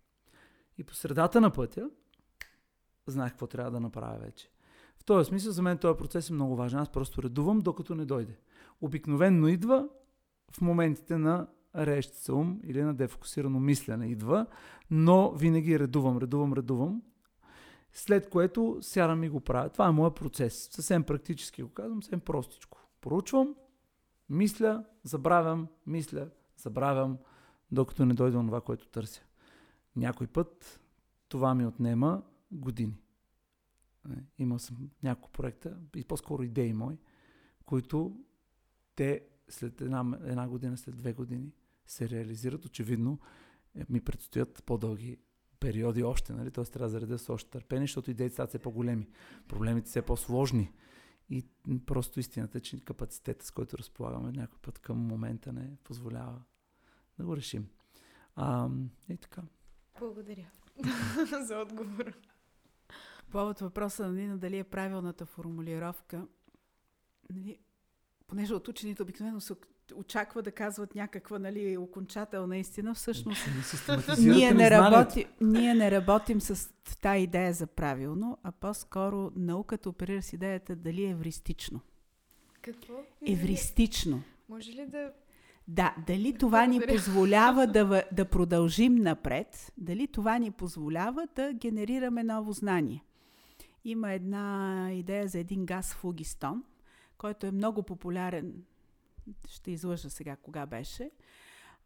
И 0.79 0.85
по 0.85 0.95
средата 0.95 1.41
на 1.41 1.51
пътя 1.51 1.91
знаех 3.07 3.33
какво 3.33 3.47
трябва 3.47 3.71
да 3.71 3.81
направя 3.81 4.19
вече. 4.19 4.51
В 4.99 5.05
този 5.05 5.29
смисъл 5.29 5.53
за 5.53 5.63
мен 5.63 5.79
този 5.79 5.99
процес 5.99 6.31
е 6.31 6.33
много 6.33 6.57
важен. 6.57 6.79
Аз 6.79 6.93
просто 6.93 7.23
редувам, 7.23 7.59
докато 7.59 7.95
не 7.95 8.05
дойде. 8.05 8.39
Обикновенно 8.81 9.49
идва 9.49 9.89
в 10.53 10.61
моментите 10.61 11.19
на 11.19 11.47
рещ 11.77 12.29
ум 12.29 12.61
или 12.65 12.83
на 12.83 12.95
дефокусирано 12.95 13.61
мислене 13.61 14.07
идва, 14.07 14.47
но 14.91 15.33
винаги 15.33 15.79
редувам, 15.79 16.19
редувам, 16.19 16.53
редувам 16.53 17.03
след 17.99 18.31
което 18.31 18.79
сядам 18.81 19.25
и 19.25 19.29
го 19.29 19.41
правя. 19.41 19.69
Това 19.69 19.89
е 19.89 19.93
моят 19.93 20.15
процес. 20.15 20.69
Съвсем 20.73 21.05
практически 21.05 21.63
го 21.63 21.69
казвам, 21.69 22.03
съвсем 22.03 22.21
простичко. 22.21 22.79
Поручвам, 23.01 23.55
мисля, 24.29 24.85
забравям, 25.03 25.69
мисля, 25.87 26.31
забравям, 26.57 27.19
докато 27.71 28.07
не 28.07 28.15
дойде 28.15 28.39
това, 28.39 28.61
което 28.61 28.89
търся. 28.89 29.23
Някой 29.97 30.27
път 30.27 30.81
това 31.29 31.55
ми 31.55 31.67
отнема 31.67 32.23
години. 32.53 32.99
Е, 34.11 34.15
имал 34.39 34.59
съм 34.59 34.91
няколко 35.03 35.31
проекта, 35.31 35.79
и 35.97 36.05
по-скоро 36.05 36.43
идеи 36.43 36.73
мои, 36.73 36.99
които 37.65 38.21
те 38.95 39.27
след 39.49 39.81
една, 39.81 40.19
една 40.25 40.49
година, 40.49 40.77
след 40.77 40.97
две 40.97 41.13
години 41.13 41.53
се 41.87 42.09
реализират. 42.09 42.65
Очевидно 42.65 43.19
е, 43.75 43.85
ми 43.89 44.01
предстоят 44.01 44.65
по-дълги 44.65 45.19
периоди 45.61 46.03
още, 46.03 46.33
нали? 46.33 46.51
Тоест 46.51 46.73
трябва 46.73 46.87
да 46.87 46.91
заредя 46.91 47.19
с 47.19 47.29
още 47.29 47.51
търпение, 47.51 47.87
защото 47.87 48.11
идеите 48.11 48.33
стават 48.33 48.49
все 48.49 48.59
по-големи. 48.59 49.09
Проблемите 49.49 49.89
все 49.89 50.03
по-сложни. 50.03 50.73
И 51.31 51.45
просто 51.87 52.21
истината 52.21 52.59
е, 52.59 52.61
че 52.61 52.81
капацитета, 52.81 53.47
с 53.47 53.51
който 53.51 53.79
разполагаме 53.79 54.33
някой 54.33 54.59
път 54.63 54.79
към 54.79 54.99
момента 54.99 55.53
не 55.53 55.77
позволява 55.85 56.43
да 57.19 57.25
го 57.25 57.37
решим. 57.37 57.69
А, 58.35 58.69
и 59.09 59.17
така. 59.17 59.43
Благодаря 59.99 60.51
за 61.47 61.59
отговора. 61.59 62.13
Повод 63.31 63.59
въпроса 63.59 64.07
на 64.07 64.13
Нина 64.13 64.39
дали 64.39 64.59
е 64.59 64.65
правилната 64.65 65.27
формулировка. 65.27 66.27
Нали, 67.31 67.59
понеже 68.27 68.55
от 68.55 68.69
учените 68.69 69.03
обикновено 69.03 69.41
се 69.41 69.55
очаква 69.95 70.43
да 70.43 70.51
казват 70.51 70.95
някаква 70.95 71.39
нали, 71.39 71.77
окончателна 71.77 72.57
истина, 72.57 72.95
всъщност 72.95 73.41
ние 74.19 74.51
не, 74.51 74.71
работи, 74.71 75.27
ние 75.41 75.75
не 75.75 75.91
работим 75.91 76.41
с 76.41 76.69
тази 77.01 77.23
идея 77.23 77.53
за 77.53 77.67
правилно, 77.67 78.39
а 78.43 78.53
по-скоро 78.53 79.33
науката 79.37 79.89
оперира 79.89 80.23
с 80.23 80.33
идеята 80.33 80.77
дали 80.77 81.05
е 81.05 81.11
евристично. 81.11 81.81
Какво? 82.63 82.95
Евристично. 83.27 84.23
Може 84.49 84.73
ли 84.73 84.87
да 84.87 85.13
да, 85.69 85.95
дали 86.07 86.39
това 86.39 86.67
ни 86.67 86.81
позволява 86.89 87.67
да, 87.67 88.03
да 88.13 88.25
продължим 88.25 88.95
напред, 88.95 89.73
дали 89.77 90.07
това 90.07 90.39
ни 90.39 90.51
позволява 90.51 91.29
да 91.37 91.53
генерираме 91.53 92.25
ново 92.25 92.53
знание. 92.53 93.05
Има 93.85 94.13
една 94.13 94.89
идея 94.93 95.29
за 95.29 95.39
един 95.39 95.67
газ 95.67 95.95
фугистон, 95.95 96.65
който 97.19 97.47
е 97.47 97.51
много 97.51 97.83
популярен. 97.83 98.55
Ще 99.49 99.71
излъжа 99.71 100.11
сега 100.11 100.37
кога 100.37 100.67
беше. 100.67 101.11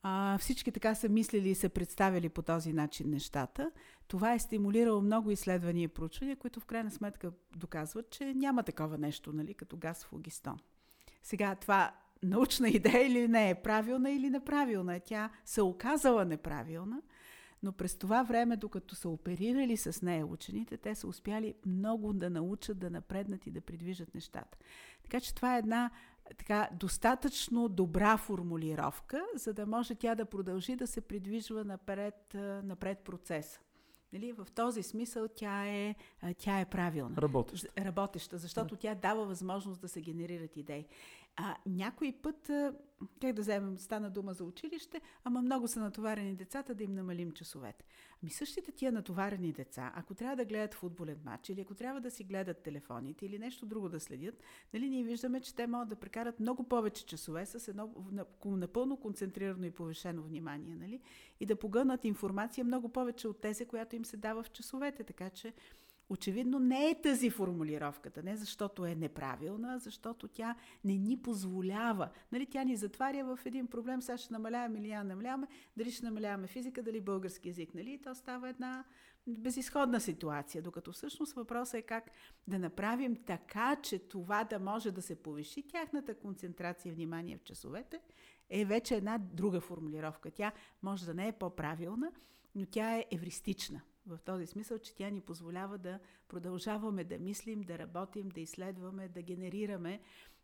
А, 0.02 0.38
всички 0.38 0.72
така 0.72 0.94
са 0.94 1.08
мислили 1.08 1.48
и 1.48 1.54
са 1.54 1.68
представили 1.68 2.28
по 2.28 2.42
този 2.42 2.72
начин 2.72 3.10
нещата. 3.10 3.70
Това 4.08 4.32
е 4.32 4.38
стимулирало 4.38 5.00
много 5.00 5.30
изследвания 5.30 5.84
и 5.84 5.88
проучвания, 5.88 6.36
които 6.36 6.60
в 6.60 6.66
крайна 6.66 6.90
сметка 6.90 7.32
доказват, 7.56 8.10
че 8.10 8.34
няма 8.34 8.62
такова 8.62 8.98
нещо, 8.98 9.32
нали, 9.32 9.54
като 9.54 9.76
газ 9.76 10.04
фугистон. 10.04 10.58
Сега 11.22 11.54
това 11.54 11.94
научна 12.22 12.68
идея 12.68 13.06
или 13.06 13.28
не 13.28 13.50
е 13.50 13.54
правилна 13.54 14.10
или 14.10 14.30
неправилна. 14.30 15.00
Тя 15.00 15.30
се 15.44 15.62
оказала 15.62 16.24
неправилна, 16.24 17.02
но 17.62 17.72
през 17.72 17.96
това 17.96 18.22
време, 18.22 18.56
докато 18.56 18.94
са 18.94 19.08
оперирали 19.08 19.76
с 19.76 20.02
нея 20.02 20.26
учените, 20.26 20.76
те 20.76 20.94
са 20.94 21.08
успяли 21.08 21.54
много 21.66 22.12
да 22.12 22.30
научат 22.30 22.78
да 22.78 22.90
напреднат 22.90 23.46
и 23.46 23.50
да 23.50 23.60
придвижат 23.60 24.14
нещата. 24.14 24.58
Така 25.02 25.20
че 25.20 25.34
това 25.34 25.54
е 25.56 25.58
една 25.58 25.90
така, 26.38 26.68
достатъчно 26.72 27.68
добра 27.68 28.16
формулировка, 28.16 29.22
за 29.34 29.54
да 29.54 29.66
може 29.66 29.94
тя 29.94 30.14
да 30.14 30.24
продължи 30.24 30.76
да 30.76 30.86
се 30.86 31.00
придвижва 31.00 31.64
напред, 31.64 32.34
напред 32.62 32.98
процеса. 32.98 33.60
Нали? 34.12 34.32
В 34.32 34.46
този 34.54 34.82
смисъл 34.82 35.28
тя 35.28 35.66
е, 35.66 35.94
тя 36.38 36.60
е 36.60 36.64
правилна. 36.64 37.16
Работеща. 37.16 37.68
Работеща, 37.78 38.38
защото 38.38 38.74
да. 38.74 38.80
тя 38.80 38.94
дава 38.94 39.24
възможност 39.26 39.80
да 39.80 39.88
се 39.88 40.00
генерират 40.00 40.56
идеи. 40.56 40.86
А 41.36 41.56
някой 41.66 42.14
път, 42.22 42.50
как 43.20 43.32
да 43.32 43.42
вземем, 43.42 43.78
стана 43.78 44.10
дума 44.10 44.34
за 44.34 44.44
училище, 44.44 45.00
ама 45.24 45.42
много 45.42 45.68
са 45.68 45.80
натоварени 45.80 46.34
децата 46.34 46.74
да 46.74 46.84
им 46.84 46.94
намалим 46.94 47.32
часовете. 47.32 47.84
Ами 48.22 48.30
същите 48.30 48.72
тия 48.72 48.92
натоварени 48.92 49.52
деца, 49.52 49.92
ако 49.96 50.14
трябва 50.14 50.36
да 50.36 50.44
гледат 50.44 50.74
футболен 50.74 51.18
матч 51.24 51.48
или 51.48 51.60
ако 51.60 51.74
трябва 51.74 52.00
да 52.00 52.10
си 52.10 52.24
гледат 52.24 52.62
телефоните 52.62 53.26
или 53.26 53.38
нещо 53.38 53.66
друго 53.66 53.88
да 53.88 54.00
следят, 54.00 54.42
нали, 54.74 54.88
ние 54.88 55.04
виждаме, 55.04 55.40
че 55.40 55.54
те 55.54 55.66
могат 55.66 55.88
да 55.88 55.96
прекарат 55.96 56.40
много 56.40 56.68
повече 56.68 57.06
часове 57.06 57.46
с 57.46 57.68
едно 57.68 57.94
напълно 58.44 58.96
концентрирано 58.96 59.64
и 59.64 59.70
повишено 59.70 60.22
внимание, 60.22 60.76
нали, 60.76 61.00
и 61.40 61.46
да 61.46 61.56
погълнат 61.56 62.04
информация 62.04 62.64
много 62.64 62.88
повече 62.88 63.28
от 63.28 63.40
тези, 63.40 63.66
която 63.66 63.96
им 63.96 64.04
се 64.04 64.16
дава 64.16 64.42
в 64.42 64.50
часовете. 64.50 65.04
Така 65.04 65.30
че 65.30 65.52
Очевидно 66.08 66.58
не 66.58 66.90
е 66.90 67.00
тази 67.00 67.30
формулировката, 67.30 68.22
не 68.22 68.36
защото 68.36 68.86
е 68.86 68.94
неправилна, 68.94 69.78
защото 69.78 70.28
тя 70.28 70.54
не 70.84 70.96
ни 70.96 71.22
позволява. 71.22 72.08
Нали, 72.32 72.46
тя 72.46 72.64
ни 72.64 72.76
затваря 72.76 73.24
в 73.24 73.46
един 73.46 73.66
проблем, 73.66 74.02
сега 74.02 74.18
ще 74.18 74.32
намаляваме 74.32 74.78
или 74.78 74.88
няма 74.88 75.04
намаляваме, 75.04 75.46
дали 75.76 75.90
ще 75.90 76.04
намаляваме 76.04 76.46
физика, 76.46 76.82
дали 76.82 77.00
български 77.00 77.48
язик. 77.48 77.74
Нали? 77.74 78.00
То 78.04 78.14
става 78.14 78.48
една 78.48 78.84
безисходна 79.26 80.00
ситуация, 80.00 80.62
докато 80.62 80.92
всъщност 80.92 81.32
въпросът 81.32 81.74
е 81.74 81.82
как 81.82 82.10
да 82.46 82.58
направим 82.58 83.16
така, 83.16 83.76
че 83.82 83.98
това 83.98 84.44
да 84.44 84.58
може 84.58 84.90
да 84.90 85.02
се 85.02 85.22
повиши 85.22 85.68
тяхната 85.68 86.14
концентрация 86.14 86.90
и 86.90 86.94
внимание 86.94 87.36
в 87.36 87.44
часовете, 87.44 88.00
е 88.50 88.64
вече 88.64 88.94
една 88.94 89.18
друга 89.18 89.60
формулировка. 89.60 90.30
Тя 90.30 90.52
може 90.82 91.06
да 91.06 91.14
не 91.14 91.28
е 91.28 91.32
по-правилна, 91.32 92.12
но 92.54 92.66
тя 92.66 92.96
е 92.96 93.06
евристична 93.10 93.80
в 94.06 94.18
този 94.24 94.46
смисъл, 94.46 94.78
че 94.78 94.94
тя 94.94 95.10
ни 95.10 95.20
позволява 95.20 95.78
да 95.78 95.98
продължаваме 96.28 97.04
да 97.04 97.18
мислим, 97.18 97.60
да 97.60 97.78
работим, 97.78 98.28
да 98.28 98.40
изследваме, 98.40 99.08
да 99.08 99.22
генерираме 99.22 100.00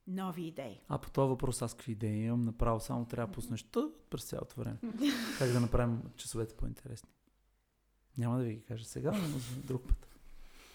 нови 0.06 0.42
идеи. 0.42 0.80
А 0.88 0.98
по 0.98 1.10
този 1.10 1.28
въпрос 1.28 1.62
аз 1.62 1.74
какви 1.74 1.92
идеи 1.92 2.24
имам? 2.24 2.40
Направо 2.40 2.80
само 2.80 3.06
трябва 3.06 3.26
да 3.26 3.32
пуснеш 3.32 3.66
през 4.10 4.24
цялото 4.24 4.60
време. 4.60 4.78
как 5.38 5.52
да 5.52 5.60
направим 5.60 6.02
часовете 6.16 6.54
по-интересни? 6.54 7.08
Няма 8.18 8.38
да 8.38 8.44
ви 8.44 8.54
ги 8.54 8.62
кажа 8.62 8.84
сега, 8.84 9.12
но 9.12 9.38
за 9.38 9.60
друг 9.60 9.88
път. 9.88 10.08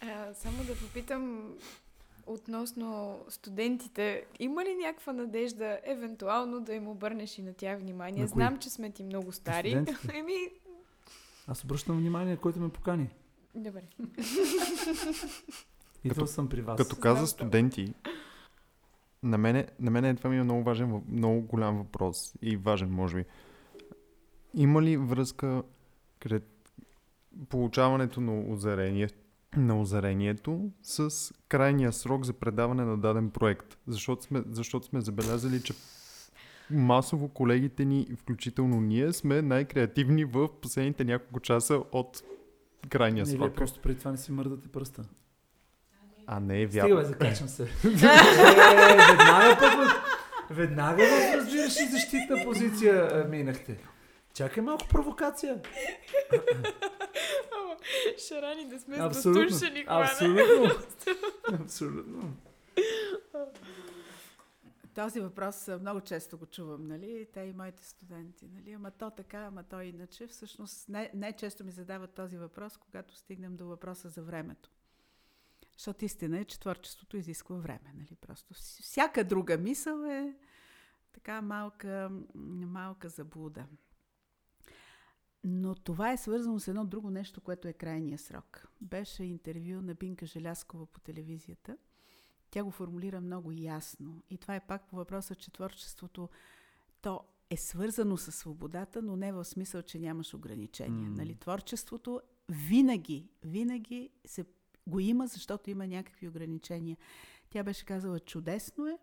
А, 0.01 0.33
само 0.33 0.63
да 0.63 0.79
попитам 0.79 1.53
относно 2.25 3.19
студентите. 3.29 4.25
Има 4.39 4.65
ли 4.65 4.75
някаква 4.75 5.13
надежда, 5.13 5.79
евентуално, 5.83 6.61
да 6.61 6.73
им 6.73 6.87
обърнеш 6.87 7.37
и 7.37 7.41
на 7.41 7.53
тях 7.53 7.79
внимание? 7.79 8.21
На 8.21 8.27
Знам, 8.27 8.59
че 8.59 8.69
сме 8.69 8.91
ти 8.91 9.03
много 9.03 9.31
стари. 9.31 9.71
Еми, 10.13 10.49
аз 11.47 11.63
обръщам 11.63 11.97
внимание, 11.97 12.37
който 12.37 12.59
ме 12.59 12.69
покани. 12.69 13.09
Добре. 13.55 13.81
Идвал 16.03 16.27
съм 16.27 16.49
при 16.49 16.61
вас. 16.61 16.77
Като 16.77 16.95
каза 16.95 17.27
студенти, 17.27 17.93
на 19.23 19.37
мене, 19.37 19.67
на 19.79 19.91
мене 19.91 20.15
това 20.15 20.29
ми 20.29 20.37
е 20.37 20.43
много 20.43 20.63
важен, 20.63 21.01
много 21.09 21.41
голям 21.41 21.77
въпрос 21.77 22.33
и 22.41 22.57
важен, 22.57 22.89
може 22.89 23.15
би. 23.15 23.25
Има 24.53 24.81
ли 24.81 24.97
връзка 24.97 25.63
кред 26.19 26.71
получаването 27.49 28.21
на 28.21 28.53
озарение, 28.53 29.09
на 29.57 29.81
озарението 29.81 30.71
с 30.81 31.31
крайния 31.47 31.93
срок 31.93 32.23
за 32.25 32.33
предаване 32.33 32.85
на 32.85 32.97
даден 32.97 33.29
проект? 33.29 33.77
Защото 33.87 34.23
сме, 34.23 34.43
защото 34.49 34.85
сме 34.85 35.01
забелязали, 35.01 35.63
че 35.63 35.73
масово 36.71 37.29
колегите 37.29 37.85
ни, 37.85 38.07
включително 38.17 38.81
ние, 38.81 39.13
сме 39.13 39.41
най-креативни 39.41 40.25
в 40.25 40.49
последните 40.61 41.03
няколко 41.03 41.39
часа 41.39 41.81
от 41.91 42.23
крайния 42.89 43.25
срок. 43.25 43.39
Не, 43.39 43.53
просто 43.53 43.79
преди 43.79 43.99
това 43.99 44.11
не 44.11 44.17
си 44.17 44.31
мърдате 44.31 44.67
пръста. 44.67 45.03
А 46.27 46.39
не 46.39 46.61
е 46.61 46.65
вярно. 46.65 46.87
Стига, 46.87 47.05
закачам 47.05 47.47
се. 47.47 47.63
е, 47.63 47.67
веднага 49.07 49.57
пък, 49.59 50.03
веднага 50.49 51.03
в 51.03 51.35
разбираш 51.35 51.75
и 51.79 51.85
защитна 51.85 52.43
позиция 52.43 53.09
е, 53.13 53.29
минахте. 53.29 53.77
Чакай 54.33 54.63
малко 54.63 54.87
провокация. 54.87 55.59
Шарани 58.27 58.69
да 58.69 58.79
сме 58.79 58.97
абсолютно, 58.99 59.57
Абсолютно. 59.87 60.71
Абсолютно. 61.63 62.33
Този 64.95 65.19
въпрос 65.19 65.69
много 65.79 66.01
често 66.01 66.37
го 66.37 66.45
чувам, 66.45 66.87
нали? 66.87 67.27
Те 67.33 67.39
и 67.41 67.53
моите 67.53 67.85
студенти, 67.85 68.47
нали? 68.47 68.71
Ама 68.71 68.91
то 68.91 69.09
така, 69.11 69.39
ама 69.39 69.63
то 69.63 69.81
иначе. 69.81 70.27
Всъщност 70.27 70.89
най- 70.89 71.11
най-често 71.13 71.63
ми 71.63 71.71
задават 71.71 72.13
този 72.13 72.37
въпрос, 72.37 72.77
когато 72.77 73.15
стигнем 73.15 73.55
до 73.55 73.65
въпроса 73.65 74.09
за 74.09 74.23
времето. 74.23 74.71
Защото 75.77 76.05
истина 76.05 76.39
е, 76.39 76.45
че 76.45 76.59
творчеството 76.59 77.17
изисква 77.17 77.55
време, 77.55 77.93
нали? 77.95 78.15
Просто 78.21 78.53
всяка 78.53 79.23
друга 79.23 79.57
мисъл 79.57 80.03
е 80.03 80.35
така 81.13 81.41
малка, 81.41 82.11
малка 82.35 83.09
заблуда. 83.09 83.65
Но 85.43 85.75
това 85.75 86.11
е 86.11 86.17
свързано 86.17 86.59
с 86.59 86.67
едно 86.67 86.85
друго 86.85 87.09
нещо, 87.09 87.41
което 87.41 87.67
е 87.67 87.73
крайния 87.73 88.17
срок. 88.17 88.67
Беше 88.81 89.23
интервю 89.23 89.81
на 89.81 89.93
Бинка 89.93 90.25
Желяскова 90.25 90.85
по 90.85 90.99
телевизията– 90.99 91.77
тя 92.53 92.63
го 92.63 92.71
формулира 92.71 93.21
много 93.21 93.51
ясно. 93.51 94.23
И 94.29 94.37
това 94.37 94.55
е 94.55 94.67
пак 94.67 94.87
по 94.89 94.95
въпроса, 94.95 95.35
че 95.35 95.51
творчеството 95.51 96.29
то 97.01 97.23
е 97.49 97.57
свързано 97.57 98.17
с 98.17 98.31
свободата, 98.31 99.01
но 99.01 99.15
не 99.15 99.33
в 99.33 99.45
смисъл, 99.45 99.81
че 99.81 99.99
нямаш 99.99 100.33
ограничения. 100.33 101.09
Mm. 101.09 101.17
Нали? 101.17 101.35
Творчеството 101.35 102.21
винаги, 102.49 103.29
винаги 103.43 104.09
се, 104.25 104.45
го 104.87 104.99
има, 104.99 105.27
защото 105.27 105.69
има 105.69 105.87
някакви 105.87 106.27
ограничения. 106.27 106.97
Тя 107.49 107.63
беше 107.63 107.85
казала, 107.85 108.19
чудесно 108.19 108.87
е, 108.87 108.97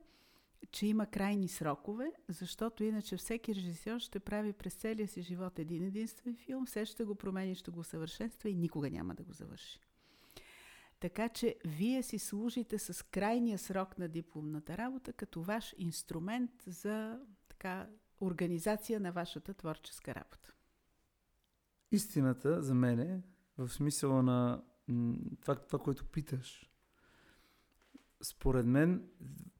че 0.70 0.86
има 0.86 1.06
крайни 1.06 1.48
срокове, 1.48 2.12
защото 2.28 2.85
иначе 2.85 3.16
всеки 3.16 3.55
режисьор 3.55 3.98
ще 3.98 4.20
прави 4.20 4.52
през 4.52 4.74
целия 4.74 5.09
си 5.09 5.22
живот 5.22 5.59
един 5.59 5.82
единствен 5.82 6.36
филм, 6.36 6.66
все 6.66 6.85
ще 6.85 7.05
го 7.05 7.14
промени, 7.14 7.55
ще 7.55 7.70
го 7.70 7.85
съвършенства 7.85 8.48
и 8.48 8.55
никога 8.55 8.90
няма 8.90 9.14
да 9.14 9.22
го 9.22 9.32
завърши. 9.32 9.81
Така 11.01 11.28
че 11.28 11.56
вие 11.64 12.02
си 12.02 12.18
служите 12.18 12.78
с 12.78 13.06
крайния 13.06 13.59
срок 13.59 13.98
на 13.98 14.09
дипломната 14.09 14.78
работа 14.78 15.12
като 15.12 15.43
ваш 15.43 15.74
инструмент 15.78 16.51
за 16.66 17.20
така, 17.48 17.89
организация 18.20 19.01
на 19.01 19.12
вашата 19.12 19.55
творческа 19.55 20.14
работа. 20.14 20.52
Истината 21.93 22.62
за 22.62 22.74
мен 22.74 23.01
е 23.01 23.22
в 23.59 23.68
смисъла 23.68 24.22
на 24.22 24.62
това, 25.40 25.55
това, 25.55 25.78
което 25.78 26.05
питаш. 26.05 26.70
Според 28.22 28.66
мен, 28.66 29.09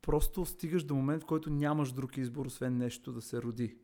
просто 0.03 0.47
стигаш 0.47 0.85
до 0.85 0.95
момент, 0.95 1.23
в 1.23 1.27
който 1.27 1.51
нямаш 1.51 1.93
друг 1.93 2.17
избор, 2.17 2.47
освен 2.47 2.77
нещо 2.77 3.13
да 3.13 3.21
се 3.21 3.43
роди. 3.43 3.79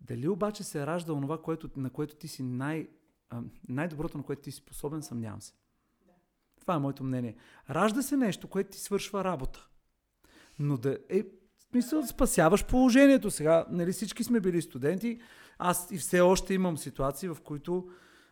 Дали 0.00 0.28
обаче 0.28 0.64
се 0.64 0.86
ражда 0.86 1.12
онова, 1.12 1.42
което, 1.42 1.70
на 1.76 1.90
което 1.90 2.16
ти 2.16 2.28
си 2.28 2.42
най, 2.42 2.88
най-доброто, 3.68 4.18
на 4.18 4.24
което 4.24 4.42
ти 4.42 4.50
си 4.50 4.58
способен, 4.58 5.02
съмнявам 5.02 5.40
се. 5.40 5.54
Това 6.62 6.74
е 6.74 6.78
моето 6.78 7.04
мнение. 7.04 7.36
Ражда 7.70 8.02
се 8.02 8.16
нещо, 8.16 8.48
което 8.48 8.70
ти 8.70 8.80
свършва 8.80 9.24
работа. 9.24 9.68
Но 10.58 10.76
да 10.76 10.98
е 11.08 11.22
смисъл, 11.70 12.06
спасяваш 12.06 12.66
положението. 12.66 13.30
Сега, 13.30 13.66
нали 13.70 13.92
всички 13.92 14.24
сме 14.24 14.40
били 14.40 14.62
студенти. 14.62 15.20
Аз 15.58 15.90
и 15.90 15.98
все 15.98 16.20
още 16.20 16.54
имам 16.54 16.78
ситуации, 16.78 17.28
в 17.28 17.36
които 17.44 17.88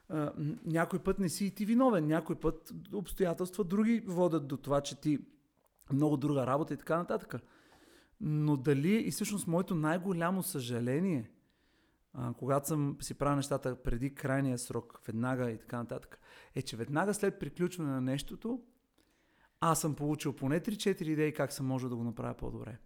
а, 0.08 0.32
някой 0.64 0.98
път 0.98 1.18
не 1.18 1.28
си 1.28 1.46
и 1.46 1.50
ти 1.50 1.64
виновен. 1.64 2.06
Някой 2.06 2.36
път 2.36 2.72
обстоятелства 2.92 3.64
други 3.64 4.02
водят 4.06 4.48
до 4.48 4.56
това, 4.56 4.80
че 4.80 5.00
ти 5.00 5.18
много 5.92 6.16
друга 6.16 6.46
работа 6.46 6.74
и 6.74 6.76
така 6.76 6.96
нататък. 6.96 7.34
Но 8.20 8.56
дали 8.56 8.94
и 8.94 9.10
всъщност 9.10 9.46
моето 9.46 9.74
най-голямо 9.74 10.42
съжаление, 10.42 11.30
а, 12.12 12.34
когато 12.34 12.68
съм 12.68 12.96
си 13.00 13.14
правил 13.14 13.36
нещата 13.36 13.82
преди 13.82 14.14
крайния 14.14 14.58
срок, 14.58 15.00
веднага 15.06 15.50
и 15.50 15.58
така 15.58 15.76
нататък, 15.76 16.20
е, 16.54 16.62
че 16.62 16.76
веднага 16.76 17.14
след 17.14 17.38
приключване 17.38 17.90
на 17.90 18.00
нещото, 18.00 18.62
аз 19.60 19.80
съм 19.80 19.94
получил 19.94 20.32
поне 20.32 20.60
3-4 20.60 21.02
идеи 21.02 21.34
как 21.34 21.52
съм 21.52 21.66
може 21.66 21.88
да 21.88 21.96
го 21.96 22.04
направя 22.04 22.34
по-добре. 22.34 22.78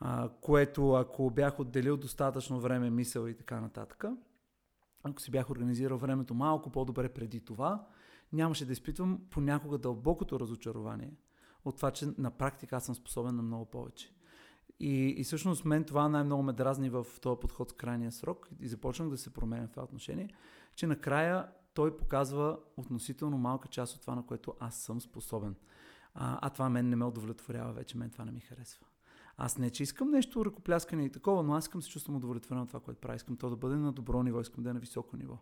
А, 0.00 0.30
което 0.40 0.92
ако 0.92 1.30
бях 1.30 1.60
отделил 1.60 1.96
достатъчно 1.96 2.60
време, 2.60 2.90
мисъл 2.90 3.26
и 3.26 3.36
така 3.36 3.60
нататък, 3.60 4.04
ако 5.02 5.20
си 5.20 5.30
бях 5.30 5.50
организирал 5.50 5.98
времето 5.98 6.34
малко 6.34 6.70
по-добре 6.70 7.08
преди 7.08 7.40
това, 7.40 7.86
нямаше 8.32 8.66
да 8.66 8.72
изпитвам 8.72 9.20
понякога 9.30 9.78
дълбокото 9.78 10.40
разочарование 10.40 11.12
от 11.64 11.76
това, 11.76 11.90
че 11.90 12.06
на 12.18 12.30
практика 12.30 12.76
аз 12.76 12.84
съм 12.84 12.94
способен 12.94 13.36
на 13.36 13.42
много 13.42 13.64
повече. 13.64 14.14
И, 14.80 15.14
и 15.18 15.24
всъщност 15.24 15.64
мен 15.64 15.84
това 15.84 16.08
най-много 16.08 16.42
ме 16.42 16.52
дразни 16.52 16.90
в 16.90 17.06
този 17.20 17.40
подход 17.40 17.70
с 17.70 17.72
крайния 17.72 18.12
срок 18.12 18.48
и 18.60 18.68
започнах 18.68 19.08
да 19.08 19.18
се 19.18 19.30
променя 19.30 19.66
в 19.66 19.70
това 19.70 19.82
отношение, 19.82 20.28
че 20.74 20.86
накрая 20.86 21.48
той 21.74 21.96
показва 21.96 22.58
относително 22.76 23.38
малка 23.38 23.68
част 23.68 23.94
от 23.94 24.00
това, 24.00 24.14
на 24.14 24.26
което 24.26 24.54
аз 24.60 24.76
съм 24.76 25.00
способен. 25.00 25.54
А, 26.14 26.38
а 26.42 26.50
това 26.50 26.68
мен 26.68 26.88
не 26.88 26.96
ме 26.96 27.04
удовлетворява 27.04 27.72
вече, 27.72 27.98
мен 27.98 28.10
това 28.10 28.24
не 28.24 28.32
ми 28.32 28.40
харесва. 28.40 28.86
Аз 29.36 29.58
не, 29.58 29.70
че 29.70 29.82
искам 29.82 30.10
нещо 30.10 30.44
ръкопляскане 30.44 31.04
и 31.04 31.12
такова, 31.12 31.42
но 31.42 31.54
аз 31.54 31.64
искам 31.64 31.82
се 31.82 31.90
чувствам 31.90 32.16
удовлетворен 32.16 32.62
от 32.62 32.68
това, 32.68 32.80
което 32.80 33.00
правя. 33.00 33.16
Искам 33.16 33.36
то 33.36 33.50
да 33.50 33.56
бъде 33.56 33.76
на 33.76 33.92
добро 33.92 34.22
ниво, 34.22 34.40
искам 34.40 34.64
да 34.64 34.70
е 34.70 34.72
на 34.72 34.80
високо 34.80 35.16
ниво. 35.16 35.38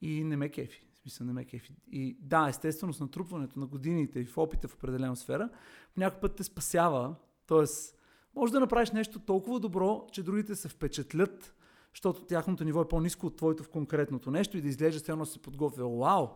И 0.00 0.24
не 0.24 0.36
ме 0.36 0.48
кефи. 0.48 0.86
В 0.92 0.98
смисъл 0.98 1.26
не 1.26 1.32
ме 1.32 1.44
кефи. 1.44 1.76
И 1.92 2.18
да, 2.20 2.48
естествено 2.48 2.92
с 2.92 3.00
натрупването 3.00 3.58
на 3.58 3.66
годините 3.66 4.20
и 4.20 4.24
в 4.24 4.38
опита 4.38 4.68
в 4.68 4.74
определена 4.74 5.16
сфера, 5.16 5.50
някой 5.96 6.20
път 6.20 6.36
те 6.36 6.44
спасява. 6.44 7.14
Тоест, 7.46 7.95
може 8.36 8.52
да 8.52 8.60
направиш 8.60 8.90
нещо 8.90 9.18
толкова 9.18 9.60
добро, 9.60 10.06
че 10.12 10.22
другите 10.22 10.54
се 10.54 10.68
впечатлят, 10.68 11.54
защото 11.90 12.24
тяхното 12.24 12.64
ниво 12.64 12.80
е 12.80 12.88
по-низко 12.88 13.26
от 13.26 13.36
твоето 13.36 13.62
в 13.62 13.68
конкретното 13.68 14.30
нещо 14.30 14.58
и 14.58 14.60
да 14.60 14.68
изглежда 14.68 15.00
все 15.00 15.12
едно 15.12 15.26
се 15.26 15.42
подготвя. 15.42 15.88
Вау! 15.98 16.28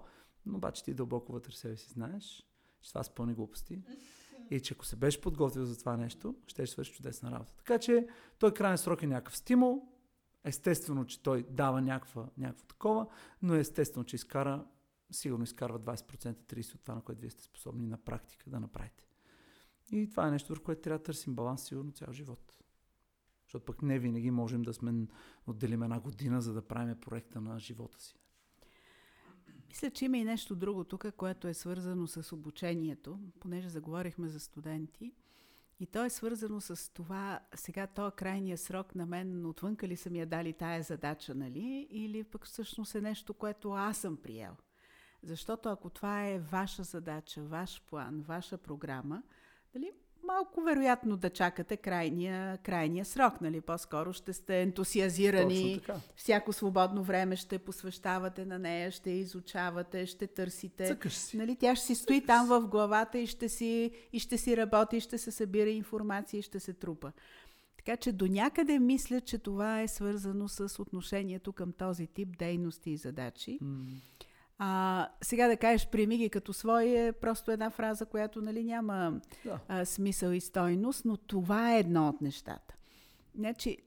Но 0.46 0.56
обаче 0.56 0.84
ти 0.84 0.94
дълбоко 0.94 1.32
вътре 1.32 1.52
себе 1.52 1.76
си 1.76 1.90
знаеш, 1.90 2.46
че 2.82 2.88
това 2.88 3.02
са 3.02 3.14
пълни 3.14 3.34
глупости. 3.34 3.82
И 4.50 4.60
че 4.60 4.74
ако 4.74 4.86
се 4.86 4.96
беше 4.96 5.20
подготвил 5.20 5.64
за 5.64 5.78
това 5.78 5.96
нещо, 5.96 6.34
ще 6.46 6.66
свърши 6.66 6.92
чудесна 6.92 7.30
работа. 7.30 7.52
Така 7.56 7.78
че 7.78 8.06
той 8.38 8.54
крайен 8.54 8.78
срок 8.78 9.02
е 9.02 9.06
някакъв 9.06 9.36
стимул. 9.36 9.88
Естествено, 10.44 11.04
че 11.04 11.22
той 11.22 11.46
дава 11.50 11.80
някаква, 11.80 12.28
някакво 12.38 12.66
такова, 12.66 13.06
но 13.42 13.54
естествено, 13.54 14.04
че 14.04 14.16
изкара, 14.16 14.64
сигурно 15.10 15.44
изкарва 15.44 15.80
20%, 15.80 16.34
30% 16.34 16.74
от 16.74 16.80
това, 16.80 16.94
на 16.94 17.00
което 17.00 17.20
вие 17.20 17.30
сте 17.30 17.42
способни 17.42 17.86
на 17.86 17.98
практика 17.98 18.50
да 18.50 18.60
направите. 18.60 19.09
И 19.92 20.10
това 20.10 20.28
е 20.28 20.30
нещо, 20.30 20.48
върху 20.48 20.64
което 20.64 20.82
трябва 20.82 20.98
да 20.98 21.04
търсим 21.04 21.34
баланс 21.34 21.64
сигурно 21.64 21.92
цял 21.92 22.12
живот. 22.12 22.58
Защото 23.44 23.64
пък 23.64 23.82
не 23.82 23.98
винаги 23.98 24.30
можем 24.30 24.62
да 24.62 24.74
сме 24.74 25.06
отделим 25.46 25.82
една 25.82 26.00
година, 26.00 26.42
за 26.42 26.52
да 26.52 26.62
правим 26.62 27.00
проекта 27.00 27.40
на 27.40 27.58
живота 27.58 28.00
си. 28.00 28.14
Мисля, 29.68 29.90
че 29.90 30.04
има 30.04 30.18
и 30.18 30.24
нещо 30.24 30.56
друго 30.56 30.84
тук, 30.84 31.06
което 31.16 31.48
е 31.48 31.54
свързано 31.54 32.06
с 32.06 32.32
обучението, 32.32 33.20
понеже 33.40 33.68
заговорихме 33.68 34.28
за 34.28 34.40
студенти. 34.40 35.12
И 35.80 35.86
то 35.86 36.04
е 36.04 36.10
свързано 36.10 36.60
с 36.60 36.92
това, 36.92 37.40
сега 37.54 37.86
то 37.86 38.08
е 38.08 38.10
крайния 38.10 38.58
срок 38.58 38.94
на 38.94 39.06
мен, 39.06 39.46
отвънка 39.46 39.88
ли 39.88 39.96
са 39.96 40.10
ми 40.10 40.18
я 40.18 40.26
дали 40.26 40.52
тая 40.52 40.82
задача, 40.82 41.34
нали? 41.34 41.86
Или 41.90 42.24
пък 42.24 42.46
всъщност 42.46 42.94
е 42.94 43.00
нещо, 43.00 43.34
което 43.34 43.72
аз 43.72 43.98
съм 43.98 44.16
приел. 44.16 44.56
Защото 45.22 45.68
ако 45.68 45.90
това 45.90 46.26
е 46.26 46.38
ваша 46.38 46.82
задача, 46.82 47.42
ваш 47.42 47.82
план, 47.86 48.22
ваша 48.22 48.58
програма, 48.58 49.22
дали, 49.74 49.92
малко 50.26 50.60
вероятно 50.60 51.16
да 51.16 51.30
чакате 51.30 51.76
крайния, 51.76 52.58
крайния 52.58 53.04
срок, 53.04 53.40
нали? 53.40 53.60
По-скоро 53.60 54.12
ще 54.12 54.32
сте 54.32 54.62
ентусиазирани, 54.62 55.80
всяко 56.16 56.52
свободно 56.52 57.02
време 57.02 57.36
ще 57.36 57.58
посвещавате 57.58 58.44
на 58.44 58.58
нея, 58.58 58.90
ще 58.90 59.10
изучавате, 59.10 60.06
ще 60.06 60.26
търсите. 60.26 60.86
си. 61.14 61.36
Нали? 61.36 61.56
Тя 61.56 61.76
ще 61.76 61.86
си 61.86 61.94
стои 61.94 62.20
Цъкаш 62.20 62.26
там 62.26 62.46
в 62.46 62.68
главата 62.68 63.18
и 63.18 63.26
ще 63.26 63.48
си, 63.48 63.90
и 64.12 64.18
ще 64.18 64.38
си 64.38 64.56
работи, 64.56 64.96
и 64.96 65.00
ще 65.00 65.18
се 65.18 65.30
събира 65.30 65.70
информация 65.70 66.38
и 66.38 66.42
ще 66.42 66.60
се 66.60 66.72
трупа. 66.72 67.12
Така 67.76 67.96
че 67.96 68.12
до 68.12 68.26
някъде 68.26 68.78
мисля, 68.78 69.20
че 69.20 69.38
това 69.38 69.80
е 69.80 69.88
свързано 69.88 70.48
с 70.48 70.82
отношението 70.82 71.52
към 71.52 71.72
този 71.72 72.06
тип 72.06 72.38
дейности 72.38 72.90
и 72.90 72.96
задачи. 72.96 73.58
Mm. 73.62 73.84
А, 74.62 75.08
сега 75.22 75.48
да 75.48 75.56
кажеш 75.56 75.88
приеми 75.88 76.18
ги 76.18 76.30
като 76.30 76.52
свои 76.52 76.96
е 76.96 77.12
просто 77.12 77.50
една 77.50 77.70
фраза, 77.70 78.06
която 78.06 78.42
нали, 78.42 78.64
няма 78.64 79.20
да. 79.44 79.60
а, 79.68 79.84
смисъл 79.84 80.30
и 80.30 80.40
стойност, 80.40 81.04
но 81.04 81.16
това 81.16 81.74
е 81.74 81.78
едно 81.78 82.08
от 82.08 82.20
нещата. 82.20 82.74
Значи, 83.34 83.78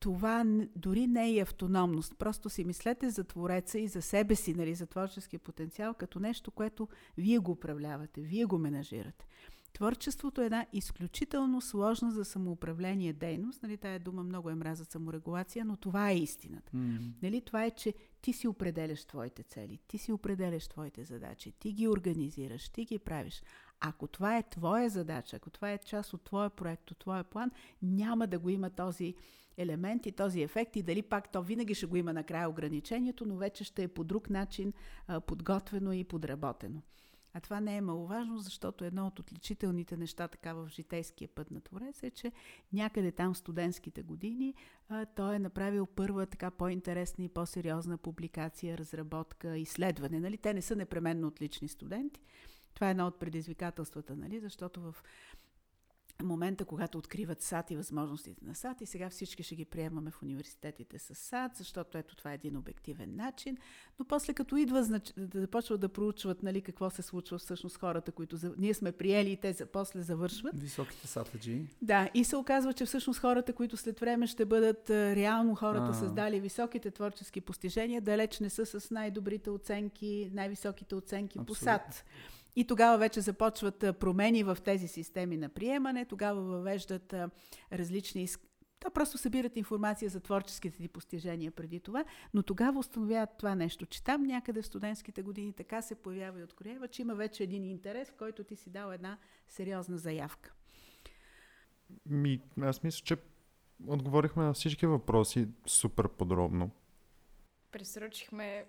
това 0.00 0.44
дори 0.76 1.06
не 1.06 1.36
е 1.36 1.40
автономност. 1.40 2.14
Просто 2.18 2.50
си 2.50 2.64
мислете 2.64 3.10
за 3.10 3.24
твореца 3.24 3.78
и 3.78 3.88
за 3.88 4.02
себе 4.02 4.34
си, 4.34 4.54
нали, 4.54 4.74
за 4.74 4.86
творческия 4.86 5.40
потенциал, 5.40 5.94
като 5.94 6.20
нещо, 6.20 6.50
което 6.50 6.88
вие 7.18 7.38
го 7.38 7.52
управлявате, 7.52 8.20
вие 8.20 8.44
го 8.44 8.58
менажирате. 8.58 9.26
Творчеството 9.72 10.42
е 10.42 10.44
една 10.44 10.66
изключително 10.72 11.60
сложна 11.60 12.10
за 12.10 12.24
самоуправление 12.24 13.12
дейност. 13.12 13.62
Нали, 13.62 13.76
тая 13.76 14.00
дума 14.00 14.22
много 14.22 14.50
е 14.50 14.54
мраза 14.54 14.84
саморегулация, 14.84 15.64
но 15.64 15.76
това 15.76 16.10
е 16.10 16.16
истината. 16.16 16.72
Mm. 16.72 17.12
Нали, 17.22 17.40
това 17.40 17.64
е, 17.64 17.70
че 17.70 17.94
ти 18.20 18.32
си 18.32 18.48
определяш 18.48 19.04
твоите 19.04 19.42
цели, 19.42 19.78
ти 19.88 19.98
си 19.98 20.12
определяш 20.12 20.68
твоите 20.68 21.04
задачи, 21.04 21.52
ти 21.52 21.72
ги 21.72 21.88
организираш, 21.88 22.68
ти 22.68 22.84
ги 22.84 22.98
правиш. 22.98 23.42
Ако 23.80 24.06
това 24.06 24.36
е 24.36 24.50
твоя 24.50 24.90
задача, 24.90 25.36
ако 25.36 25.50
това 25.50 25.72
е 25.72 25.78
част 25.78 26.12
от 26.12 26.24
твоя 26.24 26.50
проект, 26.50 26.90
от 26.90 26.98
твоя 26.98 27.24
план, 27.24 27.50
няма 27.82 28.26
да 28.26 28.38
го 28.38 28.48
има 28.48 28.70
този 28.70 29.14
елемент 29.56 30.06
и 30.06 30.12
този 30.12 30.42
ефект 30.42 30.76
и 30.76 30.82
дали 30.82 31.02
пак 31.02 31.32
то 31.32 31.42
винаги 31.42 31.74
ще 31.74 31.86
го 31.86 31.96
има 31.96 32.12
накрая 32.12 32.48
ограничението, 32.48 33.26
но 33.26 33.36
вече 33.36 33.64
ще 33.64 33.82
е 33.82 33.88
по 33.88 34.04
друг 34.04 34.30
начин 34.30 34.72
а, 35.06 35.20
подготвено 35.20 35.92
и 35.92 36.04
подработено. 36.04 36.82
А 37.38 37.40
това 37.40 37.60
не 37.60 37.76
е 37.76 37.80
маловажно, 37.80 38.38
защото 38.38 38.84
едно 38.84 39.06
от 39.06 39.18
отличителните 39.18 39.96
неща 39.96 40.28
така 40.28 40.54
в 40.54 40.68
житейския 40.68 41.28
път 41.28 41.50
на 41.50 41.60
Творец 41.60 42.02
е, 42.02 42.10
че 42.10 42.32
някъде 42.72 43.12
там 43.12 43.34
в 43.34 43.38
студентските 43.38 44.02
години 44.02 44.54
а, 44.88 45.06
той 45.06 45.36
е 45.36 45.38
направил 45.38 45.86
първа 45.86 46.26
така 46.26 46.50
по-интересна 46.50 47.24
и 47.24 47.28
по-сериозна 47.28 47.98
публикация, 47.98 48.78
разработка, 48.78 49.58
изследване. 49.58 50.20
Нали? 50.20 50.38
Те 50.38 50.54
не 50.54 50.62
са 50.62 50.76
непременно 50.76 51.28
отлични 51.28 51.68
студенти. 51.68 52.20
Това 52.74 52.88
е 52.88 52.90
едно 52.90 53.06
от 53.06 53.18
предизвикателствата, 53.18 54.16
нали? 54.16 54.40
защото 54.40 54.80
в 54.80 54.94
момента, 56.22 56.64
когато 56.64 56.98
откриват 56.98 57.42
САД 57.42 57.70
и 57.70 57.76
възможностите 57.76 58.44
на 58.44 58.54
САД 58.54 58.80
и 58.80 58.86
сега 58.86 59.10
всички 59.10 59.42
ще 59.42 59.54
ги 59.54 59.64
приемаме 59.64 60.10
в 60.10 60.22
университетите 60.22 60.98
с 60.98 61.14
САД, 61.14 61.56
защото 61.56 61.98
ето 61.98 62.16
това 62.16 62.30
е 62.30 62.34
един 62.34 62.56
обективен 62.56 63.16
начин, 63.16 63.56
но 63.98 64.04
после 64.04 64.34
като 64.34 64.56
идва 64.56 64.84
знач... 64.84 65.12
да 65.16 65.40
започват 65.40 65.80
да 65.80 65.88
проучват 65.88 66.42
нали, 66.42 66.60
какво 66.60 66.90
се 66.90 67.02
случва 67.02 67.38
всъщност 67.38 67.76
хората, 67.76 68.12
които 68.12 68.36
за... 68.36 68.54
ние 68.58 68.74
сме 68.74 68.92
приели 68.92 69.30
и 69.30 69.36
те 69.36 69.52
за... 69.52 69.66
после 69.66 70.02
завършват. 70.02 70.60
Високите 70.60 71.06
сатаджи. 71.06 71.66
Да, 71.82 72.08
и 72.14 72.24
се 72.24 72.36
оказва, 72.36 72.72
че 72.72 72.84
всъщност 72.84 73.20
хората, 73.20 73.52
които 73.52 73.76
след 73.76 74.00
време 74.00 74.26
ще 74.26 74.44
бъдат 74.44 74.90
реално 74.90 75.54
хората 75.54 75.84
А-а. 75.84 75.94
създали 75.94 76.40
високите 76.40 76.90
творчески 76.90 77.40
постижения, 77.40 78.00
далеч 78.00 78.40
не 78.40 78.50
са 78.50 78.66
с 78.66 78.90
най-добрите 78.90 79.50
оценки, 79.50 80.30
най-високите 80.34 80.94
оценки 80.94 81.38
Абсолютно. 81.38 81.46
по 81.46 81.54
САД. 81.54 82.04
И 82.56 82.66
тогава 82.66 82.98
вече 82.98 83.20
започват 83.20 83.78
промени 84.00 84.44
в 84.44 84.58
тези 84.64 84.88
системи 84.88 85.36
на 85.36 85.48
приемане, 85.48 86.04
тогава 86.04 86.42
въвеждат 86.42 87.14
различни 87.72 88.28
то 88.80 88.90
просто 88.90 89.18
събират 89.18 89.56
информация 89.56 90.10
за 90.10 90.20
творческите 90.20 90.78
ти 90.78 90.88
постижения 90.88 91.50
преди 91.50 91.80
това, 91.80 92.04
но 92.34 92.42
тогава 92.42 92.78
установяват 92.78 93.30
това 93.38 93.54
нещо, 93.54 93.86
че 93.86 94.04
там 94.04 94.22
някъде 94.22 94.62
в 94.62 94.66
студентските 94.66 95.22
години 95.22 95.52
така 95.52 95.82
се 95.82 95.94
появява 95.94 96.40
и 96.40 96.44
откроява, 96.44 96.88
че 96.88 97.02
има 97.02 97.14
вече 97.14 97.42
един 97.42 97.64
интерес, 97.64 98.10
в 98.10 98.14
който 98.14 98.44
ти 98.44 98.56
си 98.56 98.70
дал 98.70 98.92
една 98.92 99.18
сериозна 99.48 99.98
заявка. 99.98 100.52
Ми, 102.06 102.40
аз 102.60 102.82
мисля, 102.82 103.04
че 103.04 103.16
отговорихме 103.86 104.44
на 104.44 104.52
всички 104.52 104.86
въпроси 104.86 105.48
супер 105.66 106.08
подробно. 106.08 106.70
Пресрочихме. 107.72 108.64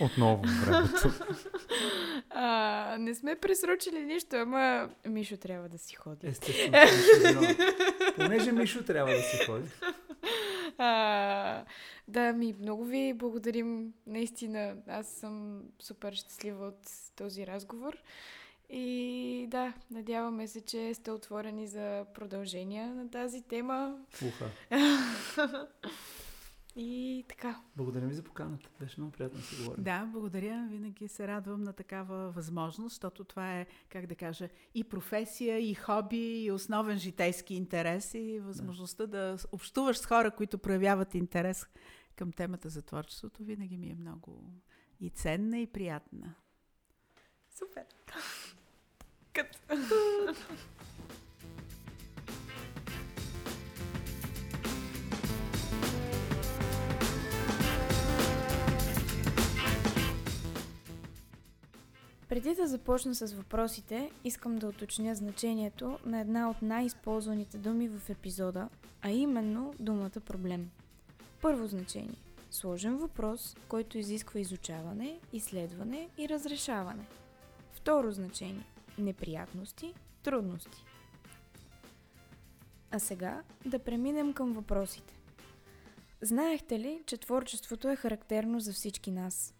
Отново 0.00 0.42
времето. 0.42 1.10
а, 2.30 2.96
не 2.98 3.14
сме 3.14 3.36
пресрочили 3.36 4.04
нищо, 4.04 4.36
ама 4.36 4.90
Мишо 5.06 5.36
трябва 5.36 5.68
да 5.68 5.78
си 5.78 5.94
ходи. 5.94 6.26
Естествено. 6.26 7.42
Понеже 8.16 8.52
Мишо 8.52 8.84
трябва 8.84 9.12
да 9.12 9.22
си 9.22 9.44
ходи. 9.46 9.68
А, 10.78 11.64
да, 12.08 12.32
ми 12.32 12.54
много 12.60 12.84
ви 12.84 13.12
благодарим. 13.14 13.92
Наистина, 14.06 14.76
аз 14.88 15.08
съм 15.08 15.62
супер 15.82 16.12
щастлива 16.12 16.66
от 16.66 16.90
този 17.16 17.46
разговор. 17.46 17.96
И 18.70 19.46
да, 19.48 19.72
надяваме 19.90 20.48
се, 20.48 20.60
че 20.60 20.94
сте 20.94 21.10
отворени 21.10 21.66
за 21.66 22.04
продължение 22.14 22.86
на 22.86 23.10
тази 23.10 23.42
тема. 23.42 23.96
Уха. 24.26 24.50
И 26.76 27.24
така. 27.28 27.60
Благодаря 27.76 28.06
ви 28.06 28.14
за 28.14 28.22
поканата. 28.22 28.70
Беше 28.80 29.00
много 29.00 29.12
приятно 29.12 29.38
да 29.38 29.44
си 29.44 29.56
говорим. 29.56 29.84
Да, 29.84 30.04
благодаря. 30.12 30.68
Винаги 30.70 31.08
се 31.08 31.28
радвам 31.28 31.62
на 31.62 31.72
такава 31.72 32.30
възможност, 32.30 32.94
защото 32.94 33.24
това 33.24 33.56
е, 33.60 33.66
как 33.88 34.06
да 34.06 34.14
кажа, 34.14 34.48
и 34.74 34.84
професия, 34.84 35.70
и 35.70 35.74
хоби, 35.74 36.44
и 36.44 36.52
основен 36.52 36.98
житейски 36.98 37.54
интерес, 37.54 38.14
и 38.14 38.40
възможността 38.40 39.06
да, 39.06 39.36
да 39.36 39.36
общуваш 39.52 39.98
с 39.98 40.06
хора, 40.06 40.30
които 40.30 40.58
проявяват 40.58 41.14
интерес 41.14 41.66
към 42.16 42.32
темата 42.32 42.68
за 42.68 42.82
творчеството, 42.82 43.44
винаги 43.44 43.76
ми 43.76 43.90
е 43.90 43.94
много 43.94 44.44
и 45.00 45.10
ценна, 45.10 45.58
и 45.58 45.66
приятна. 45.66 46.34
Супер! 47.50 47.84
Като... 49.32 49.58
Преди 62.30 62.54
да 62.54 62.66
започна 62.66 63.14
с 63.14 63.32
въпросите, 63.32 64.10
искам 64.24 64.56
да 64.56 64.68
уточня 64.68 65.14
значението 65.14 65.98
на 66.04 66.20
една 66.20 66.50
от 66.50 66.62
най-използваните 66.62 67.58
думи 67.58 67.88
в 67.88 68.10
епизода, 68.10 68.68
а 69.02 69.10
именно 69.10 69.74
думата 69.80 70.20
проблем. 70.26 70.70
Първо 71.42 71.66
значение– 71.66 72.18
сложен 72.50 72.96
въпрос, 72.96 73.56
който 73.68 73.98
изисква 73.98 74.40
изучаване, 74.40 75.20
изследване 75.32 76.08
и 76.18 76.28
разрешаване. 76.28 77.06
Второ 77.72 78.12
значение– 78.12 78.66
неприятности, 78.98 79.94
трудности. 80.22 80.84
А 82.90 82.98
сега 82.98 83.42
да 83.64 83.78
преминем 83.78 84.32
към 84.32 84.52
въпросите. 84.52 85.14
Знаехте 86.22 86.80
ли, 86.80 87.02
че 87.06 87.16
творчеството 87.16 87.88
е 87.88 87.96
характерно 87.96 88.60
за 88.60 88.72
всички 88.72 89.10
нас– 89.10 89.54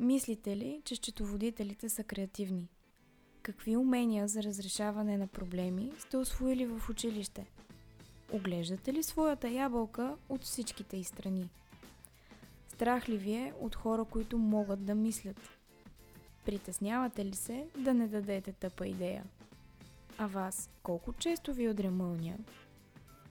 Мислите 0.00 0.56
ли, 0.56 0.82
че 0.84 0.94
счетоводителите 0.94 1.88
са 1.88 2.04
креативни? 2.04 2.68
Какви 3.42 3.76
умения 3.76 4.28
за 4.28 4.42
разрешаване 4.42 5.18
на 5.18 5.26
проблеми 5.26 5.92
сте 5.98 6.16
освоили 6.16 6.66
в 6.66 6.90
училище? 6.90 7.46
Оглеждате 8.32 8.92
ли 8.92 9.02
своята 9.02 9.48
ябълка 9.48 10.16
от 10.28 10.44
всичките 10.44 10.96
и 10.96 11.04
страни? 11.04 11.50
Страх 12.68 13.08
ли 13.08 13.16
ви 13.16 13.32
е 13.32 13.52
от 13.60 13.74
хора, 13.74 14.04
които 14.04 14.38
могат 14.38 14.84
да 14.84 14.94
мислят? 14.94 15.40
Притеснявате 16.44 17.24
ли 17.24 17.34
се 17.34 17.66
да 17.78 17.94
не 17.94 18.08
дадете 18.08 18.52
тъпа 18.52 18.86
идея? 18.86 19.24
А 20.18 20.26
вас 20.26 20.70
колко 20.82 21.12
често 21.12 21.54
ви 21.54 21.68
одремълня? 21.68 22.38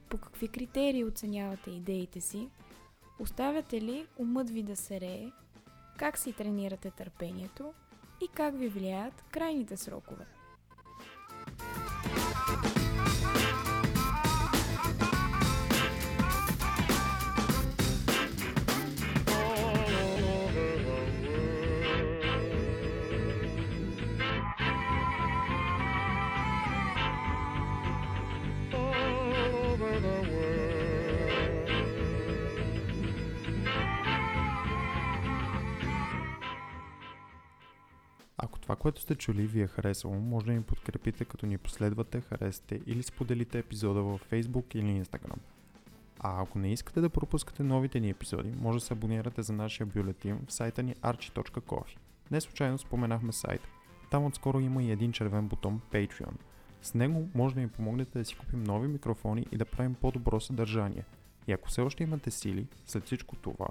По 0.10 0.18
какви 0.18 0.48
критерии 0.48 1.06
оценявате 1.06 1.72
идеите 1.72 2.22
си? 2.22 2.50
Оставяте 3.20 3.82
ли 3.82 4.06
умът 4.18 4.50
ви 4.50 4.64
да 4.64 4.76
се 4.76 5.02
рее 5.02 5.32
как 6.00 6.18
си 6.18 6.34
тренирате 6.34 6.92
търпението 6.92 7.74
и 8.22 8.28
как 8.28 8.58
ви 8.58 8.68
влияят 8.68 9.24
крайните 9.32 9.78
срокове. 9.78 10.26
Което 38.90 39.02
сте 39.02 39.16
чули 39.16 39.48
ви 39.48 39.62
е 39.62 39.68
харесало, 39.68 40.16
може 40.16 40.46
да 40.46 40.52
ни 40.52 40.62
подкрепите 40.62 41.26
като 41.26 41.46
ни 41.46 41.58
последвате, 41.58 42.22
харесате 42.22 42.82
или 42.86 43.04
споделите 43.04 43.60
епизода 43.60 44.02
във 44.02 44.30
Facebook 44.30 44.76
или 44.76 45.04
Instagram. 45.04 45.38
А 46.20 46.42
ако 46.42 46.60
не 46.60 46.74
искате 46.74 47.02
да 47.02 47.10
пропускате 47.10 47.64
новите 47.64 48.00
ни 48.00 48.10
епизоди, 48.10 48.54
може 48.62 48.80
да 48.80 48.86
се 48.86 48.94
абонирате 48.94 49.42
за 49.42 49.54
нашия 49.54 49.86
бюлетин 49.88 50.40
в 50.48 50.54
сайта 50.54 50.84
ни 50.84 50.96
archi.coffee. 50.96 51.98
Не 52.32 52.42
случайно 52.42 52.78
споменахме 52.78 53.32
сайт. 53.32 53.62
Там 54.12 54.26
отскоро 54.26 54.60
има 54.60 54.84
и 54.84 54.92
един 54.92 55.12
червен 55.12 55.48
бутон 55.48 55.82
Patreon. 55.92 56.34
С 56.82 56.94
него 56.94 57.30
може 57.36 57.56
да 57.56 57.62
ни 57.62 57.68
помогнете 57.68 58.20
да 58.20 58.26
си 58.26 58.36
купим 58.36 58.64
нови 58.64 58.88
микрофони 58.88 59.46
и 59.52 59.58
да 59.58 59.66
правим 59.66 59.94
по-добро 59.94 60.40
съдържание. 60.40 61.04
И 61.48 61.52
ако 61.52 61.70
все 61.70 61.82
още 61.82 62.04
имате 62.04 62.32
сили, 62.32 62.68
след 62.86 63.06
всичко 63.06 63.36
това, 63.36 63.68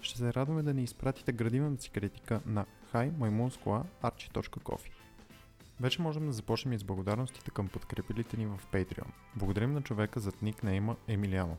ще 0.00 0.18
се 0.18 0.34
радваме 0.34 0.62
да 0.62 0.74
ни 0.74 0.82
изпратите 0.82 1.32
градивната 1.32 1.82
си 1.82 1.90
критика 1.90 2.40
на 2.46 2.66
hi 2.94 3.10
Вече 5.80 6.02
можем 6.02 6.26
да 6.26 6.32
започнем 6.32 6.72
и 6.72 6.78
с 6.78 6.84
благодарностите 6.84 7.50
към 7.50 7.68
подкрепилите 7.68 8.36
ни 8.36 8.46
в 8.46 8.60
Patreon. 8.72 9.06
Благодарим 9.36 9.72
на 9.72 9.82
човека 9.82 10.20
зад 10.20 10.42
никнейма 10.42 10.96
Емилиано. 11.08 11.56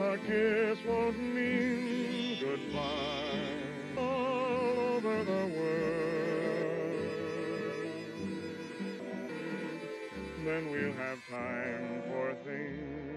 A 0.00 0.16
kiss 0.28 0.78
won't 0.88 1.18
mean 1.36 2.38
goodbye 2.44 3.98
all 4.04 4.74
over 4.94 5.16
the 5.32 5.44
world. 5.56 7.08
Then 10.46 10.62
we'll 10.72 10.96
have 11.06 11.20
time 11.40 11.86
for 12.08 12.26
things 12.46 13.07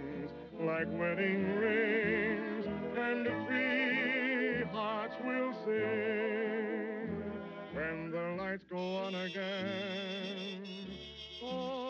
like 0.62 0.88
wedding 0.92 1.58
rings, 1.58 2.66
and 2.96 3.28
free 3.48 4.64
hearts 4.72 5.16
will 5.26 5.54
sing 5.66 7.24
when 7.74 8.12
the 8.12 8.36
lights 8.42 8.64
go 8.70 8.78
on 8.98 9.16
again. 9.16 10.64
Oh, 11.44 11.81